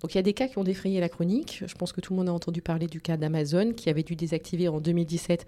Donc 0.01 0.15
il 0.15 0.19
y 0.19 0.21
a 0.21 0.23
des 0.23 0.33
cas 0.33 0.49
qui 0.49 0.59
ont 0.59 0.65
défrayé 0.65 1.01
la 1.01 1.09
chronique. 1.09 1.63
Je 1.65 1.75
pense 1.75 1.93
que 1.93 2.01
tout 2.01 2.13
le 2.13 2.19
monde 2.19 2.29
a 2.29 2.33
entendu 2.33 2.61
parler 2.61 2.89
du 2.89 3.01
cas 3.01 3.17
d'Amazon 3.17 3.73
qui 3.73 3.89
avait 3.89 4.03
dû 4.03 4.17
désactiver 4.17 4.69
en 4.69 4.81
2017 4.81 5.47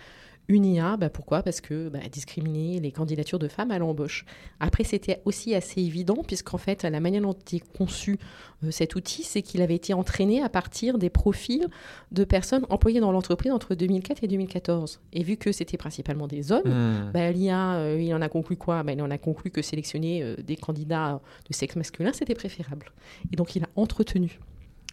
une 0.49 0.67
IA, 0.67 0.97
bah 0.97 1.09
pourquoi? 1.09 1.43
Parce 1.43 1.61
que 1.61 1.89
bah, 1.89 2.01
discriminer 2.11 2.79
les 2.81 2.93
candidatures 2.93 3.39
de 3.39 3.49
femmes 3.49 3.71
à 3.71 3.79
l'embauche. 3.79 4.27
Après, 4.61 4.85
c'était 4.85 5.23
aussi 5.25 5.55
assez 5.55 5.81
évident, 5.81 6.19
puisqu'en 6.27 6.59
fait, 6.59 6.83
la 6.83 7.01
manière 7.01 7.23
dont 7.23 7.37
est 7.53 7.77
conçu 7.77 8.19
euh, 8.63 8.71
cet 8.71 8.95
outil, 8.95 9.23
c'est 9.23 9.41
qu'il 9.41 9.63
avait 9.63 9.75
été 9.75 9.95
entraîné 9.95 10.43
à 10.43 10.49
partir 10.49 10.99
des 10.99 11.09
profils 11.09 11.67
de 12.13 12.25
personnes 12.25 12.67
employées 12.69 13.01
dans 13.01 13.13
l'entreprise 13.13 13.53
entre 13.53 13.75
2004 13.75 14.23
et 14.23 14.29
2014. 14.29 15.01
Et 15.15 15.23
vu 15.23 15.37
que 15.37 15.51
c'était 15.51 15.79
principalement 15.79 16.27
des 16.27 16.53
hommes, 16.53 16.63
hmm. 16.69 17.13
bah, 17.13 17.31
l'IA, 17.31 17.77
euh, 17.77 18.01
il 18.01 18.13
en 18.15 18.21
a 18.21 18.29
conclu 18.29 18.57
quoi? 18.57 18.85
Il 18.87 19.01
en 19.01 19.11
a 19.11 19.19
conclu 19.19 19.51
que 19.51 19.63
sélectionner 19.63 20.23
euh, 20.23 20.37
des 20.37 20.57
candidats 20.57 21.21
de 21.49 21.55
sexe 21.55 21.77
masculin, 21.77 22.13
c'était 22.13 22.35
préférable. 22.35 22.93
Et 23.33 23.37
donc, 23.37 23.57
il 23.57 23.65
a 23.65 23.69
entretenu 23.77 24.39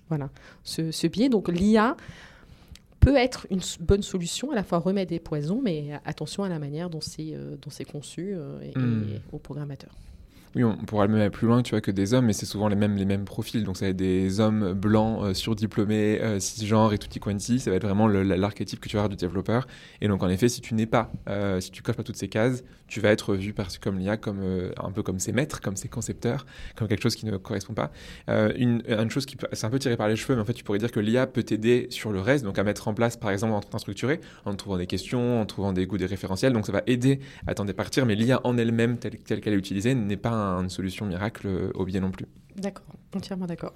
voilà, 0.08 0.30
ce, 0.64 0.91
ce 0.91 1.08
biais. 1.08 1.30
Donc, 1.30 1.47
l'IA 1.47 1.95
peut 3.02 3.18
être 3.18 3.47
une 3.49 3.60
bonne 3.82 4.04
solution, 4.04 4.52
à 4.52 4.56
la 4.56 4.64
fois 4.64 4.78
remède 4.78 5.12
et 5.12 5.20
poison, 5.20 5.60
mais 5.62 5.99
attention 6.06 6.43
à 6.43 6.49
la 6.49 6.60
manière 6.60 6.89
dont 6.89 7.02
c'est 7.02 7.34
euh, 7.34 7.58
conçu 7.91 8.32
euh, 8.34 8.62
et, 8.62 8.78
hmm. 8.78 9.08
et, 9.16 9.22
aux 9.34 9.39
programmateurs. 9.39 9.91
Oui, 10.54 10.66
on 10.66 10.76
pourra 10.76 11.06
le 11.06 11.14
même 11.14 11.22
aller 11.22 11.30
plus 11.30 11.47
loin, 11.47 11.64
tu 11.64 11.72
vois, 11.72 11.80
que 11.80 11.91
des 11.91 12.14
hommes, 12.14 12.26
mais 12.26 12.34
c'est 12.34 12.45
souvent 12.45 12.68
les 12.68 12.76
mêmes, 12.76 12.97
les 12.97 13.06
mêmes 13.06 13.24
profils. 13.24 13.64
Donc, 13.64 13.78
ça 13.78 13.86
va 13.86 13.91
être 13.91 13.97
des 13.97 14.41
hommes 14.41 14.74
blancs, 14.74 15.24
euh, 15.24 15.34
surdiplômés, 15.34 16.20
euh, 16.22 16.39
cisgenres 16.41 16.93
et 16.93 16.97
tutti 16.97 17.20
quanti. 17.20 17.60
Ça 17.60 17.72
va 17.72 17.78
être 17.78 17.86
vraiment 17.86 18.08
l'archétype 18.08 18.82
que 18.82 18.89
tu 18.89 18.97
vas 18.97 19.04
avoir 19.04 19.10
du 19.10 19.16
développeur. 19.16 19.66
Et 20.02 20.10
donc, 20.10 20.22
en 20.24 20.30
effet, 20.30 20.49
si 20.49 20.60
tu 20.60 20.74
n'es 20.74 20.86
pas, 20.86 21.10
si 21.60 21.72
tu 21.72 21.82
coches 21.82 21.95
pas 21.95 22.04
toutes 22.04 22.18
ces 22.18 22.28
cases, 22.28 22.64
tu 22.92 23.00
vas 23.00 23.10
être 23.10 23.36
vu 23.36 23.54
par, 23.54 23.68
comme 23.80 23.98
l'IA 23.98 24.18
comme 24.18 24.42
euh, 24.44 24.72
un 24.78 24.92
peu 24.92 25.02
comme 25.02 25.20
ses 25.20 25.32
maîtres, 25.32 25.62
comme 25.62 25.78
ses 25.78 25.88
concepteurs, 25.88 26.46
comme 26.76 26.89
quelque 26.89 27.02
chose 27.02 27.16
qui 27.16 27.26
ne 27.26 27.38
correspond 27.38 27.74
pas. 27.74 27.92
une, 28.28 28.84
une 28.88 29.10
chose 29.10 29.26
qui, 29.26 29.38
c'est 29.54 29.66
un 29.66 29.70
peu 29.70 29.80
tiré 29.80 29.96
par 29.96 30.10
les 30.10 30.18
cheveux, 30.18 30.36
mais 30.36 30.42
en 30.42 30.46
fait, 30.46 30.54
tu 30.54 30.64
pourrais 30.64 30.80
dire 30.80 30.92
que 30.92 31.00
l'IA 31.00 31.26
peut 31.26 31.44
t'aider 31.44 31.88
sur 31.89 32.12
le 32.12 32.20
reste, 32.20 32.44
donc 32.44 32.60
à 32.60 32.64
mettre 32.64 32.88
en 32.88 32.94
place, 32.94 33.16
par 33.16 33.32
exemple, 33.32 33.54
en 33.54 33.62
train 33.62 33.80
structuré, 33.80 34.20
en 34.46 34.54
trouvant 34.56 34.78
des 34.78 34.88
questions, 34.88 35.39
en 35.42 35.46
trouvant 35.46 35.72
des 35.72 35.86
goûts, 35.86 35.98
des 35.98 36.06
référentiels. 36.06 36.52
Donc, 36.54 36.66
ça 36.66 36.74
va 36.74 36.84
aider 36.86 37.20
à 37.48 37.54
t'en 37.54 37.66
départir, 37.66 38.06
mais 38.06 38.16
l'IA 38.16 38.42
en 38.44 38.58
elle-même, 38.58 38.98
telle 38.98 39.42
qu'elle 39.42 39.54
est 39.54 39.58
utilisée, 39.58 39.96
n'est 39.96 40.18
pas 40.18 40.34
une 40.34 40.70
solution 40.70 41.06
miracle 41.06 41.48
euh, 41.48 41.72
au 41.76 41.86
biais 41.86 42.00
non 42.00 42.12
plus. 42.12 42.26
D'accord, 42.58 42.96
entièrement 43.16 43.46
d'accord. 43.46 43.74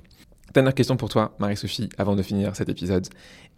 Dernière 0.54 0.74
question 0.74 0.96
pour 0.96 1.10
toi, 1.10 1.36
Marie-Sophie, 1.40 1.90
avant 1.98 2.16
de 2.16 2.22
finir 2.22 2.56
cet 2.56 2.70
épisode. 2.70 3.08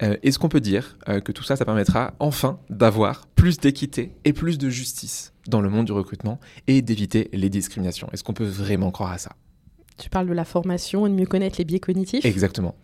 Euh, 0.02 0.16
est-ce 0.22 0.38
qu'on 0.38 0.48
peut 0.48 0.60
dire 0.60 0.98
euh, 1.08 1.20
que 1.20 1.32
tout 1.32 1.44
ça, 1.44 1.54
ça 1.54 1.64
permettra 1.64 2.14
enfin 2.18 2.58
d'avoir 2.70 3.26
plus 3.26 3.58
d'équité 3.58 4.16
et 4.24 4.32
plus 4.32 4.58
de 4.58 4.68
justice? 4.68 5.32
Dans 5.48 5.60
le 5.60 5.70
monde 5.70 5.86
du 5.86 5.92
recrutement 5.92 6.38
et 6.66 6.82
d'éviter 6.82 7.28
les 7.32 7.50
discriminations. 7.50 8.08
Est-ce 8.12 8.22
qu'on 8.22 8.34
peut 8.34 8.44
vraiment 8.44 8.90
croire 8.92 9.10
à 9.10 9.18
ça? 9.18 9.32
Tu 9.96 10.08
parles 10.10 10.28
de 10.28 10.32
la 10.32 10.44
formation 10.44 11.06
et 11.06 11.10
de 11.10 11.14
mieux 11.14 11.26
connaître 11.26 11.56
les 11.58 11.64
biais 11.64 11.80
cognitifs? 11.80 12.24
Exactement. 12.24 12.76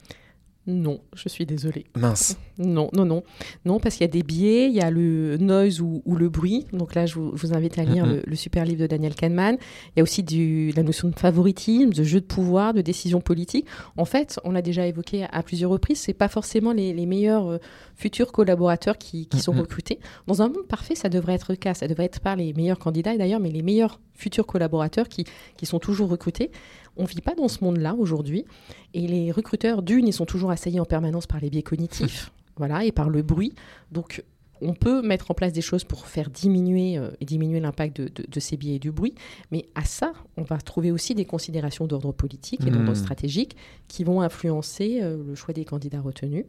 Non, 0.67 1.01
je 1.15 1.29
suis 1.29 1.45
désolée. 1.45 1.85
Mince. 1.95 2.39
Non, 2.57 2.89
non, 2.95 3.05
non. 3.05 3.23
Non, 3.67 3.79
parce 3.79 3.97
qu'il 3.97 4.05
y 4.05 4.09
a 4.09 4.12
des 4.12 4.23
biais, 4.23 4.69
il 4.69 4.75
y 4.75 4.81
a 4.81 4.91
le 4.91 5.37
noise 5.37 5.83
ou, 5.83 6.03
le 6.07 6.31
bruit. 6.31 6.67
Donc 6.73 6.95
là, 6.95 7.05
je 7.05 7.19
vous, 7.19 7.53
invite 7.53 7.79
à 7.79 7.85
lire 7.85 8.07
le, 8.07 8.35
super 8.35 8.65
livre 8.65 8.81
de 8.81 8.87
Daniel 8.87 9.15
Kahneman. 9.15 9.57
Il 9.89 9.99
y 9.99 10.01
a 10.01 10.03
aussi 10.03 10.23
du, 10.23 10.73
la 10.75 10.83
notion 10.83 11.09
de 11.09 11.19
favoritisme, 11.19 11.91
de 11.91 12.03
jeu 12.03 12.21
de 12.21 12.25
pouvoir, 12.25 12.73
de 12.73 12.81
décision 12.81 13.21
politique. 13.21 13.67
En 13.99 14.07
fait, 14.07 14.41
on 14.45 14.53
l'a 14.53 14.62
déjà 14.62 14.87
évoqué 14.87 15.27
à, 15.31 15.43
plusieurs 15.43 15.71
reprises, 15.71 16.01
c'est 16.01 16.15
pas 16.15 16.29
forcément 16.29 16.73
les, 16.73 16.95
meilleurs 17.05 17.47
euh, 17.47 17.59
futurs 17.95 18.33
collaborateurs 18.33 18.97
qui, 18.97 19.29
sont 19.37 19.53
recrutés. 19.53 19.99
Dans 20.27 20.41
un 20.41 20.49
monde 20.49 20.67
parfait, 20.67 20.95
ça 20.95 21.11
devrait 21.11 21.35
être 21.35 21.51
le 21.51 21.57
cas. 21.57 21.75
Ça 21.75 21.89
devrait 21.89 22.07
être 22.07 22.21
pas 22.21 22.37
les 22.37 22.55
meilleurs 22.55 22.79
candidats 22.79 23.15
d'ailleurs, 23.17 23.41
mais 23.41 23.51
les 23.51 23.62
meilleurs 23.62 24.01
futurs 24.15 24.47
collaborateurs 24.47 25.09
qui, 25.09 25.25
qui 25.57 25.67
sont 25.67 25.79
toujours 25.79 26.09
recrutés. 26.09 26.51
On 26.97 27.05
vit 27.05 27.20
pas 27.20 27.34
dans 27.34 27.49
ce 27.49 27.64
monde-là 27.64 27.95
aujourd'hui. 27.95 28.45
Et 28.92 29.07
les 29.07 29.32
recruteurs, 29.32 29.82
d'une, 29.82 30.07
ils 30.07 30.12
sont 30.12 30.26
toujours 30.26 30.51
assaillis 30.51 30.80
en 30.80 30.84
permanence 30.84 31.26
par 31.26 31.40
les 31.40 31.51
biais 31.51 31.62
cognitifs 31.62 32.30
voilà, 32.57 32.84
et 32.84 32.92
par 32.92 33.11
le 33.11 33.22
bruit. 33.22 33.55
Donc, 33.92 34.22
on 34.61 34.74
peut 34.74 35.03
mettre 35.03 35.30
en 35.30 35.34
place 35.34 35.53
des 35.53 35.61
choses 35.61 35.84
pour 35.84 36.07
faire 36.07 36.30
diminuer 36.30 36.97
euh, 36.97 37.11
et 37.20 37.24
diminuer 37.24 37.61
l'impact 37.61 38.01
de, 38.01 38.40
ces 38.40 38.57
biais 38.57 38.76
et 38.76 38.78
du 38.78 38.92
bruit, 38.92 39.14
mais 39.51 39.66
à 39.74 39.84
ça, 39.84 40.12
on 40.36 40.42
va 40.42 40.59
trouver 40.59 40.90
aussi 40.90 41.14
des 41.14 41.24
considérations 41.24 41.86
d'ordre 41.86 42.12
politique 42.12 42.61
et 42.66 42.70
d'ordre 42.70 42.92
hmm. 42.92 42.97
stratégique 42.97 43.57
qui 43.88 44.05
vont 44.05 44.20
influencer 44.20 45.01
euh, 45.03 45.22
le 45.26 45.34
choix 45.34 45.55
des 45.55 45.64
candidats 45.64 46.01
retenus. 46.01 46.45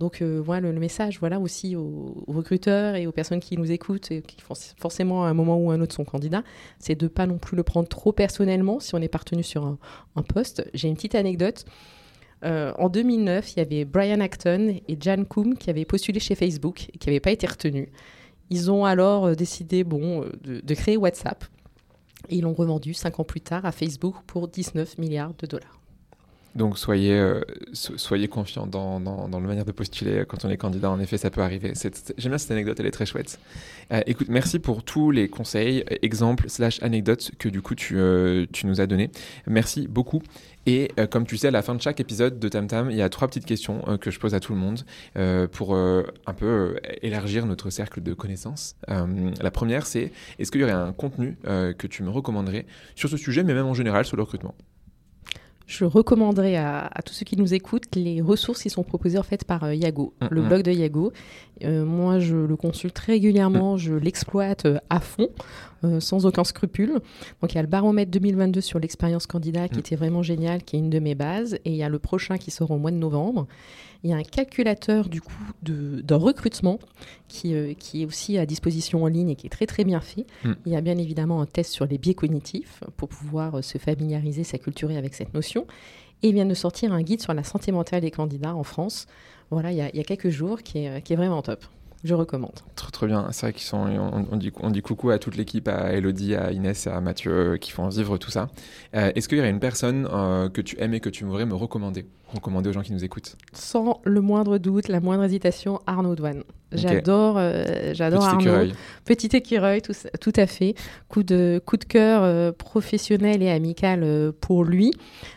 Donc 0.00 0.22
euh, 0.22 0.40
voilà 0.42 0.72
le, 0.72 0.80
message, 0.80 1.20
voilà 1.20 1.38
aussi 1.38 1.76
aux, 1.76 2.24
recruteurs 2.26 2.96
et 2.96 3.06
aux 3.06 3.12
personnes 3.12 3.38
qui 3.38 3.58
nous 3.58 3.70
écoutent 3.70 4.10
et 4.10 4.22
qui 4.22 4.40
font 4.40 4.54
forcément 4.78 5.26
à 5.26 5.28
un 5.28 5.34
moment 5.34 5.58
ou 5.58 5.70
un 5.70 5.80
autre 5.82 5.94
son 5.94 6.04
candidat, 6.04 6.42
c'est 6.78 6.94
de 6.94 7.06
pas 7.06 7.26
non 7.26 7.36
plus 7.36 7.54
le 7.54 7.62
prendre 7.62 7.86
trop 7.86 8.10
personnellement 8.10 8.80
si 8.80 8.94
on 8.94 8.98
est 8.98 9.08
partenu 9.08 9.42
sur 9.42 9.66
un, 9.66 9.78
poste. 10.22 10.66
J'ai 10.72 10.88
une 10.88 10.94
petite 10.94 11.14
anecdote. 11.14 11.66
Euh, 12.46 12.72
en 12.78 12.88
2009, 12.88 13.52
il 13.52 13.58
y 13.58 13.60
avait 13.60 13.84
Brian 13.84 14.20
Acton 14.20 14.74
et 14.88 14.96
Jan 14.98 15.24
Koum 15.24 15.58
qui 15.58 15.68
avaient 15.68 15.84
postulé 15.84 16.18
chez 16.18 16.34
Facebook 16.34 16.88
et 16.94 16.98
qui 16.98 17.08
n'avaient 17.08 17.20
pas 17.20 17.32
été 17.32 17.46
retenus. 17.46 17.88
Ils 18.48 18.70
ont 18.70 18.86
alors 18.86 19.26
euh, 19.26 19.34
décidé 19.34 19.84
bon, 19.84 20.24
de, 20.42 20.60
de 20.60 20.74
créer 20.74 20.96
WhatsApp 20.96 21.44
et 22.30 22.36
ils 22.36 22.42
l'ont 22.42 22.54
revendu 22.54 22.94
cinq 22.94 23.20
ans 23.20 23.24
plus 23.24 23.42
tard 23.42 23.66
à 23.66 23.72
Facebook 23.72 24.16
pour 24.26 24.48
19 24.48 24.96
milliards 24.96 25.34
de 25.34 25.46
dollars. 25.46 25.79
Donc 26.56 26.78
soyez, 26.78 27.12
euh, 27.12 27.40
soyez 27.72 28.26
confiants 28.26 28.66
dans, 28.66 28.98
dans, 28.98 29.28
la 29.28 29.46
manière 29.46 29.64
de 29.64 29.72
postuler 29.72 30.24
quand 30.26 30.44
on 30.44 30.50
est 30.50 30.56
candidat. 30.56 30.90
En 30.90 30.98
effet, 30.98 31.16
ça 31.16 31.30
peut 31.30 31.42
arriver. 31.42 31.72
J'aime 32.18 32.30
bien 32.30 32.38
cette 32.38 32.50
anecdote, 32.50 32.78
elle 32.80 32.86
est 32.86 32.90
très 32.90 33.06
chouette. 33.06 33.38
Euh, 33.92 34.00
écoute, 34.06 34.26
merci 34.28 34.58
pour 34.58 34.82
tous 34.82 35.12
les 35.12 35.28
conseils, 35.28 35.84
exemples, 36.02 36.48
slash 36.48 36.82
anecdotes 36.82 37.30
que 37.38 37.48
du 37.48 37.62
coup 37.62 37.74
tu, 37.74 37.98
euh, 37.98 38.46
tu 38.52 38.66
nous 38.66 38.80
as 38.80 38.86
donnés. 38.86 39.10
Merci 39.46 39.86
beaucoup. 39.86 40.22
Et 40.66 40.90
comme 41.10 41.26
tu 41.26 41.38
sais, 41.38 41.48
à 41.48 41.50
la 41.50 41.62
fin 41.62 41.74
de 41.74 41.80
chaque 41.80 42.00
épisode 42.00 42.38
de 42.38 42.48
Tam 42.48 42.66
Tam, 42.66 42.90
il 42.90 42.96
y 42.96 43.00
a 43.00 43.08
trois 43.08 43.26
petites 43.28 43.46
questions 43.46 43.80
que 43.98 44.10
je 44.10 44.20
pose 44.20 44.34
à 44.34 44.40
tout 44.40 44.52
le 44.52 44.58
monde 44.58 44.84
pour 45.52 45.74
un 45.74 46.34
peu 46.36 46.78
élargir 47.00 47.46
notre 47.46 47.70
cercle 47.70 48.02
de 48.02 48.12
connaissances. 48.12 48.76
la 48.86 49.50
première, 49.50 49.86
c'est 49.86 50.12
est-ce 50.38 50.50
qu'il 50.50 50.60
y 50.60 50.64
aurait 50.64 50.74
un 50.74 50.92
contenu 50.92 51.38
que 51.44 51.86
tu 51.86 52.02
me 52.02 52.10
recommanderais 52.10 52.66
sur 52.94 53.08
ce 53.08 53.16
sujet, 53.16 53.42
mais 53.42 53.54
même 53.54 53.66
en 53.66 53.74
général 53.74 54.04
sur 54.04 54.18
le 54.18 54.22
recrutement? 54.22 54.54
Je 55.70 55.84
recommanderais 55.84 56.56
à, 56.56 56.90
tous 57.06 57.14
ceux 57.14 57.24
qui 57.24 57.36
nous 57.36 57.54
écoutent 57.54 57.94
les 57.94 58.20
ressources 58.20 58.62
qui 58.62 58.70
sont 58.70 58.82
proposées 58.82 59.18
en 59.18 59.22
fait 59.22 59.44
par 59.44 59.72
Yago, 59.72 60.12
mm, 60.20 60.26
le 60.30 60.42
mm. 60.42 60.48
blog 60.48 60.62
de 60.62 60.72
Yago. 60.72 61.12
moi, 61.64 62.18
je 62.18 62.36
le 62.36 62.56
consulte 62.56 62.98
régulièrement, 62.98 63.76
je 63.76 63.94
l'exploite 63.94 64.66
à 64.88 65.00
fond. 65.00 65.28
sans 66.00 66.26
aucun 66.26 66.44
scrupule. 66.44 67.00
Donc 67.40 67.52
il 67.52 67.54
y 67.54 67.58
a 67.58 67.62
le 67.62 67.68
baromètre 67.68 68.10
2022 68.10 68.60
sur 68.60 68.78
l'expérience 68.78 69.26
candidat 69.26 69.68
qui 69.68 69.78
était 69.78 69.96
vraiment 69.96 70.22
génial, 70.22 70.62
qui 70.62 70.76
est 70.76 70.78
une 70.80 70.90
de 70.90 70.98
mes 70.98 71.14
bases, 71.14 71.54
et 71.64 71.70
il 71.70 71.76
y 71.76 71.82
a 71.82 71.88
le 71.88 71.98
prochain 71.98 72.36
qui 72.36 72.50
sort 72.50 72.70
au 72.72 72.78
mois 72.78 72.90
de 72.90 72.96
novembre. 72.96 73.46
Il 74.02 74.10
y 74.10 74.12
a 74.12 74.16
un 74.16 74.22
calculateur 74.22 75.08
du 75.08 75.20
coup 75.20 75.32
d'un 75.62 76.16
recrutement 76.16 76.78
qui, 77.28 77.54
euh, 77.54 77.74
qui, 77.74 78.02
est 78.02 78.06
aussi 78.06 78.38
à 78.38 78.46
disposition 78.46 79.04
en 79.04 79.06
ligne 79.06 79.30
et 79.30 79.36
qui 79.36 79.46
est 79.46 79.50
très 79.50 79.66
très 79.66 79.84
bien 79.84 80.00
fait. 80.00 80.26
Hmm. 80.44 80.54
Il 80.64 80.72
y 80.72 80.76
a 80.76 80.80
bien 80.80 80.96
évidemment 80.96 81.42
un 81.42 81.46
test 81.46 81.72
sur 81.72 81.86
les 81.86 81.98
biais 81.98 82.14
cognitifs 82.14 82.82
pour 82.96 83.08
pouvoir 83.08 83.56
euh, 83.56 83.62
se 83.62 83.78
familiariser, 83.78 84.44
s'acculturer 84.44 84.96
avec 84.96 85.14
cette 85.14 85.34
notion. 85.34 85.66
Et 86.22 86.28
il 86.28 86.34
vient 86.34 86.46
de 86.46 86.54
sortir 86.54 86.92
un 86.92 87.02
guide 87.02 87.20
sur 87.20 87.34
la 87.34 87.44
santé 87.44 87.72
mentale 87.72 88.00
des 88.02 88.10
candidats 88.10 88.54
en 88.54 88.62
France. 88.62 89.06
Voilà, 89.50 89.72
il 89.72 89.78
y 89.78 89.80
a, 89.80 89.90
il 89.90 89.96
y 89.96 90.00
a 90.00 90.04
quelques 90.04 90.30
jours 90.30 90.62
qui 90.62 90.78
est, 90.78 91.02
qui 91.02 91.12
est 91.12 91.16
vraiment 91.16 91.42
top 91.42 91.64
je 92.02 92.14
recommande. 92.14 92.54
Trop, 92.76 92.90
trop 92.90 93.06
bien. 93.06 93.28
C'est 93.32 93.46
vrai 93.46 93.52
qu'ils 93.52 93.66
sont. 93.66 93.78
On, 93.78 94.36
dit, 94.36 94.52
on 94.60 94.70
dit 94.70 94.80
coucou 94.80 95.10
à 95.10 95.18
toute 95.18 95.36
l'équipe, 95.36 95.68
à 95.68 95.92
Elodie, 95.92 96.34
à 96.34 96.50
Inès 96.52 96.86
à 96.86 97.00
Mathieu 97.00 97.32
euh, 97.32 97.56
qui 97.56 97.72
font 97.72 97.88
vivre 97.88 98.16
tout 98.16 98.30
ça. 98.30 98.48
Euh, 98.94 99.12
est-ce 99.14 99.28
qu'il 99.28 99.38
y 99.38 99.40
aurait 99.40 99.50
une 99.50 99.60
personne 99.60 100.08
euh, 100.10 100.48
que 100.48 100.60
tu 100.60 100.80
aimes 100.80 100.94
et 100.94 101.00
que 101.00 101.10
tu 101.10 101.24
voudrais 101.24 101.46
me 101.46 101.54
recommander? 101.54 102.06
Recommander 102.32 102.70
aux 102.70 102.72
gens 102.72 102.82
qui 102.82 102.92
nous 102.92 103.04
écoutent 103.04 103.36
Sans 103.52 104.00
le 104.04 104.20
moindre 104.20 104.58
doute, 104.58 104.88
la 104.88 105.00
moindre 105.00 105.24
hésitation, 105.24 105.80
Arnaud 105.86 106.14
Douane. 106.14 106.42
J'adore, 106.72 107.40
j'adore 107.94 108.28
Petit 108.28 108.36
Écureuil. 108.36 108.74
Petit 109.04 109.36
écureuil, 109.36 109.82
tout, 109.82 109.92
tout, 110.20 110.32
à 110.36 110.46
fait. 110.46 110.76
Coup 111.08 111.24
de, 111.24 111.60
coup 111.66 111.76
de 111.76 111.84
cœur 111.84 112.54
professionnel 112.54 113.42
et 113.42 113.50
amical 113.50 114.32
pour 114.40 114.62
lui. 114.62 114.92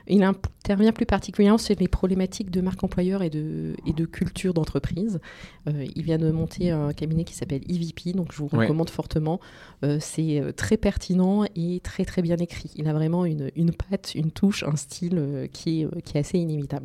Il 0.08 0.22
intervient 0.22 0.92
plus 0.92 1.08
particulièrement 1.08 1.58
sur 1.58 1.76
les 1.80 1.88
problématiques 1.88 2.52
de 2.52 2.62
marque 2.62 2.84
employeur 2.84 3.24
et 3.24 3.32
de, 3.32 3.74
et 3.88 3.94
de 3.94 4.06
culture 4.06 4.54
d'entreprise. 4.54 5.20
il 5.66 6.04
vient 6.04 6.20
de 6.20 6.30
monter 6.30 6.70
un 6.70 6.94
cabinet 6.94 7.24
qui 7.24 7.34
s'appelle 7.34 7.62
EVP, 7.68 8.14
donc 8.14 8.32
je 8.32 8.38
vous 8.38 8.48
recommande 8.48 8.92
fortement. 8.92 9.40
Euh, 9.84 9.98
c'est 10.00 10.40
euh, 10.40 10.52
très 10.52 10.78
pertinent 10.78 11.44
et 11.56 11.82
très 11.82 12.06
très 12.06 12.22
bien 12.22 12.38
écrit. 12.38 12.72
Il 12.76 12.88
a 12.88 12.94
vraiment 12.94 13.26
une, 13.26 13.52
une 13.56 13.74
patte, 13.74 14.16
une 14.16 14.32
touche, 14.32 14.64
un 14.64 14.76
style 14.76 15.18
euh, 15.18 15.48
qui, 15.48 15.82
est, 15.82 16.02
qui 16.04 16.18
est 16.18 16.22
assez 16.22 16.38
inimitable. 16.38 16.83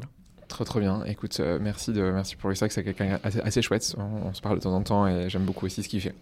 Trop 0.49 0.65
trop 0.65 0.81
bien. 0.81 1.05
Écoute, 1.05 1.41
merci 1.61 1.93
de 1.93 2.01
merci 2.11 2.35
pour 2.35 2.51
que 2.51 2.57
c'est 2.57 2.83
quelqu'un 2.83 3.21
assez, 3.23 3.61
chouette. 3.61 3.95
On, 3.99 4.33
se 4.33 4.41
parle 4.41 4.57
de 4.59 4.63
temps 4.63 4.75
en 4.75 4.83
temps 4.83 5.07
et 5.07 5.29
j'aime 5.29 5.45
beaucoup 5.45 5.67
aussi 5.67 5.83
ce 5.83 5.89
qu'il 5.89 6.01
fait. 6.01 6.15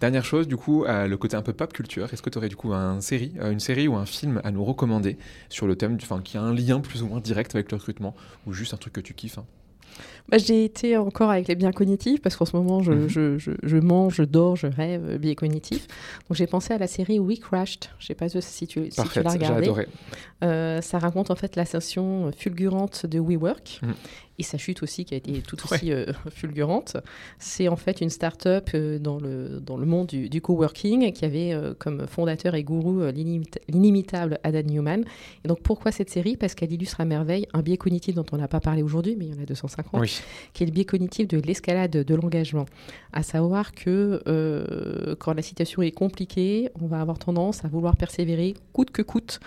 Dernière 0.00 0.24
chose, 0.24 0.48
du 0.48 0.56
coup, 0.56 0.86
le 0.86 1.14
côté 1.16 1.36
un 1.36 1.42
peu 1.42 1.52
pop 1.52 1.72
culture. 1.72 2.12
Est-ce 2.12 2.22
que 2.22 2.30
tu 2.30 2.38
aurais 2.38 2.48
du 2.48 2.56
coup 2.56 2.72
un 2.72 3.02
série, 3.02 3.34
une 3.38 3.60
série 3.60 3.86
ou 3.86 3.94
un 3.96 4.06
film 4.06 4.40
à 4.44 4.50
nous 4.50 4.64
recommander 4.64 5.18
sur 5.50 5.66
le 5.66 5.76
thème, 5.76 5.98
enfin 6.00 6.22
qui 6.22 6.38
a 6.38 6.42
un 6.42 6.54
lien 6.54 6.80
plus 6.80 7.02
ou 7.02 7.06
moins 7.06 7.20
direct 7.20 7.54
avec 7.54 7.70
le 7.70 7.76
recrutement 7.76 8.16
ou 8.46 8.54
juste 8.54 8.72
un 8.72 8.78
truc 8.78 8.94
que 8.94 9.00
tu 9.02 9.12
kiffes 9.12 9.38
hein? 9.38 9.44
Bah, 10.28 10.38
j'ai 10.38 10.64
été 10.64 10.96
encore 10.96 11.30
avec 11.30 11.48
les 11.48 11.54
biens 11.54 11.72
cognitifs 11.72 12.20
parce 12.20 12.36
qu'en 12.36 12.44
ce 12.44 12.56
moment, 12.56 12.82
je, 12.82 12.92
mhm. 12.92 13.08
je, 13.08 13.38
je, 13.38 13.50
je, 13.62 13.76
mange, 13.76 14.16
je 14.16 14.22
dors, 14.22 14.56
je 14.56 14.66
rêve 14.66 15.02
euh, 15.08 15.18
biais 15.18 15.34
cognitifs. 15.34 15.86
Donc 16.28 16.36
j'ai 16.36 16.46
pensé 16.46 16.74
à 16.74 16.78
la 16.78 16.86
série 16.86 17.18
We 17.18 17.38
Crashed. 17.38 17.86
Je 17.98 18.04
ne 18.04 18.06
sais 18.08 18.14
pas 18.14 18.28
si 18.28 18.66
tu, 18.66 18.90
si 18.90 19.02
tu 19.08 19.22
l'as 19.22 19.30
regardée. 19.30 19.72
Euh, 20.44 20.80
ça 20.82 20.98
raconte 20.98 21.30
en 21.30 21.36
fait 21.36 21.56
l'ascension 21.56 22.30
fulgurante 22.36 23.06
de 23.06 23.18
WeWork. 23.18 23.80
Mhm 23.82 23.94
et 24.38 24.42
sa 24.42 24.58
chute 24.58 24.82
aussi 24.82 25.04
qui 25.04 25.14
a 25.14 25.16
été 25.16 25.40
tout 25.40 25.56
aussi 25.64 25.92
euh, 25.92 26.06
fulgurante. 26.30 26.96
C'est 27.38 27.68
en 27.68 27.76
fait 27.76 28.00
une 28.00 28.10
start-up 28.10 28.70
euh, 28.74 28.98
dans, 28.98 29.18
le, 29.18 29.60
dans 29.60 29.76
le 29.76 29.86
monde 29.86 30.06
du, 30.08 30.28
du 30.28 30.40
coworking 30.40 31.12
qui 31.12 31.24
avait 31.24 31.52
euh, 31.52 31.74
comme 31.78 32.06
fondateur 32.06 32.54
et 32.54 32.62
gourou 32.62 33.02
l'inimitable 33.06 34.38
Adam 34.42 34.62
Newman. 34.62 35.04
Et 35.44 35.48
donc 35.48 35.60
pourquoi 35.62 35.92
cette 35.92 36.10
série? 36.10 36.36
Parce 36.36 36.54
qu'elle 36.54 36.72
illustre 36.72 37.00
à 37.00 37.04
merveille 37.04 37.46
un 37.52 37.62
biais 37.62 37.76
cognitif 37.76 38.14
dont 38.14 38.26
on 38.32 38.36
n'a 38.36 38.48
pas 38.48 38.60
parlé 38.60 38.82
aujourd'hui, 38.82 39.16
mais 39.16 39.26
il 39.26 39.34
y 39.34 39.38
en 39.38 39.42
a 39.42 39.46
250, 39.46 40.02
qui 40.52 40.62
est 40.62 40.66
le 40.66 40.72
biais 40.72 40.84
cognitif 40.84 41.28
de 41.28 41.38
l'escalade 41.38 41.90
de 41.90 42.14
l'engagement. 42.14 42.66
À 43.12 43.22
savoir 43.22 43.72
que 43.72 44.22
quand 45.18 45.32
la 45.32 45.42
situation 45.42 45.82
est 45.82 45.92
compliquée, 45.92 46.70
on 46.80 46.86
va 46.86 47.00
avoir 47.00 47.18
tendance 47.18 47.64
à 47.64 47.68
vouloir 47.68 47.96
persévérer 47.96 48.54
coûte 48.72 48.90
que 48.90 49.02
coûte 49.02 49.40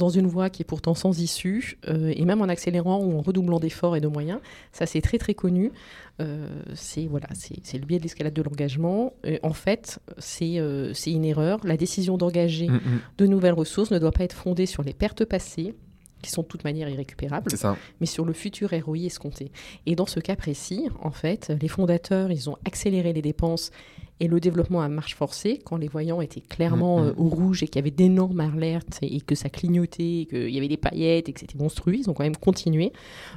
dans 0.00 0.08
une 0.08 0.26
voie 0.26 0.50
qui 0.50 0.62
est 0.62 0.64
pourtant 0.64 0.94
sans 0.94 1.20
issue, 1.20 1.78
euh, 1.88 2.12
et 2.14 2.24
même 2.24 2.40
en 2.40 2.48
accélérant 2.48 2.98
ou 2.98 3.16
en 3.18 3.20
redoublant 3.20 3.60
d'efforts 3.60 3.96
et 3.96 4.00
de 4.00 4.08
moyens. 4.08 4.40
Ça, 4.72 4.86
c'est 4.86 5.00
très 5.00 5.18
très 5.18 5.34
connu. 5.34 5.72
Euh, 6.20 6.46
c'est 6.74 7.06
voilà, 7.06 7.28
c'est 7.34 7.78
le 7.78 7.86
biais 7.86 7.98
de 7.98 8.02
l'escalade 8.02 8.32
de 8.32 8.42
l'engagement. 8.42 9.12
En 9.42 9.52
fait, 9.52 10.00
euh, 10.42 10.90
c'est 10.94 11.12
une 11.12 11.24
erreur. 11.24 11.60
La 11.64 11.76
décision 11.76 12.16
d'engager 12.16 12.68
mm, 12.68 12.74
mm. 12.74 13.00
de 13.18 13.26
nouvelles 13.26 13.54
ressources 13.54 13.90
ne 13.90 13.98
doit 13.98 14.12
pas 14.12 14.24
être 14.24 14.36
fondée 14.36 14.66
sur 14.66 14.82
les 14.82 14.94
pertes 14.94 15.24
passées, 15.24 15.74
qui 16.22 16.30
sont 16.30 16.42
de 16.42 16.46
toute 16.46 16.64
manière 16.64 16.88
irrécupérables, 16.88 17.50
mais 18.00 18.06
sur 18.06 18.24
le 18.24 18.32
futur 18.32 18.70
ROI 18.70 18.98
escompté. 18.98 19.50
Et 19.86 19.96
dans 19.96 20.06
ce 20.06 20.20
cas 20.20 20.36
précis, 20.36 20.88
en 21.02 21.10
fait, 21.10 21.52
les 21.60 21.68
fondateurs, 21.68 22.30
ils 22.30 22.50
ont 22.50 22.56
accéléré 22.64 23.12
les 23.12 23.22
dépenses 23.22 23.70
et 24.20 24.28
le 24.28 24.38
développement 24.38 24.82
à 24.82 24.88
marche 24.88 25.14
forcée, 25.14 25.58
quand 25.64 25.78
les 25.78 25.88
voyants 25.88 26.20
étaient 26.20 26.42
clairement 26.42 27.00
mm, 27.00 27.04
mm. 27.04 27.08
Euh, 27.08 27.14
au 27.16 27.28
rouge 27.28 27.62
et 27.62 27.66
qu'il 27.66 27.76
y 27.76 27.78
avait 27.78 27.90
d'énormes 27.90 28.40
alertes 28.40 28.98
et, 29.02 29.20
que 29.22 29.34
ça 29.34 29.48
clignotait, 29.48 30.26
qu'il 30.28 30.50
y 30.50 30.58
avait 30.58 30.68
des 30.68 30.76
paillettes 30.76 31.28
et 31.28 31.32
que 31.32 31.40
c'était 31.40 31.58
monstrueux, 31.58 31.96
ils 31.96 32.10
ont 32.10 32.12
quand 32.12 32.24
même 32.24 32.36
continué, 32.36 32.92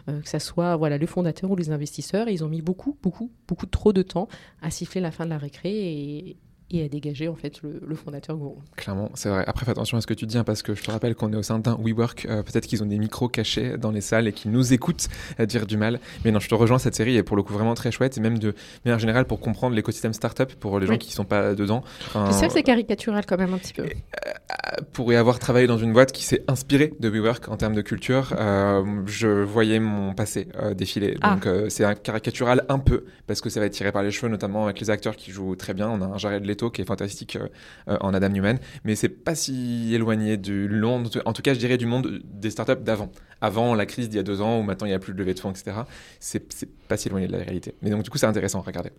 euh, 0.10 0.22
que 0.22 0.30
ce 0.30 0.40
soit 0.40 0.76
voilà, 0.76 0.98
le 0.98 1.08
fondateur 1.08 1.50
ou 1.50 1.56
les 1.56 1.72
investisseurs, 1.72 2.28
et 2.28 2.34
ils 2.34 2.44
ont 2.44 2.50
mis 2.50 2.62
beaucoup, 2.62 2.98
beaucoup, 3.02 3.32
beaucoup 3.48 3.66
trop 3.66 3.94
de 3.94 4.02
temps 4.02 4.28
à 4.62 4.70
siffler 4.70 5.00
la 5.00 5.12
fin 5.12 5.24
de 5.24 5.30
la 5.30 5.38
récré 5.38 5.72
et, 5.72 6.38
et 6.74 6.84
à 6.84 6.90
dégager 6.90 7.28
en 7.28 7.36
fait 7.36 7.62
le, 7.62 7.96
fondateur 7.96 8.36
gourou. 8.36 8.58
Clairement, 8.76 9.12
c'est 9.14 9.30
vrai. 9.30 9.44
Après, 9.46 9.64
fais 9.64 9.72
attention 9.72 9.98
à 9.98 10.02
ce 10.02 10.08
que 10.08 10.14
tu 10.16 10.26
dis, 10.26 10.38
hein, 10.38 10.44
parce 10.44 10.64
que 10.64 10.74
je 10.74 10.82
te 10.82 10.90
rappelle 10.90 11.14
qu'on 11.14 11.32
est 11.32 11.36
au 11.36 11.44
sein 11.44 11.60
d'un 11.60 11.78
WeWork. 11.80 12.26
Euh, 12.26 12.42
peut-être 12.42 12.66
qu'ils 12.66 12.82
ont 12.82 12.88
des 12.88 12.98
micros 12.98 13.30
cachés 13.30 13.78
dans 13.78 13.92
les 13.92 14.02
salles 14.02 14.28
et 14.28 14.34
qu'ils 14.34 14.52
nous 14.52 14.74
écoutent 14.74 15.08
à 15.38 15.46
dire 15.46 15.68
du 15.68 15.78
mal. 15.78 16.00
Mais 16.26 16.32
non, 16.32 16.40
je 16.40 16.50
te 16.50 16.56
rejoins. 16.56 16.80
Cette 16.80 16.96
série 16.96 17.16
est 17.16 17.24
pour 17.24 17.38
le 17.38 17.44
coup 17.44 17.54
vraiment 17.54 17.76
très 17.76 17.92
chouette, 17.92 18.18
et 18.18 18.22
même 18.22 18.40
de 18.40 18.56
manière 18.86 18.98
générale 18.98 19.26
pour 19.26 19.40
comprendre 19.40 19.76
l'écosystème 19.76 20.14
startup 20.14 20.54
pour 20.56 20.80
les 20.80 20.88
gens 20.88 20.98
qui 20.98 21.10
ne 21.10 21.14
sont 21.14 21.26
pas 21.26 21.54
dedans. 21.54 21.84
Enfin, 22.08 22.32
sais 22.32 22.48
que 22.48 22.54
c'est 22.54 22.64
caricatural 22.64 23.24
quand 23.28 23.38
même 23.38 23.54
un 23.54 23.60
petit 23.60 23.74
peu. 23.74 23.84
Euh, 23.84 24.82
pour 24.94 25.14
y 25.14 25.16
avoir 25.16 25.38
travaillé 25.38 25.68
dans 25.68 25.78
une 25.78 25.94
boîte 25.94 26.12
qui 26.12 26.24
s'est 26.24 26.44
inspirée 26.48 26.94
de 27.00 27.10
WeWork 27.10 27.50
en 27.50 27.58
termes 27.58 27.76
de 27.76 27.82
culture, 27.82 28.34
euh, 28.40 28.84
je 29.06 29.28
voyais 29.28 29.80
mon 29.80 30.14
passé 30.14 30.48
défiler. 30.76 31.18
Ah. 31.22 31.36
Donc 31.36 31.48
c'est 31.70 31.84
un 31.84 31.94
caricatural 31.94 32.66
un 32.70 32.80
peu, 32.80 33.06
parce 33.28 33.42
que 33.42 33.50
ça 33.50 33.60
va 33.60 33.68
être 33.68 33.74
tiré 33.74 33.92
par 33.92 34.02
les 34.02 34.10
cheveux, 34.10 34.30
notamment 34.30 34.66
avec 34.66 34.80
les 34.80 34.90
acteurs 34.90 35.16
qui 35.16 35.32
jouent 35.32 35.56
très 35.56 35.76
bien. 35.76 35.90
On 35.90 36.02
a 36.02 36.06
un 36.06 36.18
Jared 36.18 36.46
Leto 36.46 36.63
qui 36.70 36.82
est 36.82 36.86
fantastique 36.86 37.36
euh, 37.36 37.48
euh, 37.88 37.98
en 38.02 38.14
Adam 38.14 38.30
Newman, 38.30 38.58
mais 38.84 38.96
c'est 38.96 39.10
pas 39.10 39.36
si 39.36 39.94
éloigné 39.94 40.38
du 40.38 40.70
monde, 40.70 41.10
en 41.26 41.34
tout 41.34 41.42
cas 41.42 41.54
je 41.54 41.60
dirais 41.60 41.78
du 41.78 41.86
monde 41.86 42.22
des 42.24 42.50
startups 42.50 42.82
d'avant. 42.84 43.12
Avant 43.42 43.76
la 43.76 43.86
crise 43.86 44.10
d'il 44.10 44.18
y 44.18 44.20
a 44.20 44.24
deux 44.24 44.42
ans, 44.42 44.60
où 44.60 44.64
maintenant 44.64 44.88
il 44.88 44.92
n'y 44.92 44.96
a 44.96 45.00
plus 45.00 45.14
de 45.14 45.18
levée 45.18 45.34
de 45.34 45.40
fonds, 45.40 45.52
etc. 45.52 45.78
C'est 46.20 46.48
pas 46.88 46.98
si 46.98 47.08
éloigné 47.08 47.28
de 47.28 47.34
la 47.34 47.40
réalité. 47.40 47.76
Mais 47.82 47.90
donc 47.90 48.04
du 48.04 48.10
coup 48.10 48.18
c'est 48.18 48.26
intéressant 48.26 48.60
à 48.60 48.64
regarder. 48.64 48.92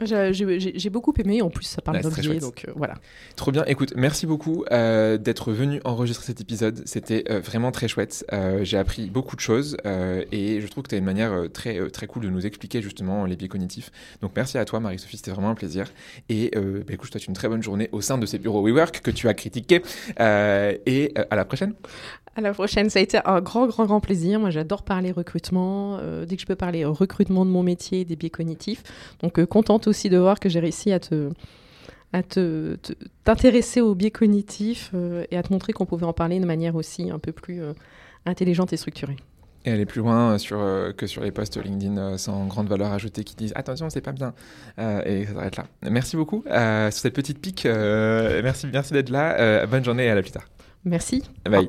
J'ai 0.00 0.90
beaucoup 0.90 1.14
aimé, 1.18 1.40
en 1.40 1.50
plus 1.50 1.64
ça 1.64 1.80
parle 1.80 2.00
d'objets, 2.00 2.38
donc 2.38 2.64
euh, 2.66 2.72
voilà. 2.74 2.94
Trop 3.36 3.52
bien, 3.52 3.64
écoute, 3.66 3.92
merci 3.96 4.26
beaucoup 4.26 4.64
euh, 4.72 5.18
d'être 5.18 5.52
venu 5.52 5.80
enregistrer 5.84 6.26
cet 6.26 6.40
épisode, 6.40 6.82
c'était 6.84 7.24
euh, 7.30 7.40
vraiment 7.40 7.70
très 7.70 7.86
chouette, 7.86 8.26
j'ai 8.62 8.76
appris 8.76 9.08
beaucoup 9.08 9.36
de 9.36 9.40
choses 9.40 9.76
et 9.84 10.60
je 10.60 10.66
trouve 10.66 10.82
que 10.84 10.88
tu 10.88 10.94
as 10.96 10.98
une 10.98 11.04
manière 11.04 11.44
très, 11.52 11.88
très 11.90 12.06
cool 12.06 12.24
de 12.24 12.28
nous 12.28 12.44
expliquer 12.44 12.82
justement 12.82 13.24
les 13.24 13.36
biais 13.36 13.48
cognitifs. 13.48 13.90
Donc 14.20 14.32
merci 14.34 14.58
à 14.58 14.64
toi 14.64 14.80
Marie-Sophie, 14.80 15.16
c'était 15.16 15.30
vraiment 15.30 15.50
un 15.50 15.54
plaisir 15.54 15.92
et 16.28 16.50
bah, 16.54 16.92
écoute, 16.92 17.06
je 17.06 17.12
te 17.12 17.18
souhaite 17.18 17.28
une 17.28 17.34
très 17.34 17.48
bonne 17.48 17.62
journée 17.62 17.88
au 17.92 18.00
sein 18.00 18.18
de 18.18 18.26
ces 18.26 18.38
bureaux 18.38 18.66
WeWork 18.66 19.00
que 19.00 19.10
tu 19.10 19.28
as 19.28 19.34
critiqués 19.34 19.82
et 20.18 21.14
à 21.30 21.36
la 21.36 21.44
prochaine. 21.44 21.74
À 22.36 22.40
la 22.40 22.52
prochaine, 22.52 22.90
ça 22.90 22.98
a 22.98 23.02
été 23.02 23.18
un 23.24 23.40
grand, 23.40 23.66
grand, 23.66 23.86
grand 23.86 24.00
plaisir. 24.00 24.40
Moi, 24.40 24.50
j'adore 24.50 24.82
parler 24.82 25.12
recrutement. 25.12 25.98
Euh, 26.00 26.26
dès 26.26 26.34
que 26.34 26.42
je 26.42 26.46
peux 26.46 26.56
parler 26.56 26.84
recrutement 26.84 27.44
de 27.44 27.50
mon 27.50 27.62
métier, 27.62 28.04
des 28.04 28.16
biais 28.16 28.30
cognitifs. 28.30 28.82
Donc, 29.22 29.38
euh, 29.38 29.46
contente 29.46 29.86
aussi 29.86 30.10
de 30.10 30.18
voir 30.18 30.40
que 30.40 30.48
j'ai 30.48 30.60
réussi 30.60 30.92
à 30.92 30.98
te 30.98 31.30
à 32.12 32.22
te, 32.22 32.76
t'intéresser 33.24 33.80
aux 33.80 33.96
biais 33.96 34.12
cognitifs 34.12 34.92
euh, 34.94 35.24
et 35.32 35.36
à 35.36 35.42
te 35.42 35.52
montrer 35.52 35.72
qu'on 35.72 35.84
pouvait 35.84 36.06
en 36.06 36.12
parler 36.12 36.38
de 36.38 36.46
manière 36.46 36.76
aussi 36.76 37.10
un 37.10 37.18
peu 37.18 37.32
plus 37.32 37.60
intelligente 38.24 38.72
et 38.72 38.76
structurée. 38.76 39.16
Et 39.64 39.72
aller 39.72 39.86
plus 39.86 40.00
loin 40.00 40.38
sur, 40.38 40.58
que 40.96 41.08
sur 41.08 41.24
les 41.24 41.32
posts 41.32 41.56
LinkedIn 41.56 42.16
sans 42.18 42.46
grande 42.46 42.68
valeur 42.68 42.92
ajoutée 42.92 43.24
qui 43.24 43.34
disent 43.34 43.52
attention, 43.56 43.90
c'est 43.90 44.00
pas 44.00 44.12
bien. 44.12 44.32
et 44.78 45.26
ça 45.26 45.34
s'arrête 45.34 45.56
là. 45.56 45.64
Merci 45.90 46.16
beaucoup 46.16 46.44
sur 46.46 46.92
cette 46.92 47.14
petite 47.14 47.40
pique. 47.40 47.64
merci 47.64 48.68
merci 48.72 48.92
d'être 48.92 49.10
là. 49.10 49.66
bonne 49.66 49.84
journée 49.84 50.04
et 50.04 50.10
à 50.10 50.14
la 50.14 50.22
plus 50.22 50.30
tard. 50.30 50.44
Merci. 50.84 51.22
Bye 51.44 51.68